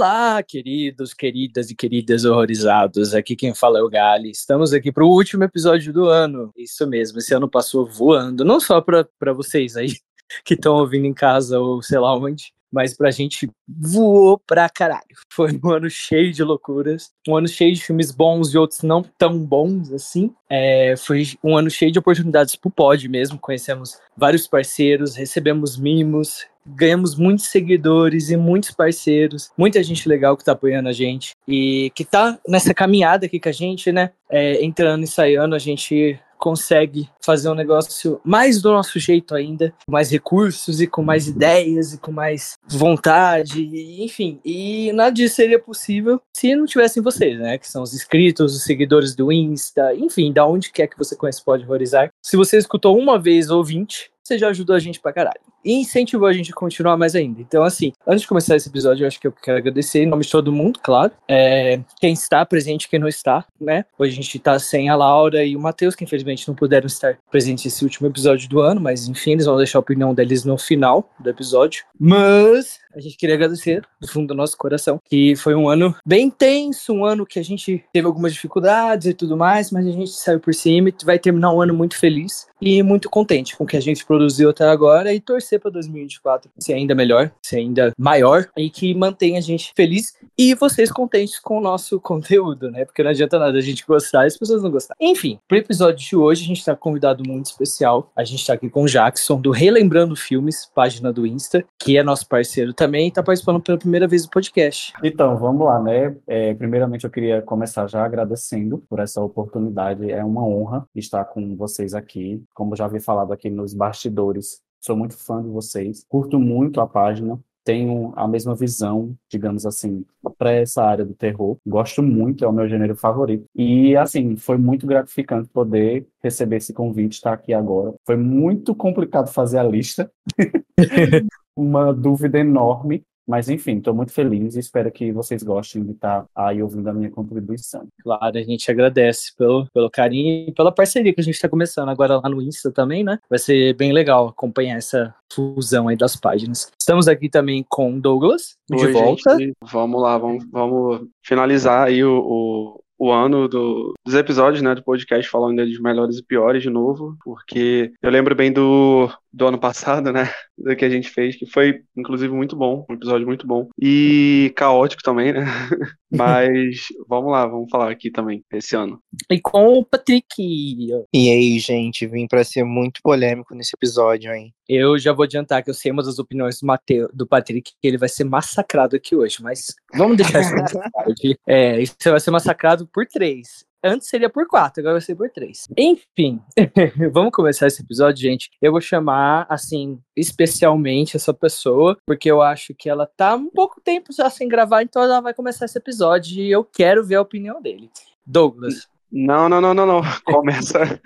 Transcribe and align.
Olá, 0.00 0.42
queridos, 0.42 1.12
queridas 1.12 1.70
e 1.70 1.74
queridas 1.74 2.24
horrorizados. 2.24 3.12
Aqui 3.12 3.36
quem 3.36 3.52
fala 3.52 3.80
é 3.80 3.82
o 3.82 3.90
Gali. 3.90 4.30
Estamos 4.30 4.72
aqui 4.72 4.90
para 4.90 5.04
o 5.04 5.10
último 5.10 5.44
episódio 5.44 5.92
do 5.92 6.06
ano. 6.06 6.50
Isso 6.56 6.86
mesmo, 6.86 7.18
esse 7.18 7.34
ano 7.34 7.46
passou 7.46 7.84
voando. 7.84 8.42
Não 8.42 8.58
só 8.58 8.80
para 8.80 9.34
vocês 9.34 9.76
aí 9.76 9.88
que 10.42 10.54
estão 10.54 10.76
ouvindo 10.76 11.04
em 11.04 11.12
casa 11.12 11.60
ou 11.60 11.82
sei 11.82 11.98
lá 11.98 12.16
onde, 12.16 12.50
mas 12.72 12.96
pra 12.96 13.10
gente 13.10 13.50
voou 13.68 14.38
pra 14.38 14.70
caralho. 14.70 15.04
Foi 15.30 15.60
um 15.62 15.70
ano 15.70 15.90
cheio 15.90 16.32
de 16.32 16.42
loucuras, 16.42 17.10
um 17.28 17.36
ano 17.36 17.46
cheio 17.46 17.74
de 17.74 17.84
filmes 17.84 18.10
bons 18.10 18.54
e 18.54 18.56
outros 18.56 18.80
não 18.80 19.02
tão 19.02 19.38
bons 19.38 19.92
assim. 19.92 20.32
É, 20.48 20.94
foi 20.96 21.24
um 21.44 21.54
ano 21.58 21.68
cheio 21.68 21.92
de 21.92 21.98
oportunidades 21.98 22.56
pro 22.56 22.70
pod 22.70 23.06
mesmo, 23.06 23.38
conhecemos 23.38 23.98
vários 24.16 24.46
parceiros, 24.46 25.14
recebemos 25.14 25.76
mimos, 25.76 26.46
ganhamos 26.74 27.14
muitos 27.14 27.46
seguidores 27.46 28.30
e 28.30 28.36
muitos 28.36 28.70
parceiros, 28.70 29.50
muita 29.56 29.82
gente 29.82 30.08
legal 30.08 30.36
que 30.36 30.44
tá 30.44 30.52
apoiando 30.52 30.88
a 30.88 30.92
gente 30.92 31.34
e 31.46 31.90
que 31.94 32.04
tá 32.04 32.38
nessa 32.48 32.74
caminhada 32.74 33.26
aqui 33.26 33.38
com 33.38 33.48
a 33.48 33.52
gente, 33.52 33.92
né? 33.92 34.10
É, 34.28 34.64
entrando 34.64 35.04
e 35.04 35.06
saindo, 35.06 35.54
a 35.54 35.58
gente 35.58 36.18
consegue 36.40 37.08
fazer 37.20 37.50
um 37.50 37.54
negócio 37.54 38.18
mais 38.24 38.62
do 38.62 38.72
nosso 38.72 38.98
jeito 38.98 39.34
ainda, 39.34 39.74
com 39.84 39.92
mais 39.92 40.10
recursos 40.10 40.80
e 40.80 40.86
com 40.86 41.02
mais 41.02 41.28
ideias 41.28 41.92
e 41.92 41.98
com 41.98 42.10
mais 42.10 42.58
vontade, 42.66 43.60
e, 43.60 44.02
enfim. 44.02 44.40
E 44.42 44.90
nada 44.92 45.10
disso 45.10 45.36
seria 45.36 45.58
possível 45.58 46.20
se 46.34 46.56
não 46.56 46.64
tivessem 46.64 47.02
vocês, 47.02 47.38
né? 47.38 47.58
Que 47.58 47.68
são 47.68 47.82
os 47.82 47.92
inscritos, 47.92 48.56
os 48.56 48.64
seguidores 48.64 49.14
do 49.14 49.30
Insta, 49.30 49.94
enfim, 49.94 50.32
da 50.32 50.46
onde 50.46 50.72
quer 50.72 50.86
que 50.86 50.98
você 50.98 51.14
conhece 51.14 51.44
pode 51.44 51.64
horrorizar. 51.64 52.10
Se 52.22 52.36
você 52.36 52.56
escutou 52.56 52.98
uma 52.98 53.18
vez 53.18 53.50
ou 53.50 53.62
vinte, 53.62 54.10
você 54.30 54.38
já 54.38 54.48
ajudou 54.48 54.76
a 54.76 54.78
gente 54.78 55.00
pra 55.00 55.12
caralho 55.12 55.40
e 55.64 55.74
incentivou 55.74 56.28
a 56.28 56.32
gente 56.32 56.52
a 56.52 56.54
continuar 56.54 56.96
mais 56.96 57.14
ainda. 57.14 57.40
Então, 57.40 57.62
assim, 57.62 57.92
antes 58.06 58.22
de 58.22 58.28
começar 58.28 58.56
esse 58.56 58.68
episódio, 58.68 59.02
eu 59.02 59.08
acho 59.08 59.20
que 59.20 59.26
eu 59.26 59.32
quero 59.32 59.58
agradecer 59.58 60.02
em 60.02 60.06
nome 60.06 60.24
de 60.24 60.30
todo 60.30 60.52
mundo, 60.52 60.80
claro. 60.82 61.12
É, 61.28 61.80
quem 62.00 62.12
está 62.12 62.44
presente 62.46 62.88
quem 62.88 62.98
não 62.98 63.08
está, 63.08 63.44
né? 63.60 63.84
Hoje 63.98 64.12
a 64.12 64.16
gente 64.16 64.36
está 64.36 64.58
sem 64.58 64.88
a 64.88 64.96
Laura 64.96 65.44
e 65.44 65.56
o 65.56 65.60
Matheus, 65.60 65.94
que 65.94 66.04
infelizmente 66.04 66.48
não 66.48 66.54
puderam 66.54 66.86
estar 66.86 67.18
presentes 67.30 67.64
nesse 67.64 67.84
último 67.84 68.08
episódio 68.08 68.48
do 68.48 68.60
ano, 68.60 68.80
mas 68.80 69.06
enfim, 69.06 69.32
eles 69.32 69.46
vão 69.46 69.56
deixar 69.56 69.78
a 69.78 69.80
opinião 69.80 70.14
deles 70.14 70.44
no 70.44 70.56
final 70.56 71.10
do 71.18 71.28
episódio. 71.28 71.84
Mas 71.98 72.80
a 72.94 73.00
gente 73.00 73.16
queria 73.16 73.34
agradecer 73.34 73.82
do 74.00 74.08
fundo 74.08 74.28
do 74.28 74.34
nosso 74.34 74.56
coração, 74.56 75.00
que 75.04 75.36
foi 75.36 75.54
um 75.54 75.68
ano 75.68 75.94
bem 76.04 76.26
intenso, 76.26 76.92
um 76.92 77.04
ano 77.04 77.26
que 77.26 77.38
a 77.38 77.44
gente 77.44 77.84
teve 77.92 78.06
algumas 78.06 78.32
dificuldades 78.32 79.06
e 79.06 79.14
tudo 79.14 79.36
mais, 79.36 79.70
mas 79.70 79.86
a 79.86 79.90
gente 79.90 80.10
saiu 80.10 80.40
por 80.40 80.54
cima 80.54 80.88
e 80.88 80.94
vai 81.04 81.18
terminar 81.18 81.52
um 81.52 81.60
ano 81.60 81.74
muito 81.74 81.96
feliz 81.96 82.48
e 82.60 82.82
muito 82.82 83.08
contente 83.08 83.56
com 83.56 83.64
o 83.64 83.66
que 83.66 83.76
a 83.76 83.80
gente 83.80 84.04
produziu 84.04 84.50
até 84.50 84.64
agora 84.64 85.14
e 85.14 85.20
torcer 85.20 85.58
para 85.58 85.70
2024 85.70 86.50
ser 86.58 86.74
ainda 86.74 86.94
melhor, 86.94 87.30
ser 87.42 87.56
ainda 87.56 87.92
maior 87.96 88.48
e 88.56 88.68
que 88.68 88.94
mantenha 88.94 89.38
a 89.38 89.42
gente 89.42 89.72
feliz 89.74 90.14
e 90.36 90.54
vocês 90.54 90.90
contentes 90.90 91.38
com 91.38 91.58
o 91.58 91.60
nosso 91.60 91.98
conteúdo, 92.00 92.70
né? 92.70 92.84
Porque 92.84 93.02
não 93.02 93.10
adianta 93.10 93.38
nada 93.38 93.56
a 93.56 93.62
gente 93.62 93.84
gostar 93.86 94.24
e 94.24 94.26
as 94.26 94.36
pessoas 94.36 94.62
não 94.62 94.70
gostar. 94.70 94.94
Enfim, 95.00 95.38
pro 95.48 95.56
episódio 95.56 96.06
de 96.06 96.16
hoje 96.16 96.44
a 96.44 96.46
gente 96.46 96.64
tá 96.64 96.72
um 96.72 96.76
convidado 96.76 97.22
muito 97.26 97.46
especial. 97.46 98.10
A 98.14 98.24
gente 98.24 98.46
tá 98.46 98.54
aqui 98.54 98.68
com 98.68 98.82
o 98.82 98.86
Jackson 98.86 99.40
do 99.40 99.50
Relembrando 99.50 100.16
Filmes, 100.16 100.70
página 100.74 101.12
do 101.12 101.26
Insta, 101.26 101.64
que 101.78 101.96
é 101.96 102.02
nosso 102.02 102.26
parceiro 102.26 102.72
também 102.80 103.08
e 103.08 103.12
tá 103.12 103.22
participando 103.22 103.60
pela 103.60 103.76
primeira 103.76 104.08
vez 104.08 104.24
do 104.24 104.30
podcast. 104.30 104.94
Então, 105.04 105.36
vamos 105.36 105.66
lá, 105.66 105.78
né? 105.82 106.16
É, 106.26 106.54
primeiramente 106.54 107.04
eu 107.04 107.10
queria 107.10 107.42
começar 107.42 107.86
já 107.86 108.02
agradecendo 108.02 108.82
por 108.88 108.98
essa 109.00 109.20
oportunidade. 109.22 110.10
É 110.10 110.24
uma 110.24 110.42
honra 110.42 110.86
estar 110.94 111.26
com 111.26 111.54
vocês 111.56 111.92
aqui 111.92 112.42
como 112.54 112.74
já 112.74 112.86
havia 112.86 113.00
falado 113.00 113.34
aqui 113.34 113.50
nos 113.50 113.74
bastidores, 113.74 114.62
sou 114.80 114.96
muito 114.96 115.14
fã 115.14 115.42
de 115.42 115.48
vocês, 115.48 116.06
curto 116.08 116.40
muito 116.40 116.80
a 116.80 116.86
página, 116.86 117.38
tenho 117.62 118.14
a 118.16 118.26
mesma 118.26 118.54
visão, 118.54 119.14
digamos 119.28 119.66
assim, 119.66 120.04
para 120.38 120.52
essa 120.52 120.82
área 120.82 121.04
do 121.04 121.12
terror. 121.14 121.58
Gosto 121.66 122.02
muito, 122.02 122.44
é 122.44 122.48
o 122.48 122.52
meu 122.52 122.66
gênero 122.66 122.96
favorito. 122.96 123.44
E, 123.54 123.94
assim, 123.94 124.36
foi 124.36 124.56
muito 124.56 124.86
gratificante 124.86 125.50
poder 125.50 126.06
receber 126.22 126.56
esse 126.56 126.72
convite, 126.72 127.12
estar 127.12 127.34
aqui 127.34 127.52
agora. 127.52 127.94
Foi 128.06 128.16
muito 128.16 128.74
complicado 128.74 129.28
fazer 129.28 129.58
a 129.58 129.64
lista. 129.64 130.10
Uma 131.56 131.92
dúvida 131.92 132.38
enorme, 132.38 133.02
mas 133.30 133.48
enfim, 133.48 133.78
estou 133.78 133.94
muito 133.94 134.12
feliz 134.12 134.56
e 134.56 134.58
espero 134.58 134.90
que 134.90 135.12
vocês 135.12 135.42
gostem 135.44 135.84
de 135.84 135.92
estar 135.92 136.26
aí 136.34 136.60
ouvindo 136.60 136.88
a 136.88 136.92
minha 136.92 137.08
contribuição. 137.08 137.86
Claro, 138.02 138.36
a 138.36 138.42
gente 138.42 138.68
agradece 138.68 139.32
pelo, 139.38 139.68
pelo 139.72 139.88
carinho 139.88 140.48
e 140.48 140.52
pela 140.52 140.72
parceria 140.72 141.14
que 141.14 141.20
a 141.20 141.22
gente 141.24 141.34
está 141.34 141.48
começando 141.48 141.90
agora 141.90 142.20
lá 142.20 142.28
no 142.28 142.42
Insta 142.42 142.72
também, 142.72 143.04
né? 143.04 143.20
Vai 143.28 143.38
ser 143.38 143.74
bem 143.74 143.92
legal 143.92 144.28
acompanhar 144.28 144.78
essa 144.78 145.14
fusão 145.32 145.86
aí 145.86 145.96
das 145.96 146.16
páginas. 146.16 146.72
Estamos 146.76 147.06
aqui 147.06 147.28
também 147.28 147.64
com 147.68 147.94
o 147.94 148.00
Douglas, 148.00 148.56
de 148.68 148.84
Oi, 148.84 148.92
volta. 148.92 149.38
Gente, 149.38 149.54
vamos 149.62 150.02
lá, 150.02 150.18
vamos, 150.18 150.44
vamos 150.50 151.06
finalizar 151.22 151.86
aí 151.86 152.02
o, 152.02 152.18
o 152.18 152.80
o 153.00 153.10
ano 153.10 153.48
do, 153.48 153.94
dos 154.04 154.14
episódios, 154.14 154.60
né, 154.60 154.74
do 154.74 154.84
podcast 154.84 155.30
falando 155.30 155.64
dos 155.64 155.80
melhores 155.80 156.18
e 156.18 156.22
piores 156.22 156.62
de 156.62 156.68
novo, 156.68 157.16
porque 157.24 157.90
eu 158.02 158.10
lembro 158.10 158.34
bem 158.34 158.52
do, 158.52 159.10
do 159.32 159.46
ano 159.46 159.58
passado, 159.58 160.12
né, 160.12 160.30
do 160.56 160.74
que 160.74 160.84
a 160.84 160.90
gente 160.90 161.10
fez, 161.10 161.36
que 161.36 161.46
foi, 161.46 161.82
inclusive, 161.96 162.32
muito 162.32 162.56
bom, 162.56 162.84
um 162.88 162.94
episódio 162.94 163.26
muito 163.26 163.46
bom, 163.46 163.68
e 163.80 164.52
caótico 164.56 165.02
também, 165.02 165.32
né, 165.32 165.44
mas 166.10 166.86
vamos 167.08 167.30
lá, 167.32 167.46
vamos 167.46 167.70
falar 167.70 167.90
aqui 167.90 168.10
também, 168.10 168.44
esse 168.52 168.76
ano. 168.76 169.00
E 169.30 169.40
com 169.40 169.78
o 169.78 169.84
Patrick. 169.84 170.26
E 170.38 171.30
aí, 171.30 171.58
gente, 171.58 172.06
vim 172.06 172.26
pra 172.26 172.44
ser 172.44 172.64
muito 172.64 173.00
polêmico 173.02 173.54
nesse 173.54 173.72
episódio, 173.74 174.32
hein. 174.32 174.52
Eu 174.68 174.98
já 174.98 175.12
vou 175.12 175.24
adiantar 175.24 175.64
que 175.64 175.70
eu 175.70 175.74
sei 175.74 175.90
uma 175.90 176.02
das 176.02 176.18
opiniões 176.18 176.60
do, 176.60 176.66
Mateu, 176.66 177.08
do 177.12 177.26
Patrick, 177.26 177.72
que 177.80 177.88
ele 177.88 177.98
vai 177.98 178.08
ser 178.08 178.24
massacrado 178.24 178.94
aqui 178.94 179.16
hoje, 179.16 179.42
mas 179.42 179.74
vamos 179.94 180.16
deixar 180.16 180.40
isso. 180.40 180.50
É, 181.46 181.80
isso 181.80 181.96
vai 182.04 182.20
ser 182.20 182.30
massacrado 182.30 182.86
por 182.86 183.06
três. 183.06 183.64
Antes 183.82 184.08
seria 184.08 184.28
por 184.28 184.46
quatro, 184.46 184.80
agora 184.80 184.94
vai 184.94 185.00
ser 185.00 185.14
por 185.14 185.30
três. 185.30 185.66
Enfim, 185.76 186.40
vamos 187.12 187.32
começar 187.32 187.66
esse 187.66 187.82
episódio, 187.82 188.20
gente. 188.20 188.50
Eu 188.60 188.72
vou 188.72 188.80
chamar, 188.80 189.46
assim, 189.48 189.98
especialmente 190.14 191.16
essa 191.16 191.32
pessoa, 191.32 191.96
porque 192.06 192.30
eu 192.30 192.42
acho 192.42 192.74
que 192.78 192.90
ela 192.90 193.06
tá 193.06 193.34
um 193.34 193.48
pouco 193.50 193.80
tempo 193.80 194.12
já 194.12 194.28
sem 194.28 194.48
gravar, 194.48 194.82
então 194.82 195.02
ela 195.02 195.20
vai 195.20 195.32
começar 195.32 195.64
esse 195.64 195.78
episódio 195.78 196.42
e 196.42 196.50
eu 196.50 196.62
quero 196.62 197.02
ver 197.04 197.14
a 197.14 197.22
opinião 197.22 197.62
dele. 197.62 197.90
Douglas. 198.26 198.86
Não, 199.10 199.48
não, 199.48 199.60
não, 199.60 199.72
não, 199.72 199.86
não. 199.86 200.00
Começa. 200.24 201.00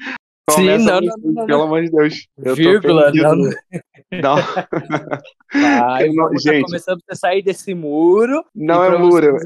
Sim, 0.50 0.56
Começa 0.56 0.84
não, 0.84 0.98
assim, 0.98 1.06
não, 1.06 1.16
não, 1.16 1.32
não, 1.32 1.46
Pelo 1.46 1.62
amor 1.62 1.82
de 1.84 1.90
Deus. 1.90 2.26
Eu 2.36 2.54
Vírgula, 2.54 3.10
não. 3.14 3.36
Não, 3.36 4.36
Eu 6.00 6.12
não- 6.12 6.24
vamos 6.26 6.42
tá 6.42 6.52
gente. 6.52 6.64
começando 6.66 7.00
a 7.08 7.14
sair 7.14 7.42
desse 7.42 7.72
muro. 7.72 8.44
não 8.54 8.84
é 8.84 8.98
muro. 8.98 9.36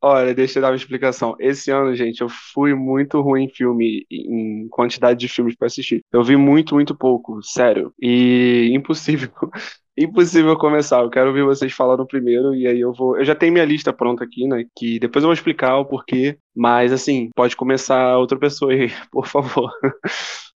Olha, 0.00 0.32
deixa 0.32 0.58
eu 0.58 0.62
dar 0.62 0.70
uma 0.70 0.76
explicação. 0.76 1.34
Esse 1.40 1.72
ano, 1.72 1.92
gente, 1.94 2.20
eu 2.20 2.28
fui 2.28 2.72
muito 2.72 3.20
ruim 3.20 3.44
em 3.44 3.48
filme, 3.48 4.06
em 4.10 4.68
quantidade 4.68 5.18
de 5.18 5.28
filmes 5.28 5.56
pra 5.56 5.66
assistir. 5.66 6.04
Eu 6.12 6.22
vi 6.22 6.36
muito, 6.36 6.74
muito 6.76 6.96
pouco, 6.96 7.42
sério. 7.42 7.92
E 8.00 8.70
impossível, 8.74 9.28
impossível 10.04 10.56
começar. 10.56 11.00
Eu 11.00 11.10
quero 11.10 11.28
ouvir 11.28 11.42
vocês 11.44 11.72
falando 11.72 12.06
primeiro 12.06 12.54
e 12.54 12.66
aí 12.66 12.80
eu 12.80 12.92
vou. 12.92 13.16
Eu 13.16 13.24
já 13.24 13.34
tenho 13.34 13.52
minha 13.52 13.64
lista 13.64 13.92
pronta 13.92 14.24
aqui, 14.24 14.46
né? 14.46 14.64
Que 14.76 14.98
depois 14.98 15.22
eu 15.22 15.28
vou 15.28 15.34
explicar 15.34 15.76
o 15.78 15.84
porquê. 15.84 16.38
Mas 16.54 16.92
assim, 16.92 17.30
pode 17.36 17.56
começar 17.56 18.18
outra 18.18 18.38
pessoa 18.38 18.72
aí, 18.72 18.90
por 19.12 19.26
favor. 19.26 19.70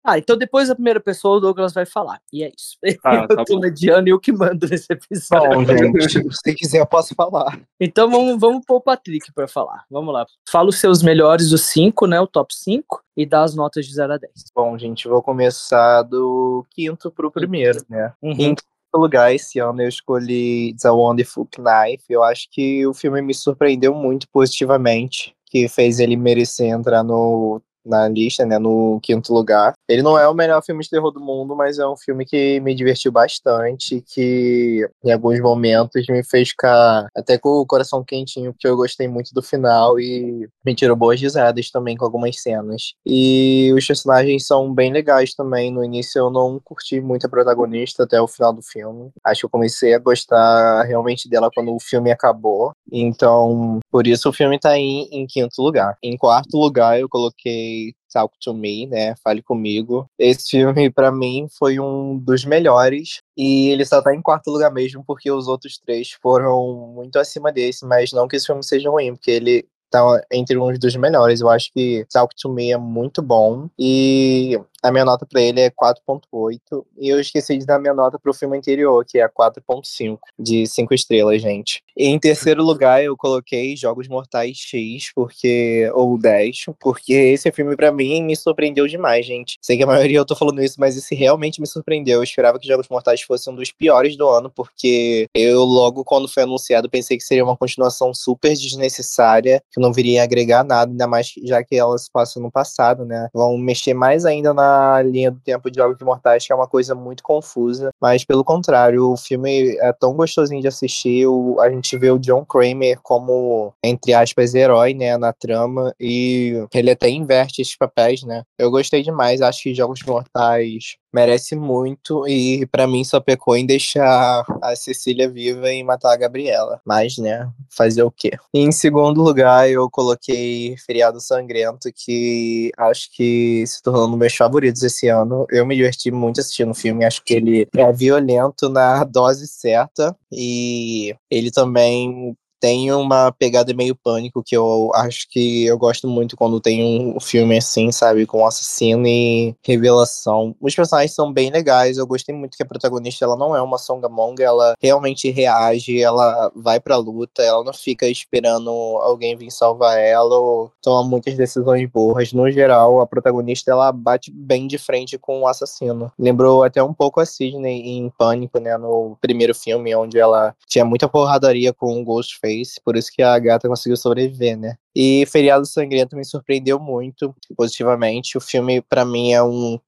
Ah, 0.05 0.19
então 0.19 0.37
depois 0.37 0.69
da 0.69 0.75
primeira 0.75 0.99
pessoa 0.99 1.37
o 1.37 1.41
Douglas 1.41 1.73
vai 1.73 1.87
falar. 1.87 2.21
E 2.33 2.43
é 2.43 2.49
isso. 2.49 2.77
Tá, 3.01 3.15
eu 3.31 3.37
tá 3.37 3.45
tô 3.45 3.55
bom. 3.55 3.61
mediando 3.61 4.09
e 4.09 4.11
eu 4.11 4.19
que 4.19 4.33
mando 4.33 4.67
nesse 4.69 4.93
episódio. 4.93 5.51
Bom, 5.51 5.65
gente, 5.65 6.23
se 6.43 6.55
quiser 6.55 6.81
eu 6.81 6.87
posso 6.87 7.15
falar. 7.15 7.61
Então 7.81 8.11
vamos, 8.11 8.41
vamos 8.41 8.65
pôr 8.67 8.77
o 8.77 8.81
Patrick 8.81 9.33
pra 9.33 9.47
falar. 9.47 9.85
Vamos 9.89 10.13
lá. 10.13 10.27
Fala 10.51 10.69
os 10.69 10.81
seus 10.81 11.03
melhores, 11.03 11.53
os 11.53 11.63
cinco, 11.63 12.07
né? 12.07 12.21
O 12.21 12.27
top 12.27 12.53
5 12.53 13.03
e 13.17 13.27
dá 13.27 13.43
as 13.43 13.55
notas 13.55 13.87
de 13.87 13.95
0 13.95 14.15
a 14.15 14.17
10. 14.17 14.33
Bom, 14.55 14.77
gente, 14.77 15.07
vou 15.07 15.23
começar 15.23 16.03
do 16.03 16.67
quinto 16.71 17.11
pro 17.11 17.31
primeiro, 17.31 17.79
né? 17.89 18.13
Uhum. 18.21 18.31
Em 18.31 18.37
quinto 18.37 18.63
lugar, 19.01 19.35
esse 19.35 19.59
ano 19.59 19.83
eu 19.83 19.89
escolhi 19.89 20.75
The 20.81 20.91
Wonderful 20.91 21.47
Knife. 21.47 22.05
Eu 22.09 22.23
acho 22.23 22.49
que 22.51 22.87
o 22.87 22.95
filme 22.95 23.23
me 23.23 23.35
surpreendeu 23.35 23.95
muito 23.95 24.29
positivamente, 24.31 25.35
que 25.47 25.69
fez 25.69 25.99
ele 26.01 26.17
merecer 26.17 26.69
entrar 26.69 27.03
no 27.03 27.61
na 27.85 28.09
lista, 28.09 28.45
né, 28.45 28.59
no 28.59 28.99
quinto 29.03 29.33
lugar. 29.33 29.75
Ele 29.89 30.03
não 30.03 30.19
é 30.19 30.29
o 30.29 30.35
melhor 30.35 30.63
filme 30.63 30.83
de 30.83 30.91
terror 30.91 31.11
do 31.11 31.21
mundo, 31.21 31.55
mas 31.57 31.79
é 31.79 31.87
um 31.87 31.97
filme 31.97 32.25
que 32.25 32.61
me 32.61 32.75
divertiu 32.75 33.13
bastante, 33.13 34.03
que 34.07 34.89
em 35.05 35.13
alguns 35.13 35.41
momentos 35.41 36.07
me 36.09 36.25
fez 36.25 36.51
ficar 36.51 37.07
até 37.15 37.39
com 37.39 37.49
o 37.61 37.67
coração 37.67 38.05
quentinho, 38.05 38.53
porque 38.53 38.69
eu 38.69 38.77
gostei 38.77 39.09
muito 39.09 39.33
do 39.35 39.43
final 39.43 39.99
e 39.99 40.49
me 40.65 40.75
tirou 40.75 40.97
boas 40.97 41.21
risadas 41.21 41.71
também 41.71 41.97
com 41.97 42.05
algumas 42.05 42.41
cenas. 42.41 42.95
E 43.05 43.73
os 43.77 43.87
personagens 43.87 44.47
são 44.47 44.73
bem 44.73 44.93
legais 44.93 45.35
também. 45.35 45.71
No 45.71 45.85
início 45.85 46.19
eu 46.19 46.31
não 46.31 46.61
curti 46.63 47.01
muito 47.01 47.27
a 47.27 47.31
protagonista 47.31 48.05
até 48.05 48.21
o 48.21 48.29
final 48.29 48.53
do 48.53 48.63
filme. 48.63 49.11
Acho 49.25 49.41
que 49.41 49.47
eu 49.47 49.51
comecei 49.51 49.95
a 49.95 49.99
gostar 49.99 50.85
realmente 50.85 51.29
dela 51.29 51.51
quando 51.55 51.75
o 51.75 51.81
filme 51.81 52.11
acabou. 52.11 52.73
Então, 52.91 53.81
por 53.91 54.07
isso 54.07 54.29
o 54.29 54.33
filme 54.33 54.59
tá 54.59 54.77
em, 54.77 55.09
em 55.11 55.27
quinto 55.27 55.63
lugar. 55.63 55.97
Em 56.03 56.17
quarto 56.17 56.57
lugar 56.57 56.99
eu 56.99 57.09
coloquei 57.09 57.72
Talk 58.13 58.37
to 58.41 58.55
Me, 58.55 58.87
né? 58.87 59.15
Fale 59.23 59.43
comigo. 59.43 60.07
Esse 60.19 60.51
filme, 60.51 60.91
para 60.91 61.11
mim, 61.11 61.47
foi 61.59 61.81
um 61.81 62.19
dos 62.19 62.45
melhores. 62.45 63.21
E 63.37 63.69
ele 63.71 63.85
só 63.85 64.03
tá 64.03 64.15
em 64.15 64.23
quarto 64.23 64.51
lugar 64.51 64.73
mesmo, 64.73 65.05
porque 65.07 65.31
os 65.31 65.49
outros 65.49 65.79
três 65.79 66.11
foram 66.23 66.93
muito 66.95 67.19
acima 67.19 67.53
desse, 67.53 67.85
mas 67.87 68.13
não 68.13 68.29
que 68.29 68.37
esse 68.37 68.47
filme 68.47 68.63
seja 68.65 68.91
ruim, 68.91 69.15
porque 69.15 69.31
ele 69.31 69.67
tá 69.93 70.27
entre 70.33 70.59
uns 70.59 70.79
dos 70.79 70.97
melhores. 70.97 71.41
Eu 71.41 71.49
acho 71.49 71.71
que 71.73 72.07
Talk 72.13 72.35
to 72.37 72.49
Me 72.49 72.73
é 72.73 72.79
muito 72.79 73.23
bom. 73.23 73.69
E 73.79 74.59
a 74.83 74.91
minha 74.91 75.05
nota 75.05 75.25
para 75.25 75.41
ele 75.41 75.61
é 75.61 75.71
4.8 75.71 76.85
e 76.99 77.09
eu 77.09 77.21
esqueci 77.21 77.57
de 77.57 77.65
dar 77.65 77.79
minha 77.79 77.95
nota 77.95 78.19
pro 78.19 78.35
filme 78.35 78.59
anterior, 78.59 79.05
que 79.05 79.19
é 79.19 79.29
4.5 79.29 80.19
de 80.37 80.67
5 80.67 80.93
estrelas, 80.93 81.41
gente. 81.41 81.83
E 81.97 82.07
em 82.07 82.19
terceiro 82.19 82.65
lugar 82.65 83.03
eu 83.03 83.17
coloquei 83.17 83.77
Jogos 83.77 84.09
Mortais 84.09 84.57
X, 84.57 85.13
porque 85.15 85.89
ou 85.95 86.19
10, 86.19 86.65
porque 86.81 87.13
esse 87.13 87.53
filme 87.53 87.77
para 87.77 87.93
mim 87.93 88.23
me 88.25 88.35
surpreendeu 88.35 88.89
demais, 88.89 89.25
gente. 89.25 89.57
Sei 89.63 89.77
que 89.77 89.85
a 89.85 89.87
maioria 89.87 90.19
eu 90.19 90.25
tô 90.25 90.35
falando 90.35 90.61
isso, 90.63 90.77
mas 90.79 90.97
esse 90.97 91.15
realmente 91.15 91.61
me 91.61 91.67
surpreendeu. 91.67 92.19
Eu 92.19 92.25
esperava 92.25 92.59
que 92.59 92.67
Jogos 92.67 92.89
Mortais 92.89 93.23
fosse 93.23 93.49
um 93.49 93.55
dos 93.55 93.71
piores 93.71 94.17
do 94.17 94.29
ano, 94.29 94.51
porque 94.51 95.29
eu 95.33 95.63
logo 95.63 96.03
quando 96.03 96.27
foi 96.27 96.43
anunciado 96.43 96.91
pensei 96.91 97.17
que 97.17 97.23
seria 97.23 97.45
uma 97.45 97.57
continuação 97.57 98.13
super 98.13 98.53
desnecessária, 98.53 99.63
que 99.71 99.81
não 99.83 99.93
viria 99.93 100.23
agregar 100.23 100.65
nada, 100.65 100.91
ainda 100.91 101.07
mais 101.07 101.33
já 101.45 101.63
que 101.63 101.77
elas 101.77 102.09
passam 102.09 102.43
no 102.43 102.51
passado, 102.51 103.05
né? 103.05 103.29
Vão 103.35 103.59
mexer 103.59 103.95
mais 103.95 104.25
ainda 104.25 104.55
na 104.55 105.03
linha 105.03 105.31
do 105.31 105.41
tempo 105.41 105.71
de 105.71 105.79
Jogos 105.79 106.01
Mortais, 106.01 106.47
que 106.47 106.53
é 106.53 106.57
uma 106.57 106.69
coisa 106.69 106.95
muito 106.95 107.23
confusa. 107.23 107.91
Mas, 108.01 108.25
pelo 108.25 108.45
contrário, 108.45 109.11
o 109.11 109.17
filme 109.17 109.77
é 109.79 109.93
tão 109.93 110.15
gostosinho 110.15 110.63
de 110.63 110.69
assistir. 110.69 111.27
O, 111.27 111.61
a 111.61 111.69
gente 111.69 111.97
vê 111.99 112.11
o 112.11 112.19
John 112.19 112.45
Kramer 112.45 112.99
como, 113.03 113.75
entre 113.83 114.15
aspas, 114.15 114.55
herói, 114.55 114.95
né, 114.95 115.17
na 115.19 115.33
trama. 115.33 115.93
E 116.01 116.65
ele 116.73 116.91
até 116.91 117.09
inverte 117.09 117.61
esses 117.61 117.77
papéis, 117.77 118.23
né? 118.23 118.45
Eu 118.59 118.71
gostei 118.71 119.03
demais. 119.03 119.43
Acho 119.43 119.65
que 119.65 119.75
Jogos 119.75 120.03
Mortais 120.07 120.97
merece 121.13 121.55
muito 121.55 122.27
e 122.27 122.67
para 122.67 122.87
mim 122.87 123.05
só 123.05 123.21
pecou 123.21 123.55
em 123.55 123.67
deixar 123.67 124.45
a 124.63 124.75
Cecília 124.75 125.29
viva 125.29 125.71
e 125.71 125.85
matar 125.85 126.13
a 126.13 126.17
Gabriela. 126.17 126.81
Mas, 126.87 127.19
né, 127.19 127.49
fazer 127.69 128.03
o 128.03 128.11
quê? 128.11 128.31
E 128.55 128.61
em 128.61 128.73
segundo 128.73 129.23
lugar, 129.23 129.69
eu 129.73 129.91
coloquei 129.91 130.77
Feriado 130.79 131.21
Sangrento, 131.21 131.91
que 131.95 132.71
acho 132.77 133.09
que 133.13 133.65
se 133.67 133.83
tornou 133.83 134.07
um 134.07 134.11
dos 134.11 134.19
meus 134.19 134.35
favoritos 134.35 134.83
esse 134.83 135.09
ano. 135.09 135.47
Eu 135.51 135.67
me 135.67 135.77
diverti 135.77 136.11
muito 136.11 136.41
assistindo 136.41 136.71
o 136.71 136.75
filme, 136.75 137.05
acho 137.05 137.23
que 137.25 137.35
ele 137.35 137.69
é 137.77 137.93
violento 137.93 138.69
na 138.69 139.05
dose 139.05 139.47
certa 139.47 140.17
e 140.31 141.15
ele 141.31 141.51
também 141.51 142.37
tem 142.63 142.93
uma 142.93 143.33
pegada 143.33 143.75
meio 143.75 143.97
pânico 143.97 144.41
que 144.41 144.57
eu 144.57 144.93
acho 144.95 145.29
que 145.29 145.67
eu 145.67 145.77
gosto 145.77 146.07
muito 146.07 146.37
quando 146.37 146.61
tem 146.61 147.13
um 147.17 147.19
filme 147.19 147.59
assim, 147.59 147.91
sabe, 147.91 148.25
com 148.25 148.47
assassino 148.47 149.05
e 149.05 149.53
revelação. 149.67 150.55
Os 150.61 150.73
personagens 150.73 151.13
são 151.13 151.33
bem 151.33 151.51
legais, 151.51 151.99
eu 151.99 152.07
gostei 152.07 152.33
muito 152.33 152.57
que 152.57 152.63
a 152.63 152.67
protagonista 152.67 153.25
ela 153.25 153.37
não 153.37 153.57
é 153.57 153.61
uma 153.61 153.79
songamonga, 153.79 154.45
ela 154.45 154.75
realmente 154.81 155.29
reage, 155.29 156.01
ela 156.01 156.53
vai 156.55 156.79
pra 156.79 156.97
luta, 156.97 157.43
ela 157.43 157.65
não 157.65 157.73
fica 157.73 158.07
esperando 158.07 158.71
alguém 158.71 159.37
vir 159.37 159.51
salvar 159.51 159.99
ela 159.99 160.39
ou 160.39 160.71
toma 160.81 161.03
muitas 161.03 161.35
decisões 161.37 161.91
burras. 161.91 162.33
No 162.33 162.49
geral, 162.49 163.01
a 163.01 163.07
protagonista 163.09 163.73
ela 163.73 163.91
bate 163.91 164.31
bem 164.31 164.69
de 164.69 164.79
frente 164.79 165.19
com 165.19 165.41
o 165.41 165.49
assassino. 165.49 166.13
Lembrou 166.17 166.63
até 166.63 166.81
um 166.81 166.95
pouco 166.95 167.19
a 167.19 167.27
Sidney 167.27 167.99
em 167.99 168.09
Pânico, 168.17 168.61
né, 168.61 168.77
no 168.79 169.19
primeiro 169.21 169.53
filme, 169.53 169.93
onde 169.97 170.17
ela 170.17 170.55
tinha 170.69 170.85
muita 170.85 171.09
porradaria 171.09 171.73
com 171.73 172.01
o 172.01 172.05
Ghostface 172.05 172.52
por 172.85 172.97
isso 172.97 173.11
que 173.13 173.23
a 173.23 173.39
gata 173.39 173.69
conseguiu 173.69 173.97
sobreviver, 173.97 174.57
né? 174.57 174.77
E 174.95 175.25
Feriado 175.27 175.67
Sangrento 175.67 176.17
me 176.17 176.25
surpreendeu 176.25 176.79
muito 176.79 177.35
positivamente. 177.57 178.37
O 178.37 178.41
filme, 178.41 178.83
para 178.83 179.05
mim, 179.05 179.33
é 179.33 179.43
um 179.43 179.79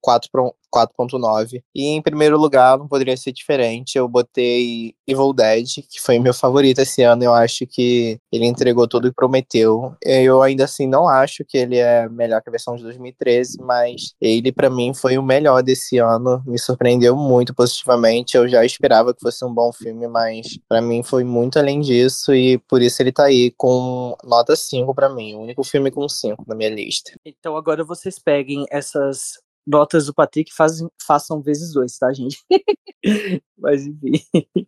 4.9. 0.74 1.62
E 1.74 1.86
em 1.86 2.02
primeiro 2.02 2.36
lugar, 2.38 2.76
não 2.78 2.88
poderia 2.88 3.16
ser 3.16 3.32
diferente. 3.32 3.96
Eu 3.96 4.08
botei 4.08 4.94
Evil 5.06 5.32
Dead, 5.32 5.66
que 5.88 6.00
foi 6.00 6.18
meu 6.18 6.34
favorito 6.34 6.80
esse 6.80 7.02
ano. 7.02 7.22
Eu 7.22 7.32
acho 7.32 7.66
que 7.66 8.18
ele 8.32 8.46
entregou 8.46 8.88
tudo 8.88 9.08
que 9.08 9.14
prometeu. 9.14 9.94
Eu 10.02 10.42
ainda 10.42 10.64
assim 10.64 10.86
não 10.86 11.08
acho 11.08 11.44
que 11.44 11.56
ele 11.56 11.76
é 11.76 12.08
melhor 12.08 12.42
que 12.42 12.48
a 12.48 12.52
versão 12.52 12.74
de 12.74 12.82
2013, 12.82 13.58
mas 13.62 14.14
ele, 14.20 14.50
para 14.50 14.68
mim, 14.68 14.92
foi 14.92 15.16
o 15.16 15.22
melhor 15.22 15.62
desse 15.62 15.98
ano. 15.98 16.42
Me 16.46 16.58
surpreendeu 16.58 17.16
muito 17.16 17.54
positivamente. 17.54 18.36
Eu 18.36 18.48
já 18.48 18.64
esperava 18.64 19.14
que 19.14 19.20
fosse 19.20 19.44
um 19.44 19.52
bom 19.52 19.72
filme, 19.72 20.08
mas 20.08 20.58
para 20.68 20.80
mim 20.80 21.02
foi 21.02 21.22
muito 21.22 21.58
além 21.58 21.80
disso. 21.80 22.34
E 22.34 22.58
por 22.58 22.82
isso 22.82 23.00
ele 23.02 23.12
tá 23.12 23.24
aí 23.24 23.52
com 23.56 24.16
nota 24.24 24.56
5 24.56 24.94
para 24.94 25.08
mim, 25.08 25.34
o 25.34 25.40
único 25.40 25.62
filme 25.62 25.90
com 25.90 26.08
5 26.08 26.44
na 26.46 26.54
minha 26.54 26.70
lista. 26.70 27.12
Então 27.24 27.56
agora 27.56 27.84
vocês 27.84 28.18
peguem 28.18 28.64
essas 28.70 29.44
notas 29.66 30.06
do 30.06 30.14
Patrick 30.14 30.52
fazem, 30.55 30.88
façam 31.00 31.40
vezes 31.40 31.72
dois, 31.72 31.96
tá, 31.99 32.12
gente? 32.12 32.38
Mas 33.56 33.87
enfim. 33.87 34.12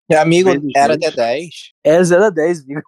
Meu 0.08 0.20
amigo, 0.20 0.50
vezes 0.50 0.72
era 0.76 0.96
dois. 0.96 1.12
até 1.12 1.34
10? 1.34 1.72
É 1.84 2.02
0 2.02 2.24
a 2.24 2.30
10, 2.30 2.64
viu? 2.64 2.80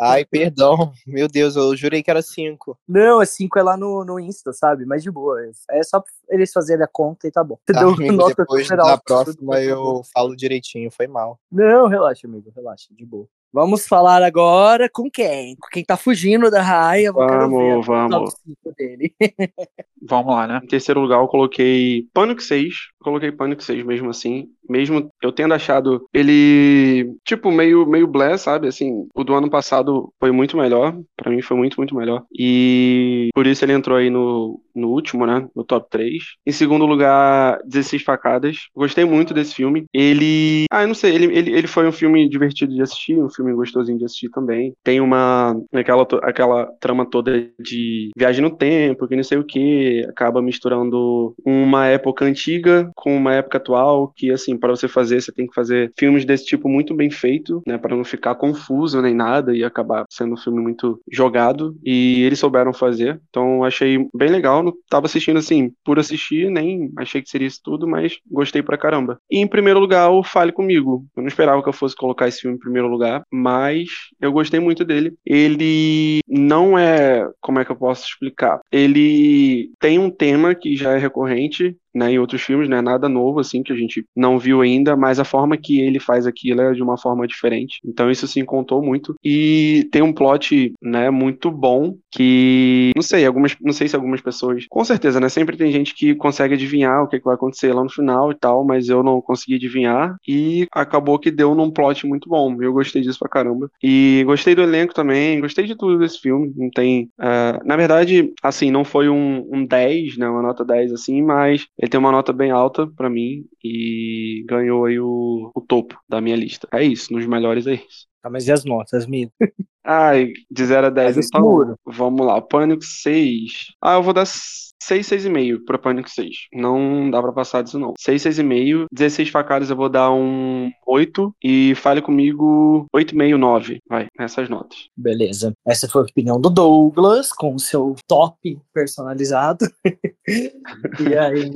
Ai, 0.00 0.24
perdão. 0.24 0.92
Meu 1.06 1.28
Deus, 1.28 1.56
eu 1.56 1.76
jurei 1.76 2.02
que 2.02 2.10
era 2.10 2.22
5. 2.22 2.78
Não, 2.88 3.20
é 3.20 3.26
5 3.26 3.58
é 3.58 3.62
lá 3.62 3.76
no, 3.76 4.04
no 4.04 4.18
Insta, 4.18 4.52
sabe? 4.52 4.84
Mas 4.84 5.02
de 5.02 5.10
boa. 5.10 5.38
É 5.70 5.82
só 5.82 6.02
eles 6.28 6.52
fazerem 6.52 6.84
a 6.84 6.88
conta 6.88 7.26
e 7.26 7.30
tá 7.30 7.44
bom. 7.44 7.58
Tá, 7.66 7.80
amigo, 7.80 8.12
nota 8.12 8.34
depois 8.36 8.68
na 8.68 8.98
próxima 8.98 9.60
eu 9.60 10.02
falo 10.12 10.36
direitinho, 10.36 10.90
foi 10.90 11.06
mal. 11.06 11.38
Não, 11.50 11.88
relaxa, 11.88 12.26
amigo, 12.26 12.52
relaxa, 12.54 12.88
de 12.90 13.04
boa. 13.04 13.28
Vamos 13.54 13.86
falar 13.86 14.22
agora 14.22 14.88
com 14.88 15.10
quem? 15.10 15.56
Com 15.56 15.68
quem 15.68 15.84
tá 15.84 15.94
fugindo 15.94 16.50
da 16.50 16.62
raia. 16.62 17.12
Vamos, 17.12 17.86
vamos. 17.86 18.34
Dele. 18.78 19.14
vamos 20.08 20.34
lá, 20.34 20.46
né? 20.46 20.60
Em 20.62 20.66
terceiro 20.66 21.00
lugar, 21.00 21.20
eu 21.20 21.28
coloquei 21.28 22.06
Pânico 22.12 22.42
6. 22.42 22.91
Coloquei 23.02 23.32
Pânico 23.32 23.62
6 23.62 23.84
mesmo 23.84 24.10
assim 24.10 24.48
mesmo 24.68 25.10
eu 25.22 25.32
tendo 25.32 25.54
achado 25.54 26.06
ele, 26.12 27.14
tipo, 27.24 27.50
meio, 27.50 27.86
meio 27.86 28.06
blé, 28.06 28.36
sabe? 28.36 28.68
Assim, 28.68 29.06
o 29.14 29.24
do 29.24 29.34
ano 29.34 29.50
passado 29.50 30.12
foi 30.20 30.30
muito 30.30 30.56
melhor. 30.56 30.96
para 31.16 31.30
mim 31.30 31.42
foi 31.42 31.56
muito, 31.56 31.76
muito 31.76 31.94
melhor. 31.94 32.24
E 32.32 33.28
por 33.34 33.46
isso 33.46 33.64
ele 33.64 33.72
entrou 33.72 33.96
aí 33.96 34.10
no, 34.10 34.60
no 34.74 34.88
último, 34.88 35.26
né? 35.26 35.46
No 35.54 35.64
top 35.64 35.88
3. 35.90 36.22
Em 36.46 36.52
segundo 36.52 36.86
lugar, 36.86 37.58
16 37.64 38.02
Facadas. 38.02 38.56
Gostei 38.74 39.04
muito 39.04 39.34
desse 39.34 39.54
filme. 39.54 39.84
Ele. 39.92 40.64
Ah, 40.70 40.82
eu 40.82 40.88
não 40.88 40.94
sei. 40.94 41.14
Ele, 41.14 41.26
ele, 41.36 41.52
ele 41.52 41.66
foi 41.66 41.86
um 41.86 41.92
filme 41.92 42.28
divertido 42.28 42.74
de 42.74 42.82
assistir, 42.82 43.22
um 43.22 43.30
filme 43.30 43.52
gostosinho 43.52 43.98
de 43.98 44.04
assistir 44.04 44.30
também. 44.30 44.72
Tem 44.82 45.00
uma. 45.00 45.56
Aquela, 45.72 46.06
aquela 46.22 46.66
trama 46.80 47.08
toda 47.08 47.50
de 47.60 48.10
viagem 48.16 48.42
no 48.42 48.56
tempo, 48.56 49.06
que 49.06 49.16
não 49.16 49.24
sei 49.24 49.38
o 49.38 49.44
que. 49.44 50.04
Acaba 50.08 50.42
misturando 50.42 51.34
uma 51.44 51.86
época 51.86 52.24
antiga 52.24 52.90
com 52.94 53.16
uma 53.16 53.34
época 53.34 53.58
atual, 53.58 54.12
que 54.14 54.30
assim 54.30 54.56
para 54.56 54.70
você 54.70 54.88
fazer, 54.88 55.20
você 55.20 55.32
tem 55.32 55.46
que 55.46 55.54
fazer 55.54 55.92
filmes 55.98 56.24
desse 56.24 56.44
tipo 56.44 56.68
muito 56.68 56.94
bem 56.94 57.10
feito, 57.10 57.62
né, 57.66 57.78
para 57.78 57.96
não 57.96 58.04
ficar 58.04 58.34
confuso 58.34 59.00
nem 59.02 59.14
nada 59.14 59.56
e 59.56 59.64
acabar 59.64 60.04
sendo 60.10 60.34
um 60.34 60.36
filme 60.36 60.60
muito 60.60 61.00
jogado. 61.10 61.76
E 61.84 62.22
eles 62.22 62.38
souberam 62.38 62.72
fazer, 62.72 63.20
então 63.28 63.64
achei 63.64 63.98
bem 64.14 64.30
legal. 64.30 64.62
Não 64.62 64.72
tava 64.88 65.06
assistindo 65.06 65.38
assim 65.38 65.72
por 65.84 65.98
assistir, 65.98 66.50
nem 66.50 66.90
achei 66.96 67.22
que 67.22 67.30
seria 67.30 67.46
isso 67.46 67.60
tudo, 67.62 67.86
mas 67.86 68.18
gostei 68.30 68.62
pra 68.62 68.78
caramba. 68.78 69.18
E 69.30 69.38
em 69.38 69.46
primeiro 69.46 69.80
lugar, 69.80 70.10
o 70.10 70.22
Fale 70.22 70.52
Comigo. 70.52 71.04
Eu 71.16 71.22
não 71.22 71.28
esperava 71.28 71.62
que 71.62 71.68
eu 71.68 71.72
fosse 71.72 71.96
colocar 71.96 72.28
esse 72.28 72.40
filme 72.40 72.56
em 72.56 72.60
primeiro 72.60 72.88
lugar, 72.88 73.22
mas 73.30 73.88
eu 74.20 74.32
gostei 74.32 74.60
muito 74.60 74.84
dele. 74.84 75.14
Ele 75.24 76.20
não 76.28 76.78
é, 76.78 77.28
como 77.40 77.58
é 77.58 77.64
que 77.64 77.70
eu 77.70 77.76
posso 77.76 78.06
explicar? 78.06 78.60
Ele 78.70 79.70
tem 79.78 79.98
um 79.98 80.10
tema 80.10 80.54
que 80.54 80.76
já 80.76 80.92
é 80.92 80.98
recorrente, 80.98 81.76
né, 81.94 82.12
em 82.12 82.18
outros 82.18 82.42
filmes, 82.42 82.68
não 82.68 82.78
é 82.78 82.82
nada 82.82 83.08
novo 83.08 83.40
assim 83.40 83.62
que 83.62 83.72
a 83.72 83.76
gente 83.76 84.04
não 84.16 84.38
viu 84.38 84.60
ainda, 84.60 84.96
mas 84.96 85.18
a 85.18 85.24
forma 85.24 85.56
que 85.56 85.80
ele 85.80 86.00
faz 86.00 86.26
aquilo 86.26 86.60
é 86.60 86.72
de 86.72 86.82
uma 86.82 86.98
forma 86.98 87.26
diferente. 87.26 87.80
Então 87.84 88.10
isso 88.10 88.26
se 88.26 88.42
contou 88.44 88.82
muito 88.82 89.14
e 89.24 89.88
tem 89.92 90.02
um 90.02 90.12
plot, 90.12 90.72
né, 90.82 91.10
muito 91.10 91.50
bom 91.50 91.96
que 92.10 92.92
não 92.94 93.02
sei, 93.02 93.24
algumas 93.24 93.56
não 93.60 93.72
sei 93.72 93.88
se 93.88 93.96
algumas 93.96 94.20
pessoas, 94.20 94.66
com 94.68 94.84
certeza, 94.84 95.20
né, 95.20 95.28
sempre 95.28 95.56
tem 95.56 95.70
gente 95.72 95.94
que 95.94 96.14
consegue 96.14 96.54
adivinhar 96.54 97.02
o 97.02 97.08
que, 97.08 97.18
que 97.18 97.24
vai 97.24 97.34
acontecer 97.34 97.72
lá 97.72 97.82
no 97.82 97.90
final 97.90 98.30
e 98.30 98.34
tal, 98.34 98.64
mas 98.64 98.88
eu 98.88 99.02
não 99.02 99.20
consegui 99.20 99.56
adivinhar 99.56 100.16
e 100.26 100.66
acabou 100.72 101.18
que 101.18 101.30
deu 101.30 101.54
num 101.54 101.70
plot 101.70 102.06
muito 102.06 102.28
bom. 102.28 102.56
Eu 102.60 102.72
gostei 102.72 103.02
disso 103.02 103.18
pra 103.18 103.28
caramba. 103.28 103.70
E 103.82 104.22
gostei 104.26 104.54
do 104.54 104.62
elenco 104.62 104.94
também, 104.94 105.40
gostei 105.40 105.64
de 105.64 105.76
tudo 105.76 105.98
desse 105.98 106.18
filme. 106.20 106.52
Não 106.56 106.70
tem, 106.70 107.10
uh, 107.20 107.64
na 107.64 107.76
verdade, 107.76 108.32
assim, 108.42 108.70
não 108.70 108.84
foi 108.84 109.08
um, 109.08 109.46
um 109.52 109.64
10, 109.64 110.16
né, 110.18 110.28
uma 110.28 110.42
nota 110.42 110.64
10 110.64 110.92
assim, 110.92 111.22
mas 111.22 111.66
ele 111.82 111.90
tem 111.90 112.00
uma 112.00 112.12
nota 112.12 112.32
bem 112.32 112.52
alta 112.52 112.86
para 112.86 113.10
mim 113.10 113.46
e 113.64 114.44
ganhou 114.48 114.86
aí 114.86 115.00
o, 115.00 115.50
o 115.54 115.62
topo 115.62 116.00
da 116.08 116.20
minha 116.22 116.36
lista. 116.36 116.68
É 116.72 116.84
isso, 116.84 117.12
nos 117.12 117.26
melhores 117.26 117.66
é 117.66 117.74
isso. 117.74 118.08
Tá, 118.22 118.30
mas 118.30 118.48
e 118.48 118.52
as 118.52 118.64
notas, 118.64 119.04
amigo? 119.04 119.32
Ai, 119.84 120.32
de 120.50 120.66
0 120.66 120.86
a 120.86 120.90
10, 120.90 121.14
Faz 121.14 121.26
então. 121.26 121.76
Vamos 121.84 122.26
lá. 122.26 122.40
Pânico 122.40 122.84
6. 122.84 123.74
Ah, 123.80 123.94
eu 123.94 124.02
vou 124.02 124.12
dar 124.12 124.26
6, 124.26 125.06
6,5 125.06 125.64
pra 125.64 125.78
Pânico 125.78 126.10
6. 126.10 126.48
Não 126.52 127.10
dá 127.10 127.22
pra 127.22 127.32
passar 127.32 127.62
disso, 127.62 127.78
não. 127.78 127.94
6, 127.98 128.22
6,5. 128.22 128.86
16 128.92 129.28
facadas 129.28 129.70
eu 129.70 129.76
vou 129.76 129.88
dar 129.88 130.12
um 130.12 130.70
8. 130.86 131.34
E 131.42 131.74
fale 131.76 132.02
comigo 132.02 132.86
8,5, 132.94 133.36
9. 133.36 133.78
Vai, 133.88 134.08
nessas 134.18 134.48
notas. 134.48 134.88
Beleza. 134.96 135.52
Essa 135.66 135.88
foi 135.88 136.02
a 136.02 136.04
opinião 136.04 136.40
do 136.40 136.50
Douglas, 136.50 137.32
com 137.32 137.54
o 137.54 137.60
seu 137.60 137.96
top 138.08 138.58
personalizado. 138.72 139.66
e 140.26 141.16
aí, 141.16 141.50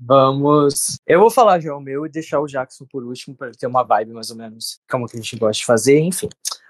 vamos. 0.00 0.98
Eu 1.06 1.20
vou 1.20 1.30
falar 1.30 1.60
já 1.60 1.74
o 1.74 1.80
meu 1.80 2.06
e 2.06 2.10
deixar 2.10 2.40
o 2.40 2.46
Jackson 2.46 2.86
por 2.90 3.04
último, 3.04 3.36
para 3.36 3.52
ter 3.52 3.66
uma 3.66 3.82
vibe 3.82 4.12
mais 4.12 4.30
ou 4.30 4.36
menos 4.36 4.78
como 4.90 5.06
que 5.06 5.16
a 5.16 5.20
gente 5.20 5.36
gosta 5.36 5.60
de 5.60 5.66
fazer, 5.66 5.98
enfim. 6.00 6.28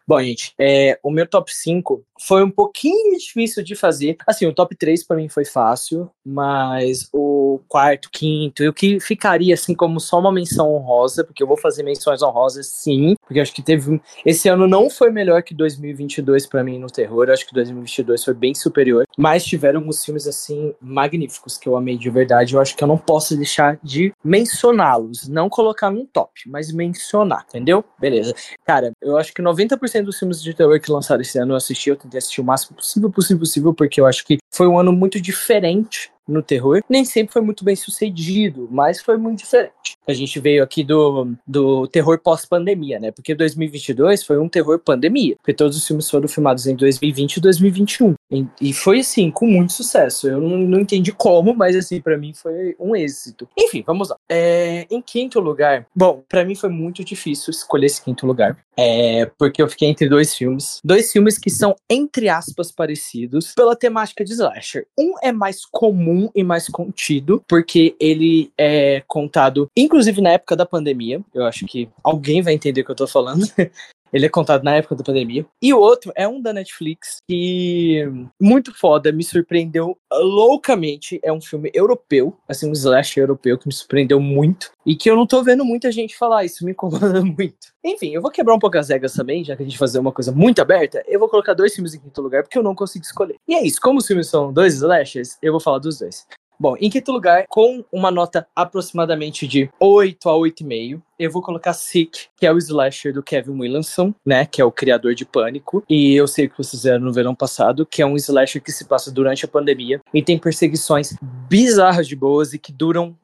Bom, 0.08 0.22
gente, 0.22 0.54
é, 0.58 0.98
o 1.02 1.10
meu 1.10 1.26
top 1.26 1.54
5 1.54 2.02
foi 2.18 2.42
um 2.42 2.50
pouquinho 2.50 3.18
difícil 3.18 3.62
de 3.62 3.74
fazer. 3.74 4.16
Assim, 4.26 4.46
o 4.46 4.54
top 4.54 4.74
3 4.74 5.04
para 5.04 5.18
mim 5.18 5.28
foi 5.28 5.44
fácil, 5.44 6.10
mas 6.24 7.10
o 7.12 7.60
quarto, 7.68 8.08
quinto, 8.10 8.62
eu 8.62 8.72
que 8.72 8.98
ficaria 9.00 9.52
assim 9.52 9.74
como 9.74 10.00
só 10.00 10.18
uma 10.18 10.32
menção 10.32 10.74
honrosa, 10.74 11.24
porque 11.24 11.42
eu 11.42 11.46
vou 11.46 11.58
fazer 11.58 11.82
menções 11.82 12.22
honrosas 12.22 12.66
sim, 12.68 13.16
porque 13.20 13.40
acho 13.40 13.52
que 13.52 13.62
teve 13.62 14.00
esse 14.24 14.48
ano 14.48 14.66
não 14.66 14.88
foi 14.88 15.10
melhor 15.10 15.42
que 15.42 15.54
2022 15.54 16.46
para 16.46 16.64
mim 16.64 16.78
no 16.78 16.88
terror, 16.88 17.30
acho 17.30 17.46
que 17.46 17.54
2022 17.54 18.24
foi 18.24 18.34
bem 18.34 18.54
superior, 18.54 19.04
mas 19.16 19.44
tiveram 19.44 19.80
alguns 19.80 20.04
filmes 20.04 20.26
assim 20.26 20.74
magníficos 20.80 21.58
que 21.58 21.68
eu 21.68 21.76
amei 21.76 21.98
de 21.98 22.08
verdade, 22.10 22.54
eu 22.54 22.60
acho 22.60 22.76
que 22.76 22.82
eu 22.82 22.88
não 22.88 22.98
posso 22.98 23.36
deixar 23.36 23.78
de 23.82 24.12
mencioná-los, 24.24 25.28
não 25.28 25.48
colocar 25.48 25.90
num 25.90 26.06
top, 26.06 26.32
mas 26.46 26.72
mencionar, 26.72 27.44
entendeu? 27.48 27.84
Beleza. 27.98 28.34
Cara, 28.64 28.92
eu 29.02 29.16
acho 29.16 29.32
que 29.34 29.42
90% 29.42 29.97
dos 30.02 30.18
filmes 30.18 30.42
de 30.42 30.54
terror 30.54 30.80
que 30.80 30.90
lançaram 30.90 31.22
esse 31.22 31.38
ano 31.38 31.52
eu 31.52 31.56
assisti, 31.56 31.90
eu 31.90 31.96
tentei 31.96 32.18
assistir 32.18 32.40
o 32.40 32.44
máximo 32.44 32.76
possível, 32.76 33.10
possível, 33.10 33.38
possível, 33.40 33.74
porque 33.74 34.00
eu 34.00 34.06
acho 34.06 34.24
que 34.24 34.38
foi 34.50 34.66
um 34.66 34.78
ano 34.78 34.92
muito 34.92 35.20
diferente 35.20 36.10
no 36.28 36.42
terror. 36.42 36.82
Nem 36.88 37.04
sempre 37.04 37.32
foi 37.32 37.42
muito 37.42 37.64
bem 37.64 37.74
sucedido, 37.74 38.68
mas 38.70 39.00
foi 39.00 39.16
muito 39.16 39.38
diferente. 39.38 39.96
A 40.06 40.12
gente 40.12 40.38
veio 40.38 40.62
aqui 40.62 40.84
do, 40.84 41.32
do 41.46 41.86
terror 41.88 42.18
pós-pandemia, 42.18 43.00
né? 43.00 43.10
Porque 43.10 43.34
2022 43.34 44.22
foi 44.22 44.38
um 44.38 44.48
terror 44.48 44.78
pandemia, 44.78 45.36
porque 45.36 45.54
todos 45.54 45.76
os 45.76 45.86
filmes 45.86 46.10
foram 46.10 46.28
filmados 46.28 46.66
em 46.66 46.76
2020 46.76 47.36
e 47.36 47.40
2021. 47.40 48.14
E, 48.60 48.74
foi 48.74 49.00
assim, 49.00 49.30
com 49.30 49.46
muito 49.46 49.72
sucesso. 49.72 50.28
Eu 50.28 50.40
não, 50.40 50.58
não 50.58 50.80
entendi 50.80 51.12
como, 51.12 51.54
mas 51.54 51.74
assim, 51.74 52.00
pra 52.00 52.18
mim 52.18 52.34
foi 52.34 52.76
um 52.78 52.94
êxito. 52.94 53.48
Enfim, 53.58 53.82
vamos 53.86 54.10
lá. 54.10 54.16
É, 54.28 54.86
em 54.90 55.00
quinto 55.00 55.40
lugar, 55.40 55.86
bom, 55.96 56.22
pra 56.28 56.44
mim 56.44 56.54
foi 56.54 56.68
muito 56.68 57.02
difícil 57.02 57.50
escolher 57.50 57.86
esse 57.86 58.02
quinto 58.02 58.26
lugar. 58.26 58.58
É, 58.78 59.26
porque 59.36 59.60
eu 59.60 59.68
fiquei 59.68 59.88
entre 59.88 60.08
dois 60.08 60.34
filmes. 60.36 60.80
Dois 60.84 61.10
filmes 61.10 61.36
que 61.36 61.50
são, 61.50 61.74
entre 61.90 62.28
aspas, 62.28 62.70
parecidos 62.70 63.52
pela 63.54 63.74
temática 63.74 64.24
de 64.24 64.32
slasher. 64.32 64.86
Um 64.96 65.14
é 65.20 65.32
mais 65.32 65.64
comum 65.64 66.30
e 66.32 66.44
mais 66.44 66.68
contido, 66.68 67.42
porque 67.48 67.96
ele 67.98 68.52
é 68.56 69.02
contado, 69.08 69.68
inclusive 69.76 70.20
na 70.20 70.30
época 70.30 70.54
da 70.54 70.64
pandemia. 70.64 71.20
Eu 71.34 71.44
acho 71.44 71.66
que 71.66 71.88
alguém 72.04 72.40
vai 72.40 72.54
entender 72.54 72.82
o 72.82 72.84
que 72.84 72.92
eu 72.92 72.96
tô 72.96 73.08
falando. 73.08 73.44
Ele 74.12 74.26
é 74.26 74.28
contado 74.28 74.62
na 74.62 74.74
época 74.76 74.94
da 74.94 75.04
pandemia. 75.04 75.44
E 75.60 75.72
o 75.72 75.78
outro 75.78 76.12
é 76.14 76.26
um 76.26 76.40
da 76.40 76.52
Netflix 76.52 77.18
que 77.28 78.04
muito 78.40 78.74
foda, 78.74 79.12
me 79.12 79.22
surpreendeu 79.22 79.96
loucamente. 80.12 81.20
É 81.22 81.32
um 81.32 81.40
filme 81.40 81.70
europeu, 81.74 82.36
assim, 82.48 82.68
um 82.68 82.72
slasher 82.72 83.22
europeu 83.22 83.58
que 83.58 83.66
me 83.66 83.72
surpreendeu 83.72 84.20
muito. 84.20 84.70
E 84.86 84.96
que 84.96 85.10
eu 85.10 85.16
não 85.16 85.26
tô 85.26 85.42
vendo 85.42 85.64
muita 85.64 85.92
gente 85.92 86.16
falar, 86.16 86.44
isso 86.44 86.64
me 86.64 86.72
incomoda 86.72 87.20
muito. 87.24 87.68
Enfim, 87.84 88.10
eu 88.14 88.22
vou 88.22 88.30
quebrar 88.30 88.54
um 88.54 88.58
pouco 88.58 88.78
as 88.78 88.88
regras 88.88 89.14
também, 89.14 89.44
já 89.44 89.56
que 89.56 89.62
a 89.62 89.66
gente 89.66 89.78
fazer 89.78 89.98
uma 89.98 90.12
coisa 90.12 90.32
muito 90.32 90.60
aberta. 90.60 91.02
Eu 91.06 91.20
vou 91.20 91.28
colocar 91.28 91.54
dois 91.54 91.74
filmes 91.74 91.94
em 91.94 92.00
quinto 92.00 92.22
lugar, 92.22 92.42
porque 92.42 92.58
eu 92.58 92.62
não 92.62 92.74
consigo 92.74 93.04
escolher. 93.04 93.36
E 93.46 93.54
é 93.54 93.64
isso, 93.64 93.80
como 93.80 93.98
os 93.98 94.06
filmes 94.06 94.28
são 94.28 94.52
dois 94.52 94.74
slashers, 94.74 95.36
eu 95.42 95.52
vou 95.52 95.60
falar 95.60 95.78
dos 95.78 95.98
dois. 95.98 96.26
Bom, 96.60 96.74
em 96.80 96.90
quinto 96.90 97.12
lugar, 97.12 97.44
com 97.48 97.84
uma 97.92 98.10
nota 98.10 98.44
aproximadamente 98.54 99.46
de 99.46 99.70
8 99.78 100.28
a 100.28 100.32
8,5, 100.32 101.00
eu 101.18 101.30
vou 101.30 101.42
colocar 101.42 101.72
Sick, 101.72 102.26
que 102.36 102.46
é 102.46 102.52
o 102.52 102.58
slasher 102.58 103.12
do 103.12 103.22
Kevin 103.22 103.58
Williamson, 103.58 104.14
né? 104.24 104.46
Que 104.46 104.60
é 104.60 104.64
o 104.64 104.70
criador 104.72 105.14
de 105.14 105.24
Pânico. 105.24 105.82
E 105.88 106.14
eu 106.14 106.26
sei 106.26 106.48
que 106.48 106.56
vocês 106.56 106.70
fizeram 106.82 107.04
no 107.04 107.12
verão 107.12 107.34
passado, 107.34 107.84
que 107.86 108.00
é 108.02 108.06
um 108.06 108.16
slasher 108.16 108.62
que 108.62 108.70
se 108.72 108.84
passa 108.84 109.10
durante 109.10 109.44
a 109.44 109.48
pandemia 109.48 110.00
e 110.14 110.22
tem 110.22 110.38
perseguições 110.38 111.14
bizarras 111.48 112.06
de 112.06 112.14
boas 112.16 112.52
e 112.52 112.58
que 112.58 112.72
duram 112.72 113.16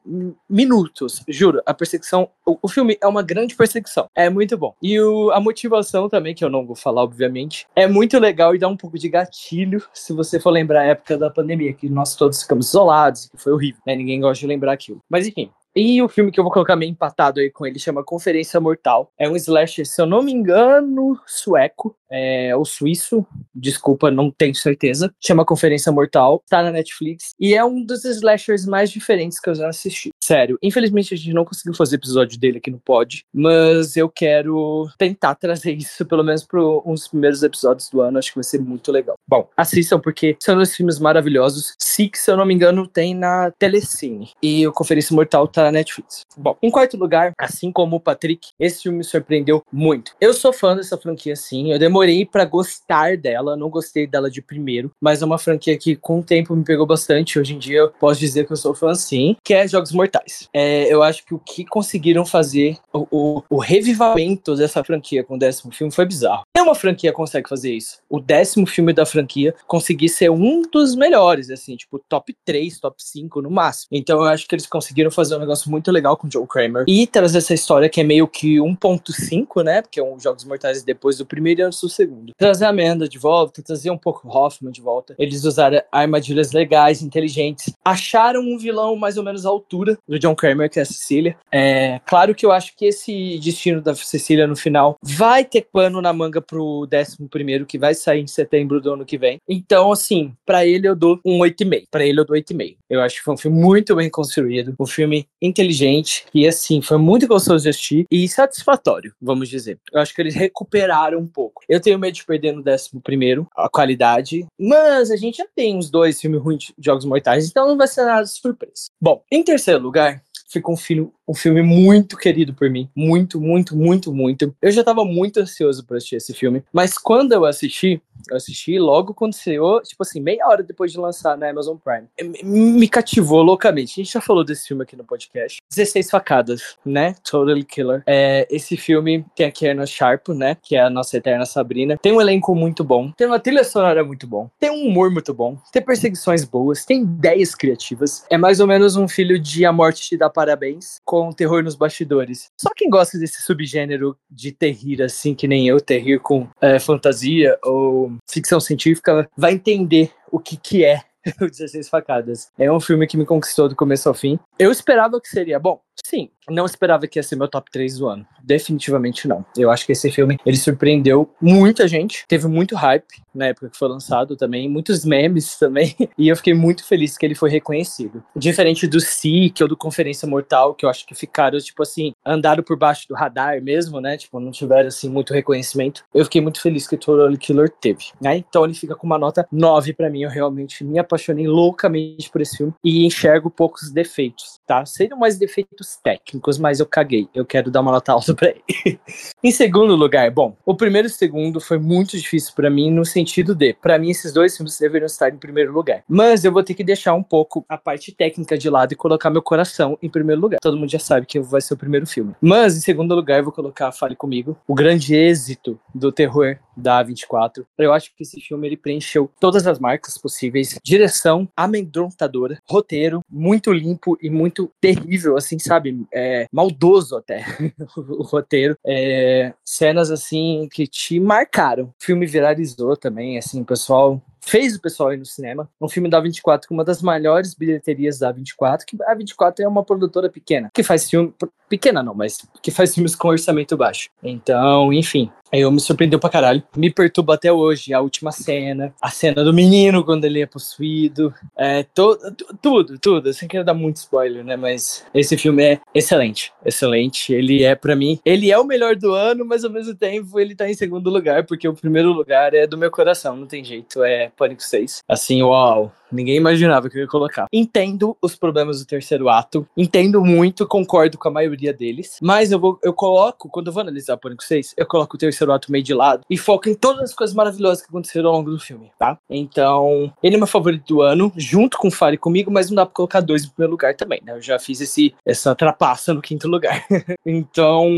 minutos. 0.49 1.21
Juro, 1.27 1.61
a 1.65 1.73
perseguição. 1.73 2.29
O, 2.45 2.57
o 2.61 2.67
filme 2.67 2.97
é 3.01 3.07
uma 3.07 3.21
grande 3.23 3.55
perseguição. 3.55 4.07
É 4.15 4.29
muito 4.29 4.57
bom. 4.57 4.73
E 4.81 4.99
o- 4.99 5.31
a 5.31 5.39
motivação 5.39 6.09
também, 6.09 6.35
que 6.35 6.43
eu 6.43 6.49
não 6.49 6.65
vou 6.65 6.75
falar, 6.75 7.03
obviamente, 7.03 7.65
é 7.75 7.87
muito 7.87 8.17
legal 8.19 8.55
e 8.55 8.59
dá 8.59 8.67
um 8.67 8.77
pouco 8.77 8.97
de 8.99 9.09
gatilho 9.09 9.83
se 9.93 10.13
você 10.13 10.39
for 10.39 10.51
lembrar 10.51 10.81
a 10.81 10.85
época 10.85 11.17
da 11.17 11.29
pandemia, 11.29 11.73
que 11.73 11.89
nós 11.89 12.15
todos 12.15 12.41
ficamos 12.41 12.69
isolados, 12.69 13.27
que 13.29 13.37
foi 13.37 13.53
horrível, 13.53 13.81
né? 13.85 13.95
Ninguém 13.95 14.19
gosta 14.19 14.39
de 14.41 14.47
lembrar 14.47 14.73
aquilo. 14.73 15.01
Mas 15.09 15.27
enfim. 15.27 15.49
E 15.75 16.01
o 16.01 16.07
filme 16.07 16.31
que 16.31 16.39
eu 16.39 16.43
vou 16.43 16.53
colocar 16.53 16.75
meio 16.75 16.91
empatado 16.91 17.39
aí 17.39 17.51
com 17.51 17.65
ele 17.65 17.77
chama 17.77 18.03
Conferência 18.03 18.59
Mortal. 18.61 19.11
É 19.17 19.29
um 19.29 19.35
slasher, 19.35 19.85
se 19.85 20.01
eu 20.01 20.05
não 20.05 20.21
me 20.21 20.31
engano, 20.31 21.19
sueco. 21.25 21.95
É, 22.09 22.55
ou 22.55 22.63
suíço, 22.63 23.25
desculpa, 23.53 24.11
não 24.11 24.31
tenho 24.31 24.55
certeza. 24.55 25.13
Chama 25.19 25.43
Conferência 25.43 25.91
Mortal, 25.91 26.41
tá 26.47 26.61
na 26.61 26.71
Netflix. 26.71 27.31
E 27.39 27.55
é 27.55 27.65
um 27.65 27.83
dos 27.83 28.05
slashers 28.05 28.65
mais 28.65 28.89
diferentes 28.91 29.39
que 29.39 29.49
eu 29.49 29.55
já 29.55 29.67
assisti. 29.67 30.11
Sério, 30.23 30.57
infelizmente 30.61 31.13
a 31.13 31.17
gente 31.17 31.33
não 31.33 31.43
conseguiu 31.43 31.73
fazer 31.73 31.95
episódio 31.95 32.39
dele 32.39 32.59
aqui 32.59 32.71
no 32.71 32.79
pod, 32.79 33.23
mas 33.33 33.97
eu 33.97 34.07
quero 34.07 34.87
tentar 34.97 35.35
trazer 35.35 35.73
isso 35.73 36.05
pelo 36.05 36.23
menos 36.23 36.43
para 36.43 36.61
uns 36.85 37.07
primeiros 37.07 37.43
episódios 37.43 37.89
do 37.89 38.01
ano. 38.01 38.17
Acho 38.17 38.29
que 38.29 38.37
vai 38.37 38.43
ser 38.43 38.59
muito 38.59 38.91
legal. 38.91 39.15
Bom, 39.27 39.49
assistam 39.57 39.99
porque 39.99 40.37
são 40.39 40.55
dois 40.55 40.75
filmes 40.75 40.99
maravilhosos. 40.99 41.73
Six, 41.79 42.19
se 42.19 42.31
eu 42.31 42.37
não 42.37 42.45
me 42.45 42.53
engano, 42.53 42.87
tem 42.87 43.13
na 43.13 43.51
Telecine. 43.51 44.29
E 44.41 44.65
o 44.65 44.71
Conferência 44.71 45.15
Mortal 45.15 45.47
tá 45.47 45.64
na 45.65 45.71
Netflix. 45.71 46.21
Bom, 46.37 46.55
em 46.61 46.69
quarto 46.69 46.97
lugar, 46.97 47.31
assim 47.37 47.71
como 47.71 47.95
o 47.95 47.99
Patrick, 47.99 48.49
esse 48.59 48.83
filme 48.83 48.99
me 48.99 49.03
surpreendeu 49.03 49.63
muito. 49.71 50.13
Eu 50.21 50.33
sou 50.33 50.53
fã 50.53 50.75
dessa 50.75 50.97
franquia, 50.97 51.35
sim. 51.35 51.71
Eu 51.71 51.79
demorei 51.79 52.25
pra 52.25 52.45
gostar 52.45 53.17
dela, 53.17 53.55
não 53.55 53.69
gostei 53.69 54.07
dela 54.07 54.29
de 54.29 54.41
primeiro, 54.41 54.91
mas 55.01 55.21
é 55.21 55.25
uma 55.25 55.37
franquia 55.37 55.77
que 55.77 55.95
com 55.95 56.19
o 56.19 56.23
tempo 56.23 56.55
me 56.55 56.63
pegou 56.63 56.85
bastante. 56.85 57.39
Hoje 57.39 57.55
em 57.55 57.59
dia 57.59 57.79
eu 57.79 57.89
posso 57.89 58.19
dizer 58.19 58.45
que 58.45 58.53
eu 58.53 58.57
sou 58.57 58.73
fã, 58.73 58.93
sim, 58.93 59.35
que 59.43 59.53
é 59.53 59.67
Jogos 59.67 59.91
Mortais. 59.91 60.47
É, 60.53 60.91
eu 60.91 61.01
acho 61.01 61.25
que 61.25 61.33
o 61.33 61.39
que 61.39 61.65
conseguiram 61.65 62.25
fazer, 62.25 62.77
o, 62.93 63.07
o, 63.11 63.43
o 63.49 63.57
revivamento 63.57 64.55
dessa 64.55 64.83
franquia 64.83 65.23
com 65.23 65.35
o 65.35 65.39
décimo 65.39 65.73
filme 65.73 65.93
foi 65.93 66.05
bizarro. 66.05 66.43
Nenhuma 66.55 66.75
franquia 66.75 67.11
consegue 67.11 67.47
fazer 67.47 67.73
isso. 67.73 67.99
O 68.09 68.19
décimo 68.19 68.65
filme 68.65 68.93
da 68.93 69.05
franquia 69.05 69.53
conseguir 69.67 70.09
ser 70.09 70.29
um 70.29 70.61
dos 70.61 70.95
melhores, 70.95 71.49
assim, 71.49 71.75
tipo, 71.75 71.99
top 72.09 72.35
3, 72.43 72.79
top 72.79 72.95
5 73.01 73.41
no 73.41 73.49
máximo. 73.49 73.89
Então 73.91 74.19
eu 74.19 74.25
acho 74.25 74.47
que 74.47 74.55
eles 74.55 74.67
conseguiram 74.67 75.11
fazer 75.11 75.35
um 75.35 75.39
negócio 75.39 75.54
muito 75.63 75.91
legal 75.91 76.17
com 76.17 76.27
o 76.27 76.31
Joe 76.31 76.45
Kramer 76.47 76.83
e 76.87 77.07
trazer 77.07 77.37
essa 77.37 77.53
história 77.53 77.87
que 77.87 78.01
é 78.01 78.03
meio 78.03 78.27
que 78.27 78.57
1.5, 78.57 79.63
né? 79.63 79.81
Porque 79.81 79.99
é 79.99 80.03
um 80.03 80.19
Jogos 80.19 80.43
Mortais 80.43 80.83
depois 80.83 81.17
do 81.17 81.25
primeiro 81.25 81.61
e 81.61 81.63
antes 81.63 81.79
do 81.79 81.87
segundo. 81.87 82.33
Trazer 82.37 82.65
a 82.65 82.69
Amanda 82.69 83.07
de 83.07 83.17
volta, 83.17 83.61
trazer 83.61 83.89
um 83.89 83.97
pouco 83.97 84.27
Hoffman 84.27 84.71
de 84.71 84.81
volta. 84.81 85.15
Eles 85.17 85.43
usaram 85.43 85.81
armadilhas 85.91 86.51
legais, 86.51 87.01
inteligentes. 87.01 87.73
Acharam 87.83 88.41
um 88.41 88.57
vilão 88.57 88.95
mais 88.95 89.17
ou 89.17 89.23
menos 89.23 89.45
à 89.45 89.49
altura 89.49 89.97
do 90.07 90.19
John 90.19 90.35
Kramer, 90.35 90.69
que 90.69 90.79
é 90.79 90.81
a 90.81 90.85
Cecília. 90.85 91.37
É, 91.51 91.99
claro 92.05 92.35
que 92.35 92.45
eu 92.45 92.51
acho 92.51 92.75
que 92.75 92.85
esse 92.85 93.39
destino 93.39 93.81
da 93.81 93.95
Cecília 93.95 94.47
no 94.47 94.55
final 94.55 94.97
vai 95.01 95.45
ter 95.45 95.67
pano 95.71 96.01
na 96.01 96.11
manga 96.11 96.41
pro 96.41 96.85
décimo 96.89 97.29
primeiro, 97.29 97.65
que 97.65 97.77
vai 97.77 97.93
sair 97.93 98.21
em 98.21 98.27
setembro 98.27 98.81
do 98.81 98.93
ano 98.93 99.05
que 99.05 99.17
vem. 99.17 99.39
Então, 99.47 99.91
assim, 99.91 100.33
pra 100.45 100.65
ele 100.65 100.87
eu 100.87 100.95
dou 100.95 101.19
um 101.25 101.39
8,5. 101.39 101.85
Pra 101.89 102.05
ele 102.05 102.19
eu 102.19 102.25
dou 102.25 102.35
8,5. 102.35 102.77
Eu 102.89 103.01
acho 103.01 103.17
que 103.17 103.23
foi 103.23 103.33
um 103.33 103.37
filme 103.37 103.59
muito 103.59 103.95
bem 103.95 104.09
construído, 104.09 104.75
um 104.79 104.85
filme 104.85 105.27
inteligente 105.45 106.25
e, 106.33 106.47
assim, 106.47 106.81
foi 106.81 106.97
muito 106.97 107.27
gostoso 107.27 107.63
de 107.63 107.69
assistir 107.69 108.05
e 108.11 108.27
satisfatório, 108.27 109.13
vamos 109.21 109.49
dizer. 109.49 109.79
Eu 109.91 110.01
acho 110.01 110.13
que 110.13 110.21
eles 110.21 110.35
recuperaram 110.35 111.19
um 111.19 111.27
pouco. 111.27 111.63
Eu 111.67 111.79
tenho 111.79 111.99
medo 111.99 112.13
de 112.13 112.25
perder 112.25 112.53
no 112.53 112.63
décimo 112.63 113.01
primeiro 113.01 113.47
a 113.55 113.69
qualidade, 113.69 114.45
mas 114.59 115.11
a 115.11 115.15
gente 115.15 115.37
já 115.37 115.47
tem 115.55 115.77
uns 115.77 115.89
dois 115.89 116.19
filmes 116.19 116.41
ruins 116.41 116.73
de 116.77 116.85
Jogos 116.85 117.05
Mortais, 117.05 117.47
então 117.47 117.67
não 117.67 117.77
vai 117.77 117.87
ser 117.87 118.05
nada 118.05 118.23
de 118.23 118.29
surpresa. 118.29 118.87
Bom, 119.01 119.23
em 119.31 119.43
terceiro 119.43 119.81
lugar, 119.81 120.21
fica 120.47 120.71
um 120.71 120.77
filme, 120.77 121.11
um 121.27 121.33
filme 121.33 121.61
muito 121.61 122.17
querido 122.17 122.53
por 122.53 122.69
mim. 122.69 122.89
Muito, 122.95 123.39
muito, 123.41 123.75
muito, 123.75 124.13
muito. 124.13 124.55
Eu 124.61 124.71
já 124.71 124.83
tava 124.83 125.03
muito 125.03 125.39
ansioso 125.39 125.85
por 125.85 125.97
assistir 125.97 126.17
esse 126.17 126.33
filme. 126.33 126.63
Mas 126.71 126.97
quando 126.97 127.31
eu 127.31 127.45
assisti, 127.45 128.01
Eu 128.29 128.37
assisti 128.37 128.79
logo 128.79 129.13
quando 129.13 129.33
saiu, 129.33 129.81
tipo 129.81 130.01
assim, 130.01 130.19
meia 130.19 130.47
hora 130.47 130.63
depois 130.63 130.91
de 130.91 130.97
lançar 130.97 131.37
na 131.37 131.49
Amazon 131.49 131.77
Prime. 131.77 132.07
Me 132.43 132.87
cativou 132.87 133.43
loucamente. 133.43 133.93
A 133.99 134.03
gente 134.03 134.13
já 134.13 134.21
falou 134.21 134.43
desse 134.43 134.67
filme 134.67 134.83
aqui 134.83 134.95
no 134.95 135.03
podcast. 135.03 135.61
16 135.69 136.09
facadas, 136.09 136.75
né? 136.83 137.15
Totally 137.29 137.63
Killer. 137.63 138.03
É, 138.07 138.47
esse 138.49 138.77
filme 138.77 139.23
tem 139.35 139.45
a 139.45 139.51
Kierna 139.51 139.85
Sharp, 139.85 140.29
né? 140.29 140.57
Que 140.61 140.75
é 140.75 140.81
a 140.81 140.89
nossa 140.89 141.17
eterna 141.17 141.45
Sabrina. 141.45 141.97
Tem 142.01 142.13
um 142.13 142.21
elenco 142.21 142.55
muito 142.55 142.83
bom. 142.83 143.11
Tem 143.11 143.27
uma 143.27 143.39
trilha 143.39 143.63
sonora 143.63 144.03
muito 144.03 144.25
bom. 144.25 144.49
Tem 144.59 144.71
um 144.71 144.87
humor 144.87 145.11
muito 145.11 145.33
bom. 145.33 145.57
Tem 145.71 145.81
perseguições 145.81 146.43
boas. 146.43 146.83
Tem 146.85 147.03
ideias 147.03 147.53
criativas. 147.53 148.25
É 148.29 148.37
mais 148.37 148.59
ou 148.59 148.65
menos 148.65 148.95
um 148.95 149.07
filho 149.07 149.37
de 149.37 149.65
A 149.65 149.71
Morte 149.71 150.01
Te 150.01 150.17
Dá 150.17 150.29
Parabéns 150.29 150.99
com 151.15 151.31
terror 151.31 151.63
nos 151.63 151.75
bastidores. 151.75 152.49
Só 152.59 152.71
quem 152.75 152.89
gosta 152.89 153.17
desse 153.17 153.41
subgênero 153.41 154.17
de 154.29 154.51
terrir, 154.51 155.01
assim, 155.01 155.33
que 155.33 155.47
nem 155.47 155.65
eu, 155.65 155.79
terrir 155.79 156.19
com 156.19 156.45
é, 156.59 156.77
fantasia 156.77 157.57
ou 157.63 158.11
ficção 158.29 158.59
científica, 158.59 159.29
vai 159.37 159.53
entender 159.53 160.11
o 160.29 160.39
que, 160.39 160.57
que 160.57 160.83
é 160.83 161.01
o 161.41 161.49
16 161.49 161.87
Facadas. 161.87 162.51
É 162.57 162.69
um 162.69 162.81
filme 162.81 163.07
que 163.07 163.15
me 163.15 163.25
conquistou 163.25 163.69
do 163.69 163.75
começo 163.77 164.09
ao 164.09 164.13
fim. 164.13 164.37
Eu 164.59 164.71
esperava 164.71 165.21
que 165.21 165.29
seria 165.29 165.57
bom. 165.57 165.79
Sim, 166.05 166.29
não 166.49 166.65
esperava 166.65 167.07
que 167.07 167.19
ia 167.19 167.23
ser 167.23 167.35
meu 167.35 167.47
top 167.47 167.69
3 167.71 167.97
do 167.97 168.07
ano. 168.07 168.25
Definitivamente 168.43 169.27
não. 169.27 169.45
Eu 169.57 169.71
acho 169.71 169.85
que 169.85 169.91
esse 169.91 170.11
filme, 170.11 170.37
ele 170.45 170.57
surpreendeu 170.57 171.29
muita 171.41 171.87
gente. 171.87 172.25
Teve 172.27 172.47
muito 172.47 172.75
hype 172.75 173.25
na 173.35 173.47
época 173.47 173.69
que 173.69 173.77
foi 173.77 173.89
lançado 173.89 174.35
também, 174.35 174.69
muitos 174.69 175.03
memes 175.03 175.57
também, 175.59 175.95
e 176.17 176.29
eu 176.29 176.35
fiquei 176.35 176.53
muito 176.53 176.85
feliz 176.85 177.17
que 177.17 177.25
ele 177.25 177.35
foi 177.35 177.49
reconhecido. 177.49 178.23
Diferente 178.35 178.87
do 178.87 178.99
SIC 178.99 179.61
ou 179.61 179.67
do 179.67 179.77
Conferência 179.77 180.27
Mortal, 180.27 180.73
que 180.73 180.85
eu 180.85 180.89
acho 180.89 181.05
que 181.05 181.13
ficaram, 181.13 181.57
tipo 181.59 181.83
assim, 181.83 182.13
andaram 182.25 182.63
por 182.63 182.77
baixo 182.77 183.07
do 183.07 183.13
radar 183.13 183.61
mesmo, 183.61 183.99
né? 183.99 184.17
Tipo, 184.17 184.39
não 184.39 184.51
tiveram, 184.51 184.87
assim, 184.87 185.09
muito 185.09 185.33
reconhecimento. 185.33 186.03
Eu 186.13 186.23
fiquei 186.23 186.41
muito 186.41 186.61
feliz 186.61 186.87
que 186.87 186.95
o 186.95 186.97
Totally 186.97 187.37
Killer 187.37 187.69
teve, 187.69 188.05
né? 188.21 188.37
Então 188.37 188.63
ele 188.63 188.73
fica 188.73 188.95
com 188.95 189.05
uma 189.05 189.17
nota 189.17 189.47
9 189.51 189.93
para 189.93 190.09
mim. 190.09 190.23
Eu 190.23 190.29
realmente 190.29 190.83
me 190.83 190.97
apaixonei 190.97 191.47
loucamente 191.47 192.29
por 192.29 192.41
esse 192.41 192.57
filme 192.57 192.73
e 192.83 193.05
enxergo 193.05 193.49
poucos 193.49 193.91
defeitos, 193.91 194.59
tá? 194.65 194.85
Seriam 194.85 195.19
mais 195.19 195.37
defeitos 195.37 195.97
técnicos, 195.97 196.34
mas 196.59 196.79
eu 196.79 196.85
caguei. 196.85 197.27
Eu 197.33 197.45
quero 197.45 197.71
dar 197.71 197.81
uma 197.81 197.91
nota 197.91 198.11
alta 198.11 198.33
pra 198.33 198.49
ele. 198.49 198.99
em 199.43 199.51
segundo 199.51 199.95
lugar, 199.95 200.29
bom, 200.31 200.55
o 200.65 200.75
primeiro 200.75 201.07
e 201.07 201.11
o 201.11 201.13
segundo 201.13 201.59
foi 201.59 201.77
muito 201.77 202.17
difícil 202.17 202.53
para 202.55 202.69
mim 202.69 202.91
no 202.91 203.05
sentido 203.05 203.53
de, 203.53 203.73
para 203.73 203.97
mim 203.99 204.09
esses 204.09 204.33
dois 204.33 204.55
filmes 204.55 204.77
deveriam 204.79 205.07
estar 205.07 205.29
em 205.29 205.37
primeiro 205.37 205.71
lugar. 205.71 206.03
Mas 206.07 206.43
eu 206.43 206.51
vou 206.51 206.63
ter 206.63 206.73
que 206.73 206.83
deixar 206.83 207.13
um 207.13 207.23
pouco 207.23 207.65
a 207.67 207.77
parte 207.77 208.11
técnica 208.11 208.57
de 208.57 208.69
lado 208.69 208.93
e 208.93 208.95
colocar 208.95 209.29
meu 209.29 209.41
coração 209.41 209.97
em 210.01 210.09
primeiro 210.09 210.41
lugar. 210.41 210.59
Todo 210.61 210.77
mundo 210.77 210.89
já 210.89 210.99
sabe 210.99 211.25
que 211.25 211.39
vai 211.39 211.61
ser 211.61 211.73
o 211.73 211.77
primeiro 211.77 212.07
filme. 212.07 212.33
Mas 212.41 212.77
em 212.77 212.81
segundo 212.81 213.13
lugar, 213.15 213.39
eu 213.39 213.43
vou 213.43 213.53
colocar 213.53 213.91
Fale 213.91 214.15
Comigo, 214.15 214.57
o 214.67 214.73
grande 214.73 215.15
êxito 215.15 215.79
do 215.93 216.11
terror 216.11 216.57
da 216.75 217.03
A24. 217.03 217.65
Eu 217.77 217.93
acho 217.93 218.13
que 218.15 218.23
esse 218.23 218.39
filme 218.41 218.67
ele 218.67 218.77
preencheu 218.77 219.31
todas 219.39 219.65
as 219.65 219.79
marcas 219.79 220.17
possíveis. 220.17 220.77
Direção 220.83 221.47
amedrontadora, 221.55 222.59
roteiro 222.67 223.21
muito 223.29 223.71
limpo 223.71 224.17
e 224.21 224.29
muito 224.29 224.71
terrível, 224.79 225.37
assim, 225.37 225.59
sabe? 225.59 226.05
É, 226.11 226.24
maldoso 226.51 227.17
até 227.17 227.45
o 227.95 228.23
roteiro. 228.23 228.77
É, 228.85 229.53
cenas 229.63 230.11
assim 230.11 230.67
que 230.71 230.87
te 230.87 231.19
marcaram. 231.19 231.85
O 231.85 231.93
filme 231.99 232.25
viralizou 232.25 232.95
também, 232.95 233.37
assim, 233.37 233.61
o 233.61 233.65
pessoal 233.65 234.21
fez 234.45 234.75
o 234.75 234.81
pessoal 234.81 235.11
ir 235.11 235.17
no 235.17 235.25
cinema. 235.25 235.67
Um 235.81 235.89
filme 235.89 236.09
da 236.09 236.19
24 236.19 236.67
com 236.67 236.75
uma 236.75 236.83
das 236.83 237.01
maiores 237.01 237.55
bilheterias 237.55 238.19
da 238.19 238.31
24, 238.31 238.85
que 238.85 238.95
a 239.03 239.15
24 239.15 239.65
é 239.65 239.67
uma 239.67 239.83
produtora 239.83 240.29
pequena, 240.29 240.69
que 240.73 240.83
faz 240.83 241.09
filme 241.09 241.33
pequena 241.69 242.03
não, 242.03 242.13
mas 242.13 242.37
que 242.61 242.71
faz 242.71 242.93
filmes 242.93 243.15
com 243.15 243.27
orçamento 243.27 243.77
baixo. 243.77 244.09
Então, 244.23 244.91
enfim, 244.93 245.29
eu 245.51 245.71
me 245.71 245.79
surpreendeu 245.79 246.19
pra 246.19 246.29
caralho. 246.29 246.63
Me 246.75 246.91
perturba 246.91 247.35
até 247.35 247.51
hoje 247.51 247.93
a 247.93 248.01
última 248.01 248.31
cena, 248.31 248.93
a 249.01 249.09
cena 249.09 249.43
do 249.43 249.53
menino 249.53 250.03
quando 250.03 250.25
ele 250.25 250.41
é 250.41 250.45
possuído, 250.45 251.33
é, 251.57 251.83
to, 251.83 252.17
tudo, 252.61 252.99
tudo. 252.99 253.33
Sem 253.33 253.47
querer 253.47 253.63
dar 253.63 253.73
muito 253.73 253.97
spoiler, 253.97 254.43
né? 254.43 254.55
Mas 254.55 255.05
esse 255.13 255.37
filme 255.37 255.63
é 255.63 255.79
excelente, 255.93 256.51
excelente. 256.65 257.33
Ele 257.33 257.63
é, 257.63 257.75
para 257.75 257.95
mim, 257.95 258.19
ele 258.25 258.51
é 258.51 258.57
o 258.57 258.65
melhor 258.65 258.95
do 258.95 259.13
ano, 259.13 259.45
mas 259.45 259.63
ao 259.63 259.71
mesmo 259.71 259.95
tempo 259.95 260.39
ele 260.39 260.55
tá 260.55 260.69
em 260.69 260.73
segundo 260.73 261.09
lugar, 261.09 261.45
porque 261.45 261.67
o 261.67 261.73
primeiro 261.73 262.11
lugar 262.11 262.53
é 262.53 262.67
do 262.67 262.77
meu 262.77 262.91
coração, 262.91 263.35
não 263.35 263.47
tem 263.47 263.63
jeito, 263.63 264.03
é 264.03 264.31
Pânico 264.35 264.63
6. 264.63 265.03
Assim, 265.07 265.41
uau, 265.41 265.91
ninguém 266.11 266.35
imaginava 266.37 266.89
que 266.89 266.97
eu 266.97 267.01
ia 267.01 267.07
colocar. 267.07 267.47
Entendo 267.51 268.17
os 268.21 268.35
problemas 268.35 268.79
do 268.79 268.85
terceiro 268.85 269.29
ato, 269.29 269.67
entendo 269.75 270.23
muito, 270.23 270.67
concordo 270.67 271.17
com 271.17 271.27
a 271.27 271.31
maioria 271.31 271.73
deles, 271.73 272.17
mas 272.21 272.51
eu 272.51 272.59
vou, 272.59 272.79
eu 272.83 272.93
coloco, 272.93 273.49
quando 273.49 273.67
eu 273.67 273.73
vou 273.73 273.81
analisar 273.81 274.17
Pânico 274.17 274.43
6, 274.43 274.73
eu 274.77 274.85
coloco 274.85 275.15
o 275.15 275.19
terceiro 275.19 275.51
ato 275.51 275.71
meio 275.71 275.83
de 275.83 275.93
lado 275.93 276.23
e 276.29 276.37
foco 276.37 276.69
em 276.69 276.73
todas 276.73 277.03
as 277.03 277.13
coisas 277.13 277.35
maravilhosas 277.35 277.81
que 277.81 277.89
aconteceram 277.89 278.29
ao 278.29 278.35
longo 278.35 278.51
do 278.51 278.59
filme, 278.59 278.91
tá? 278.97 279.17
Então, 279.29 280.13
ele 280.21 280.35
é 280.35 280.37
meu 280.37 280.47
favorito 280.47 280.85
do 280.87 281.01
ano, 281.01 281.31
junto 281.35 281.77
com 281.77 281.91
Fale 281.91 282.17
Comigo, 282.17 282.51
mas 282.51 282.69
não 282.69 282.75
dá 282.75 282.85
pra 282.85 282.95
colocar 282.95 283.21
dois 283.21 283.43
em 283.43 283.49
primeiro 283.49 283.71
lugar 283.71 283.95
também, 283.95 284.21
né? 284.23 284.33
Eu 284.33 284.41
já 284.41 284.59
fiz 284.59 284.81
esse, 284.81 285.13
essa 285.25 285.55
trapaça 285.55 286.13
no 286.13 286.21
quinto 286.21 286.47
lugar. 286.47 286.85
então, 287.25 287.89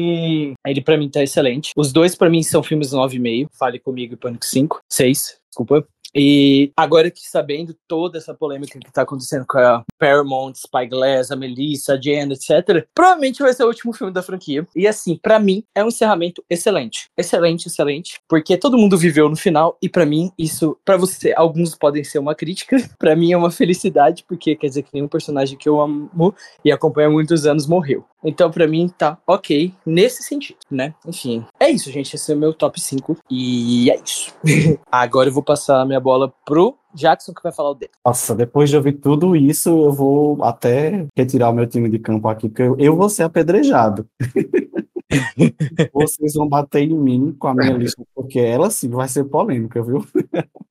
ele 0.66 0.82
para 0.82 0.98
mim 0.98 1.10
tá 1.10 1.24
excelente. 1.24 1.72
Os 1.76 1.92
dois 1.92 2.16
para 2.16 2.30
mim 2.30 2.44
são 2.44 2.64
filmes 2.64 2.92
9,5, 2.92 3.50
Fale 3.58 3.80
Comigo 3.80 4.14
e 4.14 4.18
Pânico 4.18 4.46
5, 4.46 4.80
6, 4.90 5.40
desculpa. 5.50 5.88
E 6.16 6.72
agora 6.76 7.12
que 7.12 7.28
sabendo 7.28 7.76
toda 7.88 8.18
essa 8.18 8.34
polêmica 8.34 8.80
que 8.80 8.92
tá 8.92 9.02
acontecendo 9.02 9.46
com 9.48 9.58
a 9.58 9.84
Paramount, 10.00 10.54
Spyglass, 10.56 11.32
a 11.32 11.36
Melissa, 11.36 11.94
a 11.94 12.02
Jen, 12.02 12.32
etc., 12.32 12.88
provavelmente 12.94 13.42
vai 13.42 13.54
ser 13.54 13.64
o 13.64 13.68
último 13.68 13.94
filme 13.94 14.14
da 14.14 14.24
franquia. 14.24 14.68
E 14.76 14.88
assim, 14.88 15.18
para 15.18 15.40
mim, 15.40 15.64
é 15.76 15.84
um 15.84 15.88
encerramento 15.88 16.44
excelente. 16.50 17.10
Excelente, 17.18 17.68
excelente. 17.68 18.20
Porque 18.28 18.58
todo 18.58 18.78
mundo 18.78 18.98
viveu 18.98 19.30
no 19.30 19.36
final, 19.36 19.78
e 19.82 19.90
para 19.90 20.06
mim, 20.06 20.32
isso, 20.38 20.78
para 20.84 20.98
você, 20.98 21.34
alguns 21.36 21.76
podem 21.76 22.04
ser 22.04 22.20
uma 22.20 22.36
crítica, 22.36 22.78
para 22.98 23.16
mim 23.16 23.32
é 23.32 23.38
uma 23.38 23.52
felicidade, 23.52 24.24
porque 24.28 24.56
quer 24.56 24.68
dizer 24.68 24.84
que 24.84 24.94
nenhum 24.94 25.08
personagem 25.08 25.58
que 25.58 25.68
eu 25.68 25.80
amo 25.80 26.34
e 26.64 26.72
acompanho 26.72 27.10
há 27.10 27.12
muitos 27.12 27.46
anos 27.46 27.68
morreu. 27.68 28.06
Então, 28.24 28.50
para 28.50 28.68
mim, 28.68 28.90
tá 28.90 29.18
ok 29.28 29.74
nesse 29.86 30.24
sentido, 30.24 30.58
né? 30.70 30.94
Enfim, 31.06 31.46
é 31.60 31.70
isso, 31.70 31.92
gente. 31.92 32.16
Esse 32.16 32.32
é 32.32 32.36
o 32.36 32.38
meu 32.38 32.54
top 32.54 32.80
5. 32.80 33.18
E 33.30 33.92
é 33.92 34.00
isso. 34.04 34.34
Agora 34.92 35.30
eu 35.30 35.34
vou 35.34 35.44
passar 35.44 35.82
a 35.82 35.86
minha 35.86 35.97
bola 36.00 36.34
pro 36.46 36.78
Jackson, 36.94 37.34
que 37.34 37.44
vai 37.44 37.52
falar 37.52 37.72
o 37.72 37.76
dele. 37.76 37.92
Nossa, 38.06 38.36
depois 38.36 38.70
de 38.70 38.78
ouvir 38.78 38.94
tudo 38.94 39.36
isso, 39.36 39.70
eu 39.70 39.92
vou 39.92 40.44
até 40.44 41.08
retirar 41.16 41.50
o 41.50 41.54
meu 41.54 41.68
time 41.68 41.90
de 41.90 42.00
campo 42.00 42.28
aqui, 42.28 42.50
porque 42.50 42.64
eu, 42.64 42.76
eu 42.78 42.96
vou 42.96 43.10
ser 43.10 43.24
apedrejado. 43.24 44.08
Vocês 45.94 46.34
vão 46.34 46.48
bater 46.48 46.82
em 46.82 46.94
mim 46.94 47.36
com 47.38 47.48
a 47.48 47.54
minha 47.54 47.72
lista, 47.74 48.04
porque 48.14 48.40
ela 48.40 48.70
sim 48.70 48.90
vai 48.90 49.08
ser 49.08 49.24
polêmica, 49.26 49.82
viu? 49.82 50.06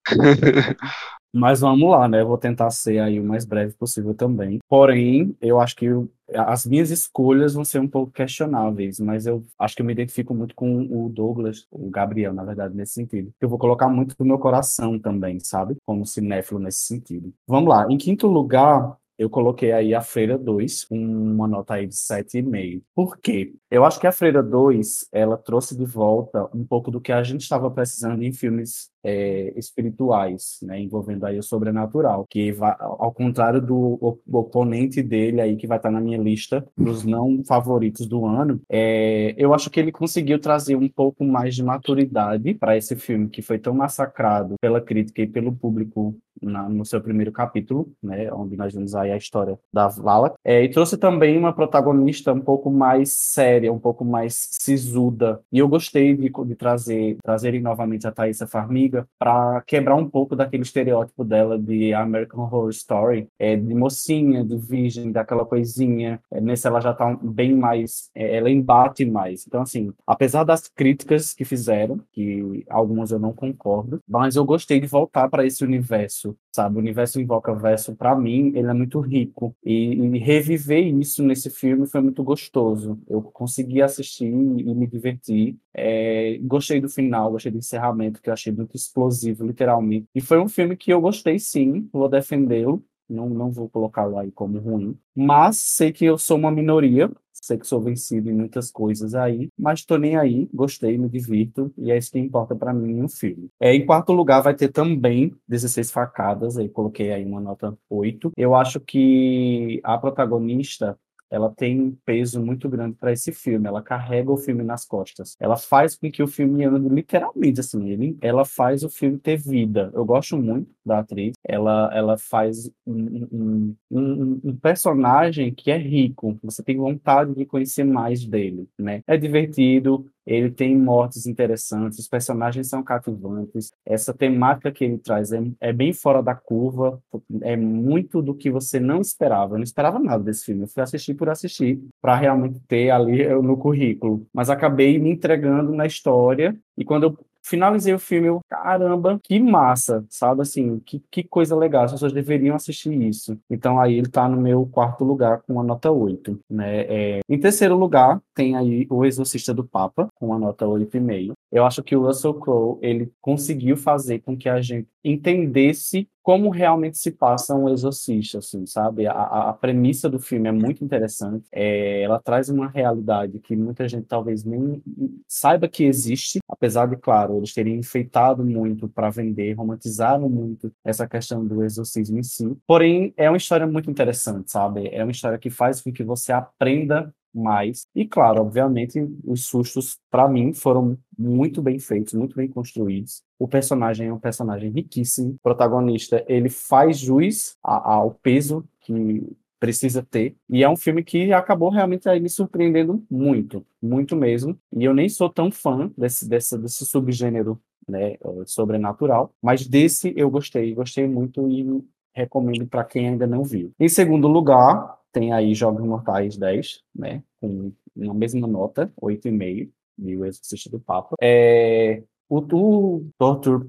Mas 1.37 1.61
vamos 1.61 1.91
lá, 1.91 2.09
né? 2.09 2.23
Eu 2.23 2.27
vou 2.27 2.39
tentar 2.39 2.71
ser 2.71 2.99
aí 2.99 3.21
o 3.21 3.25
mais 3.25 3.45
breve 3.45 3.75
possível 3.75 4.15
também. 4.15 4.59
Porém, 4.69 5.37
eu 5.41 5.61
acho 5.61 5.77
que 5.77 5.87
as 6.35 6.65
minhas 6.65 6.91
escolhas 6.91 7.53
vão 7.53 7.65
ser 7.65 7.79
um 7.79 7.87
pouco 7.87 8.11
questionáveis, 8.11 8.99
mas 8.99 9.27
eu 9.27 9.45
acho 9.59 9.77
que 9.77 9.83
eu 9.83 9.87
me 9.87 9.93
identifico 9.93 10.35
muito 10.35 10.55
com 10.55 10.83
o 10.91 11.09
Douglas, 11.11 11.67
o 11.71 11.91
Gabriel, 11.91 12.33
na 12.33 12.43
verdade, 12.43 12.75
nesse 12.75 12.95
sentido. 12.95 13.31
Eu 13.39 13.49
vou 13.51 13.59
colocar 13.59 13.89
muito 13.89 14.17
do 14.17 14.25
meu 14.25 14.39
coração 14.39 14.99
também, 14.99 15.39
sabe? 15.39 15.77
Como 15.85 16.07
cinéfilo 16.07 16.59
nesse 16.59 16.81
sentido. 16.81 17.33
Vamos 17.47 17.69
lá. 17.69 17.87
Em 17.91 17.99
quinto 17.99 18.27
lugar, 18.27 18.97
eu 19.19 19.31
coloquei 19.31 19.73
aí 19.73 19.95
a 19.95 20.01
Freira 20.01 20.37
2, 20.39 20.85
com 20.85 20.97
uma 20.97 21.49
nota 21.49 21.75
aí 21.75 21.87
de 21.87 21.95
7,5. 21.95 22.83
Por 22.95 23.19
quê? 23.19 23.55
Eu 23.71 23.85
acho 23.85 23.99
que 23.99 24.07
a 24.07 24.13
Freira 24.13 24.43
2, 24.43 25.09
ela 25.13 25.37
trouxe 25.37 25.77
de 25.77 25.85
volta 25.85 26.49
um 26.55 26.65
pouco 26.65 26.91
do 26.91 27.01
que 27.01 27.13
a 27.13 27.23
gente 27.23 27.43
estava 27.43 27.71
precisando 27.71 28.23
em 28.23 28.33
filmes 28.33 28.91
é, 29.07 29.53
espirituais, 29.57 30.59
né, 30.63 30.81
envolvendo 30.81 31.25
aí 31.25 31.39
o 31.39 31.43
sobrenatural, 31.43 32.27
que 32.29 32.51
vai, 32.51 32.75
ao 32.79 33.13
contrário 33.13 33.61
do 33.61 34.19
oponente 34.33 35.01
dele 35.01 35.41
aí, 35.41 35.57
que 35.57 35.67
vai 35.67 35.77
estar 35.77 35.93
na 35.93 36.01
minha 36.01 36.19
lista 36.19 36.67
dos 36.77 37.05
não 37.05 37.45
favoritos 37.45 38.07
do 38.09 38.27
ano, 38.27 38.61
é, 38.69 39.33
eu 39.39 39.55
acho 39.55 39.71
que 39.71 39.79
ele 39.79 39.93
conseguiu 39.93 40.41
trazer 40.41 40.75
um 40.75 40.89
pouco 40.89 41.25
mais 41.25 41.55
de 41.55 41.63
maturidade 41.63 42.55
para 42.55 42.77
esse 42.77 42.97
filme, 42.97 43.29
que 43.29 43.43
foi 43.43 43.61
tão 43.61 43.73
massacrado 43.73 44.57
pela 44.61 44.81
crítica 44.81 45.23
e 45.23 45.27
pelo 45.29 45.53
público 45.53 46.19
na, 46.43 46.69
no 46.69 46.85
seu 46.85 47.01
primeiro 47.01 47.31
capítulo, 47.31 47.89
né, 48.03 48.33
onde 48.33 48.57
nós 48.57 48.75
vemos 48.75 48.95
aí 48.97 49.06
a 49.13 49.17
história 49.17 49.59
da 49.73 49.89
Vala, 49.89 50.35
é, 50.45 50.63
e 50.63 50.69
trouxe 50.69 50.97
também 50.97 51.37
uma 51.37 51.53
protagonista 51.53 52.33
um 52.33 52.41
pouco 52.41 52.71
mais 52.71 53.13
séria, 53.13 53.73
um 53.73 53.79
pouco 53.79 54.05
mais 54.05 54.49
sisuda, 54.53 55.41
e 55.53 55.59
eu 55.59 55.69
gostei 55.69 56.17
de, 56.17 56.31
de 56.31 56.55
trazer 56.55 57.17
trazerem 57.23 57.61
novamente 57.61 58.07
a 58.07 58.13
Thaisa 58.13 58.47
Farmiga 58.47 59.07
para 59.19 59.63
quebrar 59.67 59.97
um 59.97 60.09
pouco 60.09 60.37
daquele 60.37 60.63
estereótipo 60.63 61.25
dela 61.25 61.59
de 61.59 61.93
American 61.93 62.45
Horror 62.45 62.71
Story, 62.71 63.29
é, 63.39 63.57
de 63.57 63.75
mocinha, 63.75 64.45
de 64.45 64.57
virgem, 64.57 65.11
daquela 65.13 65.45
coisinha. 65.45 66.21
É, 66.31 66.41
nesse 66.41 66.67
ela 66.67 66.81
já 66.81 66.93
tá 66.93 67.17
bem 67.23 67.55
mais, 67.55 68.11
é, 68.15 68.37
ela 68.37 68.51
embate 68.51 69.05
mais. 69.05 69.47
Então, 69.47 69.63
assim, 69.63 69.93
apesar 70.07 70.45
das 70.45 70.69
críticas 70.69 71.33
que 71.33 71.45
fizeram, 71.45 72.01
que 72.13 72.65
algumas 72.69 73.11
eu 73.11 73.19
não 73.19 73.33
concordo, 73.33 74.01
mas 74.09 74.37
eu 74.37 74.45
gostei 74.45 74.81
de 74.81 74.87
voltar 74.87 75.29
para 75.29 75.45
esse 75.45 75.65
universo 75.65 75.87
Verso, 75.87 76.37
sabe? 76.57 76.77
O 76.77 76.79
universo 76.79 77.21
Invoca 77.21 77.55
Verso, 77.55 77.95
para 77.95 78.17
mim, 78.17 78.53
ele 78.55 78.69
é 78.69 78.73
muito 78.73 78.99
rico. 79.01 79.55
E, 79.65 79.95
e, 79.95 80.19
reviver 80.19 80.87
isso 80.87 81.23
nesse 81.23 81.51
filme 81.51 81.87
foi 81.87 82.01
muito 82.01 82.23
gostoso. 82.25 82.99
Eu 83.07 83.23
consegui 83.23 83.83
assistir 83.83 84.27
e 84.27 84.31
me 84.33 84.87
divertir. 84.87 85.57
É, 85.75 86.39
gostei 86.43 86.81
do 86.81 86.89
final, 86.89 87.31
gostei 87.31 87.53
do 87.53 87.59
encerramento, 87.59 88.21
que 88.23 88.31
eu 88.31 88.35
achei 88.35 88.53
muito 88.53 88.75
explosivo, 88.75 89.47
literalmente. 89.47 90.09
E 90.15 90.21
foi 90.21 90.41
um 90.41 90.49
filme 90.49 90.77
que 90.77 90.93
eu 90.93 91.01
gostei 91.01 91.39
sim, 91.39 91.89
vou 91.93 92.09
defendê-lo. 92.09 92.83
Não, 93.09 93.29
não 93.29 93.53
vou 93.53 93.69
colocá-lo 93.69 94.19
aí 94.19 94.33
como 94.33 94.59
ruim. 94.59 94.99
Mas 95.15 95.59
sei 95.59 95.93
que 95.93 96.05
eu 96.05 96.19
sou 96.19 96.37
uma 96.37 96.51
minoria, 96.51 97.09
sei 97.47 97.59
que 97.59 97.67
sou 97.67 97.81
vencido 97.81 98.31
em 98.31 98.35
muitas 98.35 98.71
coisas 98.71 99.15
aí, 99.15 99.49
mas 99.59 99.85
tô 99.85 99.97
nem 99.97 100.17
aí, 100.17 100.49
gostei, 100.53 100.99
me 100.99 101.09
divirto, 101.09 101.73
e 101.79 101.91
é 101.91 101.97
isso 101.97 102.11
que 102.11 102.19
importa 102.19 102.55
para 102.55 102.75
mim 102.75 102.95
no 102.95 103.09
filme. 103.09 103.49
É, 103.61 103.75
em 103.75 103.87
quarto 103.87 104.13
lugar 104.13 104.43
vai 104.43 104.55
ter 104.55 104.69
também 104.69 105.33
16 105.49 105.91
facadas, 105.91 106.59
aí 106.59 106.69
coloquei 106.69 107.13
aí 107.13 107.25
uma 107.25 107.41
nota 107.41 107.77
8. 107.89 108.33
Eu 108.37 108.55
acho 108.55 108.81
que 108.81 109.81
a 109.85 109.97
protagonista 109.97 110.99
ela 111.31 111.51
tem 111.51 111.81
um 111.81 111.97
peso 112.05 112.41
muito 112.45 112.69
grande 112.69 112.97
para 112.97 113.13
esse 113.13 113.33
filme. 113.33 113.67
Ela 113.67 113.83
carrega 113.83 114.31
o 114.31 114.37
filme 114.37 114.63
nas 114.63 114.85
costas. 114.87 115.37
Ela 115.41 115.57
faz 115.57 115.97
com 115.97 116.11
que 116.11 116.23
o 116.23 116.27
filme 116.27 116.65
ande 116.65 116.89
literalmente 116.89 117.61
assim. 117.61 117.89
Ele, 117.89 118.17
ela 118.21 118.45
faz 118.45 118.83
o 118.83 118.89
filme 118.89 119.19
ter 119.19 119.37
vida. 119.37 119.91
Eu 119.95 120.05
gosto 120.05 120.37
muito 120.37 120.71
da 120.85 121.01
atriz. 121.01 121.33
Ela, 121.45 121.91
ela 121.93 122.19
faz 122.19 122.71
um, 122.87 123.27
um, 123.33 123.77
um, 123.91 124.41
um 124.45 124.57
personagem 124.57 125.53
que 125.53 125.71
é 125.71 125.79
rico. 125.79 126.39
Você 126.43 126.63
tem 126.63 126.77
vontade 126.77 127.35
de 127.35 127.45
conhecer 127.45 127.85
mais 127.85 128.25
dele, 128.25 128.69
né? 128.79 129.03
É 129.07 129.17
divertido. 129.17 130.07
Ele 130.27 130.51
tem 130.51 130.77
mortes 130.77 131.27
interessantes, 131.27 131.99
os 131.99 132.09
personagens 132.09 132.69
são 132.69 132.83
cativantes. 132.83 133.73
Essa 133.85 134.13
temática 134.13 134.73
que 134.73 134.85
ele 134.85 134.99
traz 134.99 135.33
é, 135.33 135.43
é, 135.61 135.73
bem 135.73 135.93
fora 135.93 136.23
da 136.23 136.35
curva, 136.35 137.01
é 137.43 137.57
muito 137.57 138.21
do 138.21 138.35
que 138.35 138.51
você 138.51 138.81
não 138.81 139.01
esperava. 139.01 139.55
Eu 139.55 139.59
não 139.59 139.65
esperava 139.65 139.99
nada 139.99 140.25
desse 140.25 140.45
filme. 140.45 140.63
Eu 140.63 140.69
fui 140.69 140.83
assistir 140.83 141.15
por 141.15 141.29
assistir, 141.29 141.81
para 142.03 142.17
realmente 142.17 142.59
ter 142.67 142.91
ali 142.91 143.27
no 143.41 143.57
currículo. 143.57 144.27
Mas 144.33 144.51
acabei 144.51 144.99
me 144.99 145.11
entregando 145.11 145.73
na 145.73 145.87
história. 145.87 146.57
E 146.77 146.85
quando 146.85 147.05
eu 147.05 147.19
finalizei 147.47 147.95
o 147.95 147.99
filme, 147.99 148.29
eu, 148.29 148.41
caramba, 148.49 149.21
que 149.23 149.39
massa, 149.39 150.05
sabe? 150.11 150.43
Assim, 150.43 150.81
que, 150.81 151.01
que 151.11 151.23
coisa 151.23 151.55
legal, 151.57 151.85
as 151.85 151.93
pessoas 151.93 152.13
deveriam 152.13 152.57
assistir 152.57 152.93
isso. 152.93 153.39
Então 153.49 153.79
aí 153.81 153.95
ele 153.95 154.09
tá 154.09 154.29
no 154.29 154.37
meu 154.37 154.67
quarto 154.67 155.05
lugar 155.05 155.43
com 155.43 155.61
a 155.61 155.65
nota 155.65 155.91
8, 155.91 156.41
né? 156.51 156.81
É, 156.81 157.21
em 157.29 157.39
terceiro 157.39 157.77
lugar, 157.77 158.21
tem 158.35 158.57
aí 158.57 158.87
O 158.91 159.05
Exorcista 159.05 159.55
do 159.55 159.65
Papa, 159.65 160.09
com 160.17 160.35
a 160.35 160.39
nota 160.39 160.67
8,5. 160.67 161.33
Eu 161.53 161.65
acho 161.65 161.83
que 161.83 161.95
o 161.95 162.05
Russell 162.05 162.35
Crowe, 162.35 162.79
ele 162.83 163.11
conseguiu 163.21 163.77
fazer 163.77 164.19
com 164.21 164.37
que 164.37 164.49
a 164.49 164.61
gente 164.61 164.89
entendesse 165.05 166.09
como 166.27 166.51
realmente 166.51 166.99
se 166.99 167.13
passa 167.13 167.55
um 167.55 167.69
exorcista, 167.69 168.39
assim, 168.39 168.67
sabe? 168.67 169.07
A, 169.07 169.13
a, 169.13 169.53
premissa 169.53 170.11
do 170.11 170.19
filme 170.19 170.49
é 170.49 170.53
muito 170.53 170.85
interessante. 170.85 171.47
É, 171.53 172.03
ela 172.03 172.19
traz 172.19 172.49
uma 172.49 172.67
realidade 172.67 173.39
que 173.39 173.55
muita 173.55 173.87
gente 173.87 174.09
talvez 174.09 174.43
nem 174.43 174.83
saiba 175.29 175.69
que 175.69 175.85
existe, 175.85 176.41
apesar 176.49 176.89
de, 176.89 176.97
claro, 176.97 177.36
eles 177.39 177.53
terem 177.53 177.77
enfeitado 177.77 178.45
muito 178.45 178.89
para 178.89 179.11
vender, 179.11 179.55
romantizaram 179.55 180.29
muito 180.29 180.73
essa 180.85 181.07
questão 181.09 181.45
do 181.45 181.63
exorcismo 181.65 182.19
em 182.19 182.23
si. 182.23 182.57
Porém, 182.67 183.13
é 183.17 183.29
uma 183.29 183.37
história 183.37 183.67
muito 183.67 183.91
interessante, 183.91 184.51
sabe? 184.51 184.89
É 184.89 185.03
uma 185.03 185.13
história 185.13 185.39
que 185.39 185.51
faz 185.51 185.81
com 185.81 185.93
que 185.93 186.05
você 186.05 186.33
aprenda 186.33 187.13
mais. 187.37 187.87
E 187.95 188.07
claro, 188.07 188.41
obviamente, 188.41 188.99
os 189.25 189.47
sustos 189.47 189.99
para 190.11 190.27
mim 190.27 190.55
foram 190.55 190.99
muito 191.19 191.63
bem 191.63 191.79
feitos, 191.79 192.15
muito 192.15 192.35
bem 192.35 192.49
construídos. 192.49 193.23
O 193.39 193.47
personagem 193.47 194.09
é 194.09 194.13
um 194.13 194.19
personagem 194.19 194.71
riquíssimo. 194.71 195.33
O 195.33 195.39
protagonista, 195.43 196.25
ele 196.27 196.49
faz 196.49 196.99
jus 196.99 197.57
ao 197.63 198.13
peso 198.23 198.65
que 198.81 199.23
precisa 199.59 200.03
ter. 200.03 200.37
E 200.49 200.63
é 200.63 200.69
um 200.69 200.77
filme 200.77 201.03
que 201.03 201.33
acabou 201.33 201.71
realmente 201.71 202.09
aí 202.09 202.21
me 202.21 202.29
surpreendendo 202.29 203.05
muito, 203.11 203.65
muito 203.81 204.17
mesmo. 204.17 204.59
E 204.77 204.85
eu 204.85 204.95
nem 204.95 205.09
sou 205.09 205.31
tão 205.31 205.51
fã 205.51 205.91
desse, 205.97 206.29
desse, 206.29 206.59
desse 206.59 206.85
subgênero 206.87 207.61
né, 207.89 208.17
sobrenatural, 208.47 209.33
mas 209.41 209.67
desse 209.67 210.13
eu 210.17 210.29
gostei, 210.29 210.75
gostei 210.75 211.07
muito 211.07 211.49
e 211.49 211.85
recomendo 212.13 212.67
para 212.67 212.85
quem 212.85 213.09
ainda 213.09 213.27
não 213.27 213.45
viu. 213.45 213.73
Em 213.79 213.89
segundo 213.89 214.27
lugar, 214.27 214.97
tem 215.13 215.33
aí 215.33 215.55
Jogos 215.55 215.85
Mortais 215.85 216.37
10, 216.37 216.83
né? 216.95 217.23
Com 217.41 217.73
uma 217.95 218.15
mesma 218.15 218.47
nota, 218.47 218.93
8,5, 219.01 219.71
de 219.99 220.17
O 220.17 220.25
Exorcista 220.25 220.71
do 220.71 220.81
Papa. 220.81 221.17
É, 221.21 222.03
o, 222.29 222.39
o 222.39 223.11
torture 223.19 223.63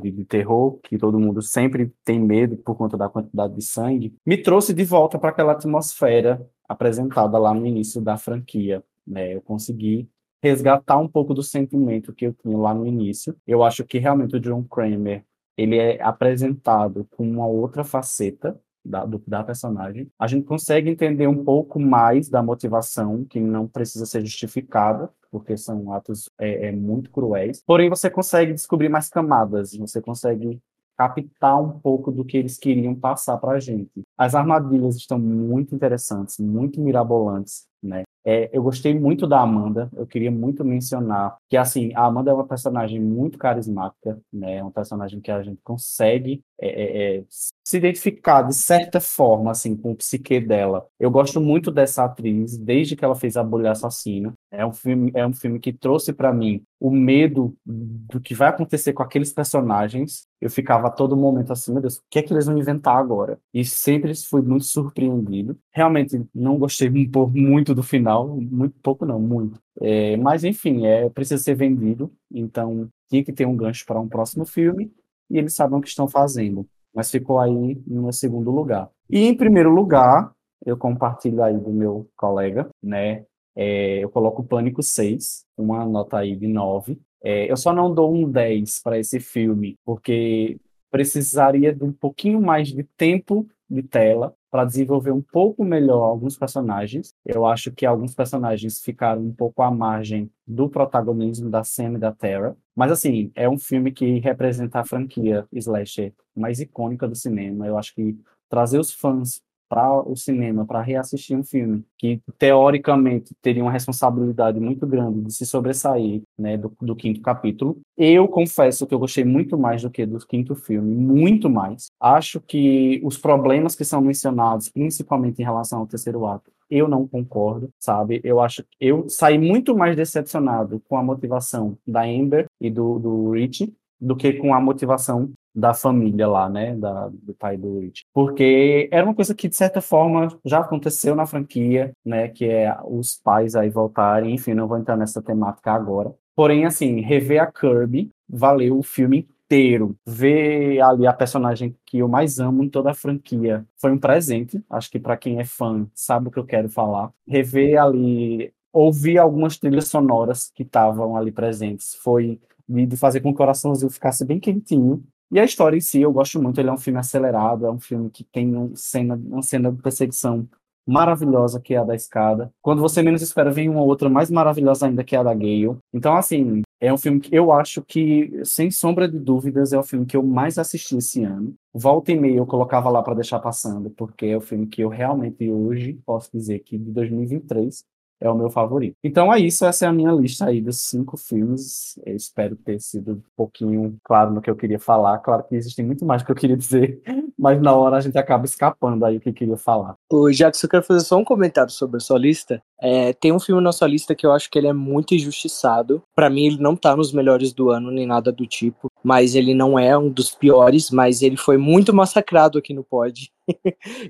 de, 0.00 0.10
de, 0.10 0.24
terror, 0.24 0.78
que 0.82 0.98
todo 0.98 1.18
mundo 1.18 1.40
sempre 1.42 1.92
tem 2.04 2.20
medo 2.20 2.56
por 2.56 2.76
conta 2.76 2.96
da 2.96 3.08
quantidade 3.08 3.54
de 3.54 3.62
sangue, 3.62 4.14
me 4.26 4.36
trouxe 4.36 4.74
de 4.74 4.84
volta 4.84 5.18
para 5.18 5.30
aquela 5.30 5.52
atmosfera 5.52 6.44
apresentada 6.68 7.38
lá 7.38 7.54
no 7.54 7.66
início 7.66 8.00
da 8.00 8.16
franquia. 8.16 8.82
Né? 9.06 9.34
Eu 9.34 9.42
consegui 9.42 10.08
resgatar 10.42 10.98
um 10.98 11.08
pouco 11.08 11.32
do 11.32 11.42
sentimento 11.42 12.12
que 12.12 12.26
eu 12.26 12.34
tinha 12.34 12.56
lá 12.56 12.74
no 12.74 12.86
início. 12.86 13.36
Eu 13.46 13.62
acho 13.62 13.84
que 13.84 13.98
realmente 13.98 14.36
o 14.36 14.40
John 14.40 14.64
Kramer 14.64 15.24
ele 15.56 15.78
é 15.78 16.02
apresentado 16.02 17.06
com 17.16 17.28
uma 17.28 17.46
outra 17.46 17.84
faceta 17.84 18.58
da, 18.84 19.04
do, 19.04 19.22
da 19.26 19.42
personagem, 19.42 20.10
a 20.18 20.26
gente 20.26 20.44
consegue 20.44 20.90
entender 20.90 21.26
um 21.26 21.44
pouco 21.44 21.80
mais 21.80 22.28
da 22.28 22.42
motivação, 22.42 23.24
que 23.24 23.40
não 23.40 23.66
precisa 23.66 24.04
ser 24.04 24.20
justificada, 24.24 25.10
porque 25.30 25.56
são 25.56 25.92
atos 25.92 26.28
é, 26.38 26.68
é, 26.68 26.72
muito 26.72 27.10
cruéis. 27.10 27.62
Porém, 27.66 27.88
você 27.88 28.10
consegue 28.10 28.52
descobrir 28.52 28.88
mais 28.88 29.08
camadas, 29.08 29.76
você 29.76 30.00
consegue 30.00 30.60
captar 30.96 31.60
um 31.60 31.80
pouco 31.80 32.12
do 32.12 32.24
que 32.24 32.36
eles 32.36 32.56
queriam 32.56 32.94
passar 32.94 33.36
para 33.38 33.56
a 33.56 33.60
gente. 33.60 34.02
As 34.16 34.34
armadilhas 34.34 34.96
estão 34.96 35.18
muito 35.18 35.74
interessantes, 35.74 36.38
muito 36.38 36.80
mirabolantes, 36.80 37.66
né? 37.82 38.04
É, 38.26 38.48
eu 38.52 38.62
gostei 38.62 38.98
muito 38.98 39.26
da 39.26 39.40
Amanda, 39.40 39.90
eu 39.94 40.06
queria 40.06 40.30
muito 40.30 40.64
mencionar 40.64 41.36
que, 41.48 41.56
assim, 41.56 41.92
a 41.94 42.06
Amanda 42.06 42.30
é 42.30 42.34
uma 42.34 42.46
personagem 42.46 42.98
muito 43.00 43.36
carismática, 43.36 44.18
né? 44.32 44.56
É 44.56 44.62
uma 44.62 44.70
personagem 44.70 45.20
que 45.20 45.30
a 45.30 45.42
gente 45.42 45.60
consegue 45.62 46.42
é, 46.58 46.68
é, 46.68 47.16
é, 47.18 47.24
se 47.28 47.76
identificar 47.76 48.42
de 48.42 48.54
certa 48.54 49.00
forma, 49.00 49.50
assim, 49.50 49.76
com 49.76 49.92
o 49.92 49.96
psique 49.96 50.40
dela. 50.40 50.86
Eu 50.98 51.10
gosto 51.10 51.40
muito 51.40 51.70
dessa 51.70 52.04
atriz, 52.04 52.56
desde 52.56 52.96
que 52.96 53.04
ela 53.04 53.14
fez 53.14 53.36
A 53.36 53.42
Bolha 53.42 53.72
Assassina. 53.72 54.32
É 54.50 54.64
um 54.64 54.72
filme, 54.72 55.10
é 55.14 55.26
um 55.26 55.32
filme 55.32 55.58
que 55.58 55.72
trouxe 55.72 56.12
para 56.12 56.32
mim 56.32 56.62
o 56.80 56.90
medo 56.90 57.54
do 57.64 58.20
que 58.20 58.34
vai 58.34 58.48
acontecer 58.48 58.92
com 58.92 59.02
aqueles 59.02 59.32
personagens. 59.32 60.26
Eu 60.44 60.50
ficava 60.50 60.88
a 60.88 60.90
todo 60.90 61.16
momento 61.16 61.54
assim, 61.54 61.72
meu 61.72 61.80
Deus, 61.80 61.96
o 61.96 62.02
que 62.10 62.18
é 62.18 62.22
que 62.22 62.30
eles 62.30 62.44
vão 62.44 62.58
inventar 62.58 62.98
agora? 62.98 63.40
E 63.52 63.64
sempre 63.64 64.14
fui 64.14 64.42
muito 64.42 64.66
surpreendido. 64.66 65.58
Realmente 65.72 66.22
não 66.34 66.58
gostei 66.58 66.90
muito 66.90 67.74
do 67.74 67.82
final, 67.82 68.28
muito 68.28 68.78
pouco 68.82 69.06
não, 69.06 69.18
muito. 69.18 69.58
É, 69.80 70.18
mas 70.18 70.44
enfim, 70.44 70.84
é 70.84 71.08
precisa 71.08 71.42
ser 71.42 71.54
vendido, 71.54 72.12
então 72.30 72.90
tinha 73.08 73.24
que 73.24 73.32
ter 73.32 73.46
um 73.46 73.56
gancho 73.56 73.86
para 73.86 73.98
um 73.98 74.06
próximo 74.06 74.44
filme 74.44 74.92
e 75.30 75.38
eles 75.38 75.54
sabem 75.54 75.78
o 75.78 75.80
que 75.80 75.88
estão 75.88 76.06
fazendo. 76.06 76.68
Mas 76.94 77.10
ficou 77.10 77.38
aí 77.38 77.82
no 77.86 78.12
segundo 78.12 78.50
lugar. 78.50 78.90
E 79.08 79.26
em 79.26 79.34
primeiro 79.34 79.70
lugar, 79.70 80.30
eu 80.66 80.76
compartilho 80.76 81.42
aí 81.42 81.56
do 81.56 81.70
meu 81.70 82.06
colega, 82.18 82.68
né? 82.82 83.24
É, 83.56 84.04
eu 84.04 84.10
coloco 84.10 84.44
Pânico 84.44 84.82
6, 84.82 85.46
uma 85.56 85.86
nota 85.86 86.18
aí 86.18 86.36
de 86.36 86.46
9. 86.46 87.00
É, 87.24 87.50
eu 87.50 87.56
só 87.56 87.72
não 87.72 87.92
dou 87.92 88.14
um 88.14 88.30
10 88.30 88.82
para 88.82 88.98
esse 88.98 89.18
filme, 89.18 89.78
porque 89.84 90.58
precisaria 90.90 91.74
de 91.74 91.82
um 91.82 91.92
pouquinho 91.92 92.40
mais 92.40 92.68
de 92.68 92.84
tempo 92.96 93.48
de 93.68 93.82
tela 93.82 94.34
para 94.50 94.64
desenvolver 94.64 95.10
um 95.10 95.22
pouco 95.22 95.64
melhor 95.64 96.02
alguns 96.04 96.36
personagens. 96.36 97.12
Eu 97.24 97.44
acho 97.44 97.72
que 97.72 97.84
alguns 97.84 98.14
personagens 98.14 98.80
ficaram 98.80 99.22
um 99.22 99.32
pouco 99.32 99.62
à 99.62 99.70
margem 99.70 100.30
do 100.46 100.68
protagonismo 100.68 101.50
da 101.50 101.64
Sam 101.64 101.94
e 101.94 101.98
da 101.98 102.12
Terra. 102.12 102.56
Mas, 102.76 102.92
assim, 102.92 103.32
é 103.34 103.48
um 103.48 103.58
filme 103.58 103.90
que 103.90 104.20
representa 104.20 104.80
a 104.80 104.84
franquia 104.84 105.46
slasher 105.52 106.12
mais 106.36 106.60
icônica 106.60 107.08
do 107.08 107.16
cinema. 107.16 107.66
Eu 107.66 107.76
acho 107.76 107.94
que 107.94 108.16
trazer 108.48 108.78
os 108.78 108.92
fãs 108.92 109.42
para 109.68 110.00
o 110.08 110.16
cinema, 110.16 110.64
para 110.64 110.80
reassistir 110.80 111.36
um 111.36 111.42
filme 111.42 111.84
que 111.98 112.20
teoricamente 112.38 113.34
teria 113.40 113.62
uma 113.62 113.72
responsabilidade 113.72 114.60
muito 114.60 114.86
grande 114.86 115.22
de 115.22 115.32
se 115.32 115.46
sobressair, 115.46 116.22
né, 116.38 116.56
do, 116.56 116.72
do, 116.80 116.94
quinto 116.94 117.20
capítulo. 117.20 117.78
Eu 117.96 118.28
confesso 118.28 118.86
que 118.86 118.94
eu 118.94 118.98
gostei 118.98 119.24
muito 119.24 119.58
mais 119.58 119.82
do 119.82 119.90
que 119.90 120.06
do 120.06 120.18
quinto 120.26 120.54
filme, 120.54 120.94
muito 120.94 121.48
mais. 121.48 121.90
Acho 122.00 122.40
que 122.40 123.00
os 123.04 123.18
problemas 123.18 123.74
que 123.74 123.84
são 123.84 124.00
mencionados, 124.00 124.68
principalmente 124.68 125.40
em 125.40 125.44
relação 125.44 125.80
ao 125.80 125.86
terceiro 125.86 126.26
ato, 126.26 126.50
eu 126.70 126.88
não 126.88 127.06
concordo, 127.06 127.68
sabe? 127.78 128.20
Eu 128.24 128.40
acho 128.40 128.64
eu 128.80 129.08
saí 129.08 129.38
muito 129.38 129.76
mais 129.76 129.96
decepcionado 129.96 130.80
com 130.88 130.96
a 130.96 131.02
motivação 131.02 131.76
da 131.86 132.02
Amber 132.02 132.46
e 132.60 132.70
do, 132.70 132.98
do 132.98 133.30
Rich 133.32 133.72
do 134.00 134.16
que 134.16 134.32
com 134.34 134.54
a 134.54 134.60
motivação 134.60 135.32
da 135.54 135.72
família 135.72 136.26
lá, 136.26 136.48
né, 136.48 136.74
da, 136.76 137.08
do 137.08 137.34
pai 137.34 137.56
do 137.56 137.78
Rich. 137.78 138.04
Porque 138.12 138.88
era 138.90 139.06
uma 139.06 139.14
coisa 139.14 139.34
que, 139.34 139.48
de 139.48 139.54
certa 139.54 139.80
forma, 139.80 140.28
já 140.44 140.58
aconteceu 140.58 141.14
na 141.14 141.26
franquia, 141.26 141.92
né, 142.04 142.28
que 142.28 142.46
é 142.46 142.76
os 142.84 143.20
pais 143.22 143.54
aí 143.54 143.70
voltarem, 143.70 144.34
enfim, 144.34 144.54
não 144.54 144.66
vou 144.66 144.78
entrar 144.78 144.96
nessa 144.96 145.22
temática 145.22 145.72
agora. 145.72 146.12
Porém, 146.34 146.64
assim, 146.64 147.00
rever 147.00 147.40
a 147.40 147.46
Kirby 147.46 148.10
valeu 148.28 148.78
o 148.78 148.82
filme 148.82 149.28
inteiro, 149.44 149.94
ver 150.04 150.80
ali 150.80 151.06
a 151.06 151.12
personagem 151.12 151.76
que 151.86 151.98
eu 151.98 152.08
mais 152.08 152.40
amo 152.40 152.64
em 152.64 152.68
toda 152.68 152.90
a 152.90 152.94
franquia 152.94 153.64
foi 153.80 153.92
um 153.92 153.98
presente. 153.98 154.60
Acho 154.68 154.90
que 154.90 154.98
para 154.98 155.16
quem 155.16 155.38
é 155.38 155.44
fã 155.44 155.86
sabe 155.94 156.28
o 156.28 156.30
que 156.30 156.38
eu 156.38 156.46
quero 156.46 156.68
falar. 156.68 157.12
Rever 157.26 157.80
ali, 157.80 158.52
ouvir 158.72 159.18
algumas 159.18 159.56
trilhas 159.58 159.86
sonoras 159.86 160.50
que 160.54 160.62
estavam 160.64 161.16
ali 161.16 161.30
presentes 161.30 161.94
foi 162.02 162.40
de 162.66 162.96
fazer 162.96 163.20
com 163.20 163.28
que 163.28 163.34
o 163.34 163.38
coraçãozinho 163.38 163.90
ficasse 163.90 164.24
bem 164.24 164.40
quentinho. 164.40 165.04
E 165.34 165.40
a 165.40 165.44
história 165.44 165.76
em 165.76 165.80
si, 165.80 166.00
eu 166.00 166.12
gosto 166.12 166.40
muito. 166.40 166.60
Ele 166.60 166.68
é 166.68 166.72
um 166.72 166.78
filme 166.78 167.00
acelerado, 167.00 167.66
é 167.66 167.70
um 167.70 167.80
filme 167.80 168.08
que 168.08 168.22
tem 168.22 168.54
uma 168.54 168.70
cena, 168.76 169.16
uma 169.16 169.42
cena 169.42 169.72
de 169.72 169.82
perseguição 169.82 170.48
maravilhosa 170.86 171.60
que 171.60 171.74
é 171.74 171.78
a 171.78 171.82
da 171.82 171.92
escada. 171.92 172.52
Quando 172.62 172.80
você 172.80 173.02
menos 173.02 173.20
espera, 173.20 173.50
vem 173.50 173.68
uma 173.68 173.82
outra 173.82 174.08
mais 174.08 174.30
maravilhosa 174.30 174.86
ainda 174.86 175.02
que 175.02 175.16
é 175.16 175.18
a 175.18 175.24
da 175.24 175.34
Gale. 175.34 175.76
Então, 175.92 176.14
assim, 176.14 176.62
é 176.80 176.92
um 176.92 176.96
filme 176.96 177.18
que 177.18 177.34
eu 177.34 177.50
acho 177.50 177.82
que, 177.82 178.30
sem 178.44 178.70
sombra 178.70 179.08
de 179.08 179.18
dúvidas, 179.18 179.72
é 179.72 179.78
o 179.78 179.82
filme 179.82 180.06
que 180.06 180.16
eu 180.16 180.22
mais 180.22 180.56
assisti 180.56 180.98
esse 180.98 181.24
ano. 181.24 181.52
Volta 181.72 182.12
e 182.12 182.16
meia 182.16 182.36
eu 182.36 182.46
colocava 182.46 182.88
lá 182.88 183.02
para 183.02 183.14
deixar 183.14 183.40
passando, 183.40 183.90
porque 183.90 184.26
é 184.26 184.36
o 184.36 184.40
filme 184.40 184.68
que 184.68 184.82
eu 184.82 184.88
realmente 184.88 185.50
hoje 185.50 185.98
posso 186.06 186.30
dizer 186.32 186.60
que 186.60 186.78
de 186.78 186.92
2023 186.92 187.82
é 188.20 188.28
o 188.28 188.34
meu 188.34 188.50
favorito. 188.50 188.96
Então 189.02 189.32
é 189.32 189.38
isso, 189.38 189.64
essa 189.64 189.84
é 189.84 189.88
a 189.88 189.92
minha 189.92 190.12
lista 190.12 190.46
aí 190.46 190.60
dos 190.60 190.80
cinco 190.80 191.16
filmes. 191.16 191.98
Eu 192.04 192.16
espero 192.16 192.56
ter 192.56 192.80
sido 192.80 193.12
um 193.12 193.22
pouquinho 193.36 193.96
claro 194.04 194.32
no 194.32 194.40
que 194.40 194.50
eu 194.50 194.56
queria 194.56 194.78
falar. 194.78 195.18
Claro 195.18 195.44
que 195.44 195.54
existem 195.54 195.84
muito 195.84 196.04
mais 196.04 196.22
que 196.22 196.30
eu 196.30 196.36
queria 196.36 196.56
dizer, 196.56 197.02
mas 197.38 197.60
na 197.60 197.74
hora 197.74 197.96
a 197.96 198.00
gente 198.00 198.16
acaba 198.16 198.44
escapando 198.44 199.04
aí 199.04 199.16
o 199.16 199.20
que 199.20 199.28
eu 199.28 199.34
queria 199.34 199.56
falar. 199.56 199.94
O 200.10 200.30
Jackson, 200.30 200.66
eu 200.66 200.70
quero 200.70 200.84
fazer 200.84 201.04
só 201.04 201.16
um 201.18 201.24
comentário 201.24 201.70
sobre 201.70 201.98
a 201.98 202.00
sua 202.00 202.18
lista. 202.18 202.62
É, 202.80 203.12
tem 203.12 203.32
um 203.32 203.40
filme 203.40 203.62
na 203.62 203.72
sua 203.72 203.88
lista 203.88 204.14
que 204.14 204.26
eu 204.26 204.32
acho 204.32 204.50
que 204.50 204.58
ele 204.58 204.66
é 204.66 204.72
muito 204.72 205.14
injustiçado. 205.14 206.02
Para 206.14 206.28
mim, 206.28 206.46
ele 206.46 206.58
não 206.58 206.76
tá 206.76 206.94
nos 206.96 207.12
melhores 207.12 207.52
do 207.52 207.70
ano, 207.70 207.90
nem 207.90 208.06
nada 208.06 208.30
do 208.30 208.46
tipo. 208.46 208.88
Mas 209.02 209.34
ele 209.34 209.54
não 209.54 209.78
é 209.78 209.96
um 209.96 210.10
dos 210.10 210.34
piores, 210.34 210.90
mas 210.90 211.22
ele 211.22 211.36
foi 211.36 211.56
muito 211.56 211.94
massacrado 211.94 212.58
aqui 212.58 212.74
no 212.74 212.84
pod. 212.84 213.30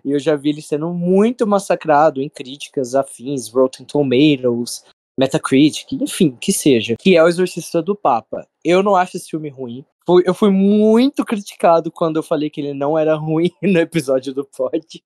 E 0.04 0.10
eu 0.10 0.18
já 0.18 0.36
vi 0.36 0.50
ele 0.50 0.62
sendo 0.62 0.92
muito 0.92 1.46
massacrado 1.46 2.20
em 2.20 2.28
críticas 2.28 2.94
afins, 2.94 3.48
Rotten 3.48 3.86
Tomatoes, 3.86 4.84
Metacritic, 5.18 5.92
enfim, 5.92 6.36
que 6.40 6.52
seja, 6.52 6.96
que 6.98 7.16
é 7.16 7.22
o 7.22 7.28
Exorcista 7.28 7.80
do 7.80 7.94
Papa. 7.94 8.46
Eu 8.64 8.82
não 8.82 8.96
acho 8.96 9.16
esse 9.16 9.30
filme 9.30 9.48
ruim. 9.48 9.84
Eu 10.24 10.34
fui 10.34 10.50
muito 10.50 11.24
criticado 11.24 11.90
quando 11.90 12.16
eu 12.16 12.22
falei 12.22 12.50
que 12.50 12.60
ele 12.60 12.74
não 12.74 12.98
era 12.98 13.14
ruim 13.16 13.50
no 13.62 13.78
episódio 13.78 14.34
do 14.34 14.44
Pod. 14.44 15.02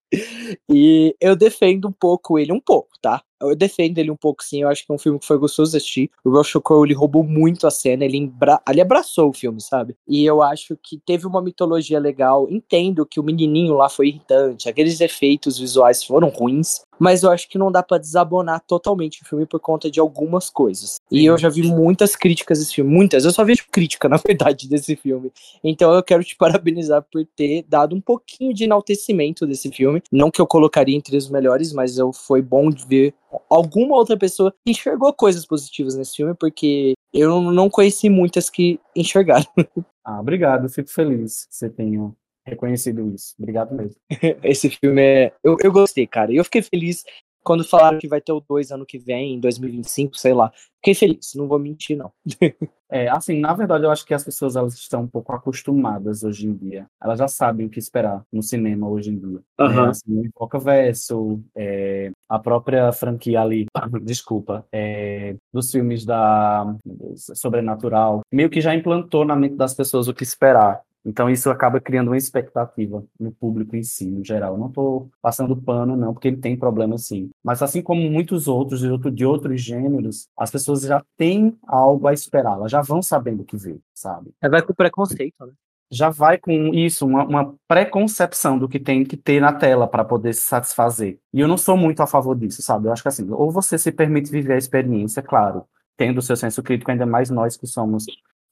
E 0.69 1.15
eu 1.21 1.37
defendo 1.37 1.89
um 1.89 1.93
pouco 1.93 2.39
ele, 2.39 2.53
um 2.53 2.61
pouco, 2.61 2.91
tá? 3.01 3.23
Eu 3.41 3.55
defendo 3.55 3.99
ele 3.99 4.11
um 4.11 4.17
pouco, 4.17 4.43
sim. 4.43 4.63
Eu 4.63 4.69
acho 4.69 4.85
que 4.85 4.91
é 4.91 4.95
um 4.95 4.99
filme 4.99 5.19
que 5.19 5.27
foi 5.27 5.39
gostoso 5.39 5.71
de 5.71 5.77
assistir. 5.77 6.11
O 6.25 6.31
Russell 6.31 6.61
Crowe, 6.61 6.87
ele 6.87 6.95
roubou 6.95 7.23
muito 7.23 7.67
a 7.67 7.71
cena. 7.71 8.05
Ele, 8.05 8.17
embra... 8.17 8.61
ele 8.69 8.81
abraçou 8.81 9.31
o 9.31 9.33
filme, 9.33 9.61
sabe? 9.61 9.97
E 10.07 10.25
eu 10.25 10.43
acho 10.43 10.77
que 10.83 10.99
teve 10.99 11.27
uma 11.27 11.43
mitologia 11.43 11.99
legal. 11.99 12.49
Entendo 12.51 13.07
que 13.07 13.21
o 13.21 13.23
menininho 13.23 13.75
lá 13.75 13.89
foi 13.89 14.09
irritante. 14.09 14.69
Aqueles 14.69 15.01
efeitos 15.01 15.59
visuais 15.59 16.03
foram 16.03 16.29
ruins. 16.29 16.81
Mas 16.99 17.23
eu 17.23 17.31
acho 17.31 17.49
que 17.49 17.59
não 17.59 17.71
dá 17.71 17.83
para 17.83 17.99
desabonar 17.99 18.63
totalmente 18.67 19.23
o 19.23 19.25
filme 19.25 19.47
por 19.47 19.61
conta 19.61 19.91
de 19.91 20.01
algumas 20.01 20.51
coisas. 20.51 20.97
E 21.11 21.25
eu 21.25 21.39
já 21.39 21.49
vi 21.49 21.63
muitas 21.63 22.17
críticas 22.17 22.59
desse 22.59 22.75
filme. 22.75 22.91
Muitas. 22.91 23.25
Eu 23.25 23.31
só 23.31 23.45
vejo 23.45 23.65
crítica, 23.71 24.09
na 24.09 24.17
verdade, 24.17 24.69
desse 24.69 24.97
filme. 24.97 25.33
Então 25.63 25.93
eu 25.93 26.03
quero 26.03 26.25
te 26.25 26.35
parabenizar 26.39 27.03
por 27.03 27.25
ter 27.37 27.65
dado 27.69 27.95
um 27.95 28.01
pouquinho 28.01 28.53
de 28.53 28.65
enaltecimento 28.65 29.47
desse 29.47 29.71
filme. 29.71 30.03
Não 30.11 30.31
que 30.31 30.41
eu 30.41 30.47
colocaria 30.47 30.97
entre 30.97 31.17
os 31.17 31.29
melhores, 31.29 31.73
mas 31.73 31.99
eu, 31.99 32.13
foi 32.13 32.43
bom 32.43 32.71
de 32.71 32.87
ver 32.87 33.15
alguma 33.49 33.97
outra 33.97 34.17
pessoa 34.17 34.53
que 34.65 34.71
enxergou 34.71 35.13
coisas 35.13 35.45
positivas 35.45 35.95
nesse 35.97 36.17
filme, 36.17 36.35
porque 36.35 36.95
eu 37.13 37.41
não 37.41 37.69
conheci 37.69 38.09
muitas 38.09 38.49
que 38.51 38.81
enxergaram. 38.95 39.47
Ah, 40.11 40.21
obrigado, 40.21 40.71
fico 40.71 40.89
feliz 40.89 41.45
que 41.45 41.55
você 41.55 41.69
tenha 41.69 42.11
reconhecido 42.49 43.13
isso. 43.15 43.35
Obrigado 43.39 43.75
mesmo. 43.75 43.97
Esse 44.43 44.71
filme 44.71 45.03
é. 45.03 45.33
Eu, 45.43 45.57
eu 45.61 45.73
gostei, 45.73 46.07
cara. 46.07 46.33
Eu 46.33 46.45
fiquei 46.45 46.63
feliz 46.63 47.05
quando 47.49 47.65
falaram 47.65 47.99
que 47.99 48.07
vai 48.07 48.21
ter 48.21 48.33
o 48.33 48.45
2 48.47 48.73
ano 48.73 48.85
que 48.85 48.99
vem, 48.99 49.35
em 49.35 49.41
2025, 49.41 50.19
sei 50.19 50.35
lá. 50.35 50.53
Fiquei 50.77 50.95
feliz, 50.95 51.33
não 51.35 51.49
vou 51.49 51.59
mentir, 51.59 51.97
não. 51.97 52.13
é, 52.93 53.09
assim, 53.09 53.41
na 53.41 53.55
verdade, 53.55 53.85
eu 53.85 53.91
acho 53.91 54.05
que 54.05 54.13
as 54.13 54.23
pessoas 54.23 54.55
elas 54.55 54.75
estão 54.75 55.03
um 55.03 55.07
pouco 55.07 55.33
acostumadas 55.33 56.23
hoje 56.23 56.47
em 56.47 56.55
dia. 56.55 56.87
Elas 57.03 57.19
já 57.19 57.27
sabem 57.27 57.65
o 57.67 57.71
que 57.71 57.79
esperar 57.79 58.23
no 58.31 58.43
cinema 58.43 58.87
hoje 58.87 59.11
em 59.11 59.19
dia. 59.19 59.41
Uhum. 59.59 59.87
É, 59.87 59.89
assim, 59.89 60.21
o 60.21 60.27
Invoca 60.27 60.59
Verso, 60.59 61.41
é, 61.57 62.13
a 62.29 62.39
própria 62.39 62.93
franquia 62.93 63.41
ali, 63.41 63.65
desculpa, 64.03 64.67
é, 64.71 65.35
dos 65.51 65.71
filmes 65.71 66.05
da 66.05 66.77
Sobrenatural, 67.17 68.21
meio 68.31 68.51
que 68.51 68.61
já 68.61 68.75
implantou 68.75 69.25
na 69.25 69.35
mente 69.35 69.57
das 69.57 69.73
pessoas 69.73 70.07
o 70.07 70.13
que 70.13 70.23
esperar. 70.23 70.83
Então 71.05 71.31
isso 71.31 71.51
acaba 71.51 71.81
criando 71.81 72.09
uma 72.09 72.17
expectativa 72.17 73.05
no 73.19 73.33
público 73.33 73.77
em 73.77 73.83
si, 73.83 74.07
no 74.07 74.25
geral. 74.25 74.55
Eu 74.55 74.59
não 74.59 74.69
estou 74.69 75.11
passando 75.23 75.57
pano, 75.57 75.97
não, 75.97 76.13
porque 76.13 76.29
ele 76.29 76.37
tem 76.37 76.57
problema 76.57 76.99
sim. 76.99 77.31
Mas 77.43 77.63
assim 77.63 77.83
como 77.83 78.11
muitos 78.11 78.49
outros 78.49 78.81
de, 78.81 78.91
outro, 78.91 79.11
de 79.11 79.25
outros 79.25 79.61
gêneros, 79.61 80.29
as 80.37 80.51
pessoas 80.51 80.83
já 80.83 81.03
têm 81.17 81.57
algo 81.67 82.07
a 82.07 82.13
esperar, 82.13 82.55
elas 82.55 82.71
já 82.71 82.83
vão 82.83 83.01
sabendo 83.01 83.43
o 83.43 83.45
que 83.45 83.57
ver, 83.57 83.79
sabe? 83.95 84.31
É, 84.43 84.49
vai 84.49 84.63
com 84.63 84.75
preconceito, 84.75 85.35
né? 85.47 85.53
Já 85.91 86.11
vai 86.11 86.37
com 86.37 86.53
isso, 86.75 87.07
uma, 87.07 87.25
uma 87.25 87.55
preconcepção 87.67 88.59
do 88.59 88.69
que 88.69 88.79
tem 88.79 89.05
que 89.05 89.17
ter 89.17 89.41
na 89.41 89.55
tela 89.55 89.89
para 89.89 90.05
poder 90.05 90.35
se 90.35 90.43
satisfazer. 90.43 91.19
E 91.33 91.41
eu 91.41 91.49
não 91.49 91.57
sou 91.57 91.79
muito 91.79 92.03
a 92.03 92.07
favor 92.07 92.37
disso, 92.37 92.61
sabe? 92.61 92.89
Eu 92.89 92.93
acho 92.93 93.01
que 93.03 93.09
assim, 93.09 93.27
ou 93.31 93.51
você 93.51 93.79
se 93.79 93.91
permite 93.91 94.31
viver 94.31 94.53
a 94.53 94.59
experiência, 94.59 95.23
claro, 95.23 95.65
tendo 95.97 96.19
o 96.19 96.23
seu 96.23 96.37
senso 96.37 96.63
crítico, 96.63 96.91
ainda 96.91 97.07
mais 97.07 97.31
nós 97.31 97.57
que 97.57 97.67
somos 97.67 98.05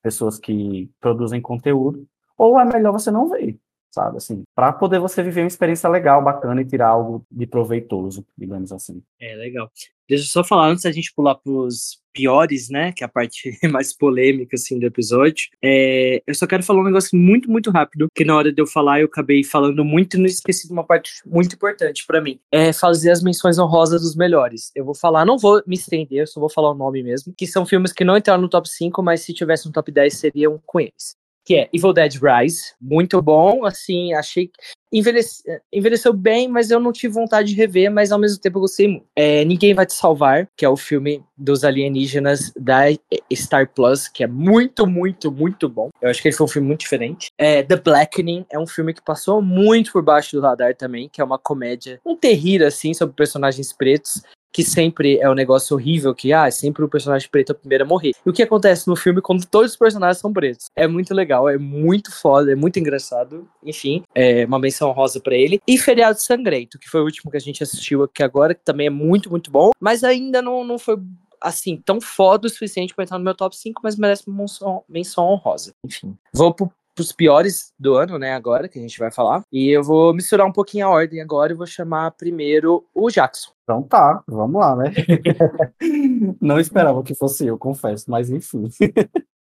pessoas 0.03 0.39
que 0.39 0.91
produzem 0.99 1.41
conteúdo, 1.41 2.07
ou 2.37 2.61
é 2.61 2.65
melhor 2.65 2.93
você 2.93 3.11
não 3.11 3.29
ver, 3.29 3.59
sabe? 3.91 4.19
Assim, 4.19 4.43
para 4.55 4.73
poder 4.73 4.99
você 4.99 5.23
viver 5.23 5.43
uma 5.43 5.49
experiência 5.49 5.89
legal, 5.89 6.23
bacana 6.23 6.61
e 6.61 6.67
tirar 6.67 6.89
algo 6.89 7.25
de 7.31 7.47
proveitoso, 7.47 8.27
digamos 8.37 8.73
assim. 8.73 9.03
É, 9.21 9.35
legal. 9.37 9.71
Deixa 10.09 10.25
eu 10.25 10.29
só 10.29 10.45
falar, 10.45 10.69
antes 10.69 10.85
da 10.85 10.93
gente 10.93 11.13
pular 11.15 11.35
pros 11.35 12.01
piores, 12.13 12.71
né, 12.71 12.93
que 12.93 13.03
é 13.03 13.07
a 13.07 13.09
parte 13.09 13.59
mais 13.71 13.93
polêmica, 13.93 14.55
assim, 14.55 14.79
do 14.79 14.87
episódio, 14.87 15.49
é, 15.63 16.23
eu 16.27 16.35
só 16.35 16.47
quero 16.47 16.63
falar 16.63 16.81
um 16.81 16.85
negócio 16.85 17.19
muito, 17.19 17.51
muito 17.51 17.71
rápido, 17.71 18.07
que 18.15 18.25
na 18.25 18.37
hora 18.37 18.53
de 18.53 18.63
eu 18.63 18.67
falar 18.67 19.01
eu 19.01 19.07
acabei 19.07 19.43
falando 19.43 19.85
muito 19.85 20.17
e 20.17 20.21
não 20.21 20.27
esqueci 20.27 20.67
de 20.67 20.73
uma 20.73 20.85
parte 20.85 21.11
muito 21.27 21.55
importante 21.55 22.05
para 22.07 22.21
mim, 22.21 22.39
é 22.53 22.73
fazer 22.73 23.11
as 23.11 23.23
menções 23.23 23.59
honrosas 23.59 24.03
dos 24.03 24.17
melhores. 24.17 24.71
Eu 24.75 24.85
vou 24.85 24.95
falar, 24.95 25.25
não 25.25 25.37
vou 25.37 25.63
me 25.67 25.75
estender, 25.75 26.27
só 26.29 26.41
vou 26.41 26.49
falar 26.49 26.71
o 26.71 26.75
nome 26.75 27.03
mesmo, 27.03 27.35
que 27.37 27.47
são 27.47 27.67
filmes 27.67 27.93
que 27.93 28.05
não 28.05 28.17
entraram 28.17 28.41
no 28.41 28.49
top 28.49 28.69
5, 28.69 29.03
mas 29.03 29.23
se 29.23 29.35
tivesse 29.35 29.67
no 29.67 29.73
top 29.73 29.91
10 29.91 30.15
seriam 30.15 30.61
com 30.65 30.81
eles 30.81 31.17
que 31.47 31.55
é 31.55 31.69
Evil 31.73 31.93
Dead 31.93 32.13
Rise. 32.21 32.75
Muito 32.81 33.23
bom, 33.23 33.65
assim, 33.65 34.13
achei 34.13 34.51
envelhece, 34.93 35.43
envelheceu 35.73 36.13
bem, 36.13 36.49
mas 36.49 36.71
eu 36.71 36.81
não 36.81 36.93
tive 36.93 37.15
vontade 37.15 37.49
de 37.49 37.55
rever, 37.55 37.91
mas 37.91 38.11
ao 38.11 38.19
mesmo 38.19 38.41
tempo 38.41 38.59
eu 38.59 38.63
gostei 38.63 38.89
muito. 38.89 39.07
É, 39.15 39.45
Ninguém 39.45 39.75
Vai 39.75 39.87
Te 39.87 39.95
Salvar, 39.95 40.49
que 40.57 40.65
é 40.65 40.69
o 40.69 40.77
filme 40.77 41.23
dos 41.37 41.65
alienígenas 41.65 42.53
da 42.57 42.85
Star 43.33 43.71
Plus, 43.73 44.09
que 44.09 44.25
é 44.25 44.27
muito, 44.27 44.87
muito, 44.87 45.31
muito 45.31 45.69
bom. 45.69 45.91
Eu 46.01 46.11
acho 46.11 46.23
que 46.23 46.29
ele 46.29 46.37
foi 46.37 46.47
um 46.47 46.49
filme 46.49 46.69
muito 46.69 46.81
diferente. 46.81 47.29
É, 47.39 47.63
The 47.63 47.77
Blackening 47.77 48.47
é 48.51 48.59
um 48.59 48.67
filme 48.67 48.95
que 48.95 49.03
passou 49.03 49.43
muito 49.43 49.93
por 49.93 50.03
baixo 50.03 50.37
do 50.37 50.43
radar 50.43 50.75
também, 50.75 51.09
que 51.09 51.21
é 51.21 51.25
uma 51.25 51.39
comédia, 51.39 52.01
um 52.05 52.17
terrir, 52.17 52.63
assim, 52.63 52.95
sobre 52.95 53.15
personagens 53.15 53.73
pretos 53.73 54.23
que 54.57 54.65
sempre 54.65 55.19
é 55.19 55.29
um 55.29 55.35
negócio 55.35 55.77
horrível, 55.77 56.15
que 56.15 56.33
ah, 56.33 56.51
sempre 56.51 56.83
o 56.83 56.89
personagem 56.89 57.29
preto 57.29 57.51
é 57.51 57.53
o 57.53 57.59
primeiro 57.59 57.85
a 57.85 57.87
morrer. 57.87 58.13
E 58.25 58.31
o 58.31 58.33
que 58.33 58.43
acontece 58.43 58.89
no 58.89 58.97
filme 58.97 59.21
quando 59.21 59.45
todos 59.45 59.73
os 59.73 59.77
personagens 59.77 60.17
são 60.17 60.33
pretos? 60.33 60.71
É 60.75 60.87
muito 60.87 61.13
legal, 61.13 61.47
é 61.47 61.59
muito 61.59 62.11
foda, 62.11 62.51
é 62.51 62.55
muito 62.55 62.79
engraçado. 62.79 63.47
Enfim, 63.63 64.03
é 64.15 64.47
uma 64.47 64.59
menção 64.59 64.93
rosa 64.93 65.21
para 65.21 65.35
ele. 65.35 65.61
E 65.69 65.77
Feriado 65.77 66.19
Sangrento, 66.23 66.79
que 66.79 66.89
foi 66.89 67.03
o 67.03 67.05
último 67.05 67.31
que 67.31 67.37
a 67.37 67.41
gente 67.41 67.63
assistiu 67.63 68.05
aqui 68.05 68.23
agora, 68.23 68.55
que 68.55 68.65
também 68.65 68.87
é 68.87 68.91
muito, 68.91 69.29
muito 69.29 69.51
bom, 69.51 69.73
mas 69.79 70.03
ainda 70.03 70.41
não, 70.41 70.65
não 70.65 70.79
foi 70.79 70.97
assim, 71.39 71.77
tão 71.77 72.01
foda 72.01 72.47
o 72.47 72.51
suficiente 72.51 72.95
para 72.95 73.05
entrar 73.05 73.19
no 73.19 73.25
meu 73.25 73.35
top 73.35 73.55
5, 73.55 73.83
mas 73.85 73.95
merece 73.95 74.27
uma 74.27 74.39
menção, 74.39 74.85
menção 74.89 75.25
honrosa. 75.27 75.75
Enfim, 75.85 76.17
vou 76.33 76.55
pro 76.55 76.73
pros 76.97 77.13
piores 77.13 77.73
do 77.79 77.95
ano, 77.95 78.19
né, 78.19 78.33
agora, 78.33 78.69
que 78.69 78.79
a 78.79 78.83
gente 78.83 78.99
vai 78.99 79.13
falar. 79.13 79.43
E 79.53 79.69
eu 79.69 79.85
vou 79.85 80.15
misturar 80.15 80.47
um 80.47 80.53
pouquinho 80.53 80.87
a 80.87 80.91
ordem 80.91 81.21
agora 81.21 81.53
e 81.53 81.57
vou 81.57 81.67
chamar 81.67 82.11
primeiro 82.13 82.85
o 82.95 83.11
Jackson. 83.11 83.51
Então 83.63 83.83
tá, 83.83 84.23
vamos 84.27 84.59
lá, 84.59 84.75
né? 84.75 84.95
Não 86.41 86.59
esperava 86.59 87.03
que 87.03 87.15
fosse 87.15 87.47
eu, 87.47 87.59
confesso, 87.59 88.11
mas 88.11 88.31
enfim. 88.31 88.71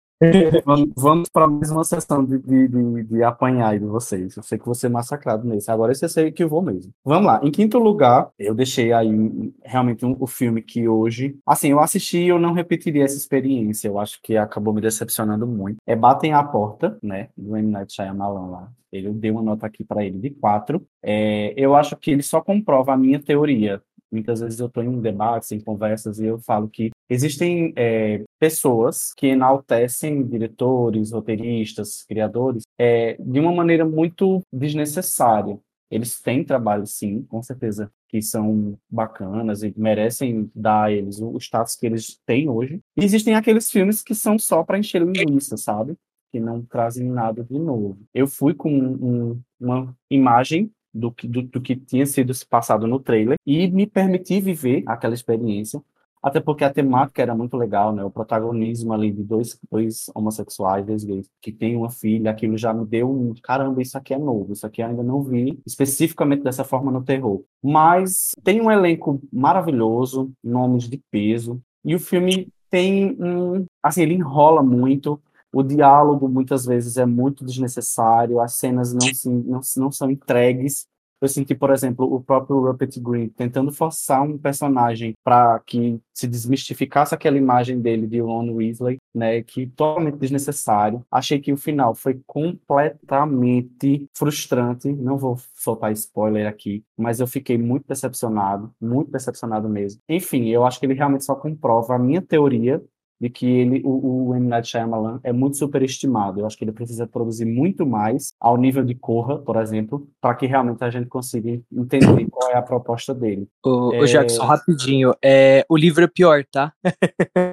vamos, 0.95 1.29
para 1.29 1.47
mais 1.47 1.71
uma 1.71 1.83
sessão 1.83 2.23
de, 2.23 2.37
de, 2.39 2.67
de, 2.67 3.03
de 3.03 3.23
apanhar 3.23 3.77
de 3.77 3.85
vocês. 3.85 4.35
Eu 4.35 4.43
sei 4.43 4.57
que 4.57 4.65
vou 4.65 4.75
ser 4.75 4.89
massacrado 4.89 5.47
nesse. 5.47 5.69
Agora 5.71 5.91
esse 5.91 6.05
eu 6.05 6.09
sei 6.09 6.31
que 6.31 6.43
eu 6.43 6.49
vou 6.49 6.61
mesmo. 6.61 6.91
Vamos 7.03 7.25
lá. 7.25 7.39
Em 7.43 7.51
quinto 7.51 7.77
lugar, 7.79 8.29
eu 8.37 8.53
deixei 8.53 8.93
aí 8.93 9.53
realmente 9.63 10.05
um, 10.05 10.15
o 10.19 10.27
filme 10.27 10.61
que 10.61 10.87
hoje. 10.87 11.37
Assim, 11.45 11.69
eu 11.69 11.79
assisti 11.79 12.19
e 12.19 12.27
eu 12.29 12.39
não 12.39 12.53
repetiria 12.53 13.03
essa 13.03 13.17
experiência. 13.17 13.87
Eu 13.87 13.99
acho 13.99 14.21
que 14.21 14.37
acabou 14.37 14.73
me 14.73 14.81
decepcionando 14.81 15.45
muito. 15.45 15.77
É 15.85 15.95
Batem 15.95 16.33
a 16.33 16.43
Porta, 16.43 16.97
né? 17.01 17.29
Do 17.37 17.55
M. 17.57 17.71
Night 17.71 17.93
Shyamalan 17.93 18.47
lá. 18.49 18.71
Ele 18.91 19.11
deu 19.11 19.33
uma 19.33 19.41
nota 19.41 19.65
aqui 19.65 19.83
para 19.83 20.05
ele 20.05 20.19
de 20.19 20.29
quatro. 20.29 20.85
É, 21.01 21.53
eu 21.57 21.75
acho 21.75 21.97
que 21.97 22.11
ele 22.11 22.21
só 22.21 22.41
comprova 22.41 22.93
a 22.93 22.97
minha 22.97 23.19
teoria 23.19 23.81
Muitas 24.13 24.41
vezes 24.41 24.59
eu 24.59 24.67
estou 24.67 24.83
em 24.83 24.87
um 24.87 25.01
debate, 25.01 25.55
em 25.55 25.59
conversas, 25.59 26.19
e 26.19 26.25
eu 26.27 26.37
falo 26.37 26.69
que 26.69 26.91
Existem 27.09 27.73
é, 27.75 28.23
pessoas 28.39 29.13
que 29.15 29.27
enaltecem 29.27 30.25
diretores, 30.25 31.11
roteiristas, 31.11 32.03
criadores, 32.03 32.63
é, 32.77 33.15
de 33.19 33.39
uma 33.39 33.51
maneira 33.51 33.85
muito 33.85 34.41
desnecessária. 34.51 35.59
Eles 35.91 36.19
têm 36.19 36.43
trabalho, 36.43 36.87
sim, 36.87 37.21
com 37.23 37.43
certeza, 37.43 37.91
que 38.09 38.21
são 38.21 38.77
bacanas 38.89 39.61
e 39.61 39.73
merecem 39.77 40.49
dar 40.55 40.85
a 40.85 40.91
eles 40.91 41.19
o 41.19 41.37
status 41.37 41.75
que 41.75 41.85
eles 41.85 42.19
têm 42.25 42.49
hoje. 42.49 42.79
E 42.97 43.03
existem 43.03 43.35
aqueles 43.35 43.69
filmes 43.69 44.01
que 44.01 44.15
são 44.15 44.39
só 44.39 44.63
para 44.63 44.79
encher 44.79 45.03
linguiça, 45.03 45.55
sabe? 45.55 45.95
Que 46.31 46.39
não 46.39 46.63
trazem 46.63 47.07
nada 47.07 47.43
de 47.43 47.59
novo. 47.59 47.99
Eu 48.11 48.27
fui 48.27 48.55
com 48.55 48.71
um, 48.71 49.41
uma 49.59 49.95
imagem 50.09 50.71
do 50.93 51.11
que, 51.11 51.27
do, 51.27 51.41
do 51.43 51.61
que 51.61 51.75
tinha 51.75 52.05
sido 52.05 52.33
passado 52.47 52.87
no 52.87 52.99
trailer 52.99 53.37
e 53.45 53.69
me 53.69 53.85
permiti 53.85 54.39
viver 54.39 54.83
aquela 54.85 55.13
experiência 55.13 55.81
até 56.23 56.39
porque 56.39 56.63
a 56.63 56.71
temática 56.71 57.21
era 57.21 57.35
muito 57.35 57.57
legal, 57.57 57.91
né? 57.91 58.01
O 58.01 58.09
protagonismo 58.09 58.93
ali 58.93 59.11
de 59.11 59.21
dois, 59.21 59.59
dois 59.69 60.09
homossexuais, 60.15 60.85
dois 60.85 61.03
gays, 61.03 61.29
que 61.41 61.51
tem 61.51 61.75
uma 61.75 61.89
filha, 61.89 62.31
aquilo 62.31 62.57
já 62.57 62.73
me 62.73 62.85
deu 62.85 63.11
um 63.11 63.33
caramba, 63.43 63.81
isso 63.81 63.97
aqui 63.97 64.13
é 64.13 64.17
novo, 64.17 64.53
isso 64.53 64.65
aqui 64.65 64.81
eu 64.81 64.87
ainda 64.87 65.03
não 65.03 65.21
vi 65.21 65.59
especificamente 65.65 66.41
dessa 66.41 66.63
forma 66.63 66.89
no 66.89 67.03
terror. 67.03 67.43
Mas 67.61 68.31
tem 68.41 68.61
um 68.61 68.71
elenco 68.71 69.21
maravilhoso, 69.33 70.31
nomes 70.41 70.87
de 70.89 71.01
peso, 71.11 71.61
e 71.83 71.93
o 71.93 71.99
filme 71.99 72.47
tem 72.69 73.17
um. 73.19 73.65
Assim, 73.83 74.03
ele 74.03 74.13
enrola 74.13 74.63
muito. 74.63 75.21
O 75.51 75.61
diálogo 75.61 76.27
muitas 76.27 76.65
vezes 76.65 76.97
é 76.97 77.05
muito 77.05 77.45
desnecessário, 77.45 78.39
as 78.39 78.53
cenas 78.53 78.91
não, 78.91 79.13
se, 79.13 79.29
não, 79.29 79.59
não 79.77 79.91
são 79.91 80.09
entregues 80.09 80.87
eu 81.23 81.29
senti, 81.29 81.55
por 81.55 81.71
exemplo, 81.71 82.13
o 82.13 82.21
próprio 82.21 82.59
Rupert 82.59 82.99
Green 83.01 83.29
tentando 83.29 83.71
forçar 83.71 84.21
um 84.21 84.37
personagem 84.37 85.13
para 85.23 85.57
que 85.65 85.97
se 86.13 86.27
desmistificasse 86.27 87.15
aquela 87.15 87.37
imagem 87.37 87.79
dele 87.79 88.05
de 88.05 88.19
Ron 88.19 88.51
Weasley, 88.51 88.97
né, 89.15 89.41
que 89.41 89.67
totalmente 89.67 90.17
desnecessário. 90.17 91.01
Achei 91.09 91.39
que 91.39 91.53
o 91.53 91.57
final 91.57 91.95
foi 91.95 92.19
completamente 92.27 94.05
frustrante. 94.13 94.91
Não 94.91 95.17
vou 95.17 95.39
soltar 95.55 95.93
spoiler 95.93 96.45
aqui, 96.45 96.83
mas 96.97 97.21
eu 97.21 97.27
fiquei 97.27 97.57
muito 97.57 97.87
decepcionado, 97.87 98.69
muito 98.79 99.09
decepcionado 99.09 99.69
mesmo. 99.69 100.01
Enfim, 100.09 100.49
eu 100.49 100.65
acho 100.65 100.77
que 100.77 100.85
ele 100.85 100.93
realmente 100.93 101.23
só 101.23 101.35
comprova 101.35 101.95
a 101.95 101.99
minha 101.99 102.21
teoria 102.21 102.83
de 103.23 103.29
que 103.29 103.45
ele, 103.45 103.81
o, 103.85 104.31
o 104.31 104.35
M. 104.35 104.49
Night 104.49 104.67
Shyamalan 104.67 105.21
é 105.23 105.31
muito 105.31 105.55
superestimado. 105.55 106.41
Eu 106.41 106.45
acho 106.45 106.57
que 106.57 106.65
ele 106.65 106.73
precisa 106.73 107.07
produzir 107.07 107.45
muito 107.45 107.85
mais 107.85 108.33
ao 108.37 108.57
nível 108.57 108.83
de 108.83 108.93
Corra, 108.93 109.37
por 109.37 109.55
exemplo, 109.55 110.05
para 110.19 110.35
que 110.35 110.45
realmente 110.45 110.83
a 110.83 110.89
gente 110.89 111.07
consiga 111.07 111.57
entender 111.71 112.27
qual 112.29 112.51
é 112.51 112.57
a 112.57 112.61
proposta 112.61 113.13
dele. 113.13 113.47
O, 113.65 113.93
é... 113.93 114.05
Jackson, 114.05 114.43
rapidinho, 114.43 115.13
é, 115.23 115.65
o 115.69 115.77
livro 115.77 116.03
é 116.03 116.07
pior, 116.07 116.43
tá? 116.51 116.73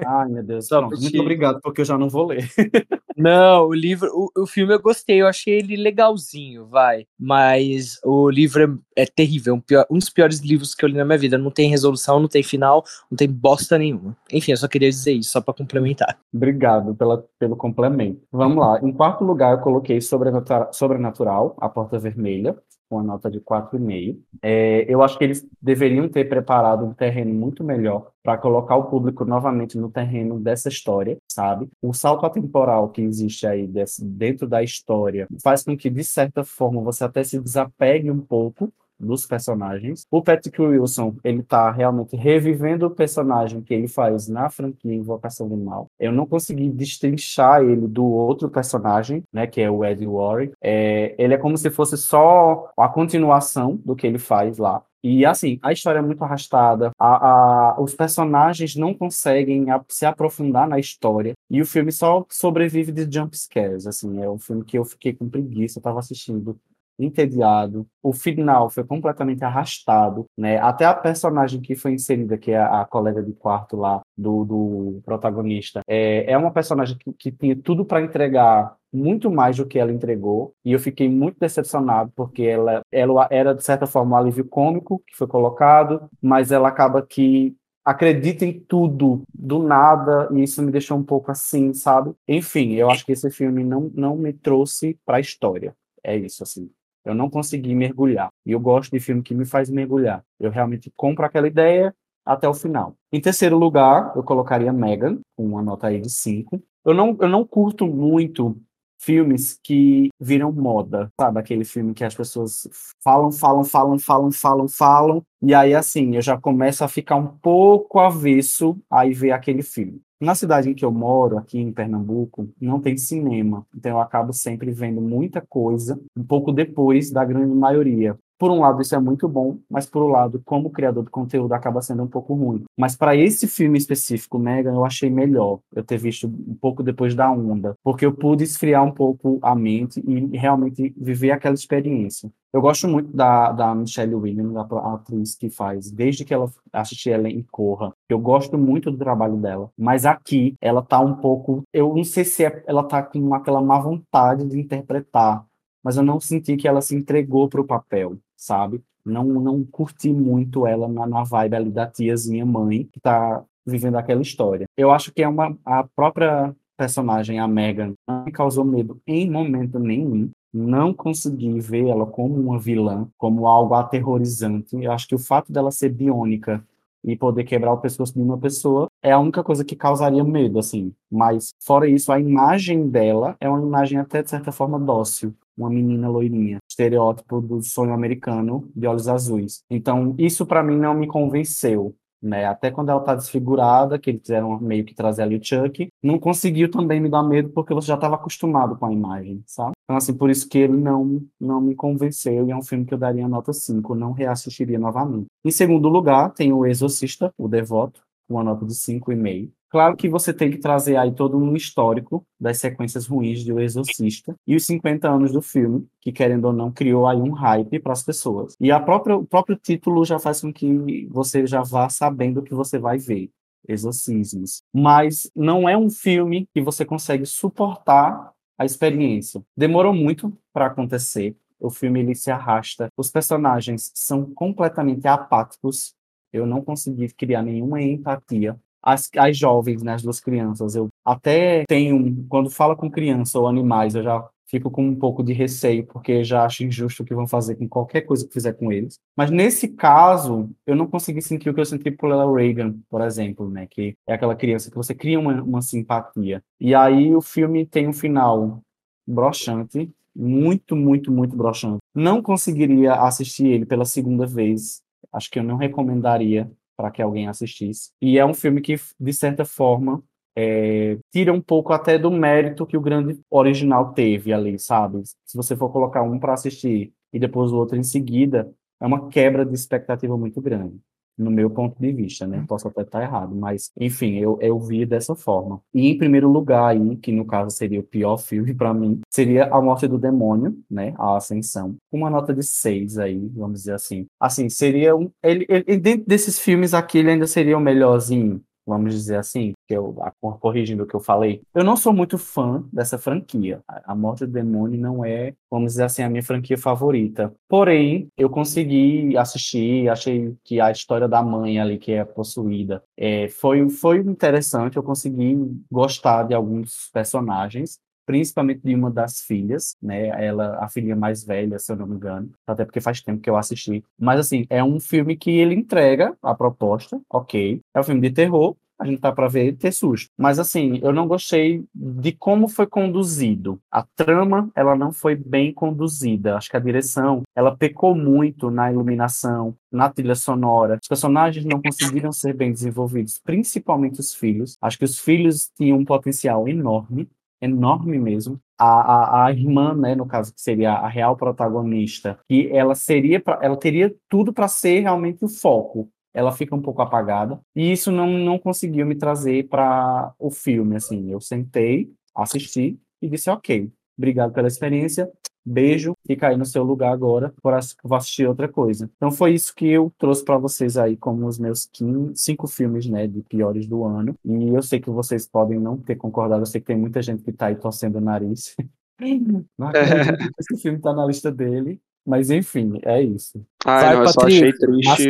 Ai, 0.05 0.27
meu 0.27 0.43
Deus. 0.43 0.67
Muito 0.69 1.21
obrigado, 1.21 1.61
porque 1.61 1.79
eu 1.79 1.85
já 1.85 1.97
não 1.97 2.09
vou 2.09 2.27
ler. 2.27 2.49
não, 3.15 3.67
o 3.67 3.73
livro, 3.73 4.09
o, 4.13 4.43
o 4.43 4.47
filme 4.47 4.73
eu 4.73 4.81
gostei, 4.81 5.21
eu 5.21 5.27
achei 5.27 5.55
ele 5.55 5.75
legalzinho, 5.75 6.65
vai. 6.67 7.05
Mas 7.19 7.99
o 8.03 8.29
livro 8.29 8.81
é, 8.95 9.03
é 9.03 9.05
terrível, 9.05 9.55
um, 9.55 9.59
pior, 9.59 9.85
um 9.89 9.97
dos 9.97 10.09
piores 10.09 10.39
livros 10.39 10.73
que 10.73 10.83
eu 10.85 10.89
li 10.89 10.95
na 10.95 11.05
minha 11.05 11.17
vida. 11.17 11.37
Não 11.37 11.51
tem 11.51 11.69
resolução, 11.69 12.19
não 12.19 12.27
tem 12.27 12.43
final, 12.43 12.83
não 13.09 13.15
tem 13.15 13.29
bosta 13.29 13.77
nenhuma. 13.77 14.15
Enfim, 14.31 14.51
eu 14.51 14.57
só 14.57 14.67
queria 14.67 14.89
dizer 14.89 15.13
isso, 15.13 15.31
só 15.31 15.41
pra 15.41 15.53
complementar. 15.53 16.17
Obrigado 16.33 16.95
pela, 16.95 17.25
pelo 17.39 17.55
complemento. 17.55 18.21
Vamos 18.31 18.57
lá. 18.57 18.79
Em 18.81 18.91
quarto 18.91 19.23
lugar, 19.23 19.53
eu 19.53 19.59
coloquei 19.59 19.99
Sobrenatural, 20.01 20.73
Sobrenatural 20.73 21.55
A 21.59 21.69
Porta 21.69 21.99
Vermelha, 21.99 22.55
com 22.91 22.99
a 22.99 23.03
nota 23.03 23.31
de 23.31 23.39
4,5. 23.39 24.17
É, 24.41 24.85
eu 24.85 25.01
acho 25.01 25.17
que 25.17 25.23
eles 25.23 25.47
deveriam 25.61 26.09
ter 26.09 26.27
preparado 26.27 26.83
um 26.83 26.93
terreno 26.93 27.33
muito 27.33 27.63
melhor 27.63 28.11
para 28.21 28.37
colocar 28.37 28.75
o 28.75 28.83
público 28.89 29.23
novamente 29.23 29.77
no 29.77 29.89
terreno 29.89 30.37
dessa 30.37 30.67
história, 30.67 31.17
sabe? 31.25 31.69
O 31.81 31.93
salto 31.93 32.25
atemporal 32.25 32.89
que 32.89 33.01
existe 33.01 33.47
aí 33.47 33.65
desse, 33.65 34.03
dentro 34.03 34.45
da 34.45 34.61
história 34.61 35.25
faz 35.41 35.63
com 35.63 35.77
que, 35.77 35.89
de 35.89 36.03
certa 36.03 36.43
forma, 36.43 36.81
você 36.81 37.05
até 37.05 37.23
se 37.23 37.39
desapegue 37.39 38.11
um 38.11 38.19
pouco 38.19 38.69
dos 39.01 39.25
personagens. 39.25 40.05
O 40.09 40.21
Patrick 40.21 40.61
Wilson, 40.61 41.15
ele 41.23 41.43
tá 41.43 41.71
realmente 41.71 42.15
revivendo 42.15 42.85
o 42.85 42.91
personagem 42.91 43.61
que 43.61 43.73
ele 43.73 43.87
faz 43.87 44.27
na 44.27 44.49
franquia 44.49 44.93
Invocação 44.93 45.47
do 45.47 45.57
Mal. 45.57 45.87
Eu 45.99 46.11
não 46.11 46.25
consegui 46.25 46.69
destrinchar 46.69 47.61
ele 47.61 47.87
do 47.87 48.05
outro 48.05 48.49
personagem, 48.49 49.23
né, 49.31 49.47
que 49.47 49.61
é 49.61 49.69
o 49.69 49.83
Eddie 49.83 50.07
Warwick. 50.07 50.53
É, 50.61 51.15
ele 51.17 51.33
é 51.33 51.37
como 51.37 51.57
se 51.57 51.69
fosse 51.69 51.97
só 51.97 52.71
a 52.77 52.87
continuação 52.87 53.79
do 53.83 53.95
que 53.95 54.07
ele 54.07 54.19
faz 54.19 54.57
lá. 54.57 54.83
E 55.03 55.25
assim, 55.25 55.57
a 55.63 55.71
história 55.71 55.97
é 55.97 56.01
muito 56.01 56.23
arrastada, 56.23 56.91
a, 56.99 57.71
a, 57.71 57.81
os 57.81 57.95
personagens 57.95 58.75
não 58.75 58.93
conseguem 58.93 59.71
a, 59.71 59.83
se 59.89 60.05
aprofundar 60.05 60.67
na 60.67 60.77
história, 60.77 61.33
e 61.49 61.59
o 61.59 61.65
filme 61.65 61.91
só 61.91 62.23
sobrevive 62.29 62.91
de 62.91 63.11
jump 63.11 63.35
scares. 63.35 63.87
Assim, 63.87 64.21
é 64.21 64.29
um 64.29 64.37
filme 64.37 64.63
que 64.63 64.77
eu 64.77 64.85
fiquei 64.85 65.13
com 65.13 65.27
preguiça, 65.27 65.79
eu 65.79 65.83
tava 65.83 65.99
assistindo 65.99 66.59
entediado. 66.99 67.87
O 68.01 68.13
final 68.13 68.69
foi 68.69 68.83
completamente 68.83 69.43
arrastado, 69.43 70.25
né? 70.37 70.57
Até 70.59 70.85
a 70.85 70.93
personagem 70.93 71.61
que 71.61 71.75
foi 71.75 71.93
inserida, 71.93 72.37
que 72.37 72.51
é 72.51 72.59
a, 72.59 72.85
colega 72.85 73.21
de 73.23 73.33
quarto 73.33 73.77
lá 73.77 74.01
do, 74.17 74.43
do 74.45 75.01
protagonista, 75.05 75.81
é, 75.87 76.31
é 76.31 76.37
uma 76.37 76.51
personagem 76.51 76.97
que, 76.97 77.13
que 77.13 77.31
tinha 77.31 77.55
tudo 77.55 77.85
para 77.85 78.01
entregar 78.01 78.75
muito 78.93 79.31
mais 79.31 79.57
do 79.57 79.65
que 79.65 79.79
ela 79.79 79.91
entregou 79.91 80.53
e 80.65 80.73
eu 80.73 80.79
fiquei 80.79 81.07
muito 81.07 81.39
decepcionado 81.39 82.11
porque 82.15 82.43
ela, 82.43 82.81
ela 82.91 83.27
era 83.31 83.55
de 83.55 83.63
certa 83.63 83.87
forma 83.87 84.15
um 84.15 84.19
alívio 84.19 84.45
cômico 84.45 85.01
que 85.07 85.15
foi 85.15 85.27
colocado, 85.27 86.09
mas 86.21 86.51
ela 86.51 86.67
acaba 86.67 87.01
que 87.01 87.55
acredita 87.83 88.45
em 88.45 88.59
tudo 88.59 89.23
do 89.33 89.63
nada 89.63 90.29
e 90.31 90.43
isso 90.43 90.61
me 90.61 90.71
deixou 90.71 90.97
um 90.97 91.03
pouco 91.03 91.31
assim, 91.31 91.73
sabe? 91.73 92.13
Enfim, 92.27 92.73
eu 92.73 92.89
acho 92.91 93.05
que 93.05 93.11
esse 93.11 93.29
filme 93.31 93.63
não, 93.63 93.91
não 93.93 94.15
me 94.15 94.33
trouxe 94.33 94.97
para 95.05 95.17
a 95.17 95.21
história. 95.21 95.75
É 96.03 96.15
isso 96.15 96.43
assim. 96.43 96.69
Eu 97.05 97.15
não 97.15 97.29
consegui 97.29 97.73
mergulhar. 97.73 98.29
E 98.45 98.51
eu 98.51 98.59
gosto 98.59 98.91
de 98.91 98.99
filme 98.99 99.21
que 99.21 99.33
me 99.33 99.45
faz 99.45 99.69
mergulhar. 99.69 100.23
Eu 100.39 100.51
realmente 100.51 100.91
compro 100.95 101.25
aquela 101.25 101.47
ideia 101.47 101.93
até 102.25 102.47
o 102.47 102.53
final. 102.53 102.95
Em 103.11 103.19
terceiro 103.19 103.57
lugar, 103.57 104.13
eu 104.15 104.23
colocaria 104.23 104.71
Megan, 104.71 105.19
com 105.35 105.45
uma 105.45 105.61
nota 105.61 105.87
aí 105.87 105.99
de 105.99 106.09
5. 106.09 106.61
Eu 106.85 106.93
não, 106.93 107.17
eu 107.19 107.29
não 107.29 107.45
curto 107.45 107.87
muito 107.87 108.55
filmes 109.01 109.59
que 109.63 110.09
viram 110.19 110.51
moda, 110.51 111.11
sabe? 111.19 111.39
Aquele 111.39 111.65
filme 111.65 111.93
que 111.93 112.03
as 112.03 112.15
pessoas 112.15 112.67
falam, 113.03 113.31
falam, 113.31 113.63
falam, 113.63 113.99
falam, 113.99 114.31
falam, 114.31 114.67
falam, 114.67 115.23
e 115.41 115.53
aí 115.53 115.73
assim, 115.73 116.15
eu 116.15 116.21
já 116.21 116.37
começo 116.37 116.83
a 116.83 116.87
ficar 116.87 117.15
um 117.15 117.27
pouco 117.27 117.99
avesso 117.99 118.77
a 118.89 119.05
ver 119.05 119.31
aquele 119.31 119.63
filme. 119.63 120.01
Na 120.19 120.35
cidade 120.35 120.69
em 120.69 120.75
que 120.75 120.85
eu 120.85 120.91
moro, 120.91 121.35
aqui 121.39 121.57
em 121.57 121.73
Pernambuco, 121.73 122.47
não 122.61 122.79
tem 122.79 122.95
cinema, 122.95 123.65
então 123.75 123.93
eu 123.93 123.99
acabo 123.99 124.31
sempre 124.31 124.71
vendo 124.71 125.01
muita 125.01 125.41
coisa 125.41 125.99
um 126.15 126.23
pouco 126.23 126.51
depois 126.51 127.09
da 127.09 127.25
grande 127.25 127.55
maioria. 127.55 128.15
Por 128.41 128.49
um 128.49 128.59
lado, 128.59 128.81
isso 128.81 128.95
é 128.95 128.99
muito 128.99 129.27
bom, 129.29 129.59
mas 129.69 129.85
por 129.85 130.01
um 130.01 130.07
lado, 130.07 130.41
como 130.43 130.71
criador 130.71 131.03
de 131.03 131.11
conteúdo, 131.11 131.53
acaba 131.53 131.79
sendo 131.79 132.01
um 132.01 132.07
pouco 132.07 132.33
ruim. 132.33 132.63
Mas 132.75 132.95
para 132.95 133.15
esse 133.15 133.47
filme 133.47 133.77
específico, 133.77 134.39
Megan, 134.39 134.73
eu 134.73 134.83
achei 134.83 135.11
melhor 135.11 135.59
eu 135.71 135.83
ter 135.83 135.99
visto 135.99 136.25
um 136.25 136.55
pouco 136.59 136.81
depois 136.81 137.13
da 137.13 137.31
onda, 137.31 137.75
porque 137.83 138.03
eu 138.03 138.11
pude 138.11 138.43
esfriar 138.43 138.83
um 138.83 138.91
pouco 138.91 139.37
a 139.43 139.53
mente 139.53 140.03
e 140.07 140.35
realmente 140.35 140.91
viver 140.97 141.29
aquela 141.29 141.53
experiência. 141.53 142.31
Eu 142.51 142.61
gosto 142.61 142.87
muito 142.87 143.15
da, 143.15 143.51
da 143.51 143.75
Michelle 143.75 144.15
Williams, 144.15 144.55
a 144.57 144.93
atriz 144.95 145.35
que 145.35 145.51
faz, 145.51 145.91
desde 145.91 146.25
que 146.25 146.33
ela 146.33 146.51
assisti 146.73 147.11
ela 147.11 147.29
em 147.29 147.43
Corra. 147.43 147.93
Eu 148.09 148.17
gosto 148.17 148.57
muito 148.57 148.89
do 148.89 148.97
trabalho 148.97 149.37
dela, 149.37 149.69
mas 149.77 150.03
aqui 150.03 150.55
ela 150.59 150.81
tá 150.81 150.99
um 150.99 151.13
pouco. 151.13 151.61
Eu 151.71 151.93
não 151.93 152.03
sei 152.03 152.25
se 152.25 152.43
é, 152.43 152.63
ela 152.65 152.83
tá 152.83 153.03
com 153.03 153.35
aquela 153.35 153.61
má 153.61 153.77
vontade 153.79 154.47
de 154.47 154.59
interpretar, 154.59 155.45
mas 155.83 155.95
eu 155.95 156.03
não 156.03 156.19
senti 156.19 156.57
que 156.57 156.67
ela 156.67 156.81
se 156.81 156.95
entregou 156.95 157.47
para 157.47 157.61
o 157.61 157.67
papel 157.67 158.17
sabe? 158.41 158.81
Não, 159.05 159.23
não 159.23 159.63
curti 159.63 160.11
muito 160.11 160.65
ela 160.65 160.87
na, 160.87 161.05
na 161.05 161.23
vibe 161.23 161.55
ali 161.55 161.71
da 161.71 161.87
tiazinha 161.87 162.45
mãe, 162.45 162.89
que 162.91 162.99
tá 162.99 163.43
vivendo 163.65 163.95
aquela 163.95 164.21
história. 164.21 164.65
Eu 164.75 164.91
acho 164.91 165.13
que 165.13 165.21
é 165.21 165.27
uma 165.27 165.55
a 165.63 165.83
própria 165.83 166.55
personagem, 166.75 167.39
a 167.39 167.47
Megan, 167.47 167.93
não 168.07 168.25
me 168.25 168.31
causou 168.31 168.65
medo 168.65 168.99
em 169.05 169.29
momento 169.29 169.77
nenhum. 169.79 170.29
Não 170.53 170.93
consegui 170.93 171.59
ver 171.59 171.87
ela 171.87 172.05
como 172.05 172.35
uma 172.35 172.59
vilã, 172.59 173.07
como 173.17 173.47
algo 173.47 173.73
aterrorizante. 173.75 174.75
Eu 174.75 174.91
acho 174.91 175.07
que 175.07 175.15
o 175.15 175.19
fato 175.19 175.51
dela 175.51 175.71
ser 175.71 175.89
biônica 175.89 176.63
e 177.03 177.15
poder 177.15 177.45
quebrar 177.45 177.73
o 177.73 177.77
pescoço 177.77 178.13
de 178.13 178.19
uma 178.19 178.37
pessoa 178.37 178.87
é 179.01 179.11
a 179.11 179.19
única 179.19 179.43
coisa 179.43 179.63
que 179.63 179.75
causaria 179.75 180.23
medo, 180.23 180.59
assim. 180.59 180.93
Mas, 181.09 181.51
fora 181.63 181.87
isso, 181.87 182.11
a 182.11 182.19
imagem 182.19 182.89
dela 182.89 183.35
é 183.39 183.47
uma 183.47 183.61
imagem 183.61 183.97
até, 183.97 184.21
de 184.21 184.29
certa 184.29 184.51
forma, 184.51 184.79
dócil 184.79 185.33
uma 185.57 185.69
menina 185.69 186.09
loirinha, 186.09 186.57
estereótipo 186.69 187.41
do 187.41 187.61
sonho 187.61 187.93
americano 187.93 188.69
de 188.75 188.87
olhos 188.87 189.07
azuis. 189.07 189.63
Então, 189.69 190.15
isso 190.17 190.45
para 190.45 190.63
mim 190.63 190.77
não 190.77 190.93
me 190.93 191.07
convenceu. 191.07 191.95
Né? 192.21 192.45
Até 192.45 192.69
quando 192.69 192.89
ela 192.89 192.99
tá 192.99 193.15
desfigurada, 193.15 193.97
que 193.97 194.11
eles 194.11 194.21
quiseram 194.21 194.59
meio 194.59 194.85
que 194.85 194.93
trazer 194.93 195.23
ali 195.23 195.35
o 195.35 195.43
Chuck, 195.43 195.89
não 196.03 196.19
conseguiu 196.19 196.69
também 196.69 196.99
me 196.99 197.09
dar 197.09 197.23
medo 197.23 197.49
porque 197.49 197.73
você 197.73 197.87
já 197.87 197.95
estava 197.95 198.15
acostumado 198.15 198.75
com 198.77 198.85
a 198.85 198.93
imagem, 198.93 199.43
sabe? 199.47 199.71
Então, 199.83 199.97
assim, 199.97 200.13
por 200.13 200.29
isso 200.29 200.47
que 200.47 200.59
ele 200.59 200.77
não, 200.77 201.21
não 201.39 201.59
me 201.59 201.73
convenceu 201.73 202.47
e 202.47 202.51
é 202.51 202.55
um 202.55 202.61
filme 202.61 202.85
que 202.85 202.93
eu 202.93 202.97
daria 202.97 203.27
nota 203.27 203.51
5, 203.51 203.95
não 203.95 204.11
reassistiria 204.11 204.77
novamente. 204.77 205.25
Em 205.43 205.51
segundo 205.51 205.89
lugar, 205.89 206.31
tem 206.31 206.53
o 206.53 206.65
Exorcista, 206.65 207.33
o 207.37 207.47
Devoto, 207.47 208.01
uma 208.29 208.43
nota 208.43 208.65
de 208.65 208.73
5,5. 208.73 209.49
Claro 209.71 209.95
que 209.95 210.09
você 210.09 210.33
tem 210.33 210.51
que 210.51 210.57
trazer 210.57 210.97
aí 210.97 211.13
todo 211.13 211.37
um 211.37 211.55
histórico 211.55 212.27
das 212.37 212.57
sequências 212.57 213.07
ruins 213.07 213.39
de 213.39 213.53
O 213.53 213.59
Exorcista 213.59 214.35
e 214.45 214.53
os 214.53 214.65
50 214.65 215.09
anos 215.09 215.31
do 215.31 215.41
filme, 215.41 215.87
que 216.01 216.11
querendo 216.11 216.43
ou 216.45 216.53
não 216.53 216.69
criou 216.69 217.07
aí 217.07 217.17
um 217.17 217.31
hype 217.31 217.79
para 217.79 217.93
as 217.93 218.03
pessoas. 218.03 218.53
E 218.59 218.69
a 218.69 218.81
própria, 218.81 219.15
o 219.15 219.25
próprio 219.25 219.55
título 219.55 220.03
já 220.03 220.19
faz 220.19 220.41
com 220.41 220.51
que 220.51 221.07
você 221.09 221.47
já 221.47 221.63
vá 221.63 221.87
sabendo 221.87 222.41
o 222.41 222.43
que 222.43 222.53
você 222.53 222.77
vai 222.77 222.97
ver. 222.97 223.31
Exorcismos. 223.65 224.61
Mas 224.73 225.31
não 225.33 225.69
é 225.69 225.77
um 225.77 225.89
filme 225.89 226.49
que 226.53 226.61
você 226.61 226.83
consegue 226.83 227.25
suportar 227.25 228.33
a 228.57 228.65
experiência. 228.65 229.41
Demorou 229.55 229.93
muito 229.93 230.37
para 230.51 230.65
acontecer. 230.65 231.33
O 231.57 231.69
filme 231.69 232.01
ele 232.01 232.13
se 232.13 232.29
arrasta. 232.29 232.89
Os 232.97 233.09
personagens 233.09 233.89
são 233.95 234.25
completamente 234.33 235.07
apáticos. 235.07 235.95
Eu 236.33 236.45
não 236.45 236.61
consegui 236.61 237.07
criar 237.13 237.41
nenhuma 237.41 237.81
empatia. 237.81 238.59
As, 238.81 239.09
as 239.17 239.37
jovens, 239.37 239.83
né, 239.83 239.93
as 239.93 240.01
duas 240.01 240.19
crianças, 240.19 240.75
eu 240.75 240.89
até 241.05 241.63
tenho, 241.67 242.25
quando 242.27 242.49
fala 242.49 242.75
com 242.75 242.89
criança 242.89 243.39
ou 243.39 243.47
animais, 243.47 243.95
eu 243.95 244.03
já 244.03 244.27
fico 244.51 244.69
com 244.69 244.85
um 244.85 244.95
pouco 244.95 245.23
de 245.23 245.31
receio, 245.31 245.85
porque 245.85 246.25
já 246.25 246.43
acho 246.43 246.65
injusto 246.65 247.03
o 247.03 247.05
que 247.05 247.15
vão 247.15 247.25
fazer 247.25 247.55
com 247.55 247.69
qualquer 247.69 248.01
coisa 248.01 248.27
que 248.27 248.33
fizer 248.33 248.51
com 248.51 248.69
eles. 248.69 248.99
Mas 249.15 249.31
nesse 249.31 249.69
caso, 249.69 250.49
eu 250.67 250.75
não 250.75 250.87
consegui 250.87 251.21
sentir 251.21 251.49
o 251.49 251.53
que 251.53 251.61
eu 251.61 251.65
senti 251.65 251.89
por 251.89 252.11
Ella 252.11 252.29
Reagan, 252.29 252.75
por 252.89 253.01
exemplo, 253.01 253.49
né? 253.49 253.65
Que 253.69 253.95
é 254.05 254.13
aquela 254.13 254.35
criança 254.35 254.69
que 254.69 254.75
você 254.75 254.93
cria 254.93 255.17
uma, 255.17 255.41
uma 255.41 255.61
simpatia. 255.61 256.43
E 256.59 256.75
aí 256.75 257.15
o 257.15 257.21
filme 257.21 257.65
tem 257.65 257.87
um 257.87 257.93
final 257.93 258.61
broxante, 259.07 259.89
muito, 260.13 260.75
muito, 260.75 261.11
muito 261.11 261.35
broxante. 261.35 261.79
Não 261.95 262.21
conseguiria 262.21 262.95
assistir 262.95 263.47
ele 263.47 263.65
pela 263.65 263.85
segunda 263.85 264.27
vez. 264.27 264.81
Acho 265.13 265.31
que 265.31 265.39
eu 265.39 265.43
não 265.43 265.55
recomendaria 265.55 266.51
para 266.81 266.89
que 266.89 267.01
alguém 267.01 267.27
assistisse. 267.27 267.91
E 268.01 268.17
é 268.17 268.25
um 268.25 268.33
filme 268.33 268.59
que, 268.59 268.75
de 268.99 269.13
certa 269.13 269.45
forma, 269.45 270.03
é, 270.35 270.97
tira 271.11 271.31
um 271.31 271.39
pouco 271.39 271.73
até 271.73 271.99
do 271.99 272.09
mérito 272.09 272.65
que 272.65 272.75
o 272.75 272.81
grande 272.81 273.19
original 273.29 273.93
teve 273.93 274.33
ali, 274.33 274.57
sabe? 274.57 275.03
Se 275.03 275.37
você 275.37 275.55
for 275.55 275.71
colocar 275.71 276.01
um 276.01 276.17
para 276.19 276.33
assistir 276.33 276.91
e 277.13 277.19
depois 277.19 277.51
o 277.51 277.57
outro 277.57 277.77
em 277.77 277.83
seguida, 277.83 278.51
é 278.79 278.87
uma 278.87 279.09
quebra 279.09 279.45
de 279.45 279.53
expectativa 279.53 280.17
muito 280.17 280.41
grande, 280.41 280.75
no 281.21 281.31
meu 281.31 281.49
ponto 281.49 281.79
de 281.79 281.91
vista, 281.91 282.27
né? 282.27 282.43
Posso 282.47 282.67
até 282.67 282.81
estar 282.81 283.01
errado, 283.01 283.35
mas 283.35 283.71
enfim, 283.79 284.17
eu, 284.17 284.37
eu 284.41 284.59
vi 284.59 284.85
dessa 284.85 285.15
forma. 285.15 285.61
E 285.73 285.87
em 285.87 285.97
primeiro 285.97 286.29
lugar 286.29 286.69
aí, 286.69 286.95
que 286.97 287.11
no 287.11 287.25
caso 287.25 287.55
seria 287.55 287.79
o 287.79 287.83
pior 287.83 288.17
filme 288.19 288.53
para 288.53 288.73
mim, 288.73 288.99
seria 289.09 289.45
A 289.45 289.61
Morte 289.61 289.87
do 289.87 289.97
Demônio, 289.97 290.57
né? 290.69 290.93
A 290.97 291.17
Ascensão. 291.17 291.75
Uma 291.91 292.09
nota 292.09 292.33
de 292.33 292.43
seis 292.43 292.97
aí, 292.97 293.29
vamos 293.35 293.59
dizer 293.59 293.73
assim. 293.73 294.05
Assim, 294.19 294.49
seria 294.49 294.95
um. 294.95 295.09
Ele, 295.23 295.45
ele, 295.49 295.77
dentro 295.77 296.05
desses 296.07 296.39
filmes 296.39 296.73
aqui, 296.73 296.97
ele 296.97 297.11
ainda 297.11 297.27
seria 297.27 297.57
o 297.57 297.61
melhorzinho 297.61 298.41
vamos 298.71 298.93
dizer 298.93 299.17
assim, 299.17 299.53
que 299.67 299.75
eu 299.75 299.95
corrigindo 300.39 300.83
o 300.83 300.87
que 300.87 300.95
eu 300.95 300.99
falei, 300.99 301.41
eu 301.53 301.63
não 301.63 301.75
sou 301.75 301.93
muito 301.93 302.17
fã 302.17 302.63
dessa 302.71 302.97
franquia. 302.97 303.61
A 303.67 303.95
Morte 303.95 304.25
do 304.25 304.31
Demônio 304.31 304.79
não 304.79 305.05
é, 305.05 305.33
vamos 305.49 305.73
dizer 305.73 305.83
assim, 305.83 306.03
a 306.03 306.09
minha 306.09 306.23
franquia 306.23 306.57
favorita. 306.57 307.33
Porém, 307.47 308.07
eu 308.17 308.29
consegui 308.29 309.15
assistir, 309.17 309.89
achei 309.89 310.33
que 310.43 310.59
a 310.59 310.71
história 310.71 311.07
da 311.07 311.21
mãe 311.21 311.59
ali 311.59 311.77
que 311.77 311.91
é 311.91 312.03
possuída 312.03 312.83
é, 312.97 313.27
foi 313.27 313.69
foi 313.69 313.97
interessante. 313.99 314.77
Eu 314.77 314.83
consegui 314.83 315.37
gostar 315.71 316.23
de 316.23 316.33
alguns 316.33 316.89
personagens 316.93 317.79
principalmente 318.05 318.61
de 318.63 318.75
uma 318.75 318.91
das 318.91 319.21
filhas, 319.21 319.75
né? 319.81 320.07
Ela, 320.25 320.57
a 320.63 320.67
filha 320.69 320.95
mais 320.95 321.23
velha, 321.23 321.59
se 321.59 321.71
eu 321.71 321.75
não 321.75 321.87
me 321.87 321.95
engano, 321.95 322.31
até 322.47 322.65
porque 322.65 322.81
faz 322.81 323.01
tempo 323.01 323.21
que 323.21 323.29
eu 323.29 323.37
assisti. 323.37 323.83
Mas 323.99 324.19
assim, 324.19 324.45
é 324.49 324.63
um 324.63 324.79
filme 324.79 325.15
que 325.15 325.31
ele 325.31 325.55
entrega 325.55 326.15
a 326.21 326.35
proposta, 326.35 326.99
ok. 327.09 327.61
É 327.73 327.79
um 327.79 327.83
filme 327.83 328.01
de 328.01 328.11
terror, 328.11 328.55
a 328.81 328.85
gente 328.85 328.99
tá 328.99 329.11
para 329.11 329.27
ver 329.27 329.55
ter 329.55 329.71
susto. 329.71 330.09
Mas 330.17 330.39
assim, 330.39 330.79
eu 330.81 330.91
não 330.91 331.07
gostei 331.07 331.63
de 331.73 332.11
como 332.13 332.47
foi 332.47 332.65
conduzido. 332.65 333.61
A 333.71 333.83
trama, 333.95 334.49
ela 334.55 334.75
não 334.75 334.91
foi 334.91 335.15
bem 335.15 335.53
conduzida. 335.53 336.35
Acho 336.35 336.49
que 336.49 336.57
a 336.57 336.59
direção, 336.59 337.21
ela 337.35 337.55
pecou 337.55 337.93
muito 337.93 338.49
na 338.49 338.71
iluminação, 338.71 339.55
na 339.71 339.87
trilha 339.87 340.15
sonora. 340.15 340.79
Os 340.81 340.87
personagens 340.87 341.45
não 341.45 341.61
conseguiram 341.61 342.11
ser 342.11 342.33
bem 342.33 342.51
desenvolvidos, 342.51 343.21
principalmente 343.23 343.99
os 343.99 344.15
filhos. 344.15 344.57
Acho 344.59 344.79
que 344.79 344.85
os 344.85 344.97
filhos 344.97 345.51
tinham 345.55 345.77
um 345.77 345.85
potencial 345.85 346.47
enorme, 346.47 347.07
enorme 347.41 347.97
mesmo. 347.97 348.39
A, 348.57 348.65
a, 348.65 349.25
a, 349.25 349.31
irmã, 349.31 349.73
né, 349.73 349.95
no 349.95 350.05
caso, 350.05 350.33
que 350.33 350.39
seria 350.39 350.73
a 350.73 350.87
real 350.87 351.17
protagonista, 351.17 352.19
que 352.29 352.47
ela 352.51 352.75
seria, 352.75 353.21
ela 353.41 353.57
teria 353.57 353.93
tudo 354.07 354.31
para 354.31 354.47
ser 354.47 354.81
realmente 354.81 355.25
o 355.25 355.27
foco. 355.27 355.89
Ela 356.13 356.31
fica 356.31 356.55
um 356.55 356.61
pouco 356.61 356.81
apagada 356.81 357.39
e 357.55 357.71
isso 357.71 357.91
não, 357.91 358.07
não 358.07 358.37
conseguiu 358.37 358.85
me 358.85 358.95
trazer 358.95 359.47
para 359.47 360.13
o 360.19 360.29
filme. 360.29 360.75
Assim, 360.75 361.11
eu 361.11 361.21
sentei, 361.21 361.89
assisti 362.13 362.77
e 363.01 363.09
disse 363.09 363.29
ok, 363.29 363.71
obrigado 363.97 364.33
pela 364.33 364.47
experiência, 364.47 365.09
beijo, 365.45 365.95
fica 366.05 366.27
aí 366.29 366.37
no 366.37 366.45
seu 366.45 366.63
lugar 366.63 366.91
agora, 366.91 367.33
vou 367.43 367.97
assistir 367.97 368.27
outra 368.27 368.47
coisa. 368.47 368.89
Então 368.95 369.11
foi 369.11 369.33
isso 369.33 369.53
que 369.55 369.67
eu 369.67 369.91
trouxe 369.97 370.23
para 370.23 370.37
vocês 370.37 370.77
aí 370.77 370.95
como 370.95 371.27
os 371.27 371.39
meus 371.39 371.67
15, 371.71 372.15
cinco 372.15 372.47
filmes, 372.47 372.85
né, 372.87 373.07
de 373.07 373.21
piores 373.23 373.67
do 373.67 373.83
ano. 373.83 374.15
E 374.23 374.49
eu 374.49 374.61
sei 374.61 374.79
que 374.79 374.89
vocês 374.89 375.27
podem 375.27 375.59
não 375.59 375.77
ter 375.77 375.95
concordado, 375.95 376.41
eu 376.41 376.45
sei 376.45 376.61
que 376.61 376.67
tem 376.67 376.77
muita 376.77 377.01
gente 377.01 377.23
que 377.23 377.31
tá 377.31 377.47
aí 377.47 377.55
torcendo 377.55 377.97
o 377.97 378.01
nariz. 378.01 378.55
não 379.57 379.67
acredito 379.67 380.17
que 380.17 380.41
esse 380.41 380.61
filme 380.61 380.79
tá 380.79 380.93
na 380.93 381.05
lista 381.05 381.31
dele, 381.31 381.81
mas 382.05 382.29
enfim, 382.29 382.79
é 382.83 383.01
isso. 383.01 383.45
Ah, 383.65 383.79
Vai, 383.81 383.93
não, 383.93 384.01
eu 384.01 384.07
só 384.07 384.25
achei 384.25 384.53
triste. 384.53 385.09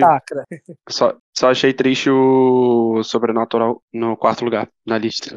Só, 0.89 1.17
só 1.37 1.49
achei 1.49 1.73
triste 1.73 2.09
o 2.09 3.01
Sobrenatural 3.03 3.81
no 3.93 4.17
quarto 4.17 4.43
lugar 4.43 4.69
na 4.85 4.97
lista. 4.97 5.35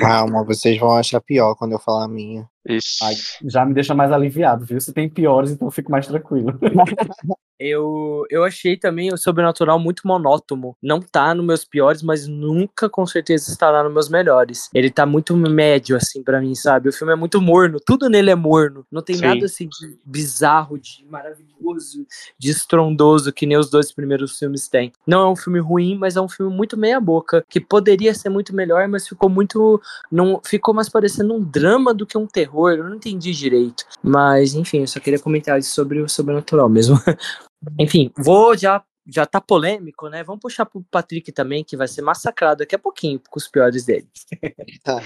Calma, 0.00 0.44
vocês 0.44 0.78
vão 0.78 0.96
achar 0.96 1.20
pior 1.20 1.54
quando 1.54 1.72
eu 1.72 1.78
falar 1.78 2.04
a 2.04 2.08
minha. 2.08 2.48
Isso. 2.66 3.04
Ai, 3.04 3.14
já 3.44 3.64
me 3.64 3.74
deixa 3.74 3.94
mais 3.94 4.10
aliviado, 4.10 4.64
viu? 4.64 4.80
Se 4.80 4.92
tem 4.92 5.08
piores, 5.08 5.50
então 5.50 5.68
eu 5.68 5.72
fico 5.72 5.92
mais 5.92 6.06
tranquilo. 6.06 6.58
eu, 7.60 8.24
eu 8.30 8.42
achei 8.42 8.74
também 8.74 9.12
o 9.12 9.18
Sobrenatural 9.18 9.78
muito 9.78 10.08
monótono. 10.08 10.74
Não 10.82 10.98
tá 10.98 11.34
nos 11.34 11.44
meus 11.44 11.64
piores, 11.64 12.02
mas 12.02 12.26
nunca 12.26 12.88
com 12.88 13.04
certeza 13.04 13.50
estará 13.50 13.84
nos 13.84 13.92
meus 13.92 14.08
melhores. 14.08 14.70
Ele 14.72 14.90
tá 14.90 15.04
muito 15.04 15.36
médio, 15.36 15.94
assim, 15.94 16.22
para 16.22 16.40
mim, 16.40 16.54
sabe? 16.54 16.88
O 16.88 16.92
filme 16.92 17.12
é 17.12 17.16
muito 17.16 17.38
morno, 17.38 17.78
tudo 17.84 18.08
nele 18.08 18.30
é 18.30 18.34
morno. 18.34 18.86
Não 18.90 19.02
tem 19.02 19.16
Sim. 19.16 19.26
nada 19.26 19.44
assim 19.44 19.68
de 19.68 19.98
bizarro, 20.02 20.78
de 20.78 21.04
maravilhoso, 21.06 22.06
de 22.38 22.53
estrondoso 22.56 23.32
que 23.32 23.46
nem 23.46 23.56
os 23.56 23.70
dois 23.70 23.92
primeiros 23.92 24.38
filmes 24.38 24.68
têm. 24.68 24.92
Não 25.06 25.20
é 25.22 25.30
um 25.30 25.36
filme 25.36 25.58
ruim, 25.58 25.96
mas 25.96 26.16
é 26.16 26.20
um 26.20 26.28
filme 26.28 26.54
muito 26.54 26.76
meia 26.76 27.00
boca, 27.00 27.44
que 27.48 27.60
poderia 27.60 28.14
ser 28.14 28.28
muito 28.28 28.54
melhor, 28.54 28.88
mas 28.88 29.08
ficou 29.08 29.28
muito 29.28 29.80
não 30.10 30.40
ficou 30.44 30.74
mais 30.74 30.88
parecendo 30.88 31.34
um 31.34 31.42
drama 31.42 31.92
do 31.92 32.06
que 32.06 32.18
um 32.18 32.26
terror. 32.26 32.72
Eu 32.72 32.84
não 32.84 32.96
entendi 32.96 33.32
direito. 33.32 33.84
Mas 34.02 34.54
enfim, 34.54 34.80
eu 34.80 34.86
só 34.86 35.00
queria 35.00 35.18
comentar 35.18 35.62
sobre 35.62 36.00
o 36.00 36.08
sobrenatural 36.08 36.68
mesmo. 36.68 36.96
enfim, 37.78 38.10
vou 38.16 38.56
já 38.56 38.82
já 39.06 39.26
tá 39.26 39.40
polêmico, 39.40 40.08
né? 40.08 40.24
Vamos 40.24 40.40
puxar 40.40 40.64
pro 40.64 40.82
Patrick 40.90 41.30
também, 41.30 41.62
que 41.62 41.76
vai 41.76 41.86
ser 41.86 42.00
massacrado 42.00 42.60
daqui 42.60 42.74
a 42.74 42.78
pouquinho 42.78 43.20
com 43.28 43.38
os 43.38 43.48
piores 43.48 43.84
dele. 43.84 44.08
Tá. 44.82 45.00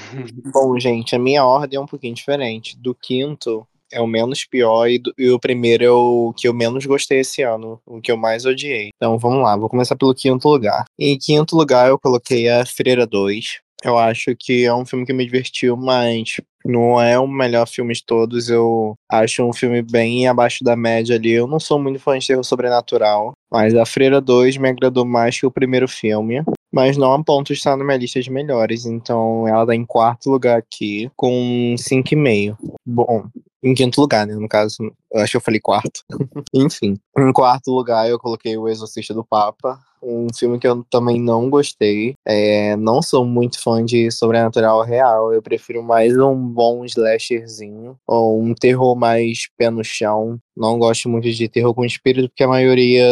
Bom, 0.53 0.79
gente, 0.79 1.15
a 1.15 1.19
minha 1.19 1.45
ordem 1.45 1.79
é 1.79 1.81
um 1.81 1.87
pouquinho 1.87 2.15
diferente. 2.15 2.77
Do 2.77 2.95
quinto 2.95 3.67
é 3.93 4.01
o 4.01 4.07
menos 4.07 4.45
pior 4.45 4.87
e, 4.89 5.01
e, 5.17 5.31
o 5.31 5.39
primeiro 5.39 5.85
é 5.85 5.91
o 5.91 6.35
que 6.37 6.49
eu 6.49 6.55
menos 6.55 6.85
gostei 6.87 7.21
esse 7.21 7.43
ano, 7.43 7.81
o 7.87 8.01
que 8.01 8.11
eu 8.11 8.17
mais 8.17 8.45
odiei. 8.45 8.91
Então 8.97 9.19
vamos 9.19 9.43
lá, 9.43 9.57
vou 9.57 9.69
começar 9.69 9.97
pelo 9.97 10.15
quinto 10.15 10.49
lugar. 10.49 10.85
Em 10.99 11.17
quinto 11.19 11.57
lugar 11.57 11.89
eu 11.89 11.99
coloquei 11.99 12.49
a 12.49 12.65
Freira 12.67 13.07
2. 13.07 13.61
Eu 13.85 13.97
acho 13.97 14.35
que 14.37 14.65
é 14.65 14.75
um 14.75 14.85
filme 14.85 15.07
que 15.07 15.13
me 15.13 15.25
divertiu, 15.25 15.77
mas 15.77 16.41
não 16.69 17.01
é 17.01 17.19
o 17.19 17.27
melhor 17.27 17.67
filme 17.67 17.95
de 17.95 18.05
todos. 18.05 18.51
Eu 18.51 18.95
acho 19.11 19.43
um 19.43 19.53
filme 19.53 19.81
bem 19.81 20.29
abaixo 20.29 20.63
da 20.63 20.77
média 20.77 21.17
ali. 21.17 21.33
Eu 21.33 21.47
não 21.47 21.59
sou 21.59 21.79
muito 21.79 21.99
fã 21.99 22.19
de 22.19 22.27
terror 22.27 22.45
sobrenatural, 22.45 23.33
mas 23.51 23.75
a 23.75 23.87
Freira 23.87 24.21
2 24.21 24.59
me 24.59 24.69
agradou 24.69 25.05
mais 25.05 25.41
que 25.41 25.47
o 25.47 25.51
primeiro 25.51 25.89
filme. 25.89 26.43
Mas 26.71 26.99
não 26.99 27.15
a 27.15 27.25
ponto 27.25 27.47
de 27.49 27.55
estar 27.55 27.77
na 27.77 27.85
minha 27.85 27.97
lista 27.97 28.21
de 28.21 28.31
melhores. 28.31 28.85
Então 28.85 29.49
ela 29.49 29.67
tá 29.67 29.75
em 29.75 29.87
quarto 29.87 30.31
lugar 30.31 30.59
aqui, 30.59 31.11
com 31.17 31.75
5,5. 31.79 32.57
Bom, 32.87 33.25
em 33.63 33.75
quinto 33.75 34.01
lugar, 34.01 34.27
né? 34.27 34.35
No 34.35 34.49
caso, 34.49 34.93
acho 35.15 35.31
que 35.33 35.37
eu 35.39 35.41
falei 35.41 35.61
quarto. 35.61 36.05
Enfim, 36.55 36.99
em 37.19 37.33
quarto 37.33 37.71
lugar 37.71 38.09
eu 38.09 38.19
coloquei 38.19 38.57
O 38.59 38.69
Exorcista 38.69 39.15
do 39.15 39.25
Papa, 39.25 39.81
um 40.03 40.29
filme 40.35 40.59
que 40.59 40.67
eu 40.67 40.85
também 40.91 41.21
não 41.21 41.51
gostei. 41.51 42.15
É, 42.27 42.77
não 42.77 43.03
sou 43.03 43.25
muito 43.25 43.61
fã 43.61 43.85
de 43.85 44.11
sobrenatural 44.11 44.83
real. 44.83 45.33
Eu 45.33 45.43
prefiro 45.43 45.83
mais 45.83 46.17
um 46.17 46.35
bom 46.35 46.85
slasherzinho 46.85 47.97
ou 48.07 48.41
um 48.41 48.55
terror 48.55 48.97
mais 48.97 49.49
pé 49.57 49.71
no 49.71 49.85
chão. 49.85 50.39
Não 50.57 50.79
gosto 50.79 51.09
muito 51.09 51.31
de 51.31 51.49
terror 51.49 51.73
com 51.73 51.85
espírito, 51.85 52.29
porque 52.29 52.43
a 52.43 52.49
maioria 52.49 53.07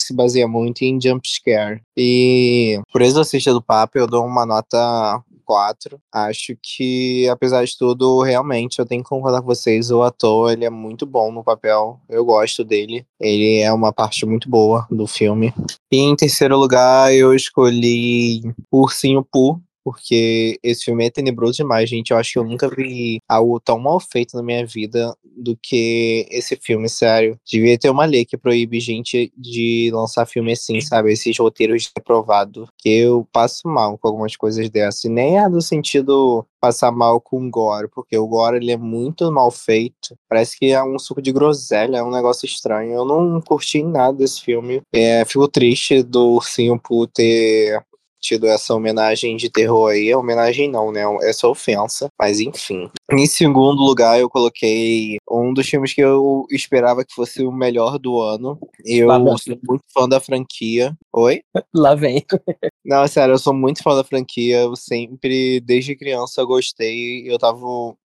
se 0.00 0.14
baseia 0.14 0.48
muito 0.48 0.82
em 0.82 0.98
jump 1.00 1.28
scare. 1.28 1.82
E 1.96 2.80
por 2.92 3.02
Exorcista 3.02 3.52
do 3.52 3.62
Papa 3.62 3.98
eu 3.98 4.06
dou 4.06 4.24
uma 4.24 4.46
nota 4.46 5.22
4. 5.48 5.98
Acho 6.12 6.54
que, 6.62 7.26
apesar 7.30 7.64
de 7.64 7.76
tudo, 7.76 8.20
realmente 8.20 8.78
eu 8.78 8.84
tenho 8.84 9.02
que 9.02 9.08
concordar 9.08 9.40
com 9.40 9.46
vocês. 9.46 9.90
O 9.90 10.02
ator, 10.02 10.52
ele 10.52 10.66
é 10.66 10.70
muito 10.70 11.06
bom 11.06 11.32
no 11.32 11.42
papel. 11.42 11.98
Eu 12.06 12.22
gosto 12.22 12.62
dele. 12.62 13.06
Ele 13.18 13.60
é 13.60 13.72
uma 13.72 13.90
parte 13.90 14.26
muito 14.26 14.50
boa 14.50 14.86
do 14.90 15.06
filme. 15.06 15.54
E 15.90 15.96
em 15.96 16.14
terceiro 16.14 16.58
lugar, 16.58 17.14
eu 17.14 17.34
escolhi 17.34 18.42
Ursinho 18.70 19.24
Pooh, 19.24 19.58
porque 19.88 20.60
esse 20.62 20.84
filme 20.84 21.06
é 21.06 21.10
tenebroso 21.10 21.54
demais, 21.54 21.88
gente. 21.88 22.10
Eu 22.10 22.18
acho 22.18 22.34
que 22.34 22.38
eu 22.38 22.44
nunca 22.44 22.68
vi 22.68 23.22
algo 23.26 23.58
tão 23.58 23.78
mal 23.78 23.98
feito 23.98 24.36
na 24.36 24.42
minha 24.42 24.66
vida 24.66 25.16
do 25.24 25.56
que 25.56 26.26
esse 26.30 26.56
filme, 26.56 26.90
sério. 26.90 27.40
Devia 27.50 27.78
ter 27.78 27.88
uma 27.88 28.04
lei 28.04 28.26
que 28.26 28.36
proíbe 28.36 28.78
gente 28.80 29.32
de 29.34 29.90
lançar 29.90 30.26
filme 30.26 30.52
assim, 30.52 30.78
sabe? 30.82 31.10
Esses 31.10 31.38
roteiros 31.38 31.90
aprovados. 31.96 32.68
Que 32.76 32.90
eu 32.90 33.26
passo 33.32 33.66
mal 33.66 33.96
com 33.96 34.08
algumas 34.08 34.36
coisas 34.36 34.68
dessas. 34.68 35.04
E 35.04 35.08
nem 35.08 35.38
é 35.38 35.48
no 35.48 35.62
sentido 35.62 36.44
passar 36.60 36.90
mal 36.90 37.20
com 37.20 37.46
o 37.46 37.50
gore, 37.50 37.88
porque 37.88 38.18
o 38.18 38.26
gore 38.26 38.56
ele 38.56 38.72
é 38.72 38.76
muito 38.76 39.30
mal 39.32 39.50
feito. 39.50 40.16
Parece 40.28 40.58
que 40.58 40.66
é 40.66 40.82
um 40.82 40.98
suco 40.98 41.22
de 41.22 41.32
groselha, 41.32 41.98
é 41.98 42.02
um 42.02 42.10
negócio 42.10 42.44
estranho. 42.44 42.92
Eu 42.92 43.04
não 43.06 43.40
curti 43.40 43.82
nada 43.82 44.18
desse 44.18 44.42
filme. 44.42 44.82
É, 44.92 45.24
fico 45.24 45.48
triste 45.48 46.02
do 46.02 46.34
Ursinho 46.34 46.78
por 46.78 47.06
ter 47.06 47.82
tido 48.20 48.46
essa 48.46 48.74
homenagem 48.74 49.36
de 49.36 49.50
terror 49.50 49.90
aí. 49.90 50.14
Homenagem 50.14 50.70
não, 50.70 50.92
né? 50.92 51.02
Essa 51.22 51.48
ofensa. 51.48 52.08
Mas 52.18 52.40
enfim. 52.40 52.90
Em 53.10 53.26
segundo 53.26 53.82
lugar, 53.82 54.20
eu 54.20 54.28
coloquei 54.28 55.16
um 55.30 55.52
dos 55.52 55.66
filmes 55.68 55.92
que 55.92 56.00
eu 56.00 56.46
esperava 56.50 57.04
que 57.04 57.14
fosse 57.14 57.42
o 57.42 57.52
melhor 57.52 57.98
do 57.98 58.20
ano. 58.20 58.58
Eu 58.84 59.08
sou 59.38 59.58
muito 59.66 59.84
fã 59.92 60.08
da 60.08 60.20
franquia. 60.20 60.94
Oi? 61.12 61.40
Lá 61.74 61.94
vem. 61.94 62.24
Não, 62.84 63.06
sério, 63.06 63.34
eu 63.34 63.38
sou 63.38 63.54
muito 63.54 63.82
fã 63.82 63.94
da 63.94 64.04
franquia. 64.04 64.60
Eu 64.60 64.76
sempre, 64.76 65.60
desde 65.60 65.96
criança, 65.96 66.44
gostei. 66.44 67.30
Eu 67.30 67.38
tava 67.38 67.60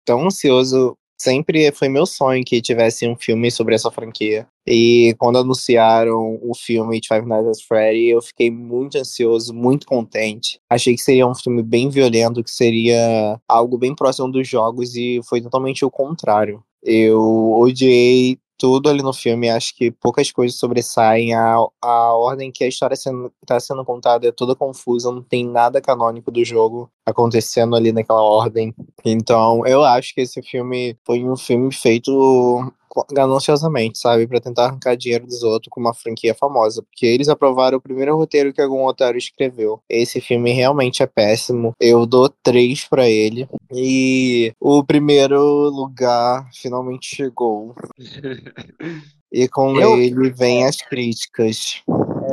tão 0.04 0.26
ansioso 0.26 0.96
sempre 1.20 1.70
foi 1.72 1.88
meu 1.88 2.06
sonho 2.06 2.42
que 2.42 2.62
tivesse 2.62 3.06
um 3.06 3.14
filme 3.14 3.50
sobre 3.50 3.74
essa 3.74 3.90
franquia. 3.90 4.46
E 4.66 5.14
quando 5.18 5.38
anunciaram 5.38 6.38
o 6.42 6.54
filme 6.54 7.00
Five 7.06 7.26
Nights 7.26 7.58
at 7.58 7.66
Freddy, 7.66 8.08
eu 8.08 8.22
fiquei 8.22 8.50
muito 8.50 8.96
ansioso, 8.96 9.52
muito 9.52 9.86
contente. 9.86 10.58
Achei 10.70 10.94
que 10.94 11.02
seria 11.02 11.26
um 11.26 11.34
filme 11.34 11.62
bem 11.62 11.90
violento, 11.90 12.42
que 12.42 12.50
seria 12.50 13.38
algo 13.46 13.76
bem 13.76 13.94
próximo 13.94 14.30
dos 14.32 14.48
jogos 14.48 14.96
e 14.96 15.20
foi 15.28 15.42
totalmente 15.42 15.84
o 15.84 15.90
contrário. 15.90 16.62
Eu 16.82 17.52
odiei 17.52 18.38
tudo 18.60 18.90
ali 18.90 19.02
no 19.02 19.14
filme. 19.14 19.48
Acho 19.48 19.74
que 19.74 19.90
poucas 19.90 20.30
coisas 20.30 20.58
sobressaem. 20.58 21.32
A, 21.32 21.56
a 21.80 22.12
ordem 22.12 22.52
que 22.52 22.62
a 22.62 22.68
história 22.68 22.92
está 22.92 23.10
sendo, 23.10 23.32
tá 23.46 23.58
sendo 23.58 23.84
contada 23.86 24.28
é 24.28 24.32
toda 24.32 24.54
confusa, 24.54 25.10
não 25.10 25.22
tem 25.22 25.46
nada 25.48 25.80
canônico 25.80 26.30
do 26.30 26.44
jogo 26.44 26.90
acontecendo 27.06 27.74
ali 27.74 27.90
naquela 27.90 28.20
ordem. 28.20 28.74
Então, 29.02 29.66
eu 29.66 29.82
acho 29.82 30.14
que 30.14 30.20
esse 30.20 30.42
filme 30.42 30.94
foi 31.06 31.24
um 31.24 31.36
filme 31.36 31.72
feito 31.72 32.70
gananciosamente, 33.12 33.98
sabe? 33.98 34.26
para 34.26 34.40
tentar 34.40 34.66
arrancar 34.66 34.96
dinheiro 34.96 35.26
dos 35.26 35.42
outros 35.42 35.68
com 35.70 35.80
uma 35.80 35.94
franquia 35.94 36.34
famosa. 36.34 36.82
Porque 36.82 37.06
eles 37.06 37.28
aprovaram 37.28 37.78
o 37.78 37.80
primeiro 37.80 38.16
roteiro 38.16 38.52
que 38.52 38.60
algum 38.60 38.84
otário 38.86 39.18
escreveu. 39.18 39.80
Esse 39.88 40.20
filme 40.20 40.52
realmente 40.52 41.02
é 41.02 41.06
péssimo. 41.06 41.72
Eu 41.80 42.06
dou 42.06 42.28
três 42.42 42.84
para 42.84 43.08
ele. 43.08 43.48
E 43.72 44.52
o 44.60 44.84
primeiro 44.84 45.40
lugar 45.70 46.48
finalmente 46.52 47.16
chegou. 47.16 47.74
E 49.32 49.46
com 49.46 49.78
eu... 49.78 49.96
ele 49.96 50.30
vem 50.30 50.66
as 50.66 50.76
críticas. 50.76 51.82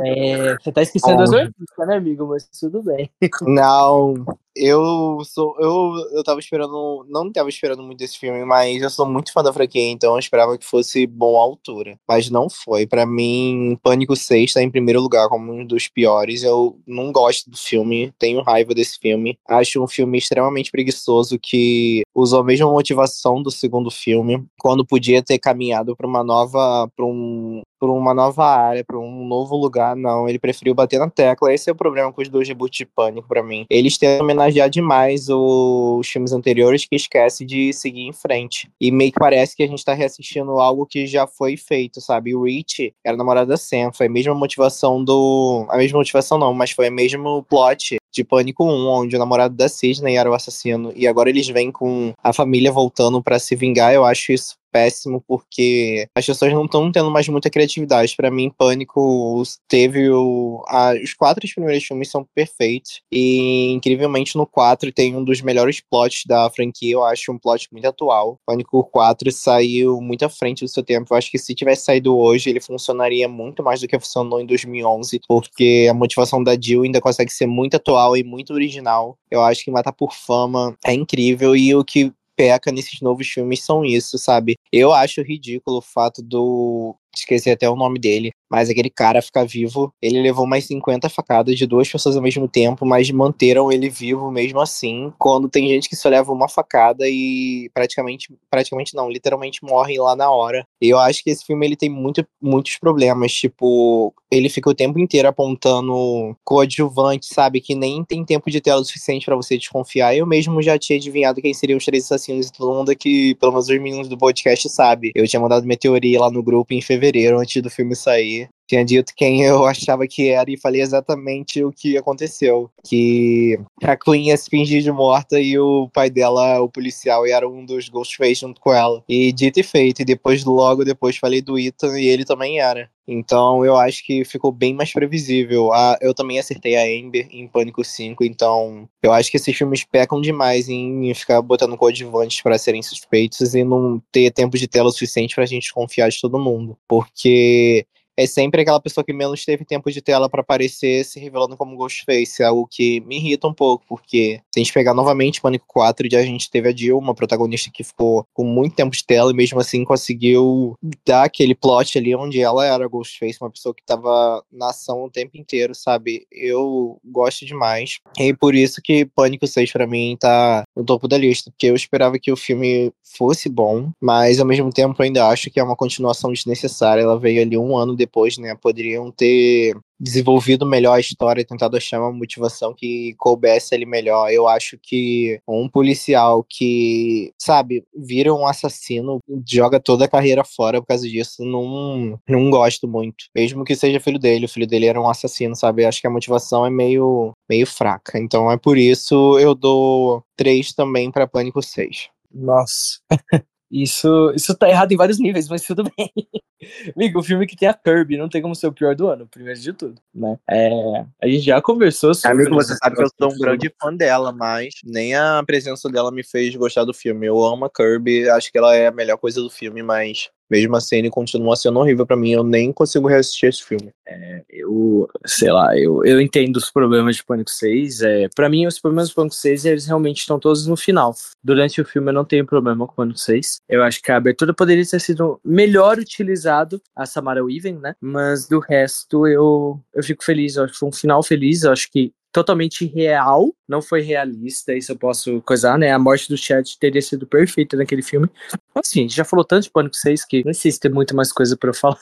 É, 0.04 0.56
você 0.56 0.72
tá 0.72 0.82
esquecendo 0.82 1.22
as 1.22 1.32
artistas, 1.32 1.86
né, 1.86 1.96
amigo? 1.96 2.26
Mas 2.26 2.48
tudo 2.58 2.82
bem. 2.82 3.08
Não, 3.42 4.14
eu 4.58 5.22
sou. 5.24 5.56
Eu, 5.58 5.92
eu 6.12 6.24
tava 6.24 6.40
esperando. 6.40 7.06
Não 7.08 7.30
tava 7.32 7.48
esperando 7.48 7.82
muito 7.82 7.98
desse 7.98 8.18
filme, 8.18 8.44
mas 8.44 8.82
eu 8.82 8.90
sou 8.90 9.06
muito 9.06 9.32
fã 9.32 9.42
da 9.42 9.52
franquia, 9.52 9.88
então 9.90 10.12
eu 10.12 10.18
esperava 10.18 10.58
que 10.58 10.64
fosse 10.64 11.06
bom 11.06 11.36
à 11.36 11.40
altura. 11.40 11.98
Mas 12.06 12.30
não 12.30 12.48
foi. 12.50 12.86
para 12.86 13.06
mim, 13.06 13.78
Pânico 13.82 14.16
6 14.16 14.52
tá 14.52 14.62
em 14.62 14.70
primeiro 14.70 15.00
lugar 15.00 15.28
como 15.28 15.52
um 15.52 15.64
dos 15.64 15.88
piores. 15.88 16.42
Eu 16.42 16.78
não 16.86 17.12
gosto 17.12 17.50
do 17.50 17.56
filme, 17.56 18.12
tenho 18.18 18.42
raiva 18.42 18.74
desse 18.74 18.98
filme. 18.98 19.38
Acho 19.46 19.82
um 19.82 19.88
filme 19.88 20.18
extremamente 20.18 20.70
preguiçoso 20.70 21.38
que 21.40 22.02
usou 22.14 22.40
a 22.40 22.44
mesma 22.44 22.70
motivação 22.70 23.42
do 23.42 23.50
segundo 23.50 23.90
filme, 23.90 24.44
quando 24.58 24.84
podia 24.84 25.22
ter 25.22 25.38
caminhado 25.38 25.96
para 25.96 26.06
uma 26.06 26.24
nova. 26.24 26.88
para 26.94 27.04
um 27.04 27.62
por 27.78 27.90
uma 27.90 28.12
nova 28.12 28.44
área, 28.44 28.84
para 28.84 28.98
um 28.98 29.26
novo 29.26 29.56
lugar, 29.56 29.94
não. 29.94 30.28
Ele 30.28 30.38
preferiu 30.38 30.74
bater 30.74 30.98
na 30.98 31.08
tecla. 31.08 31.52
Esse 31.52 31.70
é 31.70 31.72
o 31.72 31.76
problema 31.76 32.12
com 32.12 32.20
os 32.20 32.28
dois 32.28 32.48
reboots 32.48 32.78
de 32.78 32.86
Pânico 32.86 33.28
para 33.28 33.42
mim. 33.42 33.66
Eles 33.70 33.96
tentam 33.96 34.26
homenagear 34.48 34.70
demais 34.70 35.28
os 35.28 36.08
filmes 36.08 36.32
anteriores 36.32 36.84
que 36.84 36.96
esquece 36.96 37.44
de 37.44 37.72
seguir 37.72 38.02
em 38.02 38.12
frente. 38.12 38.70
E 38.80 38.90
meio 38.90 39.12
que 39.12 39.18
parece 39.18 39.54
que 39.54 39.62
a 39.62 39.66
gente 39.66 39.84
tá 39.84 39.94
reassistindo 39.94 40.52
algo 40.52 40.86
que 40.86 41.06
já 41.06 41.26
foi 41.26 41.56
feito, 41.56 42.00
sabe? 42.00 42.34
O 42.34 42.44
Rich 42.44 42.94
era 43.04 43.16
namorado 43.16 43.48
da 43.48 43.56
Sam, 43.56 43.92
foi 43.92 44.06
a 44.06 44.10
mesma 44.10 44.34
motivação 44.34 45.02
do. 45.04 45.66
A 45.68 45.76
mesma 45.76 45.98
motivação 45.98 46.38
não, 46.38 46.52
mas 46.54 46.70
foi 46.70 46.88
o 46.88 46.92
mesmo 46.92 47.42
plot 47.44 47.96
de 48.12 48.24
Pânico 48.24 48.64
1, 48.64 48.86
onde 48.88 49.16
o 49.16 49.18
namorado 49.18 49.54
da 49.54 49.68
Sidney 49.68 50.16
era 50.16 50.30
o 50.30 50.34
assassino, 50.34 50.92
e 50.96 51.06
agora 51.06 51.28
eles 51.28 51.46
vêm 51.46 51.70
com 51.70 52.12
a 52.22 52.32
família 52.32 52.72
voltando 52.72 53.22
para 53.22 53.38
se 53.38 53.54
vingar, 53.54 53.92
eu 53.92 54.04
acho 54.04 54.32
isso 54.32 54.56
péssimo 54.70 55.22
porque 55.26 56.08
as 56.14 56.24
pessoas 56.24 56.52
não 56.52 56.64
estão 56.64 56.90
tendo 56.90 57.10
mais 57.10 57.28
muita 57.28 57.50
criatividade. 57.50 58.14
Para 58.16 58.30
mim, 58.30 58.52
Pânico 58.56 59.42
teve 59.66 60.10
o, 60.10 60.62
a, 60.68 60.94
os 61.02 61.14
quatro 61.14 61.48
primeiros 61.48 61.84
filmes 61.84 62.10
são 62.10 62.26
perfeitos 62.34 63.00
e 63.10 63.72
incrivelmente 63.72 64.36
no 64.36 64.46
4 64.46 64.92
tem 64.92 65.16
um 65.16 65.24
dos 65.24 65.40
melhores 65.40 65.80
plots 65.80 66.22
da 66.26 66.48
franquia. 66.50 66.92
Eu 66.92 67.04
acho 67.04 67.32
um 67.32 67.38
plot 67.38 67.68
muito 67.72 67.86
atual. 67.86 68.38
Pânico 68.46 68.84
4 68.84 69.30
saiu 69.32 70.00
muito 70.00 70.24
à 70.24 70.28
frente 70.28 70.64
do 70.64 70.68
seu 70.68 70.82
tempo. 70.82 71.12
Eu 71.12 71.16
acho 71.16 71.30
que 71.30 71.38
se 71.38 71.54
tivesse 71.54 71.84
saído 71.84 72.16
hoje, 72.16 72.50
ele 72.50 72.60
funcionaria 72.60 73.28
muito 73.28 73.62
mais 73.62 73.80
do 73.80 73.88
que 73.88 73.98
funcionou 73.98 74.40
em 74.40 74.46
2011, 74.46 75.20
porque 75.26 75.86
a 75.90 75.94
motivação 75.94 76.42
da 76.42 76.58
Jill 76.58 76.82
ainda 76.82 77.00
consegue 77.00 77.32
ser 77.32 77.46
muito 77.46 77.76
atual 77.76 78.16
e 78.16 78.22
muito 78.22 78.52
original. 78.52 79.18
Eu 79.30 79.42
acho 79.42 79.64
que 79.64 79.70
Matar 79.70 79.92
por 79.92 80.12
Fama 80.12 80.76
é 80.84 80.92
incrível 80.92 81.56
e 81.56 81.74
o 81.74 81.84
que 81.84 82.12
peca 82.38 82.70
nesses 82.70 83.00
novos 83.00 83.26
filmes 83.26 83.64
são 83.64 83.84
isso, 83.84 84.16
sabe? 84.16 84.56
Eu 84.72 84.92
acho 84.92 85.22
ridículo 85.22 85.78
o 85.78 85.82
fato 85.82 86.22
do. 86.22 86.94
Esqueci 87.20 87.50
até 87.50 87.68
o 87.68 87.76
nome 87.76 87.98
dele. 87.98 88.30
Mas 88.50 88.70
aquele 88.70 88.88
cara 88.88 89.20
ficar 89.20 89.44
vivo, 89.44 89.92
ele 90.00 90.22
levou 90.22 90.46
mais 90.46 90.64
50 90.64 91.08
facadas 91.10 91.56
de 91.56 91.66
duas 91.66 91.88
pessoas 91.88 92.16
ao 92.16 92.22
mesmo 92.22 92.48
tempo, 92.48 92.86
mas 92.86 93.10
manteram 93.10 93.70
ele 93.70 93.90
vivo 93.90 94.30
mesmo 94.30 94.60
assim. 94.60 95.12
Quando 95.18 95.48
tem 95.48 95.68
gente 95.68 95.88
que 95.88 95.96
só 95.96 96.08
leva 96.08 96.32
uma 96.32 96.48
facada 96.48 97.04
e 97.06 97.70
praticamente, 97.74 98.32
praticamente 98.50 98.94
não, 98.94 99.10
literalmente 99.10 99.62
morre 99.62 99.98
lá 99.98 100.16
na 100.16 100.30
hora. 100.30 100.64
Eu 100.80 100.98
acho 100.98 101.22
que 101.22 101.30
esse 101.30 101.44
filme 101.44 101.66
ele 101.66 101.76
tem 101.76 101.90
muito, 101.90 102.26
muitos 102.40 102.78
problemas, 102.78 103.32
tipo, 103.32 104.14
ele 104.30 104.48
fica 104.48 104.70
o 104.70 104.74
tempo 104.74 104.98
inteiro 104.98 105.28
apontando 105.28 106.36
coadjuvante, 106.44 107.26
sabe, 107.26 107.60
que 107.60 107.74
nem 107.74 108.04
tem 108.04 108.24
tempo 108.24 108.50
de 108.50 108.60
tela 108.60 108.82
suficiente 108.84 109.26
para 109.26 109.36
você 109.36 109.56
desconfiar. 109.56 110.14
Eu 110.14 110.26
mesmo 110.26 110.62
já 110.62 110.78
tinha 110.78 110.98
adivinhado 110.98 111.40
quem 111.40 111.52
seriam 111.52 111.78
os 111.78 111.84
três 111.84 112.04
assassinos 112.04 112.46
e 112.46 112.52
todo 112.52 112.74
mundo 112.74 112.90
aqui, 112.90 113.34
pelo 113.36 113.52
menos 113.52 113.68
os 113.68 113.78
meninos 113.78 114.08
do 114.08 114.16
podcast 114.16 114.68
sabe. 114.68 115.12
Eu 115.14 115.26
tinha 115.26 115.40
mandado 115.40 115.64
minha 115.64 115.76
teoria 115.76 116.20
lá 116.20 116.30
no 116.30 116.42
grupo 116.42 116.74
em 116.74 116.80
fevereiro, 116.80 117.07
antes 117.38 117.62
do 117.62 117.70
filme 117.70 117.94
sair 117.94 118.48
tinha 118.68 118.84
dito 118.84 119.14
quem 119.16 119.42
eu 119.42 119.66
achava 119.66 120.06
que 120.06 120.28
era 120.28 120.50
e 120.50 120.58
falei 120.58 120.82
exatamente 120.82 121.64
o 121.64 121.72
que 121.72 121.96
aconteceu. 121.96 122.70
Que 122.84 123.58
a 123.82 123.96
Queen 123.96 124.28
ia 124.28 124.36
se 124.36 124.50
fingir 124.50 124.82
de 124.82 124.92
morta 124.92 125.40
e 125.40 125.58
o 125.58 125.88
pai 125.92 126.10
dela, 126.10 126.60
o 126.60 126.68
policial, 126.68 127.26
era 127.26 127.48
um 127.48 127.64
dos 127.64 127.88
Ghostface 127.88 128.42
junto 128.42 128.60
com 128.60 128.72
ela. 128.72 129.02
E 129.08 129.32
dito 129.32 129.58
e 129.58 129.62
feito, 129.62 130.02
e 130.02 130.04
depois, 130.04 130.44
logo 130.44 130.84
depois, 130.84 131.16
falei 131.16 131.40
do 131.40 131.58
Ethan 131.58 131.98
e 131.98 132.06
ele 132.06 132.24
também 132.24 132.60
era. 132.60 132.90
Então 133.10 133.64
eu 133.64 133.74
acho 133.74 134.04
que 134.04 134.22
ficou 134.22 134.52
bem 134.52 134.74
mais 134.74 134.92
previsível. 134.92 135.72
Ah, 135.72 135.96
eu 136.02 136.12
também 136.12 136.38
acertei 136.38 136.76
a 136.76 136.82
Amber 136.82 137.26
em 137.30 137.48
Pânico 137.48 137.82
5, 137.82 138.22
então 138.22 138.86
eu 139.02 139.12
acho 139.12 139.30
que 139.30 139.38
esses 139.38 139.56
filmes 139.56 139.82
pecam 139.82 140.20
demais 140.20 140.68
em 140.68 141.12
ficar 141.14 141.40
botando 141.40 141.76
coadjuvantes 141.78 142.42
para 142.42 142.58
serem 142.58 142.82
suspeitos 142.82 143.54
e 143.54 143.64
não 143.64 144.02
ter 144.12 144.30
tempo 144.30 144.58
de 144.58 144.68
tela 144.68 144.90
suficiente 144.90 145.34
pra 145.34 145.46
gente 145.46 145.72
confiar 145.72 146.10
de 146.10 146.20
todo 146.20 146.38
mundo. 146.38 146.76
Porque 146.86 147.86
é 148.18 148.26
sempre 148.26 148.62
aquela 148.62 148.80
pessoa 148.80 149.04
que 149.04 149.12
menos 149.12 149.44
teve 149.44 149.64
tempo 149.64 149.88
de 149.92 150.02
tela 150.02 150.28
para 150.28 150.40
aparecer 150.40 151.04
se 151.04 151.20
revelando 151.20 151.56
como 151.56 151.76
Ghostface, 151.76 152.42
algo 152.42 152.66
que 152.68 153.00
me 153.02 153.16
irrita 153.16 153.46
um 153.46 153.54
pouco, 153.54 153.84
porque 153.88 154.40
se 154.52 154.58
a 154.58 154.64
gente 154.64 154.72
pegar 154.72 154.92
novamente 154.92 155.40
Pânico 155.40 155.64
4, 155.68 156.08
a 156.12 156.22
gente 156.22 156.50
teve 156.50 156.68
a 156.68 156.74
Jill, 156.74 156.98
uma 156.98 157.14
protagonista 157.14 157.70
que 157.72 157.84
ficou 157.84 158.26
com 158.34 158.42
muito 158.42 158.74
tempo 158.74 158.96
de 158.96 159.04
tela 159.04 159.30
e 159.30 159.34
mesmo 159.34 159.60
assim 159.60 159.84
conseguiu 159.84 160.76
dar 161.06 161.22
aquele 161.22 161.54
plot 161.54 161.96
ali 161.96 162.12
onde 162.16 162.40
ela 162.40 162.66
era 162.66 162.88
Ghostface, 162.88 163.38
uma 163.40 163.52
pessoa 163.52 163.72
que 163.72 163.84
tava 163.86 164.42
na 164.50 164.70
ação 164.70 165.04
o 165.04 165.10
tempo 165.10 165.36
inteiro, 165.36 165.72
sabe? 165.72 166.26
Eu 166.32 166.98
gosto 167.04 167.46
demais. 167.46 168.00
E 168.18 168.34
por 168.34 168.52
isso 168.52 168.80
que 168.82 169.04
Pânico 169.04 169.46
6 169.46 169.70
para 169.70 169.86
mim 169.86 170.16
tá 170.18 170.64
no 170.76 170.84
topo 170.84 171.06
da 171.06 171.16
lista, 171.16 171.52
porque 171.52 171.66
eu 171.66 171.76
esperava 171.76 172.18
que 172.18 172.32
o 172.32 172.36
filme 172.36 172.92
fosse 173.16 173.48
bom, 173.48 173.90
mas 174.00 174.40
ao 174.40 174.46
mesmo 174.46 174.70
tempo 174.70 175.00
ainda 175.00 175.28
acho 175.28 175.50
que 175.50 175.60
é 175.60 175.62
uma 175.62 175.76
continuação 175.76 176.32
desnecessária. 176.32 177.02
Ela 177.02 177.18
veio 177.18 177.40
ali 177.40 177.56
um 177.56 177.76
ano 177.76 177.94
depois 177.94 178.07
depois, 178.08 178.38
né? 178.38 178.54
Poderiam 178.56 179.12
ter 179.12 179.76
desenvolvido 180.00 180.64
melhor 180.64 180.94
a 180.94 181.00
história, 181.00 181.44
tentado 181.44 181.76
achar 181.76 182.00
uma 182.00 182.12
motivação 182.12 182.72
que 182.74 183.14
coubesse 183.18 183.74
ele 183.74 183.84
melhor. 183.84 184.30
Eu 184.30 184.48
acho 184.48 184.78
que 184.80 185.40
um 185.46 185.68
policial 185.68 186.44
que, 186.48 187.32
sabe, 187.38 187.84
vira 187.94 188.32
um 188.32 188.46
assassino, 188.46 189.18
joga 189.46 189.80
toda 189.80 190.04
a 190.04 190.08
carreira 190.08 190.44
fora 190.44 190.80
por 190.80 190.86
causa 190.86 191.08
disso, 191.08 191.44
não, 191.44 192.18
não 192.28 192.50
gosto 192.50 192.86
muito. 192.88 193.26
Mesmo 193.34 193.64
que 193.64 193.74
seja 193.76 194.00
filho 194.00 194.18
dele, 194.18 194.46
o 194.46 194.48
filho 194.48 194.66
dele 194.66 194.86
era 194.86 195.00
um 195.00 195.08
assassino, 195.08 195.54
sabe? 195.56 195.82
Eu 195.82 195.88
acho 195.88 196.00
que 196.00 196.06
a 196.06 196.10
motivação 196.10 196.64
é 196.64 196.70
meio, 196.70 197.32
meio 197.48 197.66
fraca. 197.66 198.18
Então 198.18 198.50
é 198.50 198.56
por 198.56 198.78
isso 198.78 199.38
eu 199.38 199.54
dou 199.54 200.22
3 200.36 200.72
também 200.72 201.10
para 201.10 201.26
Pânico 201.26 201.62
6. 201.62 202.08
Nossa. 202.32 203.00
Isso, 203.70 204.32
isso 204.34 204.56
tá 204.56 204.68
errado 204.68 204.92
em 204.92 204.96
vários 204.96 205.18
níveis, 205.18 205.48
mas 205.48 205.62
tudo 205.62 205.84
bem. 205.84 206.10
Amigo, 206.96 207.20
o 207.20 207.22
filme 207.22 207.46
que 207.46 207.54
tem 207.54 207.68
a 207.68 207.74
Kirby 207.74 208.16
não 208.16 208.28
tem 208.28 208.42
como 208.42 208.54
ser 208.54 208.66
o 208.66 208.72
pior 208.72 208.94
do 208.94 209.06
ano, 209.06 209.28
primeiro 209.28 209.60
de 209.60 209.72
tudo, 209.72 210.00
né? 210.12 210.38
É, 210.50 211.04
a 211.22 211.28
gente 211.28 211.42
já 211.42 211.60
conversou 211.60 212.14
sobre... 212.14 212.42
Amigo, 212.42 212.56
você 212.56 212.74
sabe 212.76 212.96
que 212.96 213.02
eu 213.02 213.08
sou 213.16 213.32
um 213.32 213.38
grande 213.38 213.72
fã 213.80 213.94
dela, 213.94 214.32
mas 214.32 214.74
nem 214.84 215.14
a 215.14 215.42
presença 215.46 215.88
dela 215.88 216.10
me 216.10 216.24
fez 216.24 216.56
gostar 216.56 216.84
do 216.84 216.94
filme. 216.94 217.26
Eu 217.26 217.42
amo 217.44 217.66
a 217.66 217.70
Kirby, 217.70 218.28
acho 218.30 218.50
que 218.50 218.58
ela 218.58 218.74
é 218.74 218.88
a 218.88 218.92
melhor 218.92 219.18
coisa 219.18 219.40
do 219.40 219.50
filme, 219.50 219.82
mas 219.82 220.30
mesmo 220.50 220.76
assim 220.76 220.96
ele 220.96 221.10
continua 221.10 221.56
sendo 221.56 221.78
horrível 221.78 222.06
para 222.06 222.16
mim, 222.16 222.30
eu 222.30 222.44
nem 222.44 222.72
consigo 222.72 223.08
reassistir 223.08 223.48
esse 223.48 223.62
filme. 223.62 223.92
É, 224.06 224.42
eu, 224.48 225.08
sei 225.26 225.50
lá, 225.52 225.76
eu, 225.78 226.04
eu 226.04 226.20
entendo 226.20 226.56
os 226.56 226.70
problemas 226.70 227.16
de 227.16 227.24
Pânico 227.24 227.50
6, 227.50 228.02
é, 228.02 228.28
para 228.34 228.48
mim 228.48 228.66
os 228.66 228.78
problemas 228.78 229.08
do 229.08 229.14
Pânico 229.14 229.34
6, 229.34 229.64
eles 229.64 229.86
realmente 229.86 230.18
estão 230.18 230.38
todos 230.38 230.66
no 230.66 230.76
final. 230.76 231.14
Durante 231.42 231.80
o 231.80 231.84
filme 231.84 232.10
eu 232.10 232.14
não 232.14 232.24
tenho 232.24 232.46
problema 232.46 232.86
com 232.86 232.92
o 232.92 232.96
Pânico 232.96 233.18
6, 233.18 233.58
eu 233.68 233.82
acho 233.82 234.02
que 234.02 234.10
a 234.10 234.16
abertura 234.16 234.54
poderia 234.54 234.84
ter 234.86 235.00
sido 235.00 235.40
melhor 235.44 235.98
utilizado, 235.98 236.80
a 236.94 237.06
Samara 237.06 237.44
Weaving, 237.44 237.78
né, 237.78 237.94
mas 238.00 238.48
do 238.48 238.58
resto 238.58 239.26
eu, 239.26 239.80
eu 239.94 240.02
fico 240.02 240.24
feliz, 240.24 240.56
eu 240.56 240.64
acho 240.64 240.72
que 240.72 240.78
foi 240.78 240.88
um 240.88 240.92
final 240.92 241.22
feliz, 241.22 241.62
eu 241.62 241.72
acho 241.72 241.90
que 241.90 242.12
totalmente 242.32 242.86
real, 242.86 243.54
não 243.68 243.80
foi 243.80 244.00
realista, 244.00 244.74
isso 244.74 244.92
eu 244.92 244.96
posso 244.96 245.40
coisar, 245.42 245.78
né? 245.78 245.90
A 245.90 245.98
morte 245.98 246.28
do 246.28 246.36
Chad 246.36 246.66
teria 246.78 247.00
sido 247.00 247.26
perfeita 247.26 247.76
naquele 247.76 248.02
filme. 248.02 248.28
Assim, 248.74 249.00
a 249.00 249.02
gente 249.02 249.16
já 249.16 249.24
falou 249.24 249.44
tanto 249.44 249.64
de 249.64 249.70
Pânico 249.70 249.96
6 249.96 250.24
que 250.24 250.44
não 250.44 250.54
sei 250.54 250.70
se 250.70 250.80
tem 250.80 250.90
muito 250.90 251.16
mais 251.16 251.32
coisa 251.32 251.56
para 251.56 251.70
eu 251.70 251.74
falar. 251.74 251.98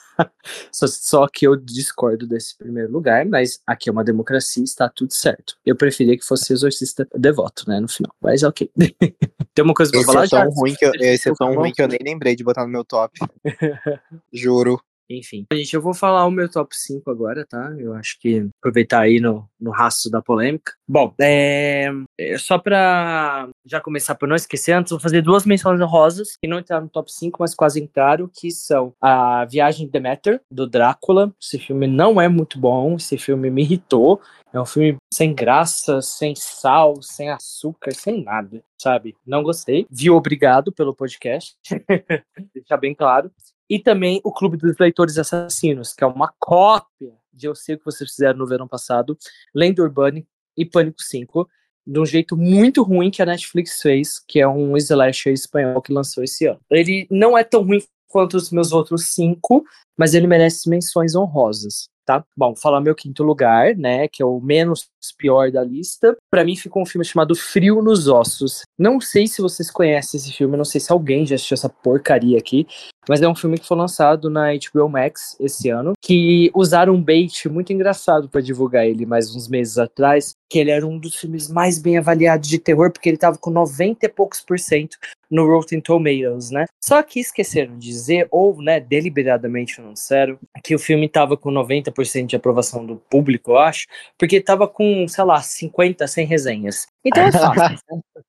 só, 0.72 0.86
só 0.86 1.28
que 1.28 1.46
eu 1.46 1.56
discordo 1.56 2.26
desse 2.26 2.56
primeiro 2.56 2.92
lugar, 2.92 3.24
mas 3.24 3.60
aqui 3.66 3.88
é 3.88 3.92
uma 3.92 4.04
democracia, 4.04 4.64
está 4.64 4.88
tudo 4.88 5.12
certo. 5.12 5.56
Eu 5.64 5.76
preferia 5.76 6.16
que 6.16 6.24
fosse 6.24 6.52
Exorcista 6.52 7.08
Devoto, 7.14 7.68
né, 7.68 7.80
no 7.80 7.88
final. 7.88 8.12
Mas 8.20 8.42
ok. 8.42 8.70
tem 9.54 9.64
uma 9.64 9.74
coisa 9.74 9.90
pra 9.90 10.00
esse 10.00 10.06
falar? 10.06 10.24
É 10.24 10.28
tão 10.28 10.50
ruim 10.50 10.74
que 10.74 10.84
eu, 10.84 10.92
esse 10.94 11.30
é 11.30 11.32
tão 11.34 11.54
ruim 11.54 11.72
que 11.72 11.82
eu 11.82 11.88
nem 11.88 12.00
lembrei 12.02 12.34
de 12.34 12.44
botar 12.44 12.64
no 12.64 12.72
meu 12.72 12.84
top. 12.84 13.18
Juro. 14.32 14.80
Enfim, 15.08 15.46
gente, 15.52 15.74
eu 15.74 15.80
vou 15.80 15.94
falar 15.94 16.26
o 16.26 16.30
meu 16.30 16.50
top 16.50 16.76
5 16.76 17.10
agora, 17.10 17.46
tá? 17.46 17.74
Eu 17.78 17.94
acho 17.94 18.18
que 18.20 18.48
aproveitar 18.58 19.00
aí 19.00 19.20
no, 19.20 19.48
no 19.60 19.70
rastro 19.70 20.10
da 20.10 20.20
polêmica. 20.20 20.72
Bom, 20.88 21.14
é, 21.20 21.90
só 22.38 22.58
pra 22.58 23.48
já 23.64 23.80
começar 23.80 24.14
pra 24.14 24.28
não 24.28 24.36
esquecer, 24.36 24.72
antes 24.72 24.90
vou 24.90 25.00
fazer 25.00 25.22
duas 25.22 25.44
menções 25.44 25.80
honrosas 25.80 26.36
que 26.36 26.48
não 26.48 26.58
entraram 26.58 26.84
no 26.84 26.90
top 26.90 27.12
5, 27.12 27.36
mas 27.40 27.54
quase 27.54 27.80
entraram, 27.80 28.28
que 28.32 28.50
são 28.50 28.92
a 29.00 29.44
Viagem 29.44 29.86
de 29.86 29.92
Demeter, 29.92 30.40
do 30.50 30.66
Drácula. 30.66 31.32
Esse 31.40 31.58
filme 31.58 31.86
não 31.86 32.20
é 32.20 32.28
muito 32.28 32.58
bom, 32.58 32.96
esse 32.96 33.16
filme 33.16 33.50
me 33.50 33.62
irritou. 33.62 34.20
É 34.52 34.60
um 34.60 34.66
filme 34.66 34.96
sem 35.12 35.34
graça, 35.34 36.00
sem 36.00 36.34
sal, 36.34 37.02
sem 37.02 37.30
açúcar, 37.30 37.92
sem 37.92 38.24
nada, 38.24 38.62
sabe? 38.80 39.14
Não 39.26 39.42
gostei. 39.42 39.86
Vi 39.90 40.10
obrigado 40.10 40.72
pelo 40.72 40.94
podcast. 40.94 41.56
Deixar 42.54 42.78
bem 42.78 42.94
claro 42.94 43.30
e 43.68 43.78
também 43.78 44.20
o 44.24 44.32
Clube 44.32 44.56
dos 44.56 44.76
Leitores 44.78 45.18
Assassinos, 45.18 45.92
que 45.92 46.04
é 46.04 46.06
uma 46.06 46.32
cópia 46.38 47.12
de 47.32 47.46
Eu 47.46 47.54
Sei 47.54 47.74
O 47.74 47.78
Que 47.78 47.84
Vocês 47.84 48.10
Fizeram 48.10 48.38
no 48.38 48.46
Verão 48.46 48.68
Passado, 48.68 49.18
Lenda 49.54 49.82
Urbana 49.82 50.22
e 50.56 50.64
Pânico 50.64 51.02
5, 51.02 51.48
de 51.86 52.00
um 52.00 52.06
jeito 52.06 52.36
muito 52.36 52.82
ruim 52.82 53.10
que 53.10 53.22
a 53.22 53.26
Netflix 53.26 53.80
fez, 53.80 54.18
que 54.26 54.40
é 54.40 54.48
um 54.48 54.76
slasher 54.76 55.32
espanhol 55.32 55.82
que 55.82 55.92
lançou 55.92 56.24
esse 56.24 56.46
ano. 56.46 56.60
Ele 56.70 57.06
não 57.10 57.36
é 57.36 57.44
tão 57.44 57.62
ruim 57.62 57.82
quanto 58.08 58.36
os 58.36 58.50
meus 58.50 58.72
outros 58.72 59.08
cinco, 59.08 59.64
mas 59.96 60.14
ele 60.14 60.26
merece 60.26 60.68
menções 60.68 61.14
honrosas 61.14 61.88
tá? 62.06 62.24
Bom, 62.36 62.54
falar 62.54 62.80
meu 62.80 62.94
quinto 62.94 63.24
lugar, 63.24 63.76
né, 63.76 64.06
que 64.06 64.22
é 64.22 64.26
o 64.26 64.40
menos 64.40 64.88
pior 65.12 65.50
da 65.50 65.62
lista. 65.62 66.16
Para 66.30 66.44
mim 66.44 66.56
ficou 66.56 66.82
um 66.82 66.86
filme 66.86 67.04
chamado 67.04 67.34
Frio 67.34 67.82
nos 67.82 68.08
Ossos. 68.08 68.62
Não 68.78 69.00
sei 69.00 69.26
se 69.26 69.42
vocês 69.42 69.70
conhecem 69.70 70.18
esse 70.18 70.32
filme, 70.32 70.56
não 70.56 70.64
sei 70.64 70.80
se 70.80 70.92
alguém 70.92 71.26
já 71.26 71.34
assistiu 71.34 71.54
essa 71.54 71.68
porcaria 71.68 72.38
aqui, 72.38 72.66
mas 73.08 73.22
é 73.22 73.28
um 73.28 73.34
filme 73.34 73.58
que 73.58 73.66
foi 73.66 73.76
lançado 73.76 74.28
na 74.28 74.48
HBO 74.52 74.88
Max 74.88 75.36
esse 75.38 75.68
ano, 75.68 75.92
que 76.00 76.50
usaram 76.54 76.94
um 76.94 77.02
bait 77.02 77.48
muito 77.48 77.72
engraçado 77.72 78.28
para 78.28 78.40
divulgar 78.40 78.86
ele 78.86 79.06
mais 79.06 79.34
uns 79.34 79.48
meses 79.48 79.78
atrás, 79.78 80.34
que 80.50 80.58
ele 80.58 80.70
era 80.70 80.86
um 80.86 80.98
dos 80.98 81.16
filmes 81.16 81.48
mais 81.48 81.78
bem 81.78 81.98
avaliados 81.98 82.48
de 82.48 82.58
terror, 82.58 82.90
porque 82.90 83.08
ele 83.08 83.16
tava 83.16 83.38
com 83.38 83.50
90 83.50 84.06
e 84.06 84.08
poucos 84.08 84.40
por 84.40 84.58
cento 84.58 84.96
no 85.30 85.46
Rotten 85.46 85.80
Tomatoes, 85.80 86.50
né? 86.50 86.66
Só 86.82 87.02
que 87.02 87.18
esqueceram 87.18 87.76
de 87.78 87.88
dizer, 87.88 88.28
ou, 88.30 88.60
né, 88.62 88.78
deliberadamente 88.78 89.80
não 89.80 89.92
disseram, 89.92 90.38
que 90.62 90.74
o 90.74 90.78
filme 90.78 91.08
tava 91.08 91.36
com 91.36 91.50
90% 91.50 92.26
de 92.26 92.36
aprovação 92.36 92.86
do 92.86 92.96
público, 92.96 93.52
eu 93.52 93.58
acho, 93.58 93.86
porque 94.16 94.40
tava 94.40 94.68
com, 94.68 94.95
sei 95.08 95.24
lá, 95.24 95.42
50, 95.42 96.06
100 96.06 96.26
resenhas. 96.26 96.86
Então 97.04 97.22
é 97.22 97.32
fácil. 97.32 97.78
né? 97.90 98.22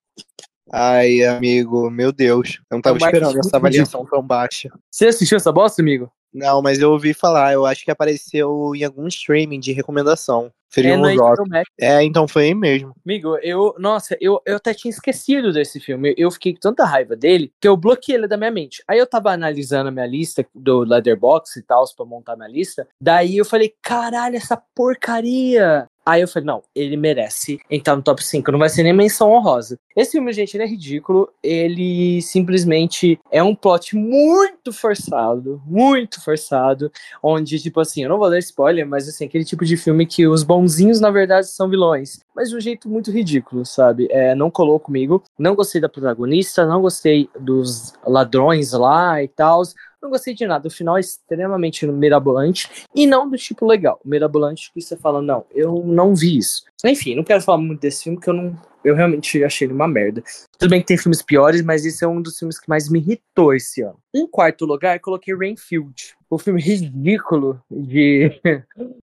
Ai, 0.71 1.23
amigo, 1.23 1.89
meu 1.89 2.11
Deus. 2.11 2.59
Eu 2.69 2.75
não 2.75 2.81
tava 2.81 2.97
esperando 2.97 3.39
essa 3.39 3.55
avaliação 3.55 4.05
tão 4.05 4.21
baixa. 4.21 4.69
Você 4.91 5.07
assistiu 5.07 5.37
essa 5.37 5.51
bosta, 5.51 5.81
amigo? 5.81 6.11
Não, 6.33 6.61
mas 6.61 6.79
eu 6.79 6.91
ouvi 6.91 7.13
falar, 7.13 7.53
eu 7.53 7.65
acho 7.65 7.85
que 7.85 7.91
apareceu 7.91 8.73
em 8.75 8.83
algum 8.83 9.07
streaming 9.07 9.59
de 9.59 9.71
recomendação. 9.71 10.51
Frio 10.69 10.93
é 10.93 11.15
Max. 11.47 11.69
É, 11.79 12.03
então 12.03 12.27
foi 12.27 12.45
aí 12.45 12.55
mesmo. 12.55 12.93
Amigo, 13.05 13.37
eu, 13.37 13.75
nossa, 13.79 14.17
eu, 14.19 14.41
eu 14.45 14.57
até 14.57 14.73
tinha 14.73 14.89
esquecido 14.89 15.53
desse 15.53 15.79
filme. 15.79 16.13
Eu 16.17 16.29
fiquei 16.29 16.53
com 16.53 16.59
tanta 16.59 16.85
raiva 16.85 17.15
dele 17.15 17.51
que 17.59 17.67
eu 17.67 17.77
bloqueei 17.77 18.17
ele 18.17 18.27
da 18.27 18.37
minha 18.37 18.51
mente. 18.51 18.83
Aí 18.87 18.99
eu 18.99 19.07
tava 19.07 19.31
analisando 19.31 19.89
a 19.89 19.91
minha 19.91 20.05
lista 20.05 20.45
do 20.53 20.79
Leatherbox 20.79 21.55
e 21.55 21.63
tal, 21.63 21.85
pra 21.95 22.05
montar 22.05 22.35
minha 22.35 22.49
lista. 22.49 22.87
Daí 22.99 23.37
eu 23.37 23.45
falei, 23.45 23.73
caralho, 23.81 24.35
essa 24.35 24.61
porcaria. 24.75 25.87
Aí 26.07 26.21
eu 26.21 26.27
falei, 26.27 26.45
não, 26.45 26.63
ele 26.73 26.95
merece 26.95 27.59
entrar 27.69 27.93
no 27.93 28.01
top 28.01 28.23
5, 28.23 28.49
não 28.49 28.57
vai 28.57 28.69
ser 28.69 28.81
nem 28.81 28.93
menção 28.93 29.29
honrosa. 29.29 29.77
Esse 29.93 30.13
filme, 30.13 30.31
gente, 30.31 30.55
ele 30.55 30.63
é 30.63 30.67
ridículo. 30.67 31.29
Ele 31.43 32.21
simplesmente 32.21 33.19
é 33.29 33.43
um 33.43 33.53
plot 33.53 33.93
muito 33.93 34.71
forçado, 34.71 35.61
muito 35.65 36.23
forçado. 36.23 36.89
Onde, 37.21 37.59
tipo 37.59 37.81
assim, 37.81 38.03
eu 38.03 38.09
não 38.09 38.17
vou 38.17 38.29
dar 38.29 38.39
spoiler, 38.39 38.87
mas 38.87 39.09
assim, 39.09 39.25
aquele 39.25 39.43
tipo 39.43 39.65
de 39.65 39.75
filme 39.75 40.05
que 40.05 40.25
os 40.25 40.43
bonzinhos, 40.57 40.99
na 40.99 41.11
verdade, 41.11 41.47
são 41.47 41.69
vilões. 41.69 42.19
Mas 42.35 42.49
de 42.49 42.55
um 42.55 42.59
jeito 42.59 42.89
muito 42.89 43.11
ridículo, 43.11 43.63
sabe? 43.63 44.07
É, 44.09 44.33
não 44.33 44.49
colou 44.49 44.79
comigo. 44.79 45.23
Não 45.37 45.55
gostei 45.55 45.79
da 45.79 45.87
protagonista, 45.87 46.65
não 46.65 46.81
gostei 46.81 47.29
dos 47.39 47.93
ladrões 48.05 48.71
lá 48.71 49.21
e 49.21 49.27
tal. 49.27 49.61
Não 50.01 50.09
gostei 50.09 50.33
de 50.33 50.45
nada. 50.47 50.67
O 50.67 50.71
final 50.71 50.97
é 50.97 50.99
extremamente 50.99 51.85
mirabolante 51.85 52.69
e 52.95 53.05
não 53.05 53.29
do 53.29 53.37
tipo 53.37 53.65
legal. 53.65 53.99
Mirabolante 54.03 54.71
que 54.73 54.81
você 54.81 54.97
fala, 54.97 55.21
não, 55.21 55.45
eu 55.53 55.83
não 55.85 56.15
vi 56.15 56.37
isso. 56.37 56.63
Enfim, 56.85 57.15
não 57.15 57.23
quero 57.23 57.41
falar 57.41 57.57
muito 57.59 57.81
desse 57.81 58.03
filme, 58.03 58.19
que 58.19 58.29
eu 58.29 58.33
não. 58.33 58.55
Eu 58.83 58.95
realmente 58.95 59.43
achei 59.43 59.67
ele 59.67 59.73
uma 59.73 59.87
merda. 59.87 60.23
Tudo 60.57 60.69
bem 60.69 60.79
que 60.79 60.87
tem 60.87 60.97
filmes 60.97 61.21
piores, 61.21 61.61
mas 61.61 61.85
esse 61.85 62.05
é 62.05 62.07
um 62.07 62.21
dos 62.21 62.37
filmes 62.39 62.57
que 62.57 62.69
mais 62.69 62.89
me 62.89 62.99
irritou 62.99 63.53
esse 63.53 63.81
ano. 63.81 63.99
Em 64.15 64.25
quarto 64.25 64.65
lugar, 64.65 64.99
coloquei 64.99 65.35
Rainfield. 65.35 66.15
O 66.29 66.37
filme 66.37 66.61
ridículo 66.61 67.59
de, 67.69 68.31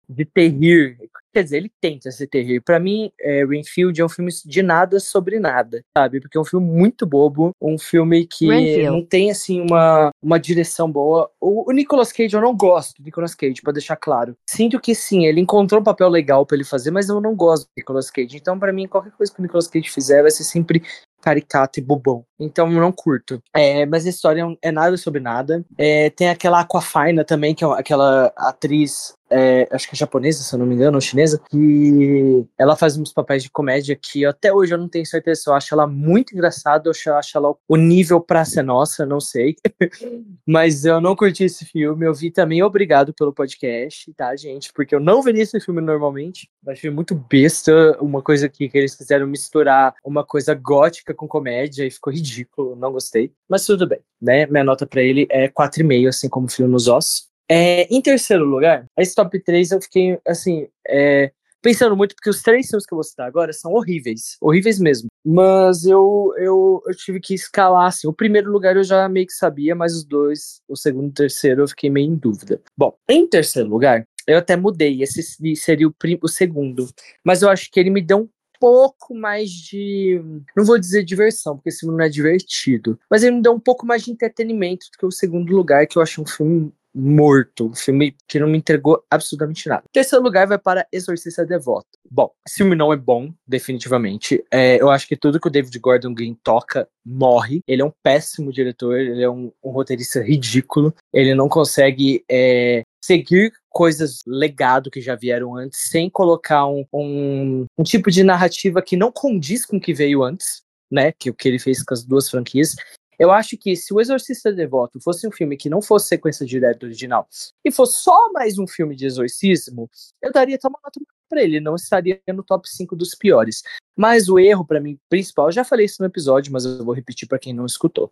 de 0.08 0.26
terrir. 0.26 0.98
Quer 1.34 1.44
dizer, 1.44 1.58
ele 1.58 1.72
tenta 1.80 2.12
ser 2.12 2.28
terrir. 2.28 2.62
Pra 2.62 2.80
mim, 2.80 3.12
é, 3.20 3.46
Rainfield 3.46 4.00
é 4.00 4.06
um 4.06 4.10
filme 4.10 4.32
de 4.46 4.62
nada 4.62 5.00
sobre 5.00 5.40
nada, 5.40 5.84
sabe? 5.98 6.20
Porque 6.20 6.38
é 6.38 6.42
um 6.42 6.46
filme 6.46 6.68
muito 6.68 7.06
bobo, 7.06 7.52
um 7.62 7.78
filme 7.78 8.26
que 8.26 8.48
Rainfield. 8.48 8.86
não 8.86 9.06
tem, 9.06 9.32
assim, 9.32 9.62
uma, 9.62 10.10
uma 10.22 10.40
direção 10.40 10.92
boa. 10.92 11.30
O, 11.40 11.70
o 11.70 11.74
Nicolas 11.74 12.12
Cage, 12.12 12.36
eu 12.36 12.42
não 12.42 12.56
gosto 12.56 13.02
do 13.02 13.06
Nicolas 13.06 13.34
Cage, 13.34 13.62
pra 13.62 13.72
deixar 13.72 13.96
claro. 13.96 14.36
Sinto 14.50 14.80
que 14.80 14.94
sim, 14.94 15.26
ele 15.26 15.40
encontrou 15.40 15.80
um 15.80 15.84
papel 15.84 16.10
legal 16.10 16.46
pra 16.46 16.56
ele 16.56 16.66
fazer, 16.66 16.92
mas 16.92 17.08
eu 17.08 17.22
não 17.22 17.36
gosto 17.36 17.64
do 17.64 17.72
Nicolas 17.78 18.12
Cage. 18.12 18.38
Então, 18.38 18.60
pra 18.60 18.74
mim, 18.74 18.88
qualquer 18.88 19.12
coisa 19.12 19.32
que 19.34 19.40
o 19.40 19.44
Nicolas 19.44 19.68
Cage 19.68 19.90
fizer 19.90 20.22
vai 20.22 20.32
ser 20.32 20.44
sempre 20.44 20.84
caricato 21.22 21.80
e 21.80 21.84
bobão. 21.84 22.26
Então 22.42 22.70
não 22.70 22.92
curto. 22.92 23.42
É, 23.56 23.86
mas 23.86 24.06
a 24.06 24.10
história 24.10 24.44
é 24.62 24.72
nada 24.72 24.98
sobre 24.98 25.22
nada. 25.22 25.64
É, 25.78 26.10
tem 26.10 26.30
aquela 26.30 26.60
Aquafina 26.60 27.24
também, 27.24 27.54
que 27.54 27.64
é 27.64 27.68
aquela 27.68 28.34
atriz. 28.36 29.14
é, 29.32 29.68
acho 29.72 29.88
que 29.88 29.96
é 29.96 29.98
japonesa, 29.98 30.44
se 30.44 30.54
eu 30.54 30.60
não 30.60 30.66
me 30.66 30.76
engano, 30.76 30.98
ou 30.98 31.02
chinesa, 31.02 31.42
que 31.50 32.46
ela 32.58 32.76
faz 32.76 32.98
uns 32.98 33.14
papéis 33.14 33.44
de 33.44 33.50
comédia 33.50 33.96
que 33.96 34.26
até 34.26 34.54
hoje 34.54 34.74
eu 34.74 34.78
não 34.78 34.90
tenho 34.90 35.06
certeza 35.06 35.42
se 35.42 35.50
eu 35.50 35.54
acho 35.54 35.74
ela 35.74 35.88
muito 35.88 36.34
engraçada 36.34 36.90
ou 36.90 36.94
se 36.94 37.10
eu 37.10 37.16
acho 37.16 37.38
ela 37.38 37.56
o 37.68 37.78
nível 37.78 38.20
pra 38.20 38.44
ser 38.44 38.62
nossa, 38.62 39.06
não 39.06 39.22
sei. 39.22 39.56
Mas 40.46 40.84
eu 40.84 41.00
não 41.00 41.16
curti 41.16 41.46
esse 41.46 41.64
filme. 41.64 42.06
Eu 42.06 42.14
vi 42.14 42.30
também 42.30 42.62
obrigado 42.62 43.14
pelo 43.14 43.34
podcast, 43.34 44.14
tá, 44.14 44.36
gente? 44.36 44.74
Porque 44.74 44.94
eu 44.94 45.00
não 45.00 45.22
veria 45.22 45.44
esse 45.44 45.60
filme 45.62 45.80
normalmente. 45.80 46.50
Eu 46.66 46.74
achei 46.74 46.90
muito 46.90 47.16
besta, 47.16 47.98
uma 48.02 48.22
coisa 48.22 48.50
que, 48.50 48.68
que 48.68 48.78
eles 48.78 48.96
quiseram 48.96 49.26
misturar 49.28 49.96
uma 50.04 50.26
coisa 50.26 50.54
gótica 50.54 51.14
com 51.14 51.28
comédia 51.28 51.86
e 51.86 51.92
ficou 51.92 52.12
ridículo, 52.12 52.31
não 52.76 52.92
gostei. 52.92 53.32
Mas 53.50 53.66
tudo 53.66 53.88
bem, 53.88 54.00
né? 54.22 54.46
Minha 54.48 54.64
nota 54.64 54.86
pra 54.86 55.02
ele 55.02 55.28
é 55.30 55.48
4,5, 55.48 56.08
assim 56.08 56.30
como 56.30 56.50
Fio 56.50 56.68
nos 56.68 56.88
Ossos. 56.88 57.30
É, 57.50 57.84
em 57.94 58.02
terceiro 58.02 58.46
lugar, 58.46 58.86
esse 58.98 59.14
top 59.14 59.38
3 59.38 59.72
eu 59.72 59.82
fiquei, 59.82 60.18
assim, 60.26 60.68
é, 60.88 61.32
pensando 61.62 61.96
muito, 61.96 62.16
porque 62.16 62.30
os 62.30 62.42
três 62.42 62.68
filmes 62.68 62.86
que 62.86 62.94
eu 62.94 62.96
vou 62.96 63.04
citar 63.04 63.28
agora 63.28 63.52
são 63.52 63.74
horríveis, 63.74 64.38
horríveis 64.42 64.80
mesmo. 64.80 65.10
Mas 65.24 65.86
eu, 65.86 66.34
eu, 66.38 66.82
eu 66.88 66.96
tive 66.96 67.20
que 67.20 67.34
escalar, 67.34 67.88
assim. 67.88 68.08
O 68.08 68.14
primeiro 68.14 68.50
lugar 68.50 68.76
eu 68.76 68.84
já 68.84 69.08
meio 69.08 69.28
que 69.28 69.34
sabia, 69.34 69.76
mas 69.76 69.94
os 69.96 70.04
dois, 70.04 70.62
o 70.68 70.76
segundo 70.76 71.08
e 71.08 71.10
o 71.10 71.14
terceiro, 71.14 71.62
eu 71.62 71.68
fiquei 71.68 71.90
meio 71.90 72.12
em 72.12 72.16
dúvida. 72.16 72.62
Bom, 72.78 72.96
em 73.08 73.28
terceiro 73.28 73.70
lugar, 73.70 74.06
eu 74.26 74.38
até 74.38 74.56
mudei, 74.56 75.02
esse 75.02 75.22
seria 75.56 75.88
o, 75.88 75.94
o 76.22 76.28
segundo. 76.28 76.90
Mas 77.24 77.42
eu 77.42 77.50
acho 77.50 77.70
que 77.72 77.80
ele 77.80 77.90
me 77.90 78.02
deu 78.02 78.20
um 78.20 78.30
pouco 78.62 79.16
mais 79.16 79.50
de. 79.50 80.22
Não 80.56 80.64
vou 80.64 80.78
dizer 80.78 81.04
diversão, 81.04 81.56
porque 81.56 81.70
esse 81.70 81.80
filme 81.80 81.98
não 81.98 82.06
é 82.06 82.10
divertido. 82.10 83.00
Mas 83.10 83.24
ele 83.24 83.38
me 83.38 83.42
deu 83.42 83.54
um 83.54 83.60
pouco 83.60 83.88
mais 83.88 84.04
de 84.04 84.12
entretenimento 84.12 84.86
do 84.92 84.98
que 85.00 85.06
o 85.08 85.12
segundo 85.12 85.52
lugar, 85.52 85.88
que 85.88 85.98
eu 85.98 86.02
achei 86.02 86.24
um 86.24 86.28
filme 86.28 86.72
morto. 86.94 87.68
Um 87.68 87.76
filme 87.76 88.16
que 88.28 88.40
não 88.40 88.48
me 88.48 88.58
entregou 88.58 89.04
absolutamente 89.10 89.68
nada. 89.68 89.84
Terceiro 89.92 90.24
lugar 90.24 90.46
vai 90.46 90.58
para 90.58 90.86
Exorcista 90.92 91.46
Devoto. 91.46 91.88
Bom, 92.10 92.30
esse 92.46 92.58
filme 92.58 92.76
não 92.76 92.92
é 92.92 92.98
bom, 92.98 93.34
definitivamente. 93.48 94.44
É, 94.52 94.80
eu 94.80 94.90
acho 94.90 95.08
que 95.08 95.16
tudo 95.16 95.40
que 95.40 95.48
o 95.48 95.52
David 95.52 95.78
Gordon 95.80 96.14
Green 96.14 96.38
toca 96.44 96.88
morre. 97.06 97.62
Ele 97.68 97.82
é 97.82 97.86
um 97.86 97.94
péssimo 98.04 98.52
diretor, 98.52 99.00
ele 99.00 99.24
é 99.24 99.30
um, 99.30 99.52
um 99.64 99.72
roteirista 99.72 100.22
ridículo. 100.22 100.94
Ele 101.14 101.34
não 101.34 101.48
consegue 101.48 102.24
é, 102.30 102.84
seguir 103.04 103.52
coisas 103.70 104.22
legado 104.26 104.92
que 104.92 105.02
já 105.02 105.16
vieram 105.16 105.56
antes, 105.56 105.90
sem 105.90 106.10
colocar 106.10 106.68
um, 106.68 106.86
um, 106.94 107.66
um 107.78 107.84
tipo 107.84 108.12
de 108.12 108.24
narrativa 108.24 108.82
que 108.82 108.98
não 108.98 109.12
condiz 109.12 109.66
com 109.66 109.78
o 109.78 109.82
que 109.82 109.94
veio 109.94 110.24
antes. 110.24 110.62
Né, 110.94 111.14
que 111.14 111.30
o 111.30 111.34
que 111.34 111.48
ele 111.48 111.58
fez 111.58 111.82
com 111.82 111.94
as 111.94 112.04
duas 112.04 112.30
franquias. 112.30 112.76
Eu 113.18 113.32
acho 113.32 113.58
que 113.58 113.78
se 113.78 113.94
o 113.94 114.02
Exorcista 114.02 114.52
Devoto 114.52 115.00
fosse 115.00 115.26
um 115.26 115.32
filme 115.32 115.56
que 115.56 115.70
não 115.70 115.82
fosse 115.82 116.10
sequência 116.10 116.46
direta 116.46 116.80
do 116.80 116.88
original 116.88 117.30
e 117.64 117.72
fosse 117.72 118.02
só 118.02 118.30
mais 118.34 118.60
um 118.60 118.68
filme 118.68 118.94
de 118.94 119.06
exorcismo, 119.06 119.90
eu 120.22 120.34
daria 120.34 120.58
até 120.58 120.68
uma 120.68 120.80
nota 120.84 121.00
para 121.30 121.42
ele, 121.42 121.62
não 121.62 121.76
estaria 121.76 122.20
no 122.28 122.44
top 122.44 122.70
5 122.70 122.94
dos 122.94 123.16
piores. 123.16 123.62
Mas 123.96 124.28
o 124.28 124.38
erro 124.38 124.66
para 124.66 124.82
mim 124.82 125.00
principal, 125.08 125.52
já 125.52 125.64
falei 125.64 125.86
isso 125.86 125.98
no 126.02 126.08
episódio, 126.08 126.52
mas 126.52 126.66
eu 126.66 126.84
vou 126.84 126.94
repetir 126.94 127.28
para 127.28 127.40
quem 127.40 127.54
não 127.54 127.66
escutou. 127.66 128.12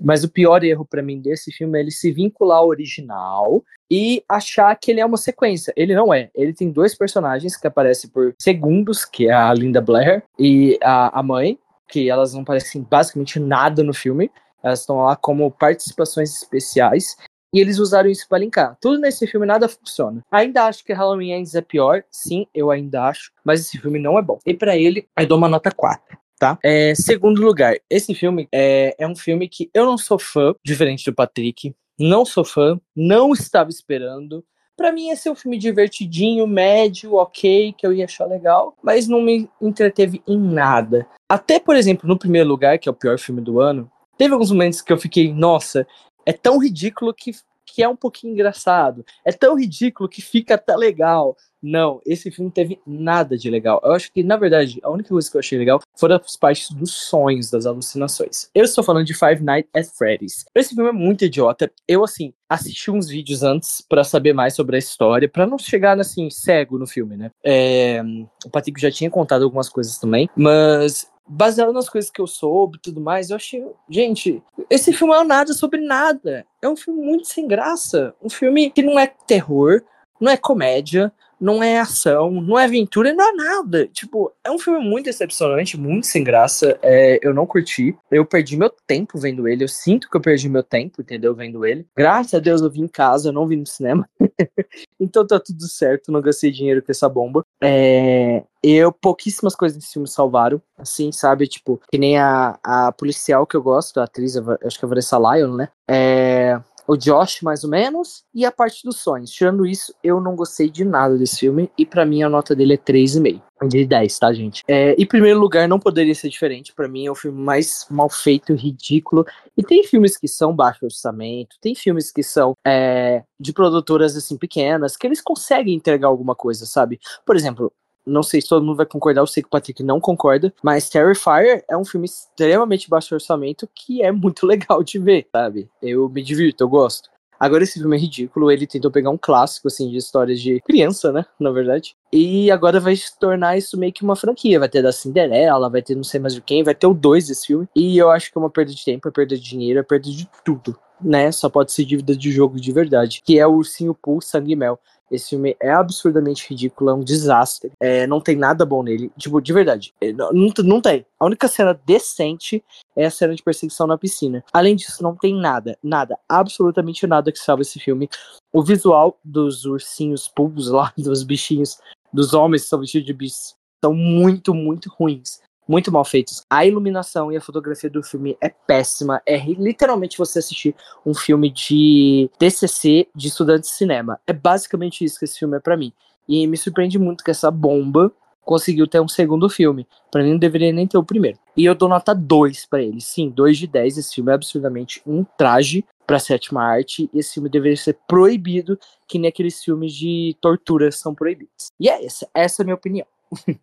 Mas 0.00 0.24
o 0.24 0.30
pior 0.30 0.64
erro 0.64 0.84
para 0.84 1.02
mim 1.02 1.20
desse 1.20 1.52
filme 1.52 1.78
é 1.78 1.82
ele 1.82 1.90
se 1.90 2.10
vincular 2.10 2.58
ao 2.58 2.68
original 2.68 3.62
e 3.90 4.24
achar 4.28 4.74
que 4.76 4.90
ele 4.90 5.00
é 5.00 5.06
uma 5.06 5.16
sequência. 5.16 5.72
Ele 5.76 5.94
não 5.94 6.12
é. 6.12 6.30
Ele 6.34 6.52
tem 6.52 6.70
dois 6.70 6.94
personagens 6.96 7.56
que 7.56 7.66
aparecem 7.66 8.10
por 8.10 8.34
segundos, 8.40 9.04
que 9.04 9.28
é 9.28 9.32
a 9.32 9.52
Linda 9.52 9.80
Blair 9.80 10.22
e 10.38 10.78
a, 10.82 11.18
a 11.18 11.22
mãe, 11.22 11.58
que 11.88 12.08
elas 12.08 12.32
não 12.32 12.42
aparecem 12.42 12.82
basicamente 12.82 13.38
nada 13.38 13.82
no 13.82 13.92
filme. 13.92 14.30
Elas 14.62 14.80
estão 14.80 14.96
lá 15.04 15.16
como 15.16 15.50
participações 15.50 16.34
especiais. 16.34 17.16
E 17.54 17.60
eles 17.60 17.78
usaram 17.78 18.08
isso 18.08 18.26
para 18.26 18.38
linkar. 18.38 18.78
Tudo 18.80 18.98
nesse 18.98 19.26
filme 19.26 19.44
nada 19.44 19.68
funciona. 19.68 20.22
Ainda 20.30 20.64
acho 20.64 20.82
que 20.82 20.92
Halloween 20.94 21.32
Ends 21.32 21.54
é 21.54 21.60
pior. 21.60 22.02
Sim, 22.10 22.46
eu 22.54 22.70
ainda 22.70 23.08
acho. 23.08 23.30
Mas 23.44 23.60
esse 23.60 23.76
filme 23.76 23.98
não 23.98 24.18
é 24.18 24.22
bom. 24.22 24.38
E 24.46 24.54
para 24.54 24.74
ele, 24.74 25.06
eu 25.18 25.26
dou 25.26 25.36
uma 25.36 25.50
nota 25.50 25.70
4 25.70 26.21
tá? 26.42 26.58
É, 26.60 26.92
segundo 26.96 27.40
lugar, 27.40 27.76
esse 27.88 28.12
filme 28.16 28.48
é, 28.50 28.96
é 28.98 29.06
um 29.06 29.14
filme 29.14 29.48
que 29.48 29.70
eu 29.72 29.86
não 29.86 29.96
sou 29.96 30.18
fã, 30.18 30.52
diferente 30.64 31.04
do 31.04 31.14
Patrick. 31.14 31.72
Não 31.96 32.24
sou 32.24 32.44
fã, 32.44 32.80
não 32.96 33.32
estava 33.32 33.70
esperando. 33.70 34.44
Para 34.76 34.90
mim, 34.90 35.10
esse 35.10 35.28
é 35.28 35.30
um 35.30 35.36
filme 35.36 35.56
divertidinho, 35.56 36.44
médio, 36.44 37.14
ok, 37.14 37.72
que 37.78 37.86
eu 37.86 37.92
ia 37.92 38.06
achar 38.06 38.26
legal, 38.26 38.74
mas 38.82 39.06
não 39.06 39.22
me 39.22 39.48
entreteve 39.60 40.20
em 40.26 40.36
nada. 40.36 41.06
Até, 41.28 41.60
por 41.60 41.76
exemplo, 41.76 42.08
no 42.08 42.18
primeiro 42.18 42.48
lugar, 42.48 42.76
que 42.76 42.88
é 42.88 42.92
o 42.92 42.96
pior 42.96 43.20
filme 43.20 43.40
do 43.40 43.60
ano, 43.60 43.88
teve 44.18 44.34
alguns 44.34 44.50
momentos 44.50 44.80
que 44.82 44.92
eu 44.92 44.98
fiquei, 44.98 45.32
nossa, 45.32 45.86
é 46.26 46.32
tão 46.32 46.58
ridículo 46.58 47.14
que, 47.14 47.30
que 47.64 47.84
é 47.84 47.88
um 47.88 47.94
pouquinho 47.94 48.32
engraçado. 48.32 49.04
É 49.24 49.30
tão 49.30 49.56
ridículo 49.56 50.08
que 50.08 50.20
fica 50.20 50.56
até 50.56 50.74
legal. 50.74 51.36
Não, 51.62 52.00
esse 52.04 52.30
filme 52.30 52.50
teve 52.50 52.80
nada 52.86 53.36
de 53.38 53.48
legal. 53.48 53.80
Eu 53.84 53.92
acho 53.92 54.12
que, 54.12 54.22
na 54.22 54.36
verdade, 54.36 54.80
a 54.82 54.90
única 54.90 55.10
coisa 55.10 55.30
que 55.30 55.36
eu 55.36 55.40
achei 55.40 55.58
legal 55.58 55.80
foram 55.96 56.16
as 56.16 56.36
partes 56.36 56.70
dos 56.70 56.92
sonhos, 56.92 57.50
das 57.50 57.66
alucinações. 57.66 58.48
Eu 58.54 58.64
estou 58.64 58.82
falando 58.82 59.06
de 59.06 59.14
Five 59.14 59.42
Nights 59.42 59.70
at 59.74 59.86
Freddy's. 59.96 60.44
Esse 60.54 60.74
filme 60.74 60.90
é 60.90 60.92
muito 60.92 61.24
idiota. 61.24 61.70
Eu, 61.86 62.02
assim, 62.02 62.32
assisti 62.48 62.90
uns 62.90 63.08
vídeos 63.08 63.42
antes 63.42 63.80
para 63.80 64.02
saber 64.02 64.32
mais 64.32 64.54
sobre 64.54 64.76
a 64.76 64.78
história, 64.78 65.28
para 65.28 65.46
não 65.46 65.58
chegar, 65.58 65.98
assim, 66.00 66.28
cego 66.30 66.78
no 66.78 66.86
filme, 66.86 67.16
né? 67.16 67.30
É... 67.44 68.02
O 68.44 68.50
Patrick 68.50 68.80
já 68.80 68.90
tinha 68.90 69.10
contado 69.10 69.44
algumas 69.44 69.68
coisas 69.68 69.98
também, 69.98 70.28
mas 70.36 71.10
baseado 71.26 71.72
nas 71.72 71.88
coisas 71.88 72.10
que 72.10 72.20
eu 72.20 72.26
soube 72.26 72.76
e 72.76 72.80
tudo 72.80 73.00
mais, 73.00 73.30
eu 73.30 73.36
achei. 73.36 73.64
Gente, 73.88 74.42
esse 74.68 74.92
filme 74.92 75.14
é 75.14 75.24
nada 75.24 75.52
sobre 75.52 75.80
nada. 75.80 76.44
É 76.60 76.68
um 76.68 76.76
filme 76.76 77.02
muito 77.02 77.26
sem 77.26 77.46
graça. 77.46 78.14
Um 78.22 78.28
filme 78.28 78.70
que 78.70 78.82
não 78.82 78.98
é 78.98 79.06
terror, 79.26 79.82
não 80.22 80.30
é 80.30 80.36
comédia, 80.36 81.12
não 81.40 81.60
é 81.60 81.80
ação, 81.80 82.30
não 82.30 82.56
é 82.56 82.64
aventura, 82.64 83.12
não 83.12 83.28
é 83.28 83.32
nada. 83.32 83.88
Tipo, 83.88 84.32
é 84.44 84.50
um 84.50 84.58
filme 84.60 84.78
muito 84.78 85.06
decepcionante, 85.06 85.76
muito 85.76 86.06
sem 86.06 86.22
graça. 86.22 86.78
É, 86.80 87.18
eu 87.20 87.34
não 87.34 87.44
curti. 87.44 87.96
Eu 88.08 88.24
perdi 88.24 88.56
meu 88.56 88.70
tempo 88.86 89.18
vendo 89.18 89.48
ele. 89.48 89.64
Eu 89.64 89.68
sinto 89.68 90.08
que 90.08 90.16
eu 90.16 90.20
perdi 90.20 90.48
meu 90.48 90.62
tempo, 90.62 91.02
entendeu? 91.02 91.34
Vendo 91.34 91.66
ele. 91.66 91.84
Graças 91.96 92.34
a 92.34 92.38
Deus 92.38 92.60
eu 92.62 92.70
vim 92.70 92.82
em 92.82 92.88
casa, 92.88 93.28
eu 93.28 93.32
não 93.32 93.48
vim 93.48 93.56
no 93.56 93.66
cinema. 93.66 94.08
então 95.00 95.26
tá 95.26 95.40
tudo 95.40 95.66
certo, 95.66 96.12
não 96.12 96.20
gastei 96.20 96.52
dinheiro 96.52 96.80
com 96.80 96.92
essa 96.92 97.08
bomba. 97.08 97.44
É, 97.60 98.44
eu, 98.62 98.92
pouquíssimas 98.92 99.56
coisas 99.56 99.76
nesse 99.76 99.94
filme 99.94 100.06
salvaram, 100.06 100.62
assim, 100.78 101.10
sabe? 101.10 101.48
Tipo, 101.48 101.80
que 101.90 101.98
nem 101.98 102.18
a, 102.18 102.56
a 102.62 102.92
policial 102.92 103.44
que 103.44 103.56
eu 103.56 103.62
gosto, 103.62 103.98
a 103.98 104.04
atriz, 104.04 104.36
acho 104.36 104.78
que 104.78 104.84
é 104.84 104.86
a 104.86 104.88
Vanessa 104.88 105.18
Lyon, 105.18 105.56
né? 105.56 105.68
É, 105.90 106.60
o 106.86 106.96
Josh, 106.96 107.42
mais 107.42 107.64
ou 107.64 107.70
menos, 107.70 108.24
e 108.34 108.44
a 108.44 108.52
parte 108.52 108.82
dos 108.84 108.98
sonhos. 108.98 109.30
Tirando 109.30 109.66
isso, 109.66 109.94
eu 110.02 110.20
não 110.20 110.34
gostei 110.34 110.68
de 110.68 110.84
nada 110.84 111.16
desse 111.16 111.40
filme, 111.40 111.70
e 111.76 111.86
para 111.86 112.04
mim 112.04 112.22
a 112.22 112.28
nota 112.28 112.54
dele 112.54 112.74
é 112.74 112.78
3,5. 112.78 113.40
De 113.68 113.86
10, 113.86 114.18
tá, 114.18 114.32
gente? 114.32 114.64
É, 114.66 114.92
em 114.94 115.06
primeiro 115.06 115.38
lugar, 115.38 115.68
não 115.68 115.78
poderia 115.78 116.14
ser 116.16 116.28
diferente. 116.28 116.72
para 116.74 116.88
mim 116.88 117.06
é 117.06 117.10
o 117.10 117.14
filme 117.14 117.40
mais 117.40 117.86
mal 117.88 118.08
feito, 118.10 118.54
ridículo. 118.54 119.24
E 119.56 119.62
tem 119.62 119.84
filmes 119.84 120.16
que 120.16 120.26
são 120.26 120.54
baixo 120.54 120.84
orçamento, 120.84 121.56
tem 121.60 121.72
filmes 121.72 122.10
que 122.10 122.24
são 122.24 122.54
é, 122.66 123.22
de 123.38 123.52
produtoras 123.52 124.16
assim 124.16 124.36
pequenas, 124.36 124.96
que 124.96 125.06
eles 125.06 125.20
conseguem 125.20 125.74
entregar 125.74 126.08
alguma 126.08 126.34
coisa, 126.34 126.66
sabe? 126.66 126.98
Por 127.24 127.36
exemplo, 127.36 127.72
não 128.06 128.22
sei 128.22 128.40
se 128.40 128.48
todo 128.48 128.64
mundo 128.64 128.76
vai 128.76 128.86
concordar, 128.86 129.20
eu 129.20 129.26
sei 129.26 129.42
que 129.42 129.46
o 129.46 129.50
Patrick 129.50 129.82
não 129.82 130.00
concorda, 130.00 130.52
mas 130.62 130.88
Terrifier 130.88 131.64
é 131.68 131.76
um 131.76 131.84
filme 131.84 132.06
extremamente 132.06 132.88
baixo 132.88 133.14
orçamento 133.14 133.68
que 133.74 134.02
é 134.02 134.10
muito 134.10 134.46
legal 134.46 134.82
de 134.82 134.98
ver, 134.98 135.26
sabe? 135.32 135.68
Eu 135.80 136.08
me 136.08 136.22
divirto, 136.22 136.64
eu 136.64 136.68
gosto. 136.68 137.10
Agora 137.38 137.64
esse 137.64 137.80
filme 137.80 137.96
é 137.96 137.98
ridículo, 137.98 138.52
ele 138.52 138.68
tentou 138.68 138.90
pegar 138.90 139.10
um 139.10 139.18
clássico, 139.18 139.66
assim, 139.66 139.90
de 139.90 139.96
histórias 139.96 140.40
de 140.40 140.60
criança, 140.60 141.10
né, 141.10 141.26
na 141.40 141.50
verdade, 141.50 141.96
e 142.12 142.50
agora 142.50 142.78
vai 142.78 142.94
se 142.94 143.18
tornar 143.18 143.56
isso 143.56 143.78
meio 143.78 143.92
que 143.92 144.04
uma 144.04 144.16
franquia, 144.16 144.58
vai 144.58 144.68
ter 144.68 144.82
da 144.82 144.92
Cinderela, 144.92 145.70
vai 145.70 145.82
ter 145.82 145.94
não 145.94 146.04
sei 146.04 146.20
mais 146.20 146.34
de 146.34 146.40
quem, 146.40 146.62
vai 146.62 146.74
ter 146.74 146.86
o 146.86 146.94
2 146.94 147.28
desse 147.28 147.46
filme, 147.46 147.68
e 147.74 147.96
eu 147.96 148.10
acho 148.10 148.30
que 148.30 148.38
é 148.38 148.40
uma 148.40 148.50
perda 148.50 148.72
de 148.72 148.84
tempo, 148.84 149.08
é 149.08 149.10
perda 149.10 149.36
de 149.36 149.42
dinheiro, 149.42 149.80
é 149.80 149.82
perda 149.82 150.10
de 150.10 150.28
tudo, 150.44 150.78
né, 151.00 151.32
só 151.32 151.48
pode 151.48 151.72
ser 151.72 151.84
dívida 151.84 152.14
de 152.14 152.30
jogo 152.30 152.60
de 152.60 152.72
verdade, 152.72 153.22
que 153.24 153.38
é 153.38 153.46
o 153.46 153.54
Ursinho 153.54 153.94
Pooh 153.94 154.20
Sangue 154.20 154.52
e 154.52 154.56
Mel. 154.56 154.78
Esse 155.12 155.30
filme 155.30 155.54
é 155.60 155.70
absurdamente 155.70 156.48
ridículo, 156.48 156.88
é 156.88 156.94
um 156.94 157.00
desastre. 157.00 157.70
É, 157.78 158.06
não 158.06 158.18
tem 158.18 158.34
nada 158.34 158.64
bom 158.64 158.82
nele. 158.82 159.12
Tipo, 159.18 159.42
de 159.42 159.52
verdade. 159.52 159.92
É, 160.00 160.10
não, 160.10 160.32
não 160.32 160.80
tem. 160.80 161.04
A 161.20 161.26
única 161.26 161.48
cena 161.48 161.78
decente 161.84 162.64
é 162.96 163.04
a 163.04 163.10
cena 163.10 163.34
de 163.34 163.42
perseguição 163.42 163.86
na 163.86 163.98
piscina. 163.98 164.42
Além 164.50 164.74
disso, 164.74 165.02
não 165.02 165.14
tem 165.14 165.34
nada. 165.34 165.76
Nada. 165.82 166.18
Absolutamente 166.26 167.06
nada 167.06 167.30
que 167.30 167.38
salve 167.38 167.60
esse 167.60 167.78
filme. 167.78 168.08
O 168.52 168.62
visual 168.62 169.18
dos 169.24 169.64
ursinhos 169.64 170.28
pulpos 170.28 170.68
lá, 170.68 170.92
dos 170.98 171.22
bichinhos, 171.22 171.78
dos 172.12 172.34
homens 172.34 172.62
que 172.62 172.68
são 172.68 172.80
vestidos 172.80 173.06
de 173.06 173.12
bichos, 173.12 173.56
são 173.82 173.94
muito, 173.94 174.54
muito 174.54 174.90
ruins 174.90 175.40
muito 175.66 175.92
mal 175.92 176.04
feitos. 176.04 176.42
A 176.50 176.66
iluminação 176.66 177.30
e 177.32 177.36
a 177.36 177.40
fotografia 177.40 177.88
do 177.88 178.02
filme 178.02 178.36
é 178.40 178.48
péssima. 178.48 179.22
É 179.24 179.38
literalmente 179.38 180.18
você 180.18 180.38
assistir 180.38 180.74
um 181.04 181.14
filme 181.14 181.50
de 181.50 182.28
TCC 182.38 183.08
de 183.14 183.28
estudante 183.28 183.62
de 183.62 183.70
cinema. 183.70 184.20
É 184.26 184.32
basicamente 184.32 185.04
isso 185.04 185.18
que 185.18 185.24
esse 185.24 185.38
filme 185.38 185.56
é 185.56 185.60
para 185.60 185.76
mim. 185.76 185.92
E 186.28 186.46
me 186.46 186.56
surpreende 186.56 186.98
muito 186.98 187.24
que 187.24 187.30
essa 187.30 187.50
bomba 187.50 188.12
conseguiu 188.42 188.86
ter 188.86 189.00
um 189.00 189.08
segundo 189.08 189.48
filme. 189.48 189.86
Para 190.10 190.22
mim 190.22 190.32
não 190.32 190.38
deveria 190.38 190.72
nem 190.72 190.86
ter 190.86 190.98
o 190.98 191.04
primeiro. 191.04 191.38
E 191.56 191.64
eu 191.64 191.74
dou 191.74 191.88
nota 191.88 192.14
2 192.14 192.66
para 192.66 192.82
ele. 192.82 193.00
Sim, 193.00 193.30
2 193.30 193.56
de 193.56 193.66
10. 193.66 193.98
Esse 193.98 194.14
filme 194.14 194.30
é 194.30 194.34
absurdamente 194.34 195.00
um 195.06 195.24
traje 195.24 195.84
para 196.06 196.18
sétima 196.18 196.62
arte. 196.62 197.08
E 197.12 197.18
esse 197.18 197.34
filme 197.34 197.48
deveria 197.48 197.76
ser 197.76 197.98
proibido, 198.06 198.78
que 199.08 199.18
nem 199.18 199.28
aqueles 199.28 199.62
filmes 199.62 199.92
de 199.94 200.36
tortura 200.40 200.90
são 200.90 201.14
proibidos. 201.14 201.70
E 201.78 201.88
é 201.88 202.04
essa, 202.04 202.28
essa 202.34 202.62
é 202.62 202.64
a 202.64 202.66
minha 202.66 202.76
opinião. 202.76 203.06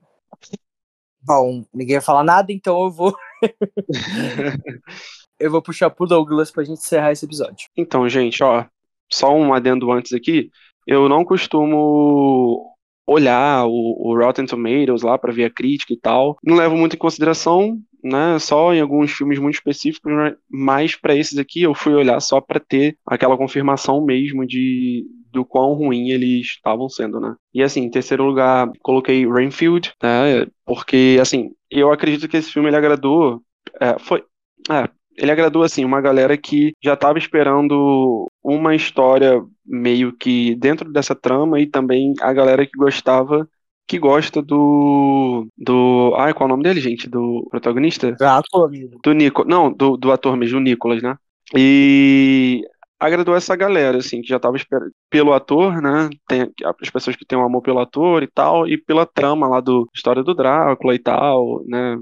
Bom, 1.22 1.66
ninguém 1.74 1.98
vai 1.98 2.06
falar 2.06 2.24
nada, 2.24 2.52
então 2.52 2.82
eu 2.82 2.92
vou. 2.92 3.14
eu 5.40 5.52
vou 5.52 5.62
puxar 5.62 5.90
pro 5.90 6.08
Douglas 6.08 6.50
pra 6.50 6.64
gente 6.64 6.80
encerrar 6.80 7.12
esse 7.12 7.26
episódio. 7.26 7.68
Então, 7.76 8.08
gente, 8.08 8.42
ó, 8.42 8.66
só 9.12 9.34
um 9.36 9.54
adendo 9.54 9.92
antes 9.92 10.14
aqui. 10.14 10.50
Eu 10.88 11.10
não 11.10 11.26
costumo 11.26 12.74
olhar 13.10 13.66
o, 13.66 13.96
o 13.98 14.16
Rotten 14.16 14.46
Tomatoes 14.46 15.02
lá 15.02 15.18
para 15.18 15.34
ver 15.34 15.46
a 15.46 15.50
crítica 15.50 15.94
e 15.94 15.98
tal. 15.98 16.38
Não 16.44 16.56
levo 16.56 16.78
muito 16.78 16.96
em 16.96 17.00
consideração, 17.00 17.80
né? 18.04 18.38
Só 18.40 18.74
em 18.74 18.82
alguns 18.82 19.12
filmes 19.12 19.40
muito 19.40 19.56
específicos, 19.56 20.12
mas 20.50 20.96
para 20.96 21.16
esses 21.16 21.38
aqui 21.38 21.64
eu 21.64 21.74
fui 21.74 21.94
olhar 21.94 22.20
só 22.20 22.40
para 22.40 22.60
ter 22.60 22.98
aquela 23.06 23.38
confirmação 23.38 24.04
mesmo 24.06 24.46
de 24.46 25.06
do 25.32 25.46
quão 25.46 25.74
ruim 25.74 26.10
eles 26.10 26.48
estavam 26.48 26.90
sendo, 26.90 27.20
né? 27.20 27.36
E 27.54 27.62
assim, 27.62 27.82
em 27.82 27.90
terceiro 27.90 28.24
lugar, 28.24 28.68
coloquei 28.82 29.28
Rainfield, 29.28 29.94
né? 30.02 30.48
Porque 30.66 31.18
assim, 31.22 31.52
eu 31.70 31.92
acredito 31.92 32.28
que 32.28 32.38
esse 32.38 32.52
filme 32.52 32.68
ele 32.68 32.78
agradou, 32.78 33.40
é, 33.80 34.00
foi, 34.00 34.24
é, 34.72 34.90
ele 35.20 35.32
agradou 35.32 35.64
assim 35.64 35.84
uma 35.84 36.02
galera 36.02 36.38
que 36.38 36.74
já 36.82 36.94
estava 36.94 37.18
esperando 37.18 38.28
uma 38.44 38.74
história 38.74 39.44
meio 39.66 40.14
que 40.14 40.56
dentro 40.56 40.92
dessa 40.92 41.14
trama 41.14 41.60
e 41.60 41.68
também 41.68 42.14
a 42.22 42.34
galera 42.34 42.66
que 42.66 42.78
gostava 42.78 43.48
que 43.90 43.98
gosta 43.98 44.40
do. 44.40 45.48
do. 45.58 46.14
Ai, 46.16 46.32
qual 46.32 46.48
é 46.48 46.50
o 46.50 46.56
nome 46.56 46.64
dele, 46.64 46.80
gente? 46.80 47.10
Do 47.10 47.48
protagonista? 47.50 48.12
Do 48.12 48.24
ator. 48.24 48.72
Do 49.04 49.14
Nico. 49.14 49.44
Não, 49.44 49.74
do, 49.74 49.98
do 49.98 50.12
ator 50.12 50.38
mesmo, 50.38 50.60
o 50.60 50.62
Nicolas, 50.62 51.02
né? 51.02 51.18
E 51.56 52.62
agradou 53.00 53.36
essa 53.36 53.56
galera, 53.56 53.98
assim, 53.98 54.22
que 54.22 54.28
já 54.28 54.40
tava 54.40 54.58
esperando 54.58 54.92
pelo 55.10 55.34
ator, 55.34 55.82
né? 55.82 56.08
Tem 56.28 56.52
as 56.64 56.90
pessoas 56.92 57.16
que 57.16 57.26
têm 57.26 57.40
um 57.40 57.44
amor 57.44 57.64
pelo 57.64 57.80
ator 57.80 58.22
e 58.22 58.28
tal, 58.28 58.68
e 58.68 58.78
pela 58.78 59.08
trama 59.08 59.48
lá 59.48 59.60
do 59.60 59.90
história 59.92 60.22
do 60.22 60.36
Drácula 60.36 60.94
e 60.94 61.00
tal, 61.00 61.64
né? 61.66 61.98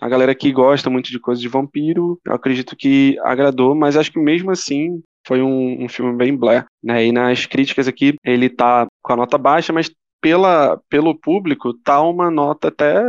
A 0.00 0.08
galera 0.08 0.34
que 0.34 0.50
gosta 0.52 0.88
muito 0.88 1.10
de 1.10 1.20
coisas 1.20 1.40
de 1.42 1.48
vampiro, 1.48 2.18
eu 2.24 2.34
acredito 2.34 2.76
que 2.76 3.16
agradou, 3.22 3.74
mas 3.74 3.96
acho 3.96 4.10
que 4.12 4.18
mesmo 4.18 4.50
assim 4.50 5.02
foi 5.26 5.42
um, 5.42 5.84
um 5.84 5.88
filme 5.88 6.16
bem 6.16 6.36
blé, 6.36 6.64
né? 6.82 7.06
E 7.06 7.12
nas 7.12 7.46
críticas 7.46 7.86
aqui, 7.86 8.14
ele 8.24 8.48
tá 8.48 8.86
com 9.02 9.12
a 9.12 9.16
nota 9.16 9.38
baixa, 9.38 9.72
mas 9.72 9.90
pela, 10.20 10.80
pelo 10.88 11.18
público, 11.18 11.74
tá 11.74 12.00
uma 12.02 12.30
nota 12.30 12.68
até 12.68 13.02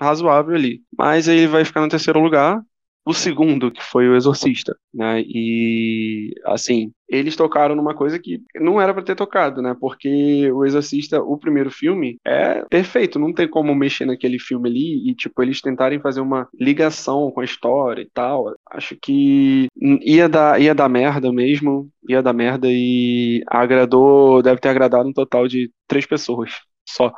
razoável 0.00 0.54
ali. 0.54 0.80
Mas 0.96 1.28
aí 1.28 1.38
ele 1.38 1.46
vai 1.48 1.64
ficar 1.64 1.80
no 1.80 1.88
terceiro 1.88 2.20
lugar. 2.20 2.60
O 3.08 3.14
segundo, 3.14 3.70
que 3.70 3.82
foi 3.82 4.06
o 4.06 4.14
Exorcista, 4.14 4.76
né? 4.92 5.22
E 5.22 6.34
assim, 6.44 6.92
eles 7.08 7.36
tocaram 7.36 7.74
numa 7.74 7.94
coisa 7.94 8.18
que 8.18 8.42
não 8.56 8.78
era 8.78 8.92
para 8.92 9.02
ter 9.02 9.16
tocado, 9.16 9.62
né? 9.62 9.74
Porque 9.80 10.52
o 10.52 10.62
Exorcista, 10.62 11.18
o 11.22 11.38
primeiro 11.38 11.70
filme, 11.70 12.18
é 12.22 12.62
perfeito, 12.68 13.18
não 13.18 13.32
tem 13.32 13.48
como 13.48 13.74
mexer 13.74 14.04
naquele 14.04 14.38
filme 14.38 14.68
ali 14.68 15.08
e 15.08 15.14
tipo 15.14 15.42
eles 15.42 15.62
tentarem 15.62 15.98
fazer 15.98 16.20
uma 16.20 16.50
ligação 16.60 17.30
com 17.30 17.40
a 17.40 17.46
história 17.46 18.02
e 18.02 18.10
tal. 18.12 18.54
Acho 18.70 18.94
que 19.00 19.68
ia 20.02 20.28
dar 20.28 20.60
ia 20.60 20.74
dar 20.74 20.90
merda 20.90 21.32
mesmo, 21.32 21.88
ia 22.06 22.22
dar 22.22 22.34
merda 22.34 22.68
e 22.70 23.42
agradou, 23.46 24.42
deve 24.42 24.60
ter 24.60 24.68
agradado 24.68 25.08
um 25.08 25.14
total 25.14 25.48
de 25.48 25.70
três 25.86 26.04
pessoas 26.04 26.52
só. 26.86 27.10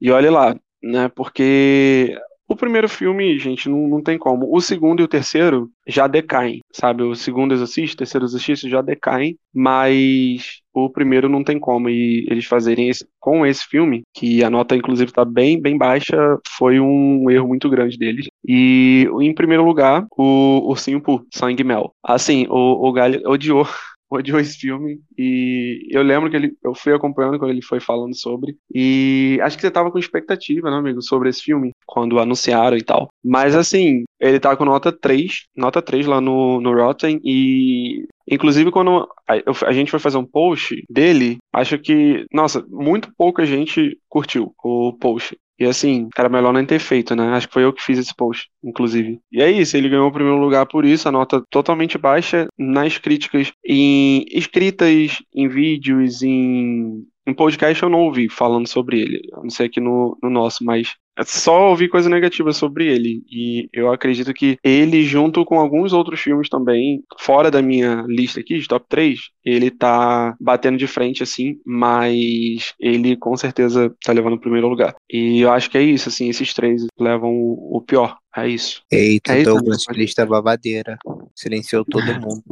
E 0.00 0.10
olha 0.10 0.30
lá, 0.30 0.56
né? 0.82 1.10
Porque 1.10 2.16
o 2.50 2.56
primeiro 2.56 2.88
filme, 2.88 3.38
gente, 3.38 3.68
não, 3.68 3.86
não 3.86 4.02
tem 4.02 4.18
como. 4.18 4.52
O 4.52 4.60
segundo 4.60 5.00
e 5.00 5.04
o 5.04 5.08
terceiro 5.08 5.70
já 5.86 6.08
decaem, 6.08 6.60
sabe? 6.72 7.04
O 7.04 7.14
segundo 7.14 7.54
exorcista, 7.54 7.94
o 7.94 7.98
terceiro 7.98 8.26
exorcista 8.26 8.68
já 8.68 8.82
decaem, 8.82 9.36
mas 9.54 10.60
o 10.74 10.90
primeiro 10.90 11.28
não 11.28 11.44
tem 11.44 11.60
como. 11.60 11.88
E 11.88 12.26
eles 12.28 12.46
fazerem 12.46 12.88
esse, 12.88 13.06
com 13.20 13.46
esse 13.46 13.64
filme, 13.64 14.02
que 14.12 14.42
a 14.42 14.50
nota 14.50 14.74
inclusive 14.74 15.12
tá 15.12 15.24
bem, 15.24 15.60
bem 15.60 15.78
baixa, 15.78 16.16
foi 16.56 16.80
um 16.80 17.30
erro 17.30 17.46
muito 17.46 17.70
grande 17.70 17.96
deles. 17.96 18.26
E 18.44 19.08
em 19.20 19.32
primeiro 19.32 19.64
lugar, 19.64 20.04
o 20.18 20.68
Ursinho 20.68 21.00
Poo, 21.00 21.24
Sangue 21.32 21.62
Mel. 21.62 21.94
Assim, 22.02 22.46
o, 22.50 22.88
o 22.88 22.92
Galho 22.92 23.22
odiou 23.26 23.64
odiou 24.10 24.40
esse 24.40 24.58
filme 24.58 25.00
e 25.16 25.86
eu 25.90 26.02
lembro 26.02 26.28
que 26.28 26.36
ele, 26.36 26.52
eu 26.62 26.74
fui 26.74 26.92
acompanhando 26.92 27.38
quando 27.38 27.50
ele 27.50 27.62
foi 27.62 27.80
falando 27.80 28.14
sobre 28.16 28.56
e 28.74 29.38
acho 29.42 29.56
que 29.56 29.62
você 29.62 29.70
tava 29.70 29.90
com 29.90 29.98
expectativa, 29.98 30.70
né, 30.70 30.76
amigo, 30.76 31.00
sobre 31.00 31.28
esse 31.28 31.42
filme 31.42 31.72
quando 31.86 32.18
anunciaram 32.18 32.76
e 32.76 32.82
tal. 32.82 33.08
Mas 33.24 33.54
assim, 33.54 34.04
ele 34.18 34.40
tá 34.40 34.56
com 34.56 34.64
nota 34.64 34.90
3, 34.92 35.44
nota 35.56 35.80
3 35.80 36.06
lá 36.06 36.20
no, 36.20 36.60
no 36.60 36.74
Rotten 36.74 37.20
e 37.24 38.06
inclusive 38.28 38.70
quando 38.70 39.08
a, 39.28 39.66
a 39.66 39.72
gente 39.72 39.90
foi 39.90 40.00
fazer 40.00 40.18
um 40.18 40.26
post 40.26 40.84
dele, 40.88 41.38
acho 41.52 41.78
que, 41.78 42.24
nossa, 42.32 42.64
muito 42.68 43.12
pouca 43.16 43.44
gente 43.44 43.98
curtiu 44.08 44.52
o 44.62 44.92
post. 44.94 45.36
E 45.60 45.66
assim, 45.66 46.08
era 46.16 46.28
melhor 46.28 46.54
nem 46.54 46.64
ter 46.64 46.78
feito, 46.78 47.14
né? 47.14 47.28
Acho 47.34 47.46
que 47.46 47.52
foi 47.52 47.64
eu 47.64 47.72
que 47.72 47.82
fiz 47.82 47.98
esse 47.98 48.14
post, 48.14 48.48
inclusive. 48.64 49.20
E 49.30 49.42
é 49.42 49.50
isso, 49.50 49.76
ele 49.76 49.90
ganhou 49.90 50.08
o 50.08 50.12
primeiro 50.12 50.38
lugar 50.38 50.64
por 50.66 50.86
isso, 50.86 51.06
a 51.06 51.12
nota 51.12 51.44
totalmente 51.50 51.98
baixa 51.98 52.48
nas 52.58 52.96
críticas, 52.96 53.52
em 53.64 54.24
escritas, 54.32 55.22
em 55.34 55.48
vídeos, 55.48 56.22
em 56.22 57.04
em 57.26 57.34
podcast 57.34 57.80
eu 57.82 57.88
não 57.88 58.00
ouvi 58.00 58.28
falando 58.28 58.66
sobre 58.66 58.98
ele, 59.00 59.20
a 59.34 59.42
não 59.42 59.50
ser 59.50 59.64
aqui 59.64 59.78
no, 59.78 60.18
no 60.22 60.30
nosso, 60.30 60.64
mas 60.64 60.96
só 61.24 61.70
ouvi 61.70 61.88
coisa 61.88 62.08
negativa 62.08 62.52
sobre 62.52 62.86
ele. 62.86 63.22
E 63.30 63.68
eu 63.72 63.92
acredito 63.92 64.32
que 64.32 64.58
ele, 64.62 65.02
junto 65.02 65.44
com 65.44 65.58
alguns 65.58 65.92
outros 65.92 66.20
filmes 66.20 66.48
também, 66.48 67.02
fora 67.18 67.50
da 67.50 67.60
minha 67.60 68.04
lista 68.08 68.40
aqui, 68.40 68.58
de 68.58 68.68
top 68.68 68.86
3, 68.88 69.18
ele 69.44 69.70
tá 69.70 70.34
batendo 70.40 70.78
de 70.78 70.86
frente, 70.86 71.22
assim, 71.22 71.58
mas 71.64 72.74
ele 72.78 73.16
com 73.16 73.36
certeza 73.36 73.94
tá 74.04 74.12
levando 74.12 74.34
o 74.34 74.40
primeiro 74.40 74.68
lugar. 74.68 74.94
E 75.10 75.40
eu 75.40 75.50
acho 75.50 75.70
que 75.70 75.78
é 75.78 75.82
isso, 75.82 76.08
assim, 76.08 76.28
esses 76.28 76.54
três 76.54 76.86
levam 76.98 77.32
o 77.32 77.82
pior. 77.86 78.16
É 78.36 78.48
isso. 78.48 78.82
Eita, 78.90 79.34
é 79.34 79.42
Douglas, 79.42 79.84
lista 79.90 80.24
babadeira. 80.24 80.96
Silenciou 81.34 81.84
todo 81.84 82.06
mundo. 82.20 82.44